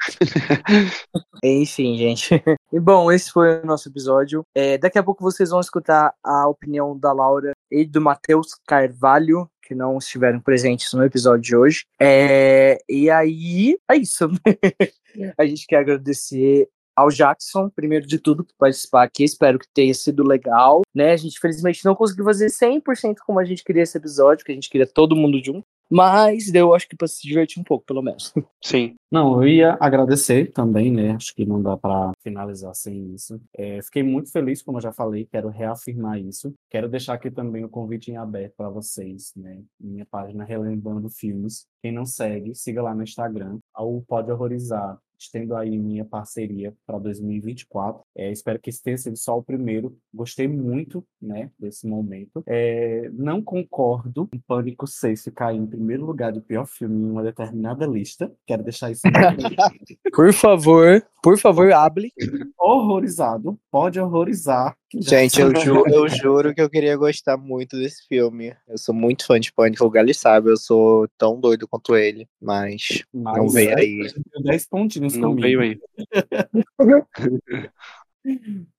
Enfim, 1.42 1.96
gente. 1.96 2.30
E 2.72 2.78
bom, 2.78 3.10
esse 3.10 3.32
foi 3.32 3.60
o 3.60 3.66
nosso 3.66 3.88
episódio. 3.88 4.44
É, 4.54 4.78
daqui 4.78 4.96
a 4.96 5.02
pouco 5.02 5.24
vocês 5.24 5.50
vão 5.50 5.58
escutar 5.58 6.14
a 6.22 6.48
opinião 6.48 6.96
da 6.96 7.12
Laura 7.12 7.50
e 7.68 7.84
do 7.84 8.00
Matheus 8.00 8.54
Carvalho, 8.64 9.50
que 9.60 9.74
não 9.74 9.98
estiveram 9.98 10.38
presentes 10.38 10.92
no 10.92 11.04
episódio 11.04 11.42
de 11.42 11.56
hoje. 11.56 11.84
É, 12.00 12.78
e 12.88 13.10
aí, 13.10 13.76
é 13.90 13.96
isso. 13.96 14.28
a 15.36 15.44
gente 15.44 15.66
quer 15.66 15.78
agradecer 15.78 16.68
ao 16.94 17.08
Jackson, 17.08 17.68
primeiro 17.70 18.06
de 18.06 18.18
tudo, 18.18 18.44
por 18.44 18.54
participar 18.58 19.02
aqui. 19.02 19.24
Espero 19.24 19.58
que 19.58 19.66
tenha 19.72 19.94
sido 19.94 20.22
legal, 20.22 20.82
né? 20.94 21.12
A 21.12 21.16
gente, 21.16 21.40
felizmente, 21.40 21.84
não 21.84 21.94
conseguiu 21.94 22.24
fazer 22.24 22.46
100% 22.46 23.16
como 23.26 23.40
a 23.40 23.44
gente 23.44 23.64
queria 23.64 23.82
esse 23.82 23.96
episódio, 23.96 24.44
que 24.44 24.52
a 24.52 24.54
gente 24.54 24.68
queria 24.68 24.86
todo 24.86 25.16
mundo 25.16 25.42
junto. 25.42 25.66
Mas 25.90 26.50
deu, 26.50 26.72
acho 26.72 26.88
que, 26.88 26.96
para 26.96 27.08
se 27.08 27.26
divertir 27.26 27.60
um 27.60 27.64
pouco, 27.64 27.84
pelo 27.84 28.00
menos. 28.00 28.32
Sim. 28.62 28.94
Não, 29.10 29.42
eu 29.42 29.48
ia 29.48 29.76
agradecer 29.80 30.52
também, 30.52 30.92
né? 30.92 31.12
Acho 31.12 31.34
que 31.34 31.44
não 31.44 31.60
dá 31.60 31.76
para 31.76 32.12
finalizar 32.22 32.74
sem 32.74 33.12
isso. 33.12 33.40
É, 33.56 33.82
fiquei 33.82 34.02
muito 34.02 34.30
feliz, 34.30 34.62
como 34.62 34.78
eu 34.78 34.82
já 34.82 34.92
falei, 34.92 35.26
quero 35.26 35.48
reafirmar 35.48 36.20
isso. 36.20 36.54
Quero 36.70 36.88
deixar 36.88 37.14
aqui 37.14 37.30
também 37.30 37.64
o 37.64 37.68
convite 37.68 38.12
em 38.12 38.16
aberto 38.16 38.54
para 38.56 38.70
vocês, 38.70 39.32
né? 39.36 39.60
Minha 39.80 40.06
página 40.06 40.44
Relembrando 40.44 41.10
Filmes. 41.10 41.66
Quem 41.82 41.90
não 41.90 42.06
segue, 42.06 42.54
siga 42.54 42.82
lá 42.82 42.94
no 42.94 43.02
Instagram, 43.02 43.58
ao 43.74 44.00
Pode 44.02 44.30
Horrorizar 44.30 44.96
estendo 45.20 45.54
aí 45.54 45.78
minha 45.78 46.04
parceria 46.04 46.74
para 46.86 46.98
2024. 46.98 48.02
É, 48.16 48.30
espero 48.30 48.58
que 48.58 48.70
esse 48.70 48.82
tenha 48.82 48.96
sido 48.96 49.16
só 49.16 49.38
o 49.38 49.42
primeiro. 49.42 49.96
Gostei 50.12 50.48
muito, 50.48 51.04
né, 51.20 51.50
desse 51.58 51.86
momento. 51.86 52.42
É, 52.46 53.10
não 53.12 53.42
concordo 53.42 54.26
com 54.26 54.40
Pânico 54.40 54.86
6 54.86 55.22
ficar 55.22 55.54
em 55.54 55.66
primeiro 55.66 56.04
lugar 56.04 56.32
de 56.32 56.40
pior 56.40 56.66
filme 56.66 57.02
em 57.02 57.10
uma 57.10 57.22
determinada 57.22 57.86
lista. 57.86 58.32
Quero 58.46 58.62
deixar 58.62 58.90
isso 58.90 59.02
Por 60.14 60.32
favor, 60.32 61.04
por 61.22 61.38
favor, 61.38 61.72
hable. 61.72 62.12
Horrorizado, 62.58 63.58
pode 63.70 64.00
horrorizar. 64.00 64.76
Gente, 64.92 65.40
eu, 65.40 65.54
ju 65.54 65.84
eu 65.86 66.08
juro 66.08 66.52
que 66.52 66.60
eu 66.60 66.68
queria 66.68 66.96
gostar 66.96 67.36
muito 67.36 67.76
desse 67.76 68.06
filme. 68.08 68.54
Eu 68.66 68.76
sou 68.76 68.94
muito 68.94 69.24
fã 69.24 69.38
de 69.38 69.52
Pânico, 69.52 69.84
o 69.84 69.90
Gali 69.90 70.12
sabe, 70.12 70.50
eu 70.50 70.56
sou 70.56 71.06
tão 71.16 71.38
doido 71.38 71.68
quanto 71.68 71.96
ele, 71.96 72.28
mas, 72.40 73.04
mas 73.12 73.36
não 73.36 73.48
veio 73.48 73.76
aí. 73.76 74.12
10 74.42 74.68
pontinhos 74.68 75.16
não 75.16 75.30
comigo. 75.30 75.42
veio 75.42 75.60
aí. 75.60 75.80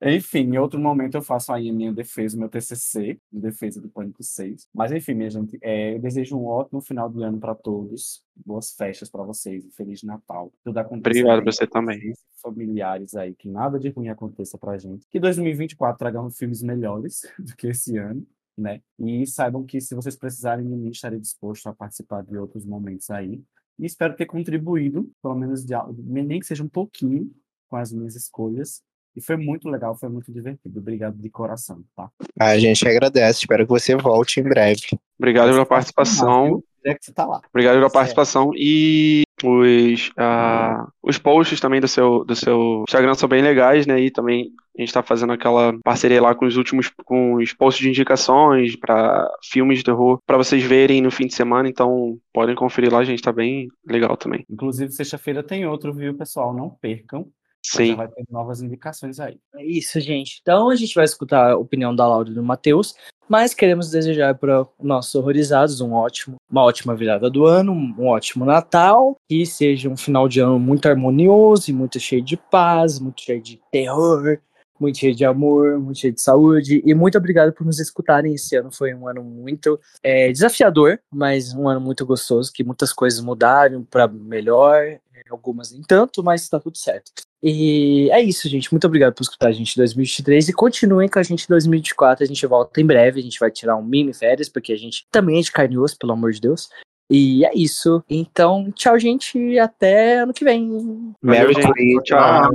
enfim, 0.03 0.41
em 0.41 0.57
outro 0.57 0.79
momento 0.79 1.15
eu 1.15 1.21
faço 1.21 1.51
aí 1.51 1.69
a 1.69 1.73
minha 1.73 1.91
defesa, 1.91 2.37
meu 2.37 2.49
TCC, 2.49 3.19
em 3.33 3.39
defesa 3.39 3.81
do 3.81 3.89
Pânico 3.89 4.23
6. 4.23 4.67
Mas 4.73 4.91
enfim, 4.91 5.13
minha 5.13 5.29
gente, 5.29 5.57
é, 5.61 5.95
eu 5.95 5.99
desejo 5.99 6.37
um 6.37 6.45
ótimo 6.45 6.81
final 6.81 7.09
de 7.09 7.23
ano 7.23 7.39
para 7.39 7.55
todos. 7.55 8.23
Boas 8.35 8.71
festas 8.71 9.09
para 9.09 9.23
vocês, 9.23 9.65
um 9.65 9.71
Feliz 9.71 10.03
Natal. 10.03 10.51
Tudo 10.63 10.79
Obrigado 10.79 11.43
pra 11.43 11.51
você 11.51 11.67
também. 11.67 12.13
Familiares 12.41 13.15
aí, 13.15 13.33
que 13.33 13.49
nada 13.49 13.79
de 13.79 13.89
ruim 13.89 14.09
aconteça 14.09 14.57
pra 14.57 14.77
gente. 14.77 15.07
Que 15.09 15.19
2024 15.19 15.97
traga 15.97 16.29
filmes 16.29 16.61
melhores 16.61 17.21
do 17.39 17.55
que 17.55 17.67
esse 17.67 17.97
ano. 17.97 18.25
Né? 18.57 18.81
E 18.99 19.25
saibam 19.25 19.65
que 19.65 19.79
se 19.79 19.95
vocês 19.95 20.15
precisarem 20.15 20.67
de 20.67 20.75
mim, 20.75 20.89
estarei 20.89 21.19
disposto 21.19 21.67
a 21.67 21.73
participar 21.73 22.21
de 22.21 22.37
outros 22.37 22.65
momentos 22.65 23.09
aí. 23.09 23.41
E 23.79 23.85
espero 23.85 24.15
ter 24.15 24.25
contribuído, 24.25 25.09
pelo 25.21 25.35
menos 25.35 25.65
de, 25.65 25.73
nem 25.97 26.39
que 26.39 26.45
seja 26.45 26.63
um 26.63 26.69
pouquinho, 26.69 27.31
com 27.67 27.77
as 27.77 27.91
minhas 27.91 28.15
escolhas. 28.15 28.83
E 29.15 29.21
foi 29.21 29.35
muito 29.37 29.69
legal, 29.69 29.95
foi 29.95 30.09
muito 30.09 30.31
divertido. 30.31 30.79
Obrigado 30.79 31.17
de 31.17 31.29
coração, 31.29 31.83
tá? 31.95 32.09
A 32.39 32.57
gente 32.57 32.87
agradece, 32.87 33.39
espero 33.39 33.65
que 33.65 33.69
você 33.69 33.95
volte 33.95 34.39
em 34.39 34.43
breve. 34.43 34.97
Obrigado 35.19 35.51
pela 35.51 35.65
participação. 35.65 36.63
É 36.83 36.95
que 36.95 37.05
você 37.05 37.13
tá 37.13 37.25
lá. 37.25 37.41
Obrigado 37.49 37.75
pela 37.75 37.89
participação. 37.89 38.51
E 38.55 39.23
Os, 39.43 40.09
uh, 40.09 40.87
os 41.03 41.17
posts 41.17 41.59
também 41.59 41.81
do 41.81 41.87
seu, 41.87 42.23
do 42.23 42.35
seu 42.35 42.83
Instagram 42.87 43.13
são 43.15 43.27
bem 43.27 43.41
legais, 43.41 43.85
né? 43.85 43.99
E 43.99 44.11
também 44.11 44.51
a 44.77 44.81
gente 44.81 44.89
está 44.89 45.03
fazendo 45.03 45.33
aquela 45.33 45.77
parceria 45.83 46.21
lá 46.21 46.33
com 46.33 46.45
os 46.45 46.57
últimos 46.57 46.91
com 47.05 47.35
os 47.35 47.53
posts 47.53 47.83
de 47.83 47.89
indicações 47.89 48.75
para 48.75 49.29
filmes 49.43 49.79
de 49.79 49.83
terror 49.83 50.19
para 50.25 50.37
vocês 50.37 50.63
verem 50.63 51.01
no 51.01 51.11
fim 51.11 51.27
de 51.27 51.35
semana. 51.35 51.67
Então 51.67 52.17
podem 52.33 52.55
conferir 52.55 52.91
lá, 52.91 52.99
a 52.99 53.03
gente 53.03 53.19
está 53.19 53.31
bem 53.31 53.67
legal 53.85 54.15
também. 54.15 54.45
Inclusive 54.49 54.91
sexta-feira 54.91 55.43
tem 55.43 55.65
outro, 55.65 55.93
viu, 55.93 56.15
pessoal? 56.15 56.53
Não 56.53 56.69
percam. 56.69 57.27
Sim. 57.63 57.89
Já 57.89 57.95
vai 57.95 58.07
ter 58.07 58.25
novas 58.29 58.61
indicações 58.61 59.19
aí. 59.19 59.39
É 59.55 59.63
isso, 59.63 59.99
gente. 59.99 60.39
Então 60.41 60.69
a 60.69 60.75
gente 60.75 60.95
vai 60.95 61.05
escutar 61.05 61.51
a 61.51 61.57
opinião 61.57 61.95
da 61.95 62.07
Laura 62.07 62.29
e 62.29 62.33
do 62.33 62.43
Matheus, 62.43 62.95
mas 63.29 63.53
queremos 63.53 63.91
desejar 63.91 64.35
para 64.35 64.65
nossos 64.81 65.13
horrorizados 65.15 65.79
um 65.79 65.93
ótimo, 65.93 66.35
uma 66.49 66.63
ótima 66.63 66.95
virada 66.95 67.29
do 67.29 67.45
ano, 67.45 67.71
um 67.71 68.07
ótimo 68.07 68.45
Natal, 68.45 69.15
que 69.29 69.45
seja 69.45 69.89
um 69.89 69.95
final 69.95 70.27
de 70.27 70.39
ano 70.39 70.59
muito 70.59 70.87
harmonioso 70.87 71.69
e 71.69 71.73
muito 71.73 71.99
cheio 71.99 72.21
de 72.21 72.35
paz, 72.35 72.99
muito 72.99 73.21
cheio 73.21 73.41
de 73.41 73.61
terror, 73.71 74.39
muito 74.79 74.97
cheio 74.97 75.15
de 75.15 75.23
amor, 75.23 75.79
muito 75.79 75.99
cheio 75.99 76.13
de 76.13 76.21
saúde. 76.21 76.81
E 76.83 76.93
muito 76.95 77.17
obrigado 77.17 77.53
por 77.53 77.65
nos 77.65 77.79
escutarem. 77.79 78.33
Esse 78.33 78.55
ano 78.55 78.71
foi 78.71 78.93
um 78.95 79.07
ano 79.07 79.23
muito 79.23 79.79
é, 80.01 80.31
desafiador, 80.31 80.99
mas 81.13 81.53
um 81.53 81.69
ano 81.69 81.79
muito 81.79 82.05
gostoso, 82.05 82.51
que 82.51 82.63
muitas 82.63 82.91
coisas 82.91 83.21
mudaram 83.21 83.83
para 83.83 84.07
melhor, 84.07 84.99
algumas 85.29 85.71
nem 85.71 85.81
tanto, 85.81 86.23
mas 86.23 86.41
está 86.41 86.59
tudo 86.59 86.77
certo. 86.77 87.11
E 87.43 88.09
é 88.11 88.21
isso, 88.21 88.47
gente. 88.47 88.71
Muito 88.71 88.85
obrigado 88.85 89.13
por 89.13 89.23
escutar 89.23 89.47
a 89.47 89.51
gente 89.51 89.73
em 89.73 89.77
2023 89.77 90.49
e 90.49 90.53
continuem 90.53 91.09
com 91.09 91.17
a 91.17 91.23
gente 91.23 91.45
em 91.45 91.47
2024. 91.47 92.23
A 92.23 92.27
gente 92.27 92.45
volta 92.45 92.79
em 92.79 92.85
breve. 92.85 93.19
A 93.19 93.23
gente 93.23 93.39
vai 93.39 93.49
tirar 93.49 93.75
um 93.75 93.83
mini 93.83 94.13
férias, 94.13 94.47
porque 94.47 94.71
a 94.71 94.77
gente 94.77 95.07
também 95.11 95.39
é 95.39 95.41
de 95.41 95.51
carne 95.51 95.75
e 95.75 95.77
osso, 95.79 95.97
pelo 95.97 96.13
amor 96.13 96.31
de 96.31 96.41
Deus. 96.41 96.69
E 97.09 97.43
é 97.43 97.51
isso. 97.55 98.03
Então, 98.09 98.71
tchau, 98.71 98.99
gente. 98.99 99.37
E 99.37 99.57
até 99.57 100.19
ano 100.19 100.33
que 100.33 100.45
vem. 100.45 101.13
Merry 101.21 101.55
Christmas. 101.55 102.03
Tchau. 102.03 102.51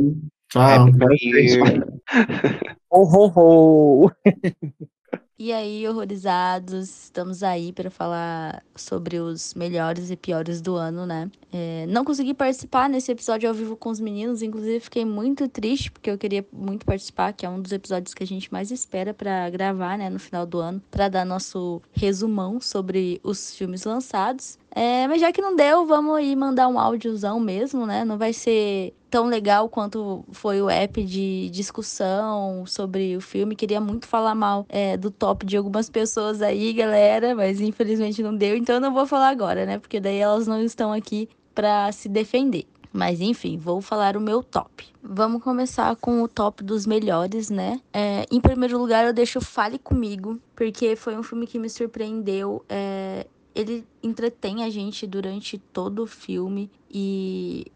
Tchau. 0.51 0.87
Ho, 2.89 3.03
ho, 3.03 3.32
ho. 4.07 4.11
E 5.39 5.53
aí, 5.53 5.87
horrorizados, 5.87 7.05
estamos 7.05 7.43
aí 7.43 7.70
para 7.70 7.91
falar 7.91 8.64
sobre 8.74 9.18
os 9.18 9.53
melhores 9.53 10.11
e 10.11 10.16
piores 10.16 10.62
do 10.62 10.76
ano, 10.76 11.05
né? 11.05 11.30
É, 11.53 11.84
não 11.91 12.07
consegui 12.07 12.32
participar 12.32 12.89
nesse 12.89 13.12
episódio 13.12 13.47
ao 13.47 13.55
vivo 13.55 13.76
com 13.76 13.91
os 13.91 14.01
meninos, 14.01 14.41
inclusive 14.41 14.80
fiquei 14.80 15.05
muito 15.05 15.47
triste 15.47 15.93
porque 15.93 16.11
eu 16.11 16.16
queria 16.16 16.43
muito 16.51 16.87
participar, 16.87 17.34
que 17.34 17.45
é 17.45 17.51
um 17.51 17.61
dos 17.61 17.70
episódios 17.70 18.14
que 18.14 18.22
a 18.22 18.26
gente 18.26 18.51
mais 18.51 18.70
espera 18.70 19.12
para 19.12 19.51
gravar, 19.51 19.99
né, 19.99 20.09
no 20.09 20.18
final 20.18 20.47
do 20.47 20.59
ano, 20.59 20.82
para 20.91 21.11
dar 21.11 21.26
nosso 21.26 21.82
resumão 21.93 22.59
sobre 22.59 23.20
os 23.22 23.55
filmes 23.55 23.84
lançados. 23.84 24.59
É, 24.74 25.07
mas 25.07 25.20
já 25.20 25.32
que 25.32 25.41
não 25.41 25.55
deu, 25.55 25.87
vamos 25.87 26.16
aí 26.16 26.34
mandar 26.34 26.68
um 26.68 26.78
áudiozão 26.78 27.41
mesmo, 27.41 27.87
né? 27.87 28.05
Não 28.05 28.18
vai 28.18 28.34
ser 28.34 28.93
tão 29.11 29.24
legal 29.24 29.70
quanto 29.70 30.22
foi 30.30 30.61
o 30.61 30.68
app 30.68 31.03
de 31.03 31.49
discussão 31.49 32.66
sobre 32.66 33.16
o 33.16 33.20
filme. 33.22 33.57
Queria 33.57 33.80
muito 33.80 34.07
falar 34.07 34.34
mal 34.34 34.66
é, 34.68 34.95
do 34.99 35.11
top 35.26 35.44
de 35.44 35.56
algumas 35.56 35.90
pessoas 35.90 36.40
aí, 36.40 36.72
galera, 36.72 37.34
mas 37.34 37.60
infelizmente 37.60 38.22
não 38.22 38.34
deu, 38.34 38.56
então 38.56 38.76
eu 38.76 38.80
não 38.80 38.94
vou 38.94 39.06
falar 39.06 39.28
agora, 39.30 39.66
né? 39.66 39.76
Porque 39.76 39.98
daí 39.98 40.18
elas 40.18 40.46
não 40.46 40.62
estão 40.62 40.92
aqui 40.92 41.28
para 41.52 41.90
se 41.90 42.08
defender. 42.08 42.64
Mas 42.92 43.20
enfim, 43.20 43.58
vou 43.58 43.80
falar 43.80 44.16
o 44.16 44.20
meu 44.20 44.40
top. 44.40 44.86
Vamos 45.02 45.42
começar 45.42 45.96
com 45.96 46.22
o 46.22 46.28
top 46.28 46.62
dos 46.62 46.86
melhores, 46.86 47.50
né? 47.50 47.80
É, 47.92 48.24
em 48.30 48.40
primeiro 48.40 48.78
lugar, 48.78 49.04
eu 49.04 49.12
deixo 49.12 49.40
Fale 49.40 49.80
Comigo, 49.80 50.38
porque 50.54 50.94
foi 50.94 51.16
um 51.16 51.24
filme 51.24 51.46
que 51.46 51.58
me 51.58 51.68
surpreendeu. 51.68 52.64
É, 52.68 53.26
ele 53.52 53.84
entretém 54.02 54.62
a 54.62 54.70
gente 54.70 55.08
durante 55.08 55.58
todo 55.58 56.04
o 56.04 56.06
filme 56.06 56.70
e 56.88 57.66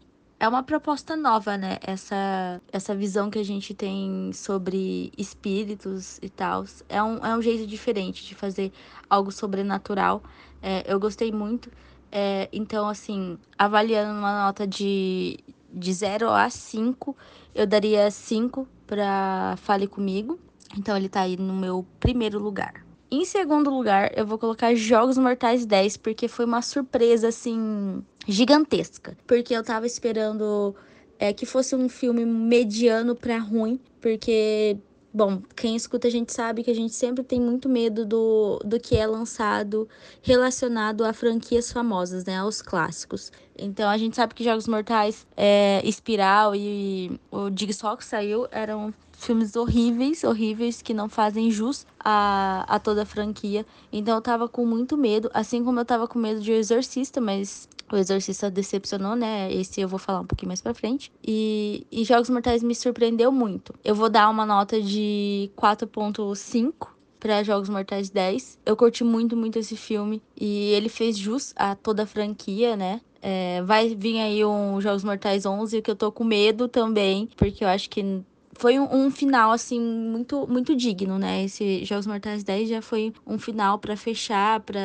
é 0.41 0.47
uma 0.47 0.63
proposta 0.63 1.15
nova, 1.15 1.55
né? 1.55 1.77
Essa, 1.81 2.59
essa 2.71 2.95
visão 2.95 3.29
que 3.29 3.37
a 3.37 3.45
gente 3.45 3.75
tem 3.75 4.31
sobre 4.33 5.13
espíritos 5.15 6.17
e 6.19 6.29
tal. 6.29 6.65
É 6.89 7.01
um, 7.03 7.23
é 7.23 7.37
um 7.37 7.41
jeito 7.43 7.67
diferente 7.67 8.25
de 8.25 8.33
fazer 8.33 8.71
algo 9.07 9.31
sobrenatural. 9.31 10.23
É, 10.59 10.83
eu 10.91 10.99
gostei 10.99 11.31
muito. 11.31 11.69
É, 12.11 12.49
então, 12.51 12.89
assim, 12.89 13.37
avaliando 13.55 14.17
uma 14.17 14.45
nota 14.45 14.65
de, 14.65 15.37
de 15.71 15.93
0 15.93 16.31
a 16.31 16.49
5, 16.49 17.15
eu 17.53 17.67
daria 17.67 18.09
5 18.09 18.67
para 18.87 19.53
Fale 19.57 19.85
Comigo. 19.85 20.39
Então, 20.75 20.97
ele 20.97 21.07
tá 21.07 21.21
aí 21.21 21.37
no 21.37 21.53
meu 21.53 21.85
primeiro 21.99 22.39
lugar. 22.39 22.83
Em 23.11 23.25
segundo 23.25 23.69
lugar, 23.69 24.09
eu 24.17 24.25
vou 24.25 24.39
colocar 24.39 24.73
Jogos 24.73 25.19
Mortais 25.19 25.67
10, 25.67 25.97
porque 25.97 26.27
foi 26.27 26.45
uma 26.45 26.63
surpresa, 26.63 27.27
assim, 27.27 28.03
gigantesca. 28.27 29.17
Porque 29.25 29.53
eu 29.53 29.63
tava 29.63 29.85
esperando 29.85 30.75
é, 31.19 31.33
que 31.33 31.45
fosse 31.45 31.75
um 31.75 31.87
filme 31.89 32.25
mediano 32.25 33.15
para 33.15 33.37
ruim, 33.37 33.79
porque 33.99 34.77
Bom, 35.13 35.41
quem 35.57 35.75
escuta 35.75 36.07
a 36.07 36.11
gente 36.11 36.31
sabe 36.31 36.63
que 36.63 36.71
a 36.71 36.75
gente 36.75 36.93
sempre 36.93 37.21
tem 37.21 37.39
muito 37.39 37.67
medo 37.67 38.05
do, 38.05 38.61
do 38.63 38.79
que 38.79 38.95
é 38.95 39.05
lançado 39.05 39.87
relacionado 40.21 41.03
a 41.03 41.11
franquias 41.11 41.69
famosas, 41.69 42.23
né? 42.23 42.37
Aos 42.37 42.61
clássicos. 42.61 43.29
Então 43.57 43.89
a 43.89 43.97
gente 43.97 44.15
sabe 44.15 44.33
que 44.33 44.41
Jogos 44.41 44.69
Mortais, 44.69 45.27
é, 45.35 45.81
Espiral 45.83 46.55
e 46.55 47.19
o 47.29 47.49
Jigsaw 47.53 47.97
que 47.97 48.05
saiu 48.05 48.47
eram 48.51 48.93
filmes 49.11 49.55
horríveis, 49.57 50.23
horríveis, 50.23 50.81
que 50.81 50.93
não 50.93 51.09
fazem 51.09 51.51
jus 51.51 51.85
a, 51.99 52.65
a 52.67 52.79
toda 52.79 53.03
a 53.03 53.05
franquia. 53.05 53.65
Então 53.91 54.15
eu 54.15 54.21
tava 54.21 54.47
com 54.47 54.65
muito 54.65 54.97
medo, 54.97 55.29
assim 55.33 55.61
como 55.61 55.79
eu 55.79 55.85
tava 55.85 56.07
com 56.07 56.17
medo 56.17 56.39
de 56.39 56.51
O 56.51 56.55
Exorcista, 56.55 57.19
mas 57.19 57.67
o 57.91 57.97
Exorcista 57.97 58.49
decepcionou, 58.49 59.15
né? 59.15 59.51
Esse 59.53 59.81
eu 59.81 59.87
vou 59.87 59.99
falar 59.99 60.21
um 60.21 60.25
pouquinho 60.25 60.49
mais 60.49 60.61
pra 60.61 60.73
frente. 60.73 61.11
E, 61.25 61.85
e 61.91 62.03
Jogos 62.03 62.29
Mortais 62.29 62.63
me 62.63 62.75
surpreendeu 62.75 63.31
muito. 63.31 63.73
Eu 63.83 63.95
vou 63.95 64.09
dar 64.09 64.29
uma 64.29 64.45
nota 64.45 64.81
de 64.81 65.51
4.5 65.57 66.89
para 67.19 67.43
Jogos 67.43 67.69
Mortais 67.69 68.09
10. 68.09 68.59
Eu 68.65 68.75
curti 68.75 69.03
muito, 69.03 69.37
muito 69.37 69.59
esse 69.59 69.77
filme. 69.77 70.21
E 70.35 70.71
ele 70.71 70.89
fez 70.89 71.17
jus 71.17 71.53
a 71.55 71.75
toda 71.75 72.03
a 72.03 72.07
franquia, 72.07 72.75
né? 72.75 73.01
É, 73.21 73.61
vai 73.61 73.95
vir 73.95 74.19
aí 74.19 74.43
um 74.43 74.81
Jogos 74.81 75.03
Mortais 75.03 75.45
11, 75.45 75.81
que 75.81 75.91
eu 75.91 75.95
tô 75.95 76.11
com 76.11 76.23
medo 76.23 76.67
também, 76.67 77.29
porque 77.37 77.63
eu 77.63 77.67
acho 77.67 77.87
que 77.87 78.23
foi 78.61 78.77
um, 78.77 78.87
um, 78.95 79.09
final, 79.09 79.51
assim, 79.51 79.81
muito, 79.81 80.45
muito 80.47 80.75
digno, 80.75 81.17
né? 81.17 81.45
Esse 81.45 81.83
Jogos 81.83 82.05
Mortais 82.05 82.43
10 82.43 82.69
já 82.69 82.79
foi 82.79 83.11
um 83.25 83.39
final 83.39 83.79
para 83.79 83.97
fechar, 83.97 84.59
para 84.59 84.79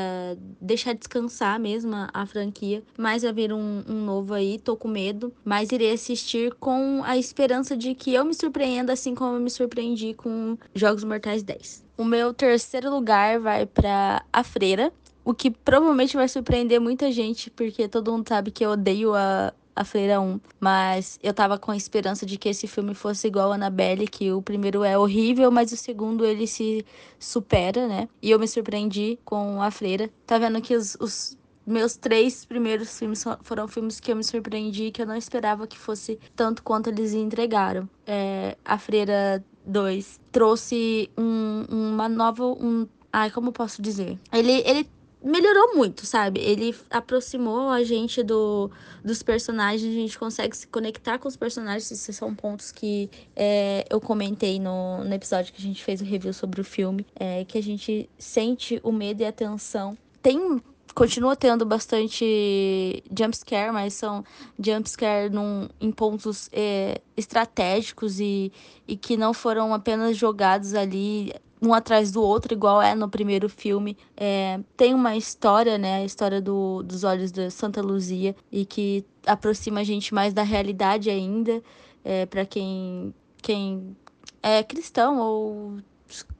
deixar 0.58 0.94
descansar 0.94 1.60
mesmo 1.60 1.94
a, 1.94 2.08
a, 2.10 2.24
franquia. 2.24 2.82
Mas 2.96 3.22
vai 3.22 3.34
vir 3.34 3.52
um, 3.52 3.84
um 3.86 4.02
novo 4.02 4.32
aí, 4.32 4.58
tô 4.58 4.78
com 4.78 4.88
medo. 4.88 5.30
Mas 5.44 5.70
irei 5.72 5.92
assistir 5.92 6.54
com 6.54 7.02
a 7.04 7.18
esperança 7.18 7.76
de 7.76 7.94
que 7.94 8.14
eu 8.14 8.24
me 8.24 8.32
surpreenda, 8.32 8.94
assim 8.94 9.14
como 9.14 9.36
eu 9.36 9.40
me 9.40 9.50
surpreendi 9.50 10.14
com 10.14 10.56
Jogos 10.74 11.04
Mortais 11.04 11.42
10. 11.42 11.84
O 11.98 12.04
meu 12.04 12.32
terceiro 12.32 12.90
lugar 12.90 13.38
vai 13.38 13.66
para 13.66 14.24
A 14.32 14.42
Freira. 14.42 14.90
O 15.22 15.34
que 15.34 15.50
provavelmente 15.50 16.16
vai 16.16 16.28
surpreender 16.28 16.80
muita 16.80 17.12
gente, 17.12 17.50
porque 17.50 17.88
todo 17.88 18.10
mundo 18.10 18.26
sabe 18.26 18.50
que 18.50 18.64
eu 18.64 18.70
odeio 18.70 19.14
a, 19.14 19.52
a 19.76 19.84
Freira 19.84 20.20
1. 20.20 20.40
Mas 20.58 21.18
eu 21.22 21.34
tava 21.34 21.58
com 21.58 21.70
a 21.70 21.76
esperança 21.76 22.24
de 22.24 22.38
que 22.38 22.48
esse 22.48 22.66
filme 22.66 22.94
fosse 22.94 23.28
igual 23.28 23.52
a 23.52 23.54
Annabelle, 23.56 24.08
que 24.08 24.32
o 24.32 24.40
primeiro 24.40 24.82
é 24.82 24.96
horrível, 24.96 25.50
mas 25.50 25.70
o 25.70 25.76
segundo 25.76 26.24
ele 26.24 26.46
se 26.46 26.84
supera, 27.18 27.86
né? 27.86 28.08
E 28.22 28.30
eu 28.30 28.38
me 28.38 28.48
surpreendi 28.48 29.18
com 29.24 29.60
a 29.60 29.70
Freira. 29.70 30.10
Tá 30.26 30.38
vendo 30.38 30.60
que 30.62 30.74
os, 30.74 30.96
os 30.98 31.36
meus 31.66 31.96
três 31.96 32.44
primeiros 32.44 32.98
filmes 32.98 33.24
foram 33.42 33.68
filmes 33.68 34.00
que 34.00 34.10
eu 34.10 34.16
me 34.16 34.24
surpreendi, 34.24 34.90
que 34.90 35.02
eu 35.02 35.06
não 35.06 35.16
esperava 35.16 35.66
que 35.66 35.78
fosse 35.78 36.18
tanto 36.34 36.62
quanto 36.62 36.88
eles 36.88 37.12
entregaram. 37.12 37.88
É, 38.06 38.56
a 38.64 38.78
Freira 38.78 39.44
2 39.66 40.20
trouxe 40.32 41.10
um, 41.18 41.64
uma 41.68 42.08
nova. 42.08 42.46
Um, 42.46 42.86
ai, 43.12 43.30
como 43.30 43.52
posso 43.52 43.82
dizer? 43.82 44.18
Ele, 44.32 44.62
ele 44.64 44.88
melhorou 45.26 45.74
muito, 45.74 46.06
sabe? 46.06 46.40
Ele 46.40 46.74
aproximou 46.88 47.68
a 47.68 47.82
gente 47.82 48.22
do, 48.22 48.70
dos 49.04 49.22
personagens, 49.22 49.92
a 49.92 49.96
gente 49.96 50.18
consegue 50.18 50.56
se 50.56 50.66
conectar 50.68 51.18
com 51.18 51.26
os 51.26 51.36
personagens. 51.36 51.90
Esses 51.90 52.16
são 52.16 52.34
pontos 52.34 52.70
que 52.70 53.10
é, 53.34 53.84
eu 53.90 54.00
comentei 54.00 54.60
no, 54.60 55.02
no 55.02 55.12
episódio 55.12 55.52
que 55.52 55.60
a 55.60 55.64
gente 55.64 55.82
fez 55.82 56.00
o 56.00 56.04
review 56.04 56.32
sobre 56.32 56.60
o 56.60 56.64
filme, 56.64 57.04
é, 57.16 57.44
que 57.44 57.58
a 57.58 57.62
gente 57.62 58.08
sente 58.16 58.80
o 58.84 58.92
medo 58.92 59.22
e 59.22 59.26
a 59.26 59.32
tensão. 59.32 59.98
Tem 60.22 60.62
continua 60.94 61.36
tendo 61.36 61.66
bastante 61.66 63.04
jumpscare, 63.14 63.70
mas 63.70 63.92
são 63.92 64.24
jumpscare 64.58 65.28
num, 65.28 65.68
em 65.78 65.92
pontos 65.92 66.48
é, 66.50 67.02
estratégicos 67.14 68.18
e, 68.18 68.50
e 68.88 68.96
que 68.96 69.14
não 69.14 69.34
foram 69.34 69.74
apenas 69.74 70.16
jogados 70.16 70.72
ali 70.72 71.34
um 71.66 71.74
atrás 71.74 72.10
do 72.10 72.22
outro, 72.22 72.54
igual 72.54 72.80
é 72.80 72.94
no 72.94 73.08
primeiro 73.08 73.48
filme. 73.48 73.96
É, 74.16 74.60
tem 74.76 74.94
uma 74.94 75.16
história, 75.16 75.76
né? 75.76 75.96
A 75.96 76.04
história 76.04 76.40
do, 76.40 76.82
dos 76.82 77.04
olhos 77.04 77.32
de 77.32 77.50
Santa 77.50 77.82
Luzia, 77.82 78.34
e 78.50 78.64
que 78.64 79.04
aproxima 79.26 79.80
a 79.80 79.84
gente 79.84 80.14
mais 80.14 80.32
da 80.32 80.42
realidade 80.42 81.10
ainda, 81.10 81.62
é, 82.04 82.26
para 82.26 82.46
quem, 82.46 83.14
quem 83.42 83.96
é 84.42 84.62
cristão 84.62 85.18
ou 85.18 85.78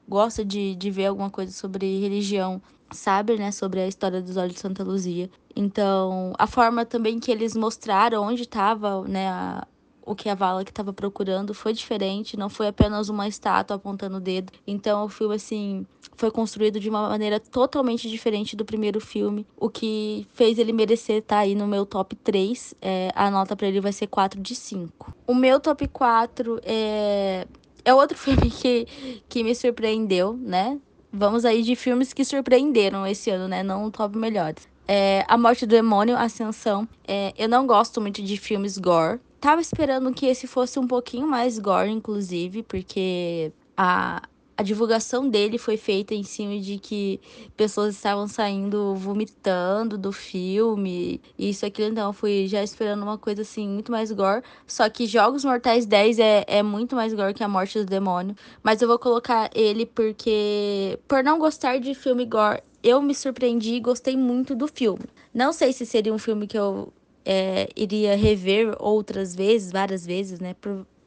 gosta 0.07 0.45
de, 0.45 0.75
de 0.75 0.89
ver 0.89 1.07
alguma 1.07 1.29
coisa 1.29 1.51
sobre 1.51 1.99
religião 1.99 2.61
sabe, 2.91 3.35
né, 3.37 3.51
sobre 3.51 3.81
a 3.81 3.87
história 3.87 4.21
dos 4.21 4.37
olhos 4.37 4.53
de 4.53 4.59
Santa 4.59 4.83
Luzia. 4.83 5.29
Então, 5.55 6.33
a 6.37 6.47
forma 6.47 6.85
também 6.85 7.19
que 7.19 7.31
eles 7.31 7.55
mostraram 7.55 8.23
onde 8.23 8.43
estava, 8.43 9.03
né, 9.07 9.27
a, 9.29 9.67
o 10.07 10.15
que 10.15 10.29
a 10.29 10.35
Vala 10.35 10.63
que 10.63 10.71
estava 10.71 10.93
procurando 10.93 11.53
foi 11.53 11.73
diferente, 11.73 12.37
não 12.37 12.49
foi 12.49 12.67
apenas 12.67 13.09
uma 13.09 13.27
estátua 13.27 13.75
apontando 13.75 14.17
o 14.17 14.21
dedo. 14.21 14.53
Então, 14.65 15.03
o 15.03 15.09
filme 15.09 15.35
assim 15.35 15.85
foi 16.15 16.31
construído 16.31 16.79
de 16.79 16.89
uma 16.89 17.09
maneira 17.09 17.39
totalmente 17.39 18.09
diferente 18.09 18.55
do 18.55 18.63
primeiro 18.63 19.01
filme, 19.01 19.45
o 19.57 19.69
que 19.69 20.25
fez 20.33 20.57
ele 20.57 20.71
merecer 20.71 21.17
estar 21.17 21.35
tá 21.35 21.41
aí 21.41 21.53
no 21.53 21.67
meu 21.67 21.85
top 21.85 22.15
3. 22.15 22.73
É, 22.81 23.11
a 23.13 23.29
nota 23.29 23.55
para 23.55 23.67
ele 23.67 23.81
vai 23.81 23.91
ser 23.91 24.07
4 24.07 24.41
de 24.41 24.55
5. 24.55 25.13
O 25.27 25.35
meu 25.35 25.59
top 25.59 25.87
4 25.87 26.59
é 26.63 27.45
é 27.83 27.93
outro 27.93 28.17
filme 28.19 28.49
que, 28.49 28.85
que 29.29 29.43
me 29.43 29.55
surpreendeu, 29.55 30.33
né? 30.33 30.79
Vamos 31.11 31.45
aí 31.45 31.63
de 31.63 31.75
filmes 31.75 32.13
que 32.13 32.25
surpreenderam 32.25 33.07
esse 33.07 33.29
ano, 33.29 33.47
né? 33.47 33.63
Não 33.63 33.89
top 33.89 34.17
melhores. 34.17 34.67
É, 34.87 35.25
a 35.27 35.37
Morte 35.37 35.65
do 35.65 35.69
Demônio, 35.69 36.15
Ascensão. 36.17 36.87
É, 37.07 37.33
eu 37.37 37.49
não 37.49 37.65
gosto 37.67 37.99
muito 37.99 38.21
de 38.21 38.37
filmes 38.37 38.77
gore. 38.77 39.19
Tava 39.39 39.61
esperando 39.61 40.13
que 40.13 40.25
esse 40.25 40.47
fosse 40.47 40.79
um 40.79 40.87
pouquinho 40.87 41.27
mais 41.27 41.59
gore, 41.59 41.91
inclusive, 41.91 42.63
porque 42.63 43.51
a, 43.75 44.21
a 44.57 44.63
divulgação 44.63 45.29
dele 45.29 45.59
foi 45.59 45.77
feita 45.77 46.15
em 46.15 46.23
cima 46.23 46.59
de 46.59 46.79
que 46.79 47.21
pessoas 47.55 47.93
estavam 47.95 48.27
saindo 48.27 48.95
vomitando 48.95 49.95
do 49.95 50.11
filme, 50.11 51.21
isso, 51.37 51.63
aquilo. 51.63 51.91
Então, 51.91 52.11
fui 52.11 52.47
já 52.47 52.63
esperando 52.63 53.03
uma 53.03 53.17
coisa 53.19 53.43
assim, 53.43 53.69
muito 53.69 53.91
mais 53.91 54.11
gore. 54.11 54.41
Só 54.65 54.89
que 54.89 55.05
Jogos 55.05 55.45
Mortais 55.45 55.85
10 55.85 56.17
é, 56.17 56.43
é 56.47 56.63
muito 56.63 56.95
mais 56.95 57.13
gore 57.13 57.35
que 57.35 57.43
A 57.43 57.47
Morte 57.47 57.77
do 57.77 57.85
Demônio. 57.85 58.35
Mas 58.63 58.81
eu 58.81 58.87
vou 58.87 58.97
colocar 58.97 59.51
ele 59.53 59.85
porque, 59.85 60.97
por 61.07 61.23
não 61.23 61.37
gostar 61.37 61.79
de 61.79 61.93
filme 61.93 62.25
gore, 62.25 62.63
eu 62.83 62.99
me 63.01 63.13
surpreendi 63.13 63.75
e 63.75 63.79
gostei 63.79 64.17
muito 64.17 64.55
do 64.55 64.67
filme. 64.67 65.05
Não 65.31 65.53
sei 65.53 65.71
se 65.73 65.85
seria 65.85 66.13
um 66.13 66.17
filme 66.17 66.47
que 66.47 66.57
eu 66.57 66.91
é, 67.29 67.67
iria 67.75 68.15
rever 68.15 68.73
outras 68.79 69.35
vezes, 69.35 69.69
várias 69.69 70.05
vezes, 70.05 70.39
né? 70.39 70.55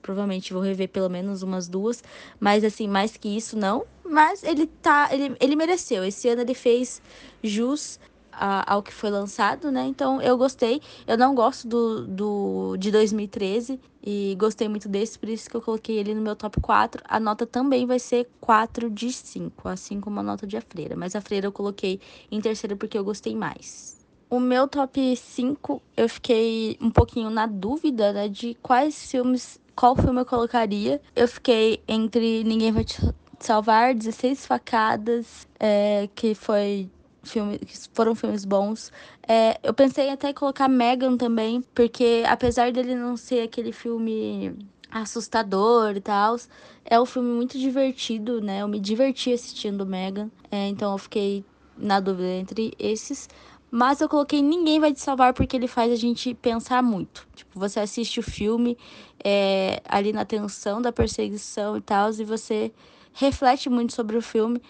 provavelmente 0.03 0.53
vou 0.53 0.61
rever 0.61 0.89
pelo 0.89 1.09
menos 1.09 1.43
umas 1.43 1.67
duas, 1.67 2.05
mas 2.39 2.63
assim, 2.63 2.87
mais 2.87 3.17
que 3.17 3.35
isso 3.35 3.57
não. 3.57 3.87
Mas 4.05 4.43
ele 4.43 4.67
tá, 4.67 5.09
ele, 5.13 5.35
ele 5.41 5.57
mereceu. 5.57 6.05
Esse 6.05 6.29
ano 6.29 6.43
ele 6.43 6.53
fez 6.53 7.01
jus 7.43 7.99
a, 8.33 8.71
ao 8.71 8.83
que 8.83 8.93
foi 8.93 9.09
lançado, 9.09 9.71
né? 9.71 9.87
Então 9.87 10.21
eu 10.21 10.37
gostei. 10.37 10.83
Eu 11.07 11.17
não 11.17 11.35
gosto 11.35 11.67
do, 11.67 12.07
do 12.07 12.77
de 12.77 12.91
2013 12.91 13.81
e 14.03 14.35
gostei 14.39 14.69
muito 14.69 14.89
desse, 14.89 15.19
por 15.19 15.29
isso 15.29 15.49
que 15.49 15.57
eu 15.57 15.63
coloquei 15.63 15.97
ele 15.97 16.15
no 16.15 16.21
meu 16.21 16.37
top 16.37 16.61
4. 16.61 17.03
A 17.07 17.19
nota 17.19 17.47
também 17.47 17.87
vai 17.87 17.99
ser 17.99 18.29
4 18.41 18.91
de 18.91 19.13
5, 19.13 19.69
assim 19.69 20.01
como 20.01 20.21
a 20.21 20.23
nota 20.23 20.47
de 20.47 20.57
A 20.57 20.61
Freira. 20.61 20.97
Mas 20.97 21.15
a 21.17 21.21
Freira 21.21 21.47
eu 21.47 21.53
coloquei 21.53 21.99
em 22.31 22.41
terceiro 22.41 22.77
porque 22.77 22.99
eu 22.99 23.05
gostei 23.05 23.35
mais. 23.35 24.00
O 24.31 24.39
meu 24.39 24.69
top 24.69 25.17
5, 25.17 25.83
eu 25.97 26.09
fiquei 26.09 26.79
um 26.81 26.89
pouquinho 26.89 27.31
na 27.31 27.47
dúvida, 27.47 28.13
né, 28.13 28.29
de 28.29 28.57
quais 28.63 29.11
filmes 29.11 29.61
qual 29.75 29.97
filme 29.97 30.21
eu 30.21 30.25
colocaria. 30.25 31.01
Eu 31.17 31.27
fiquei 31.27 31.83
entre 31.89 32.45
Ninguém 32.45 32.71
Vai 32.71 32.85
Te 32.85 33.01
Salvar, 33.41 33.93
16 33.93 34.47
Facadas, 34.47 35.49
é, 35.59 36.09
que 36.15 36.33
foi 36.35 36.89
filme, 37.25 37.59
que 37.59 37.77
foram 37.93 38.15
filmes 38.15 38.45
bons. 38.45 38.93
É, 39.27 39.59
eu 39.65 39.75
pensei 39.75 40.11
até 40.11 40.31
em 40.31 40.35
colocar 40.35 40.69
Megan 40.69 41.17
também, 41.17 41.63
porque 41.75 42.23
apesar 42.25 42.71
dele 42.71 42.95
não 42.95 43.17
ser 43.17 43.43
aquele 43.43 43.73
filme 43.73 44.55
assustador 44.93 45.97
e 45.97 46.01
tal, 46.01 46.37
é 46.85 47.01
um 47.01 47.07
filme 47.07 47.31
muito 47.31 47.59
divertido, 47.59 48.41
né? 48.41 48.63
Eu 48.63 48.69
me 48.69 48.79
diverti 48.79 49.33
assistindo 49.33 49.85
Megan, 49.85 50.31
é, 50.53 50.69
então 50.69 50.93
eu 50.93 50.99
fiquei 50.99 51.45
na 51.81 51.99
dúvida 51.99 52.29
entre 52.29 52.75
esses. 52.79 53.29
Mas 53.71 54.01
eu 54.01 54.09
coloquei 54.09 54.43
Ninguém 54.43 54.81
Vai 54.81 54.93
Te 54.93 55.01
Salvar 55.01 55.33
porque 55.33 55.57
ele 55.57 55.69
faz 55.69 55.93
a 55.93 55.97
gente 55.97 56.35
pensar 56.35 56.83
muito. 56.83 57.27
Tipo, 57.35 57.59
você 57.59 57.79
assiste 57.79 58.19
o 58.19 58.23
filme 58.23 58.77
é, 59.23 59.81
ali 59.89 60.13
na 60.13 60.25
tensão 60.25 60.83
da 60.83 60.91
perseguição 60.91 61.77
e 61.77 61.81
tal, 61.81 62.11
e 62.11 62.25
você 62.25 62.73
reflete 63.13 63.71
muito 63.71 63.93
sobre 63.93 64.17
o 64.17 64.23
filme. 64.23 64.61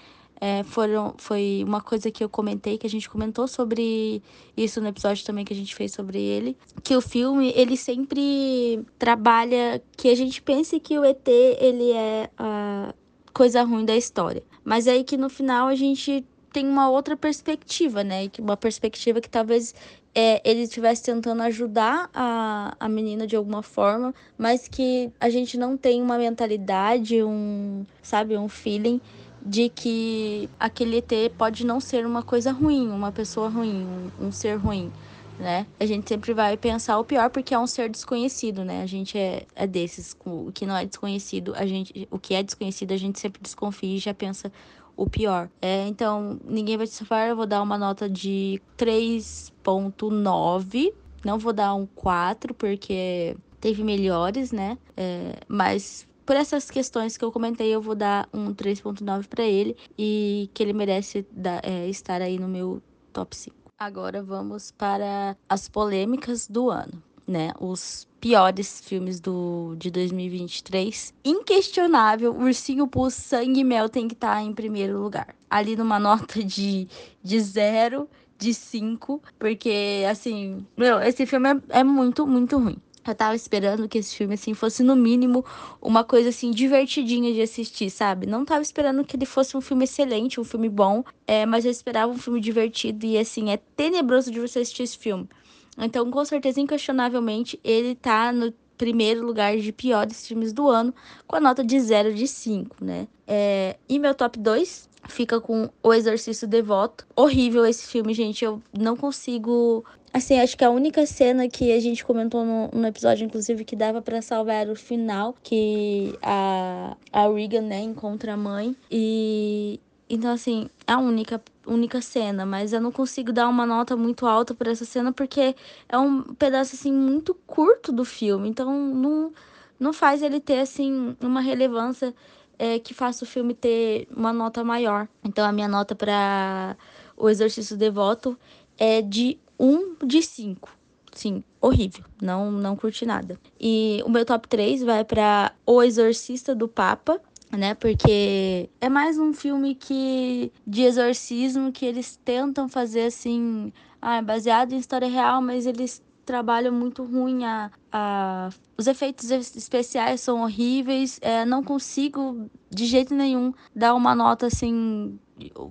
É, 0.43 0.63
foram, 0.65 1.15
foi 1.19 1.63
uma 1.67 1.83
coisa 1.83 2.11
que 2.11 2.25
eu 2.25 2.29
comentei, 2.29 2.79
que 2.79 2.87
a 2.87 2.91
gente 2.91 3.11
comentou 3.11 3.47
sobre 3.47 4.23
isso 4.57 4.81
no 4.81 4.89
episódio 4.89 5.25
também 5.25 5.45
que 5.45 5.53
a 5.53 5.57
gente 5.57 5.75
fez 5.75 5.93
sobre 5.93 6.19
ele. 6.19 6.57
Que 6.83 6.97
o 6.97 7.01
filme, 7.03 7.53
ele 7.55 7.77
sempre 7.77 8.83
trabalha 8.99 9.83
que 9.97 10.09
a 10.09 10.15
gente 10.15 10.41
pense 10.41 10.81
que 10.81 10.99
o 10.99 11.05
ET, 11.05 11.29
ele 11.29 11.93
é 11.93 12.31
a 12.39 12.95
coisa 13.35 13.63
ruim 13.63 13.85
da 13.85 13.95
história. 13.95 14.43
Mas 14.65 14.89
aí 14.89 15.05
que 15.05 15.19
no 15.19 15.29
final 15.29 15.69
a 15.69 15.75
gente 15.75 16.25
tem 16.53 16.67
uma 16.67 16.91
outra 16.91 17.17
perspectiva, 17.17 18.03
né? 18.03 18.31
Uma 18.39 18.57
perspectiva 18.57 19.21
que 19.21 19.29
talvez 19.29 19.75
é, 20.15 20.41
ele 20.49 20.63
estivesse 20.63 21.05
tentando 21.05 21.43
ajudar 21.43 22.11
a, 22.13 22.75
a 22.79 22.89
menina 22.89 23.27
de 23.27 23.37
alguma 23.37 23.63
forma, 23.63 24.15
mas 24.37 24.69
que 24.69 25.11
a 25.21 25.31
gente 25.31 25.57
não 25.57 25.77
tem 25.77 26.03
uma 26.03 26.19
mentalidade, 26.19 27.23
um, 27.23 27.85
sabe, 28.03 28.37
um 28.37 28.49
feeling 28.49 29.01
de 29.45 29.69
que 29.69 30.51
aquele 30.59 30.99
ET 30.99 31.33
pode 31.39 31.65
não 31.65 31.81
ser 31.81 32.05
uma 32.05 32.23
coisa 32.23 32.53
ruim, 32.53 32.89
uma 32.91 33.11
pessoa 33.11 33.49
ruim, 33.49 33.87
um, 34.21 34.27
um 34.27 34.33
ser 34.33 34.57
ruim. 34.57 34.93
Né? 35.41 35.67
A 35.79 35.87
gente 35.87 36.07
sempre 36.07 36.35
vai 36.35 36.57
pensar 36.57 36.99
o 36.99 37.05
pior 37.05 37.31
porque 37.31 37.55
é 37.55 37.59
um 37.59 37.67
ser 37.67 37.89
desconhecido, 37.89 38.63
né? 38.63 38.83
A 38.83 38.87
gente 38.87 39.17
é, 39.17 39.47
é 39.55 39.67
desses, 39.67 40.15
o 40.25 40.53
que 40.53 40.67
não 40.67 40.77
é 40.77 40.85
desconhecido, 40.85 41.55
a 41.57 41.65
gente, 41.65 42.07
o 42.11 42.19
que 42.19 42.35
é 42.35 42.43
desconhecido 42.43 42.93
a 42.93 42.97
gente 42.97 43.19
sempre 43.19 43.41
desconfia 43.41 43.97
e 43.97 43.99
já 43.99 44.13
pensa 44.13 44.53
o 44.97 45.09
pior. 45.09 45.49
É, 45.63 45.87
então, 45.87 46.39
ninguém 46.45 46.77
vai 46.77 46.87
te 46.87 46.93
salvar, 46.93 47.29
eu 47.29 47.37
vou 47.37 47.47
dar 47.47 47.63
uma 47.63 47.79
nota 47.79 48.07
de 48.07 48.61
3.9. 48.77 50.93
Não 51.25 51.39
vou 51.39 51.55
dar 51.55 51.75
um 51.75 51.87
4, 51.87 52.53
porque 52.53 53.35
teve 53.59 53.83
melhores, 53.83 54.53
né? 54.53 54.77
É, 54.95 55.37
mas 55.49 56.07
por 56.27 56.37
essas 56.37 56.71
questões 56.71 57.17
que 57.17 57.25
eu 57.25 57.33
comentei, 57.33 57.75
eu 57.75 57.81
vou 57.81 57.95
dar 57.95 58.29
um 58.33 58.55
3.9 58.55 59.27
para 59.27 59.45
ele 59.45 59.77
e 59.99 60.49
que 60.55 60.63
ele 60.63 60.73
merece 60.73 61.27
dar, 61.33 61.61
é, 61.65 61.89
estar 61.89 62.23
aí 62.23 62.39
no 62.39 62.47
meu 62.47 62.81
top 63.13 63.35
5. 63.35 63.60
Agora 63.81 64.23
vamos 64.23 64.71
para 64.71 65.35
as 65.49 65.67
polêmicas 65.67 66.47
do 66.47 66.69
ano 66.69 67.03
né, 67.31 67.53
os 67.61 68.09
piores 68.21 68.81
filmes 68.81 69.21
do, 69.21 69.75
de 69.79 69.91
2023. 69.91 71.15
Inquestionável, 71.25 72.37
Ursinho 72.37 72.89
Poo 72.89 73.09
Sangue 73.09 73.61
e 73.61 73.65
Mel 73.65 73.89
tem 73.89 74.09
que 74.09 74.15
estar 74.15 74.35
tá 74.35 74.43
em 74.43 74.53
primeiro 74.53 75.01
lugar. 75.01 75.35
Ali 75.49 75.77
numa 75.77 75.97
nota 76.01 76.43
de, 76.43 76.89
de 77.23 77.41
zero, 77.41 78.09
de 78.37 78.53
cinco, 78.53 79.23
porque, 79.39 80.05
assim, 80.11 80.67
meu, 80.77 81.01
esse 81.01 81.25
filme 81.25 81.51
é, 81.51 81.81
é 81.81 81.85
muito, 81.85 82.27
muito 82.27 82.59
ruim. 82.59 82.77
Eu 83.11 83.15
tava 83.15 83.35
esperando 83.35 83.89
que 83.89 83.99
esse 83.99 84.15
filme, 84.15 84.35
assim, 84.35 84.55
fosse 84.55 84.83
no 84.83 84.95
mínimo 84.95 85.45
uma 85.81 86.05
coisa, 86.05 86.29
assim, 86.29 86.51
divertidinha 86.51 87.33
de 87.33 87.43
assistir, 87.43 87.91
sabe? 87.91 88.27
Não 88.27 88.45
tava 88.45 88.63
esperando 88.63 89.05
que 89.05 89.17
ele 89.17 89.27
fosse 89.27 89.57
um 89.57 89.61
filme 89.61 89.85
excelente, 89.85 90.41
um 90.41 90.45
filme 90.45 90.69
bom, 90.69 91.05
é, 91.27 91.45
mas 91.45 91.65
eu 91.65 91.71
esperava 91.71 92.13
um 92.13 92.19
filme 92.19 92.41
divertido 92.41 93.05
e, 93.05 93.19
assim, 93.19 93.51
é 93.51 93.57
tenebroso 93.57 94.31
de 94.31 94.41
você 94.41 94.61
assistir 94.61 94.85
esse 94.85 94.99
filme. 94.99 95.29
Então, 95.77 96.11
com 96.11 96.25
certeza, 96.25 96.61
inquestionavelmente, 96.61 97.59
ele 97.65 97.95
tá 97.95 98.33
no 98.33 98.53
primeiro 98.77 99.27
lugar 99.27 99.59
de 99.59 99.73
piores 99.73 100.27
filmes 100.27 100.53
do 100.53 100.69
ano, 100.69 100.95
com 101.27 101.37
a 101.37 101.41
nota 101.41 101.63
de 101.63 101.79
0 101.79 102.15
de 102.15 102.27
5, 102.27 102.77
né? 102.83 103.07
É, 103.27 103.77
e 103.89 103.99
meu 103.99 104.15
top 104.15 104.39
2 104.39 104.89
fica 105.09 105.41
com 105.41 105.69
O 105.83 105.93
Exorcista 105.93 106.47
Devoto. 106.47 107.07
Horrível 107.15 107.67
esse 107.67 107.87
filme, 107.87 108.15
gente. 108.15 108.45
Eu 108.45 108.63
não 108.77 108.97
consigo. 108.97 109.85
Assim, 110.13 110.41
acho 110.41 110.57
que 110.57 110.65
a 110.65 110.71
única 110.71 111.07
cena 111.07 111.49
que 111.49 111.73
a 111.73 111.79
gente 111.81 112.05
comentou 112.05 112.45
no, 112.45 112.69
no 112.73 112.87
episódio, 112.87 113.25
inclusive, 113.25 113.65
que 113.65 113.77
dava 113.77 114.03
para 114.03 114.21
salvar 114.21 114.69
o 114.69 114.75
final, 114.75 115.37
que 115.43 116.19
a, 116.21 116.97
a 117.13 117.29
Regan, 117.29 117.63
né, 117.63 117.81
encontra 117.81 118.35
a 118.35 118.37
mãe. 118.37 118.75
E. 118.91 119.79
Então, 120.09 120.33
assim, 120.33 120.69
é 120.89 120.93
a 120.93 120.99
única 120.99 121.41
única 121.67 122.01
cena, 122.01 122.45
mas 122.45 122.73
eu 122.73 122.81
não 122.81 122.91
consigo 122.91 123.33
dar 123.33 123.49
uma 123.49 123.65
nota 123.65 123.97
muito 123.97 124.27
alta 124.27 124.55
por 124.55 124.67
essa 124.67 124.85
cena 124.85 125.13
porque 125.13 125.55
é 125.89 125.99
um 125.99 126.23
pedaço 126.35 126.75
assim 126.75 126.93
muito 126.93 127.35
curto 127.47 127.93
do 127.93 128.05
filme, 128.05 128.49
então 128.49 128.73
não 128.73 129.33
não 129.79 129.93
faz 129.93 130.23
ele 130.23 130.41
ter 130.41 130.61
assim 130.61 131.17
uma 131.21 131.41
relevância 131.41 132.15
é, 132.59 132.79
que 132.79 132.93
faça 132.93 133.25
o 133.25 133.27
filme 133.27 133.55
ter 133.55 134.07
uma 134.15 134.33
nota 134.33 134.63
maior. 134.63 135.09
Então 135.25 135.45
a 135.47 135.53
minha 135.53 135.69
nota 135.69 135.95
para 135.95 136.77
O 137.17 137.29
Exorcista 137.29 137.77
Devoto 137.77 138.39
é 138.79 139.01
de 139.01 139.39
1 139.61 140.07
de 140.07 140.23
5. 140.23 140.75
Sim, 141.13 141.45
horrível. 141.61 142.05
Não 142.23 142.51
não 142.51 142.75
curti 142.75 143.05
nada. 143.05 143.39
E 143.61 144.03
o 144.07 144.09
meu 144.09 144.25
top 144.25 144.49
3 144.49 144.83
vai 144.83 145.05
para 145.05 145.53
O 145.67 145.83
Exorcista 145.83 146.55
do 146.55 146.67
Papa, 146.67 147.21
né? 147.53 147.75
Porque 147.75 148.71
é 148.81 148.89
mais 148.89 149.19
um 149.19 149.35
filme 149.35 149.75
que 149.75 150.51
de 150.67 150.83
exorcismo 150.83 151.73
que 151.73 151.85
eles 151.85 152.19
tentam 152.25 152.69
fazer 152.69 153.03
assim, 153.03 153.71
ah, 154.01 154.23
baseado 154.23 154.73
em 154.73 154.79
história 154.79 155.09
real, 155.09 155.43
mas 155.43 155.67
eles 155.67 156.03
trabalho 156.31 156.73
muito 156.73 157.03
ruim. 157.05 157.45
A, 157.45 157.71
a, 157.91 158.49
os 158.79 158.87
efeitos 158.87 159.31
especiais 159.31 160.21
são 160.21 160.43
horríveis. 160.43 161.19
É, 161.21 161.45
não 161.45 161.63
consigo, 161.63 162.49
de 162.71 162.87
jeito 162.87 163.15
nenhum, 163.15 163.53
dar 163.75 163.95
uma 163.95 164.15
nota 164.15 164.47
assim 164.47 165.19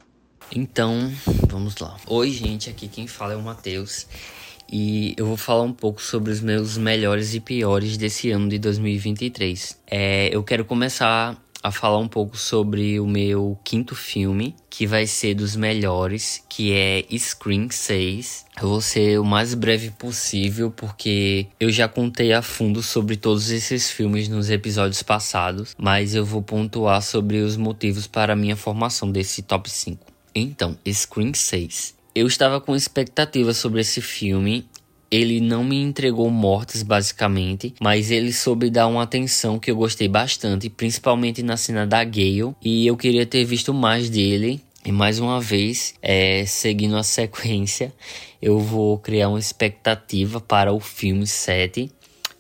Então, 0.56 1.12
vamos 1.48 1.78
lá. 1.78 1.98
Oi, 2.08 2.32
gente. 2.32 2.70
Aqui 2.70 2.88
quem 2.88 3.06
fala 3.06 3.34
é 3.34 3.36
o 3.36 3.42
Matheus. 3.42 4.08
E 4.72 5.16
eu 5.18 5.26
vou 5.26 5.36
falar 5.36 5.64
um 5.64 5.74
pouco 5.74 6.02
sobre 6.02 6.32
os 6.32 6.40
meus 6.40 6.78
melhores 6.78 7.34
e 7.34 7.40
piores 7.40 7.98
desse 7.98 8.30
ano 8.32 8.48
de 8.48 8.60
2023. 8.60 9.82
É, 9.88 10.30
eu 10.34 10.44
quero 10.44 10.64
começar 10.64 11.36
a 11.62 11.72
falar 11.72 11.98
um 11.98 12.08
pouco 12.08 12.38
sobre 12.38 13.00
o 13.00 13.08
meu 13.08 13.58
quinto 13.64 13.96
filme, 13.96 14.56
que 14.70 14.88
vai 14.88 15.06
ser 15.06 15.34
dos 15.34 15.56
melhores, 15.56 16.44
que 16.48 16.74
é 16.74 17.06
Scream 17.18 17.70
6. 17.70 18.46
Eu 18.62 18.70
vou 18.70 18.82
ser 18.82 19.20
o 19.20 19.26
mais 19.26 19.54
breve 19.54 19.92
possível, 19.92 20.72
porque 20.72 21.48
eu 21.60 21.70
já 21.72 21.88
contei 21.88 22.34
a 22.34 22.42
fundo 22.42 22.82
sobre 22.82 23.16
todos 23.18 23.50
esses 23.52 23.92
filmes 23.92 24.30
nos 24.30 24.50
episódios 24.50 25.04
passados, 25.04 25.76
mas 25.78 26.16
eu 26.16 26.26
vou 26.26 26.42
pontuar 26.42 27.02
sobre 27.02 27.38
os 27.40 27.58
motivos 27.58 28.08
para 28.08 28.34
a 28.34 28.36
minha 28.36 28.56
formação 28.56 29.12
desse 29.12 29.42
top 29.42 29.70
5. 29.70 30.06
Então, 30.34 30.78
Scream 30.88 31.34
6. 31.34 31.96
Eu 32.16 32.28
estava 32.28 32.60
com 32.60 32.76
expectativa 32.76 33.54
sobre 33.54 33.82
esse 33.82 34.02
filme 34.02 34.68
ele 35.12 35.40
não 35.40 35.64
me 35.64 35.82
entregou 35.82 36.30
mortes, 36.30 36.84
basicamente, 36.84 37.74
mas 37.80 38.12
ele 38.12 38.32
soube 38.32 38.70
dar 38.70 38.88
uma 38.88 39.04
atenção 39.04 39.58
que 39.58 39.72
eu 39.72 39.76
gostei 39.76 40.08
bastante, 40.08 40.70
principalmente 40.70 41.42
na 41.42 41.58
cena 41.58 41.86
da 41.86 42.04
Gale, 42.04 42.56
e 42.62 42.86
eu 42.86 42.96
queria 42.96 43.26
ter 43.26 43.44
visto 43.44 43.74
mais 43.74 44.10
dele. 44.10 44.62
E 44.86 44.92
mais 44.92 45.20
uma 45.20 45.42
vez, 45.42 45.94
é, 46.02 46.46
seguindo 46.46 46.96
a 46.96 47.04
sequência, 47.04 47.94
eu 48.42 48.60
vou 48.60 48.98
criar 48.98 49.30
uma 49.30 49.40
expectativa 49.40 50.40
para 50.40 50.72
o 50.72 50.80
filme 50.80 51.28
7. 51.28 51.92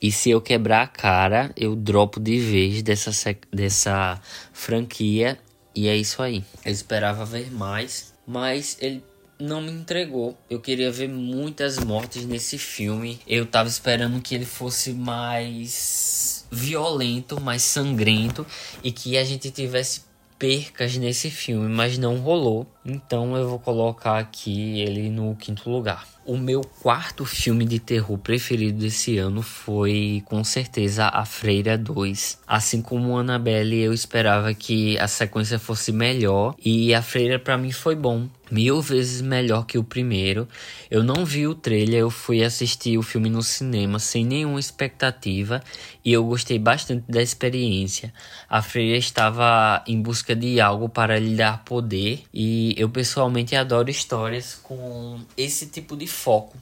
E 0.01 0.11
se 0.11 0.29
eu 0.29 0.39
quebrar 0.39 0.83
a 0.83 0.87
cara, 0.87 1.51
eu 1.57 1.75
dropo 1.75 2.19
de 2.19 2.39
vez 2.39 2.81
dessa, 2.81 3.11
dessa 3.51 4.21
franquia. 4.53 5.37
E 5.75 5.89
é 5.89 5.95
isso 5.95 6.21
aí. 6.21 6.43
Eu 6.65 6.71
esperava 6.71 7.25
ver 7.25 7.51
mais, 7.51 8.13
mas 8.25 8.77
ele 8.79 9.03
não 9.39 9.61
me 9.61 9.71
entregou. 9.71 10.37
Eu 10.49 10.59
queria 10.59 10.91
ver 10.91 11.07
muitas 11.07 11.79
mortes 11.79 12.25
nesse 12.25 12.57
filme. 12.57 13.19
Eu 13.25 13.45
tava 13.45 13.69
esperando 13.69 14.21
que 14.21 14.35
ele 14.35 14.45
fosse 14.45 14.91
mais 14.91 16.45
violento, 16.51 17.39
mais 17.39 17.61
sangrento 17.63 18.45
e 18.83 18.91
que 18.91 19.17
a 19.17 19.23
gente 19.23 19.49
tivesse 19.49 20.09
percas 20.39 20.95
nesse 20.95 21.29
filme, 21.29 21.67
mas 21.67 21.97
não 21.97 22.17
rolou. 22.17 22.65
Então 22.85 23.35
eu 23.35 23.49
vou 23.49 23.59
colocar 23.59 24.17
aqui 24.17 24.79
ele 24.79 25.09
no 25.09 25.35
quinto 25.35 25.69
lugar. 25.69 26.07
O 26.25 26.37
meu 26.37 26.61
quarto 26.61 27.25
filme 27.25 27.65
de 27.65 27.79
terror 27.79 28.17
preferido 28.17 28.79
desse 28.79 29.17
ano 29.17 29.41
foi 29.41 30.23
com 30.25 30.43
certeza 30.43 31.07
A 31.07 31.25
Freira 31.25 31.77
2. 31.77 32.39
Assim 32.47 32.81
como 32.81 33.17
Annabelle, 33.17 33.81
eu 33.81 33.93
esperava 33.93 34.53
que 34.53 34.97
a 34.99 35.07
sequência 35.07 35.59
fosse 35.59 35.91
melhor 35.91 36.55
e 36.63 36.93
A 36.93 37.01
Freira 37.01 37.37
para 37.37 37.57
mim 37.57 37.71
foi 37.71 37.95
bom 37.95 38.29
mil 38.51 38.81
vezes 38.81 39.21
melhor 39.21 39.65
que 39.65 39.77
o 39.77 39.83
primeiro. 39.83 40.47
Eu 40.89 41.03
não 41.03 41.25
vi 41.25 41.47
o 41.47 41.55
trailer, 41.55 41.99
eu 41.99 42.09
fui 42.09 42.43
assistir 42.43 42.97
o 42.97 43.03
filme 43.03 43.29
no 43.29 43.41
cinema 43.41 43.99
sem 43.99 44.25
nenhuma 44.25 44.59
expectativa 44.59 45.61
e 46.03 46.13
eu 46.13 46.23
gostei 46.23 46.59
bastante 46.59 47.03
da 47.09 47.21
experiência. 47.21 48.13
A 48.49 48.61
Freira 48.61 48.97
estava 48.97 49.83
em 49.87 50.01
busca 50.01 50.35
de 50.35 50.59
algo 50.59 50.89
para 50.89 51.19
lhe 51.19 51.35
dar 51.35 51.63
poder 51.63 52.23
e 52.33 52.73
eu 52.77 52.89
pessoalmente 52.89 53.55
adoro 53.55 53.89
histórias 53.89 54.55
com 54.55 55.19
esse 55.37 55.67
tipo 55.67 55.95
de 55.95 56.07
foco 56.07 56.57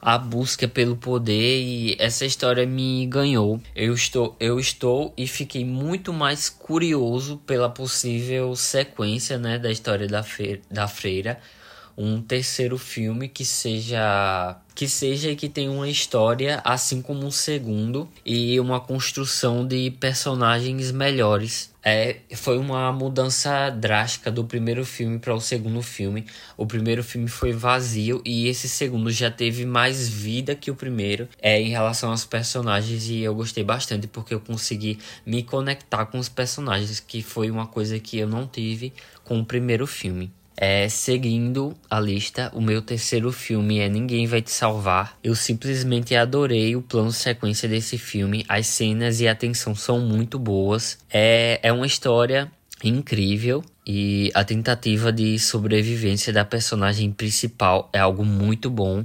a 0.00 0.18
busca 0.18 0.68
pelo 0.68 0.96
poder 0.96 1.62
e 1.62 1.96
essa 1.98 2.24
história 2.24 2.66
me 2.66 3.06
ganhou. 3.06 3.60
Eu 3.74 3.94
estou, 3.94 4.36
eu 4.38 4.58
estou 4.60 5.12
e 5.16 5.26
fiquei 5.26 5.64
muito 5.64 6.12
mais 6.12 6.48
curioso 6.48 7.38
pela 7.46 7.68
possível 7.68 8.54
sequência, 8.54 9.38
né, 9.38 9.58
da 9.58 9.70
história 9.70 10.06
da, 10.06 10.24
da 10.70 10.88
freira, 10.88 11.40
um 11.96 12.20
terceiro 12.20 12.76
filme 12.76 13.28
que 13.28 13.44
seja 13.44 14.56
que 14.74 14.86
seja 14.86 15.30
e 15.30 15.36
que 15.36 15.48
tenha 15.48 15.70
uma 15.70 15.88
história 15.88 16.60
assim 16.62 17.00
como 17.00 17.24
um 17.24 17.30
segundo 17.30 18.06
e 18.26 18.60
uma 18.60 18.78
construção 18.78 19.66
de 19.66 19.90
personagens 19.92 20.92
melhores. 20.92 21.74
É, 21.82 22.16
foi 22.34 22.58
uma 22.58 22.92
mudança 22.92 23.70
drástica 23.70 24.30
do 24.30 24.44
primeiro 24.44 24.84
filme 24.84 25.18
para 25.18 25.32
o 25.34 25.40
segundo 25.40 25.80
filme. 25.80 26.26
O 26.58 26.66
primeiro 26.66 27.02
filme 27.02 27.28
foi 27.28 27.52
vazio 27.52 28.20
e 28.22 28.48
esse 28.48 28.68
segundo 28.68 29.10
já 29.10 29.30
teve 29.30 29.64
mais 29.64 30.08
vida 30.08 30.54
que 30.54 30.70
o 30.70 30.74
primeiro 30.74 31.26
é, 31.40 31.58
em 31.58 31.70
relação 31.70 32.10
aos 32.10 32.26
personagens 32.26 33.08
e 33.08 33.20
eu 33.20 33.34
gostei 33.34 33.64
bastante 33.64 34.06
porque 34.06 34.34
eu 34.34 34.40
consegui 34.40 34.98
me 35.24 35.42
conectar 35.42 36.04
com 36.04 36.18
os 36.18 36.28
personagens, 36.28 37.00
que 37.00 37.22
foi 37.22 37.50
uma 37.50 37.66
coisa 37.66 37.98
que 37.98 38.18
eu 38.18 38.28
não 38.28 38.46
tive 38.46 38.92
com 39.24 39.40
o 39.40 39.46
primeiro 39.46 39.86
filme. 39.86 40.30
É, 40.56 40.88
seguindo 40.88 41.76
a 41.90 42.00
lista, 42.00 42.50
o 42.54 42.62
meu 42.62 42.80
terceiro 42.80 43.30
filme 43.30 43.78
é 43.78 43.88
Ninguém 43.88 44.26
Vai 44.26 44.40
Te 44.40 44.50
Salvar. 44.50 45.18
Eu 45.22 45.34
simplesmente 45.34 46.16
adorei 46.16 46.74
o 46.74 46.80
plano 46.80 47.12
sequência 47.12 47.68
desse 47.68 47.98
filme. 47.98 48.44
As 48.48 48.66
cenas 48.66 49.20
e 49.20 49.28
a 49.28 49.34
tensão 49.34 49.74
são 49.74 50.00
muito 50.00 50.38
boas. 50.38 50.98
É, 51.10 51.60
é 51.62 51.70
uma 51.70 51.86
história 51.86 52.50
incrível 52.82 53.62
e 53.86 54.30
a 54.34 54.44
tentativa 54.44 55.12
de 55.12 55.38
sobrevivência 55.38 56.32
da 56.32 56.44
personagem 56.44 57.12
principal 57.12 57.90
é 57.92 57.98
algo 57.98 58.24
muito 58.24 58.70
bom. 58.70 59.04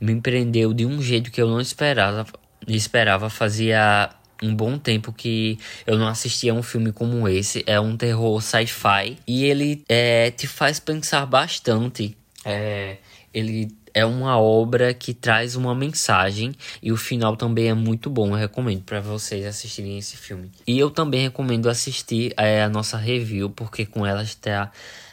Me 0.00 0.20
prendeu 0.20 0.74
de 0.74 0.84
um 0.84 1.00
jeito 1.00 1.30
que 1.30 1.40
eu 1.40 1.48
não 1.48 1.60
esperava. 1.60 2.26
Esperava 2.66 3.30
fazia 3.30 4.10
um 4.42 4.54
bom 4.54 4.78
tempo 4.78 5.12
que 5.12 5.58
eu 5.86 5.98
não 5.98 6.06
assistia 6.06 6.54
um 6.54 6.62
filme 6.62 6.92
como 6.92 7.28
esse. 7.28 7.62
É 7.66 7.80
um 7.80 7.96
terror 7.96 8.40
sci-fi 8.40 9.16
e 9.26 9.44
ele 9.44 9.82
é, 9.88 10.30
te 10.30 10.46
faz 10.46 10.78
pensar 10.78 11.26
bastante. 11.26 12.16
É, 12.44 12.98
ele 13.32 13.68
é 13.92 14.04
uma 14.04 14.38
obra 14.38 14.94
que 14.94 15.12
traz 15.12 15.56
uma 15.56 15.74
mensagem 15.74 16.54
e 16.82 16.92
o 16.92 16.96
final 16.96 17.36
também 17.36 17.68
é 17.68 17.74
muito 17.74 18.08
bom. 18.08 18.28
Eu 18.28 18.36
recomendo 18.36 18.82
para 18.82 19.00
vocês 19.00 19.44
assistirem 19.44 19.98
esse 19.98 20.16
filme. 20.16 20.50
E 20.66 20.78
eu 20.78 20.90
também 20.90 21.22
recomendo 21.22 21.68
assistir 21.68 22.32
é, 22.36 22.62
a 22.62 22.68
nossa 22.68 22.96
review, 22.96 23.50
porque 23.50 23.84
com 23.84 24.06
ela 24.06 24.22
está 24.22 24.70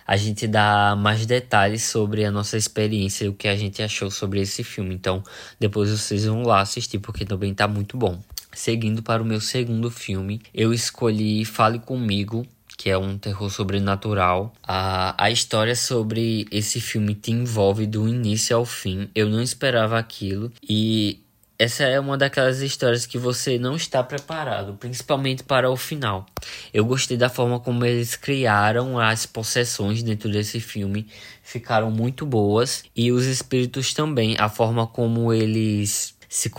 a 0.08 0.16
gente 0.18 0.46
dá 0.46 0.96
mais 0.96 1.26
detalhes 1.26 1.84
sobre 1.84 2.26
a 2.26 2.32
nossa 2.32 2.58
experiência 2.58 3.26
e 3.26 3.28
o 3.28 3.34
que 3.34 3.48
a 3.48 3.56
gente 3.56 3.82
achou 3.82 4.12
sobre 4.12 4.40
esse 4.40 4.64
filme. 4.64 4.94
Então, 4.94 5.24
depois 5.60 5.90
vocês 5.90 6.26
vão 6.26 6.44
lá 6.44 6.62
assistir, 6.62 7.00
porque 7.00 7.26
também 7.26 7.54
tá 7.56 7.68
muito 7.68 7.98
bom. 7.98 8.22
Seguindo 8.56 9.04
para 9.04 9.22
o 9.22 9.26
meu 9.26 9.42
segundo 9.42 9.92
filme, 9.92 10.42
eu 10.54 10.74
escolhi 10.74 11.44
Fale 11.44 11.78
Comigo, 11.78 12.48
que 12.78 12.90
é 12.90 12.98
um 12.98 13.18
terror 13.18 13.50
sobrenatural. 13.50 14.54
A, 14.64 15.14
a 15.22 15.30
história 15.30 15.76
sobre 15.76 16.48
esse 16.50 16.80
filme 16.80 17.14
te 17.14 17.32
envolve 17.32 17.86
do 17.86 18.08
início 18.08 18.56
ao 18.56 18.66
fim. 18.66 19.10
Eu 19.14 19.30
não 19.30 19.42
esperava 19.42 20.00
aquilo 20.00 20.54
e 20.68 21.20
essa 21.60 21.84
é 21.84 22.00
uma 22.00 22.18
daquelas 22.18 22.62
histórias 22.62 23.06
que 23.06 23.18
você 23.18 23.58
não 23.58 23.76
está 23.76 24.04
preparado, 24.04 24.74
principalmente 24.74 25.44
para 25.44 25.70
o 25.70 25.78
final. 25.78 26.26
Eu 26.74 26.86
gostei 26.86 27.16
da 27.16 27.30
forma 27.30 27.60
como 27.60 27.86
eles 27.86 28.16
criaram 28.16 29.00
as 29.00 29.26
possessões 29.26 30.04
dentro 30.04 30.30
desse 30.30 30.60
filme, 30.60 31.08
ficaram 31.42 31.90
muito 31.92 32.26
boas 32.26 32.84
e 32.96 33.12
os 33.12 33.26
espíritos 33.26 33.94
também, 33.94 34.36
a 34.38 34.50
forma 34.50 34.86
como 34.88 35.32
eles 35.32 36.15
se, 36.36 36.52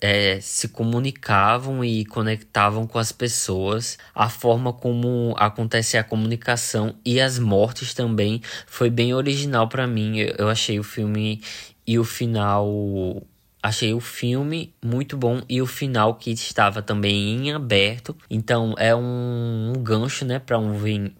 é, 0.00 0.40
se 0.40 0.68
comunicavam 0.68 1.84
e 1.84 2.06
conectavam 2.06 2.86
com 2.86 2.98
as 2.98 3.12
pessoas, 3.12 3.98
a 4.14 4.30
forma 4.30 4.72
como 4.72 5.34
acontece 5.36 5.98
a 5.98 6.02
comunicação 6.02 6.94
e 7.04 7.20
as 7.20 7.38
mortes 7.38 7.92
também 7.92 8.40
foi 8.66 8.88
bem 8.88 9.12
original 9.12 9.68
para 9.68 9.86
mim. 9.86 10.20
Eu, 10.38 10.48
achei 10.48 10.80
o 10.80 10.82
filme 10.82 11.42
e 11.86 11.98
o 11.98 12.04
final 12.04 13.22
achei 13.62 13.92
o 13.92 14.00
filme 14.00 14.72
muito 14.82 15.18
bom 15.18 15.42
e 15.46 15.60
o 15.60 15.66
final 15.66 16.14
que 16.14 16.30
estava 16.30 16.80
também 16.80 17.46
em 17.46 17.52
aberto. 17.52 18.16
Então 18.30 18.74
é 18.78 18.96
um, 18.96 19.74
um 19.76 19.82
gancho, 19.82 20.24
né, 20.24 20.38
para 20.38 20.58
um 20.58 20.72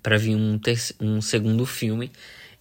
para 0.02 0.16
vir 0.16 0.36
um, 0.36 0.58
um 1.02 1.20
segundo 1.20 1.66
filme. 1.66 2.10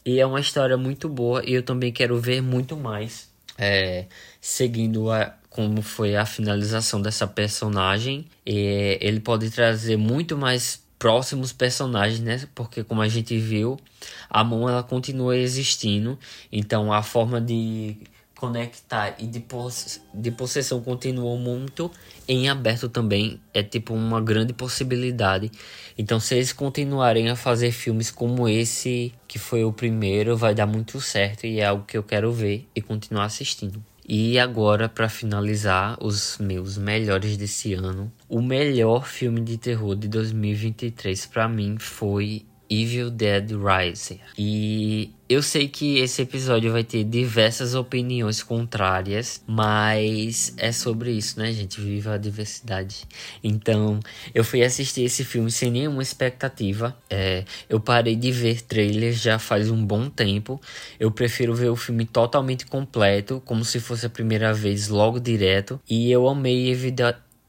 E 0.06 0.20
é 0.20 0.26
uma 0.26 0.42
história 0.42 0.76
muito 0.76 1.08
boa 1.08 1.42
e 1.46 1.54
eu 1.54 1.64
também 1.64 1.94
quero 1.94 2.20
ver 2.20 2.42
muito 2.42 2.76
mais 2.76 3.30
é, 3.60 4.06
seguindo 4.50 5.12
a, 5.12 5.36
como 5.48 5.82
foi 5.84 6.16
a 6.16 6.26
finalização 6.26 7.00
dessa 7.00 7.28
personagem. 7.28 8.26
Ele 8.44 9.20
pode 9.20 9.52
trazer 9.52 9.96
muito 9.96 10.36
mais 10.36 10.84
próximos 10.98 11.54
personagens, 11.54 12.20
né? 12.20 12.42
Porque 12.56 12.84
como 12.84 13.02
a 13.02 13.08
gente 13.08 13.38
viu, 13.38 13.80
a 14.28 14.44
mão 14.44 14.68
ela 14.68 14.82
continua 14.82 15.38
existindo. 15.38 16.18
Então 16.52 16.92
a 16.92 17.04
forma 17.04 17.40
de 17.40 17.98
conectar 18.36 19.16
e 19.20 19.28
de, 19.28 19.40
poss 19.40 20.02
de 20.14 20.32
possessão 20.32 20.82
continuou 20.82 21.38
muito 21.38 21.92
em 22.28 22.50
aberto 22.50 22.90
também. 22.90 23.40
É 23.54 23.62
tipo 23.62 23.94
uma 23.94 24.20
grande 24.20 24.52
possibilidade. 24.52 25.52
Então 25.96 26.20
se 26.20 26.34
eles 26.34 26.52
continuarem 26.52 27.30
a 27.30 27.36
fazer 27.36 27.72
filmes 27.72 28.10
como 28.10 28.50
esse, 28.50 29.14
que 29.28 29.38
foi 29.38 29.64
o 29.64 29.72
primeiro, 29.72 30.36
vai 30.36 30.56
dar 30.56 30.66
muito 30.66 31.00
certo 31.00 31.46
e 31.46 31.60
é 31.60 31.66
algo 31.66 31.86
que 31.86 31.98
eu 31.98 32.04
quero 32.04 32.34
ver 32.34 32.68
e 32.76 32.82
continuar 32.82 33.26
assistindo. 33.26 33.84
E 34.12 34.40
agora, 34.40 34.90
para 34.90 35.08
finalizar 35.08 35.96
os 36.02 36.40
meus 36.40 36.80
melhores 36.80 37.38
desse 37.38 37.76
ano, 37.76 38.12
o 38.28 38.42
melhor 38.42 39.06
filme 39.06 39.40
de 39.40 39.56
terror 39.56 39.96
de 39.96 40.08
2023 40.08 41.28
para 41.28 41.48
mim 41.48 41.78
foi 41.78 42.44
Evil 42.70 43.10
Dead 43.10 43.52
Rising. 43.52 44.20
E 44.38 45.12
eu 45.28 45.42
sei 45.42 45.68
que 45.68 45.98
esse 45.98 46.22
episódio 46.22 46.72
vai 46.72 46.84
ter 46.84 47.04
diversas 47.04 47.74
opiniões 47.74 48.44
contrárias, 48.44 49.44
mas 49.48 50.54
é 50.58 50.72
sobre 50.72 51.12
isso, 51.12 51.40
né, 51.40 51.52
gente? 51.52 51.82
Viva 51.82 52.14
a 52.14 52.18
diversidade. 52.18 53.08
Então, 53.44 54.00
eu 54.34 54.44
fui 54.44 54.64
assistir 54.64 55.04
esse 55.04 55.26
filme 55.26 55.50
sem 55.50 55.72
nenhuma 55.72 56.04
expectativa. 56.04 56.96
É, 57.10 57.44
eu 57.68 57.80
parei 57.80 58.16
de 58.16 58.32
ver 58.32 58.62
trailers 58.62 59.22
já 59.22 59.40
faz 59.40 59.70
um 59.70 59.84
bom 59.84 60.10
tempo. 60.10 60.62
Eu 61.00 61.12
prefiro 61.12 61.56
ver 61.56 61.70
o 61.70 61.76
filme 61.76 62.06
totalmente 62.06 62.66
completo, 62.66 63.42
como 63.46 63.66
se 63.66 63.80
fosse 63.80 64.06
a 64.06 64.10
primeira 64.10 64.54
vez, 64.54 64.90
logo 64.90 65.20
direto. 65.20 65.80
E 65.90 66.12
eu 66.12 66.28
amei 66.28 66.72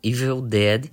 Evil 0.02 0.40
Dead 0.40 0.88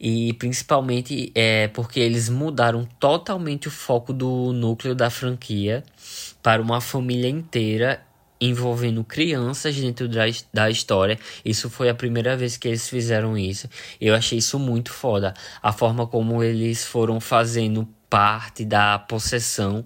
e 0.00 0.32
principalmente 0.34 1.32
é 1.34 1.68
porque 1.68 1.98
eles 1.98 2.28
mudaram 2.28 2.86
totalmente 3.00 3.68
o 3.68 3.70
foco 3.70 4.12
do 4.12 4.52
núcleo 4.52 4.94
da 4.94 5.10
franquia 5.10 5.82
para 6.42 6.62
uma 6.62 6.80
família 6.80 7.28
inteira 7.28 8.00
envolvendo 8.40 9.02
crianças 9.02 9.74
dentro 9.76 10.08
da, 10.08 10.24
da 10.54 10.70
história. 10.70 11.18
Isso 11.44 11.68
foi 11.68 11.88
a 11.88 11.94
primeira 11.94 12.36
vez 12.36 12.56
que 12.56 12.68
eles 12.68 12.88
fizeram 12.88 13.36
isso. 13.36 13.68
Eu 14.00 14.14
achei 14.14 14.38
isso 14.38 14.58
muito 14.58 14.92
foda. 14.92 15.34
A 15.62 15.72
forma 15.72 16.06
como 16.06 16.42
eles 16.42 16.84
foram 16.84 17.20
fazendo 17.20 17.88
parte 18.08 18.64
da 18.64 18.98
possessão 18.98 19.84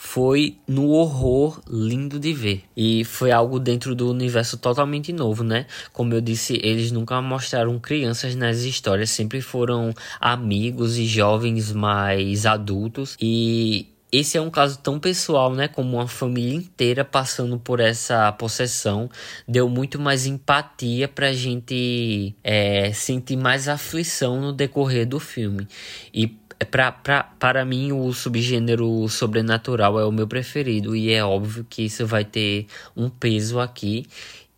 foi 0.00 0.56
no 0.66 0.90
horror 0.90 1.60
lindo 1.68 2.20
de 2.20 2.32
ver. 2.32 2.62
E 2.76 3.04
foi 3.04 3.32
algo 3.32 3.58
dentro 3.58 3.96
do 3.96 4.08
universo 4.08 4.56
totalmente 4.56 5.12
novo, 5.12 5.42
né? 5.42 5.66
Como 5.92 6.14
eu 6.14 6.20
disse, 6.20 6.56
eles 6.62 6.92
nunca 6.92 7.20
mostraram 7.20 7.76
crianças 7.80 8.36
nas 8.36 8.58
histórias, 8.60 9.10
sempre 9.10 9.40
foram 9.40 9.92
amigos 10.20 10.96
e 10.96 11.04
jovens 11.04 11.72
mais 11.72 12.46
adultos. 12.46 13.16
E 13.20 13.88
esse 14.12 14.38
é 14.38 14.40
um 14.40 14.50
caso 14.50 14.78
tão 14.78 15.00
pessoal, 15.00 15.52
né? 15.52 15.66
Como 15.66 15.96
uma 15.96 16.06
família 16.06 16.54
inteira 16.54 17.04
passando 17.04 17.58
por 17.58 17.80
essa 17.80 18.30
possessão. 18.32 19.10
Deu 19.48 19.68
muito 19.68 20.00
mais 20.00 20.26
empatia 20.26 21.08
pra 21.08 21.32
gente 21.32 22.36
é, 22.44 22.92
sentir 22.92 23.36
mais 23.36 23.68
aflição 23.68 24.40
no 24.40 24.52
decorrer 24.52 25.08
do 25.08 25.18
filme. 25.18 25.66
E 26.14 26.37
pra, 26.64 26.92
pra, 26.92 27.22
para 27.38 27.64
mim, 27.64 27.92
o 27.92 28.12
subgênero 28.12 29.08
sobrenatural 29.08 29.98
é 29.98 30.04
o 30.04 30.12
meu 30.12 30.26
preferido. 30.26 30.94
E 30.96 31.12
é 31.12 31.24
óbvio 31.24 31.66
que 31.68 31.82
isso 31.82 32.06
vai 32.06 32.24
ter 32.24 32.66
um 32.96 33.08
peso 33.08 33.60
aqui. 33.60 34.06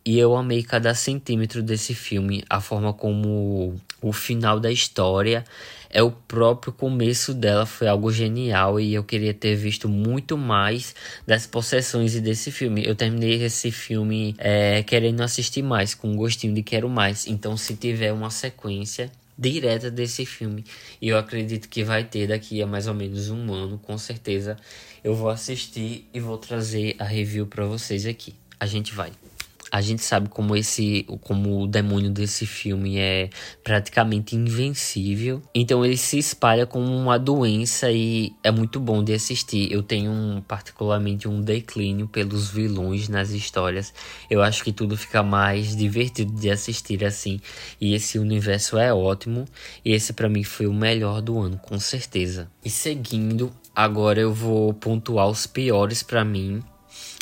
E 0.03 0.17
eu 0.17 0.35
amei 0.35 0.63
cada 0.63 0.95
centímetro 0.95 1.61
desse 1.61 1.93
filme, 1.93 2.43
a 2.49 2.59
forma 2.59 2.91
como 2.91 3.79
o 4.01 4.11
final 4.11 4.59
da 4.59 4.71
história 4.71 5.45
é 5.93 6.01
o 6.01 6.09
próprio 6.11 6.71
começo 6.71 7.33
dela 7.33 7.65
foi 7.65 7.87
algo 7.87 8.11
genial 8.11 8.79
e 8.79 8.93
eu 8.93 9.03
queria 9.03 9.33
ter 9.33 9.55
visto 9.55 9.89
muito 9.89 10.37
mais 10.37 10.95
das 11.27 11.45
possessões 11.45 12.15
e 12.15 12.21
desse 12.21 12.49
filme. 12.49 12.83
Eu 12.85 12.95
terminei 12.95 13.43
esse 13.43 13.71
filme 13.71 14.33
é, 14.37 14.81
querendo 14.83 15.21
assistir 15.21 15.61
mais, 15.61 15.93
com 15.93 16.09
um 16.09 16.15
gostinho 16.15 16.53
de 16.53 16.63
quero 16.63 16.89
mais. 16.89 17.27
Então, 17.27 17.57
se 17.57 17.75
tiver 17.75 18.13
uma 18.13 18.29
sequência 18.29 19.11
direta 19.41 19.89
desse 19.89 20.23
filme, 20.23 20.63
e 21.01 21.09
eu 21.09 21.17
acredito 21.17 21.67
que 21.67 21.83
vai 21.83 22.03
ter 22.03 22.27
daqui 22.27 22.61
a 22.61 22.67
mais 22.67 22.85
ou 22.85 22.93
menos 22.93 23.31
um 23.31 23.51
ano, 23.51 23.79
com 23.79 23.97
certeza. 23.97 24.55
Eu 25.03 25.15
vou 25.15 25.29
assistir 25.29 26.07
e 26.13 26.19
vou 26.19 26.37
trazer 26.37 26.95
a 26.99 27.03
review 27.03 27.47
para 27.47 27.65
vocês 27.65 28.05
aqui. 28.05 28.35
A 28.59 28.67
gente 28.67 28.93
vai 28.93 29.11
a 29.71 29.79
gente 29.79 30.03
sabe 30.03 30.27
como 30.27 30.55
esse 30.55 31.07
como 31.21 31.61
o 31.61 31.67
demônio 31.67 32.09
desse 32.09 32.45
filme 32.45 32.97
é 32.97 33.29
praticamente 33.63 34.35
invencível. 34.35 35.41
Então 35.55 35.85
ele 35.85 35.95
se 35.95 36.17
espalha 36.17 36.65
como 36.65 36.93
uma 36.93 37.17
doença 37.17 37.89
e 37.89 38.33
é 38.43 38.51
muito 38.51 38.79
bom 38.81 39.01
de 39.01 39.13
assistir. 39.13 39.71
Eu 39.71 39.81
tenho 39.81 40.11
um, 40.11 40.41
particularmente 40.41 41.27
um 41.27 41.41
declínio 41.41 42.07
pelos 42.07 42.49
vilões 42.49 43.07
nas 43.07 43.29
histórias. 43.29 43.93
Eu 44.29 44.41
acho 44.41 44.61
que 44.61 44.73
tudo 44.73 44.97
fica 44.97 45.23
mais 45.23 45.73
divertido 45.73 46.33
de 46.33 46.51
assistir 46.51 47.05
assim. 47.05 47.39
E 47.79 47.93
esse 47.93 48.19
universo 48.19 48.77
é 48.77 48.93
ótimo. 48.93 49.45
E 49.85 49.93
esse 49.93 50.11
para 50.11 50.27
mim 50.27 50.43
foi 50.43 50.67
o 50.67 50.73
melhor 50.73 51.21
do 51.21 51.39
ano 51.39 51.57
com 51.57 51.79
certeza. 51.79 52.51
E 52.65 52.69
seguindo 52.69 53.53
agora 53.73 54.19
eu 54.19 54.33
vou 54.33 54.73
pontuar 54.73 55.29
os 55.29 55.47
piores 55.47 56.03
para 56.03 56.25
mim 56.25 56.61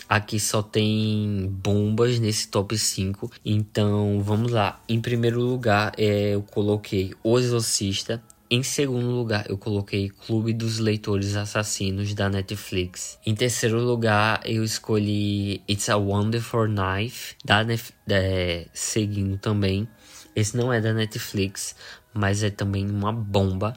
Aqui 0.10 0.40
só 0.40 0.64
tem 0.64 1.48
bombas 1.64 2.19
nesse 2.19 2.48
top 2.48 2.76
5. 2.76 3.31
Então 3.45 4.19
vamos 4.23 4.52
lá. 4.52 4.81
Em 4.90 4.99
primeiro 4.99 5.40
lugar, 5.40 5.94
é, 5.99 6.34
eu 6.34 6.41
coloquei 6.41 7.14
O 7.23 7.38
Exorcista. 7.38 8.19
Em 8.49 8.64
segundo 8.64 9.11
lugar, 9.11 9.45
eu 9.48 9.56
coloquei 9.56 10.10
Clube 10.10 10.52
dos 10.52 10.80
Leitores 10.80 11.36
Assassinos 11.36 12.15
da 12.15 12.27
Netflix. 12.27 13.19
Em 13.23 13.36
terceiro 13.36 13.80
lugar, 13.80 14.41
eu 14.44 14.64
escolhi 14.64 15.61
It's 15.69 15.88
a 15.88 15.98
Wonderful 15.98 16.68
Knife 16.68 17.36
da 17.45 17.64
Nef 17.64 17.91
é, 18.10 18.65
seguindo 18.73 19.38
também. 19.38 19.88
Esse 20.36 20.57
não 20.57 20.73
é 20.73 20.81
da 20.81 20.91
Netflix, 20.91 21.76
mas 22.11 22.41
é 22.41 22.49
também 22.49 22.90
uma 22.90 23.14
bomba. 23.14 23.76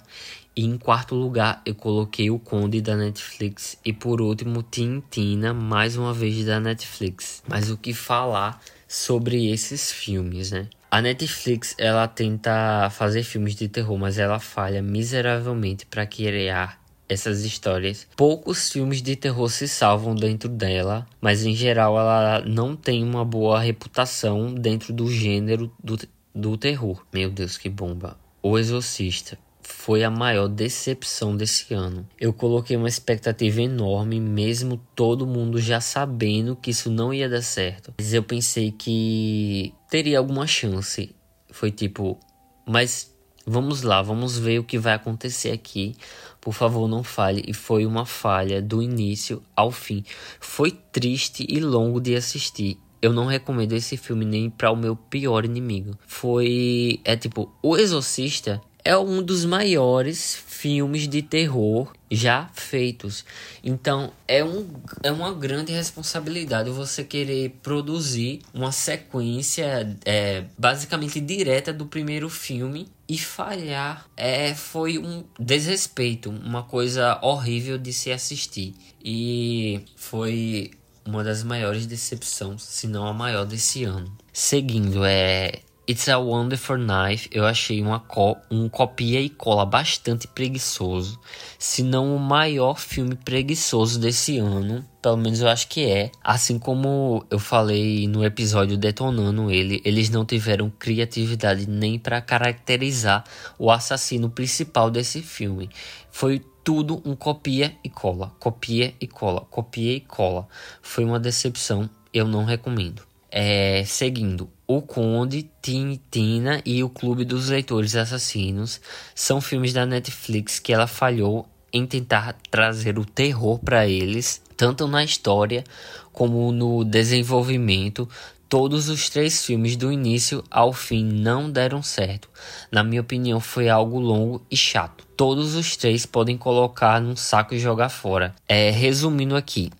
E 0.54 0.66
em 0.66 0.76
quarto 0.76 1.14
lugar, 1.14 1.62
eu 1.64 1.74
coloquei 1.74 2.30
o 2.30 2.38
Conde 2.38 2.82
da 2.82 2.94
Netflix. 2.94 3.78
E 3.82 3.92
por 3.92 4.20
último, 4.20 4.62
Tintina, 4.62 5.54
mais 5.54 5.96
uma 5.96 6.12
vez 6.12 6.44
da 6.44 6.60
Netflix. 6.60 7.42
Mas 7.48 7.70
o 7.70 7.76
que 7.76 7.94
falar 7.94 8.60
sobre 8.86 9.50
esses 9.50 9.90
filmes, 9.90 10.50
né? 10.50 10.68
A 10.90 11.00
Netflix, 11.00 11.74
ela 11.78 12.06
tenta 12.06 12.90
fazer 12.90 13.22
filmes 13.22 13.54
de 13.54 13.66
terror, 13.66 13.96
mas 13.96 14.18
ela 14.18 14.38
falha 14.38 14.82
miseravelmente 14.82 15.86
para 15.86 16.04
criar 16.04 16.78
essas 17.08 17.44
histórias. 17.44 18.06
Poucos 18.14 18.70
filmes 18.70 19.00
de 19.00 19.16
terror 19.16 19.48
se 19.48 19.66
salvam 19.66 20.14
dentro 20.14 20.50
dela, 20.50 21.06
mas 21.18 21.46
em 21.46 21.54
geral 21.54 21.98
ela 21.98 22.42
não 22.44 22.76
tem 22.76 23.02
uma 23.02 23.24
boa 23.24 23.58
reputação 23.58 24.52
dentro 24.52 24.92
do 24.92 25.10
gênero 25.10 25.72
do, 25.82 25.98
do 26.34 26.58
terror. 26.58 27.02
Meu 27.10 27.30
Deus, 27.30 27.56
que 27.56 27.70
bomba. 27.70 28.18
O 28.42 28.58
Exorcista 28.58 29.38
foi 29.72 30.04
a 30.04 30.10
maior 30.10 30.46
decepção 30.48 31.36
desse 31.36 31.74
ano. 31.74 32.06
Eu 32.20 32.32
coloquei 32.32 32.76
uma 32.76 32.88
expectativa 32.88 33.60
enorme, 33.60 34.20
mesmo 34.20 34.80
todo 34.94 35.26
mundo 35.26 35.58
já 35.58 35.80
sabendo 35.80 36.54
que 36.54 36.70
isso 36.70 36.88
não 36.90 37.12
ia 37.12 37.28
dar 37.28 37.42
certo. 37.42 37.92
Mas 37.98 38.14
eu 38.14 38.22
pensei 38.22 38.70
que 38.70 39.74
teria 39.90 40.18
alguma 40.18 40.46
chance. 40.46 41.14
Foi 41.50 41.72
tipo, 41.72 42.18
mas 42.64 43.12
vamos 43.44 43.82
lá, 43.82 44.00
vamos 44.02 44.38
ver 44.38 44.60
o 44.60 44.64
que 44.64 44.78
vai 44.78 44.94
acontecer 44.94 45.50
aqui. 45.50 45.96
Por 46.40 46.52
favor, 46.52 46.86
não 46.86 47.02
falhe. 47.02 47.42
E 47.48 47.52
foi 47.52 47.84
uma 47.84 48.06
falha 48.06 48.62
do 48.62 48.82
início 48.82 49.42
ao 49.56 49.72
fim. 49.72 50.04
Foi 50.38 50.70
triste 50.70 51.44
e 51.48 51.58
longo 51.58 52.00
de 52.00 52.14
assistir. 52.14 52.78
Eu 53.00 53.12
não 53.12 53.26
recomendo 53.26 53.72
esse 53.72 53.96
filme 53.96 54.24
nem 54.24 54.48
para 54.48 54.70
o 54.70 54.76
meu 54.76 54.94
pior 54.94 55.44
inimigo. 55.44 55.98
Foi. 56.06 57.00
É 57.04 57.16
tipo, 57.16 57.52
O 57.60 57.76
Exorcista 57.76 58.60
é 58.84 58.96
um 58.96 59.22
dos 59.22 59.44
maiores 59.44 60.34
filmes 60.34 61.08
de 61.08 61.22
terror 61.22 61.92
já 62.10 62.48
feitos. 62.52 63.24
Então 63.62 64.12
é, 64.28 64.44
um, 64.44 64.68
é 65.02 65.10
uma 65.10 65.32
grande 65.32 65.72
responsabilidade 65.72 66.70
você 66.70 67.02
querer 67.04 67.58
produzir 67.62 68.40
uma 68.52 68.70
sequência 68.72 69.96
é, 70.04 70.44
basicamente 70.58 71.20
direta 71.20 71.72
do 71.72 71.86
primeiro 71.86 72.28
filme 72.28 72.88
e 73.08 73.18
falhar 73.18 74.08
é, 74.16 74.54
foi 74.54 74.98
um 74.98 75.24
desrespeito, 75.38 76.30
uma 76.30 76.62
coisa 76.62 77.18
horrível 77.22 77.78
de 77.78 77.92
se 77.92 78.10
assistir. 78.10 78.74
E 79.04 79.84
foi 79.96 80.70
uma 81.04 81.24
das 81.24 81.42
maiores 81.42 81.86
decepções, 81.86 82.62
se 82.62 82.86
não 82.86 83.06
a 83.06 83.12
maior 83.12 83.44
desse 83.44 83.84
ano. 83.84 84.16
Seguindo, 84.32 85.04
é 85.04 85.60
It's 85.92 86.08
a 86.08 86.16
Wonderful 86.16 86.78
Knife 86.78 87.28
eu 87.30 87.44
achei 87.44 87.82
uma 87.82 88.00
co 88.00 88.38
um 88.50 88.66
copia 88.66 89.20
e 89.20 89.28
cola 89.28 89.66
bastante 89.66 90.26
preguiçoso, 90.26 91.20
se 91.58 91.82
não 91.82 92.16
o 92.16 92.18
maior 92.18 92.78
filme 92.78 93.14
preguiçoso 93.14 94.00
desse 94.00 94.38
ano, 94.38 94.82
pelo 95.02 95.18
menos 95.18 95.42
eu 95.42 95.48
acho 95.48 95.68
que 95.68 95.84
é. 95.84 96.10
Assim 96.24 96.58
como 96.58 97.26
eu 97.30 97.38
falei 97.38 98.08
no 98.08 98.24
episódio 98.24 98.78
detonando 98.78 99.50
ele, 99.50 99.82
eles 99.84 100.08
não 100.08 100.24
tiveram 100.24 100.70
criatividade 100.70 101.68
nem 101.68 101.98
para 101.98 102.22
caracterizar 102.22 103.22
o 103.58 103.70
assassino 103.70 104.30
principal 104.30 104.90
desse 104.90 105.20
filme. 105.20 105.68
Foi 106.10 106.42
tudo 106.64 107.02
um 107.04 107.14
copia 107.14 107.76
e 107.84 107.90
cola, 107.90 108.32
copia 108.38 108.94
e 108.98 109.06
cola, 109.06 109.42
copia 109.42 109.92
e 109.92 110.00
cola. 110.00 110.48
Foi 110.80 111.04
uma 111.04 111.20
decepção, 111.20 111.90
eu 112.14 112.26
não 112.26 112.46
recomendo. 112.46 113.02
É, 113.34 113.82
seguindo, 113.86 114.50
o 114.76 114.82
Conde, 114.82 115.50
Tintina 115.60 116.62
e 116.64 116.82
O 116.82 116.88
Clube 116.88 117.24
dos 117.24 117.48
Leitores 117.48 117.96
Assassinos 117.96 118.80
são 119.14 119.40
filmes 119.40 119.72
da 119.72 119.86
Netflix 119.86 120.58
que 120.58 120.72
ela 120.72 120.86
falhou 120.86 121.46
em 121.72 121.86
tentar 121.86 122.36
trazer 122.50 122.98
o 122.98 123.04
terror 123.04 123.58
para 123.58 123.86
eles, 123.86 124.42
tanto 124.56 124.86
na 124.86 125.02
história 125.02 125.64
como 126.12 126.52
no 126.52 126.84
desenvolvimento. 126.84 128.08
Todos 128.48 128.90
os 128.90 129.08
três 129.08 129.46
filmes, 129.46 129.76
do 129.76 129.90
início 129.90 130.44
ao 130.50 130.74
fim, 130.74 131.02
não 131.02 131.50
deram 131.50 131.82
certo. 131.82 132.28
Na 132.70 132.84
minha 132.84 133.00
opinião, 133.00 133.40
foi 133.40 133.70
algo 133.70 133.98
longo 133.98 134.42
e 134.50 134.56
chato. 134.56 135.06
Todos 135.16 135.54
os 135.54 135.74
três 135.74 136.04
podem 136.04 136.36
colocar 136.36 137.00
num 137.00 137.16
saco 137.16 137.54
e 137.54 137.58
jogar 137.58 137.88
fora. 137.88 138.34
É, 138.46 138.68
resumindo 138.70 139.36
aqui, 139.36 139.70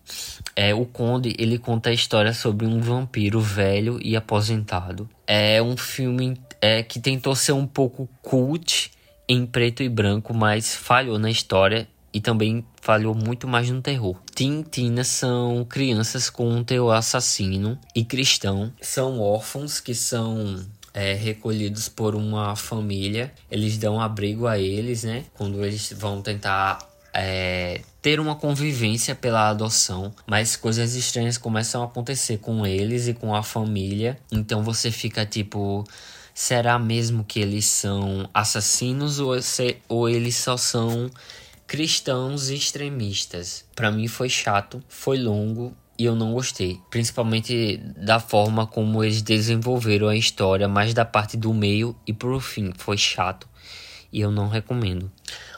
é, 0.55 0.73
o 0.73 0.85
Conde 0.85 1.35
ele 1.37 1.57
conta 1.57 1.89
a 1.89 1.93
história 1.93 2.33
sobre 2.33 2.65
um 2.65 2.79
vampiro 2.79 3.39
velho 3.39 3.99
e 4.01 4.15
aposentado. 4.15 5.09
É 5.25 5.61
um 5.61 5.75
filme 5.75 6.37
é, 6.61 6.83
que 6.83 6.99
tentou 6.99 7.35
ser 7.35 7.53
um 7.53 7.65
pouco 7.65 8.07
cult 8.21 8.91
em 9.27 9.45
preto 9.45 9.81
e 9.81 9.89
branco, 9.89 10.33
mas 10.33 10.75
falhou 10.75 11.17
na 11.17 11.31
história 11.31 11.87
e 12.13 12.21
também 12.21 12.63
falhou 12.81 13.15
muito 13.15 13.47
mais 13.47 13.69
no 13.69 13.81
terror. 13.81 14.19
Tintina 14.35 15.03
são 15.03 15.65
crianças 15.65 16.29
com 16.29 16.47
um 16.47 16.63
teor 16.63 16.95
assassino 16.95 17.79
e 17.95 18.05
cristão. 18.05 18.71
São 18.81 19.19
órfãos 19.19 19.79
que 19.79 19.95
são 19.95 20.63
é, 20.93 21.13
recolhidos 21.13 21.89
por 21.89 22.13
uma 22.13 22.55
família. 22.55 23.33
Eles 23.49 23.77
dão 23.77 23.99
abrigo 23.99 24.45
a 24.45 24.59
eles, 24.59 25.03
né? 25.03 25.25
Quando 25.33 25.65
eles 25.65 25.91
vão 25.97 26.21
tentar 26.21 26.92
é, 27.13 27.81
ter 28.01 28.19
uma 28.19 28.35
convivência 28.35 29.13
pela 29.13 29.49
adoção, 29.49 30.13
mas 30.25 30.55
coisas 30.55 30.95
estranhas 30.95 31.37
começam 31.37 31.83
a 31.83 31.85
acontecer 31.85 32.39
com 32.39 32.65
eles 32.65 33.07
e 33.07 33.13
com 33.13 33.35
a 33.35 33.43
família. 33.43 34.17
Então 34.31 34.63
você 34.63 34.91
fica 34.91 35.25
tipo. 35.25 35.83
Será 36.35 36.79
mesmo 36.79 37.23
que 37.23 37.39
eles 37.39 37.65
são 37.65 38.27
assassinos 38.33 39.19
ou, 39.19 39.39
se, 39.39 39.77
ou 39.87 40.09
eles 40.09 40.35
só 40.35 40.57
são 40.57 41.07
cristãos 41.67 42.49
extremistas? 42.49 43.63
Para 43.75 43.91
mim 43.91 44.07
foi 44.07 44.29
chato, 44.29 44.83
foi 44.89 45.19
longo 45.19 45.77
e 45.95 46.05
eu 46.05 46.15
não 46.15 46.33
gostei, 46.33 46.79
principalmente 46.89 47.77
da 47.95 48.19
forma 48.19 48.65
como 48.65 49.03
eles 49.03 49.21
desenvolveram 49.21 50.07
a 50.07 50.15
história, 50.15 50.67
mais 50.67 50.91
da 50.91 51.05
parte 51.05 51.37
do 51.37 51.53
meio 51.53 51.95
e 52.07 52.11
pro 52.11 52.39
fim 52.39 52.73
foi 52.75 52.97
chato 52.97 53.47
e 54.13 54.21
eu 54.21 54.31
não 54.31 54.47
recomendo. 54.47 55.11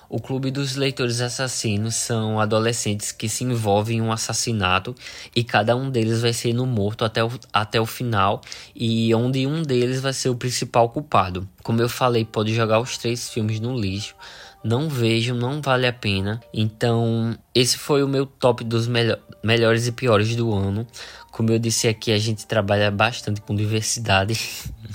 O 0.07 0.19
Clube 0.19 0.51
dos 0.51 0.75
Leitores 0.75 1.19
Assassinos 1.19 1.95
são 1.95 2.39
adolescentes 2.39 3.11
que 3.11 3.27
se 3.27 3.43
envolvem 3.43 3.97
em 3.97 4.01
um 4.01 4.11
assassinato 4.11 4.95
e 5.35 5.43
cada 5.43 5.75
um 5.75 5.89
deles 5.89 6.21
vai 6.21 6.33
sendo 6.33 6.65
morto 6.65 7.03
até 7.03 7.23
o, 7.23 7.31
até 7.51 7.81
o 7.81 7.85
final 7.85 8.41
e 8.75 9.13
onde 9.15 9.47
um 9.47 9.63
deles 9.63 9.99
vai 9.99 10.13
ser 10.13 10.29
o 10.29 10.35
principal 10.35 10.89
culpado. 10.89 11.47
Como 11.63 11.81
eu 11.81 11.89
falei, 11.89 12.23
pode 12.23 12.53
jogar 12.53 12.79
os 12.79 12.97
três 12.97 13.29
filmes 13.29 13.59
no 13.59 13.77
lixo. 13.77 14.15
Não 14.63 14.89
vejo, 14.89 15.35
não 15.35 15.61
vale 15.61 15.85
a 15.85 15.93
pena. 15.93 16.41
Então, 16.53 17.37
esse 17.53 17.77
foi 17.77 18.03
o 18.03 18.07
meu 18.07 18.25
top 18.25 18.63
dos 18.63 18.87
melho 18.87 19.17
melhores 19.43 19.85
e 19.85 19.91
piores 19.91 20.35
do 20.35 20.51
ano. 20.53 20.87
Como 21.31 21.51
eu 21.51 21.59
disse 21.59 21.87
aqui, 21.87 22.11
a 22.11 22.17
gente 22.17 22.47
trabalha 22.47 22.89
bastante 22.89 23.41
com 23.41 23.55
diversidade 23.55 24.39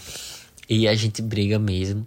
e 0.68 0.88
a 0.88 0.94
gente 0.94 1.22
briga 1.22 1.56
mesmo. 1.58 2.04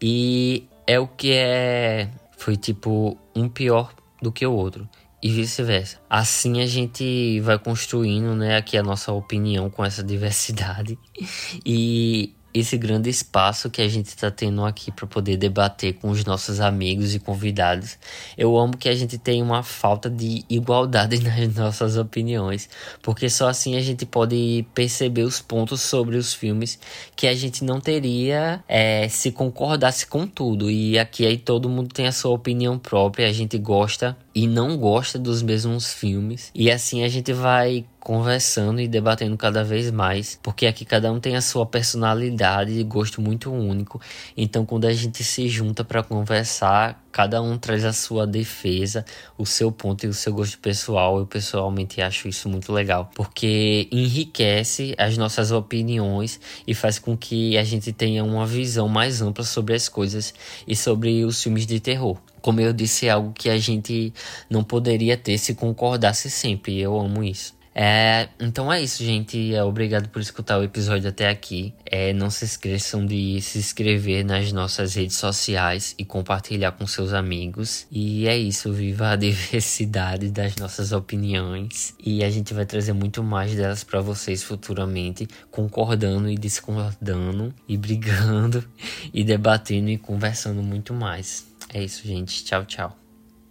E 0.00 0.68
é 0.86 1.00
o 1.00 1.06
que 1.08 1.32
é 1.32 2.08
foi 2.40 2.56
tipo 2.56 3.18
um 3.36 3.50
pior 3.50 3.92
do 4.22 4.32
que 4.32 4.46
o 4.46 4.52
outro 4.52 4.88
e 5.22 5.30
vice-versa. 5.30 5.98
Assim 6.08 6.62
a 6.62 6.66
gente 6.66 7.38
vai 7.40 7.58
construindo, 7.58 8.34
né, 8.34 8.56
aqui 8.56 8.78
a 8.78 8.82
nossa 8.82 9.12
opinião 9.12 9.68
com 9.68 9.84
essa 9.84 10.02
diversidade 10.02 10.98
e 11.66 12.34
esse 12.52 12.76
grande 12.76 13.08
espaço 13.08 13.70
que 13.70 13.80
a 13.80 13.88
gente 13.88 14.06
está 14.06 14.30
tendo 14.30 14.64
aqui 14.64 14.90
para 14.90 15.06
poder 15.06 15.36
debater 15.36 15.94
com 15.94 16.10
os 16.10 16.24
nossos 16.24 16.60
amigos 16.60 17.14
e 17.14 17.18
convidados. 17.18 17.98
Eu 18.36 18.56
amo 18.56 18.76
que 18.76 18.88
a 18.88 18.94
gente 18.94 19.18
tem 19.18 19.42
uma 19.42 19.62
falta 19.62 20.10
de 20.10 20.44
igualdade 20.48 21.20
nas 21.22 21.54
nossas 21.54 21.96
opiniões, 21.96 22.68
porque 23.02 23.28
só 23.28 23.48
assim 23.48 23.76
a 23.76 23.80
gente 23.80 24.04
pode 24.04 24.66
perceber 24.74 25.22
os 25.22 25.40
pontos 25.40 25.80
sobre 25.80 26.16
os 26.16 26.34
filmes 26.34 26.78
que 27.14 27.26
a 27.26 27.34
gente 27.34 27.64
não 27.64 27.80
teria 27.80 28.62
é, 28.68 29.08
se 29.08 29.30
concordasse 29.30 30.06
com 30.06 30.26
tudo. 30.26 30.70
E 30.70 30.98
aqui 30.98 31.26
aí 31.26 31.36
todo 31.36 31.68
mundo 31.68 31.92
tem 31.92 32.06
a 32.06 32.12
sua 32.12 32.32
opinião 32.32 32.78
própria, 32.78 33.28
a 33.28 33.32
gente 33.32 33.56
gosta 33.58 34.16
e 34.34 34.46
não 34.46 34.76
gosta 34.76 35.18
dos 35.18 35.42
mesmos 35.42 35.92
filmes. 35.92 36.50
E 36.54 36.70
assim 36.70 37.02
a 37.02 37.08
gente 37.08 37.32
vai 37.32 37.84
conversando 37.98 38.80
e 38.80 38.88
debatendo 38.88 39.36
cada 39.36 39.62
vez 39.62 39.90
mais, 39.90 40.38
porque 40.42 40.66
aqui 40.66 40.84
cada 40.84 41.12
um 41.12 41.20
tem 41.20 41.36
a 41.36 41.40
sua 41.40 41.66
personalidade 41.66 42.72
e 42.72 42.82
gosto 42.82 43.20
muito 43.20 43.52
único. 43.52 44.00
Então, 44.36 44.64
quando 44.64 44.86
a 44.86 44.92
gente 44.92 45.22
se 45.22 45.48
junta 45.48 45.84
para 45.84 46.02
conversar, 46.02 47.02
cada 47.12 47.42
um 47.42 47.58
traz 47.58 47.84
a 47.84 47.92
sua 47.92 48.26
defesa, 48.26 49.04
o 49.36 49.44
seu 49.44 49.70
ponto 49.70 50.04
e 50.04 50.08
o 50.08 50.14
seu 50.14 50.32
gosto 50.32 50.58
pessoal. 50.58 51.18
Eu 51.18 51.26
pessoalmente 51.26 52.00
acho 52.00 52.28
isso 52.28 52.48
muito 52.48 52.72
legal, 52.72 53.10
porque 53.14 53.88
enriquece 53.90 54.94
as 54.98 55.16
nossas 55.16 55.52
opiniões 55.52 56.40
e 56.66 56.74
faz 56.74 56.98
com 56.98 57.16
que 57.16 57.56
a 57.56 57.64
gente 57.64 57.92
tenha 57.92 58.24
uma 58.24 58.46
visão 58.46 58.88
mais 58.88 59.20
ampla 59.22 59.44
sobre 59.44 59.74
as 59.74 59.88
coisas 59.88 60.34
e 60.66 60.74
sobre 60.76 61.24
os 61.24 61.42
filmes 61.42 61.66
de 61.66 61.80
terror 61.80 62.18
como 62.40 62.60
eu 62.60 62.72
disse, 62.72 63.06
é 63.06 63.10
algo 63.10 63.32
que 63.32 63.50
a 63.50 63.58
gente 63.58 64.12
não 64.48 64.64
poderia 64.64 65.16
ter 65.16 65.36
se 65.36 65.54
concordasse 65.54 66.30
sempre. 66.30 66.78
Eu 66.78 66.98
amo 66.98 67.22
isso. 67.22 67.59
É, 67.82 68.28
então 68.38 68.70
é 68.70 68.82
isso, 68.82 69.02
gente. 69.02 69.54
É, 69.54 69.64
obrigado 69.64 70.10
por 70.10 70.20
escutar 70.20 70.58
o 70.58 70.62
episódio 70.62 71.08
até 71.08 71.30
aqui. 71.30 71.72
É, 71.86 72.12
não 72.12 72.28
se 72.28 72.44
esqueçam 72.44 73.06
de 73.06 73.40
se 73.40 73.58
inscrever 73.58 74.22
nas 74.22 74.52
nossas 74.52 74.92
redes 74.92 75.16
sociais 75.16 75.94
e 75.96 76.04
compartilhar 76.04 76.72
com 76.72 76.86
seus 76.86 77.14
amigos. 77.14 77.86
E 77.90 78.28
é 78.28 78.36
isso, 78.36 78.70
viva 78.70 79.12
a 79.12 79.16
diversidade 79.16 80.30
das 80.30 80.56
nossas 80.56 80.92
opiniões. 80.92 81.94
E 82.04 82.22
a 82.22 82.28
gente 82.28 82.52
vai 82.52 82.66
trazer 82.66 82.92
muito 82.92 83.22
mais 83.22 83.54
delas 83.54 83.82
para 83.82 84.02
vocês 84.02 84.42
futuramente, 84.42 85.26
concordando 85.50 86.28
e 86.28 86.36
discordando, 86.36 87.54
e 87.66 87.78
brigando, 87.78 88.62
e 89.14 89.24
debatendo 89.24 89.88
e 89.88 89.96
conversando 89.96 90.62
muito 90.62 90.92
mais. 90.92 91.46
É 91.72 91.82
isso, 91.82 92.06
gente. 92.06 92.44
Tchau, 92.44 92.62
tchau. 92.66 92.99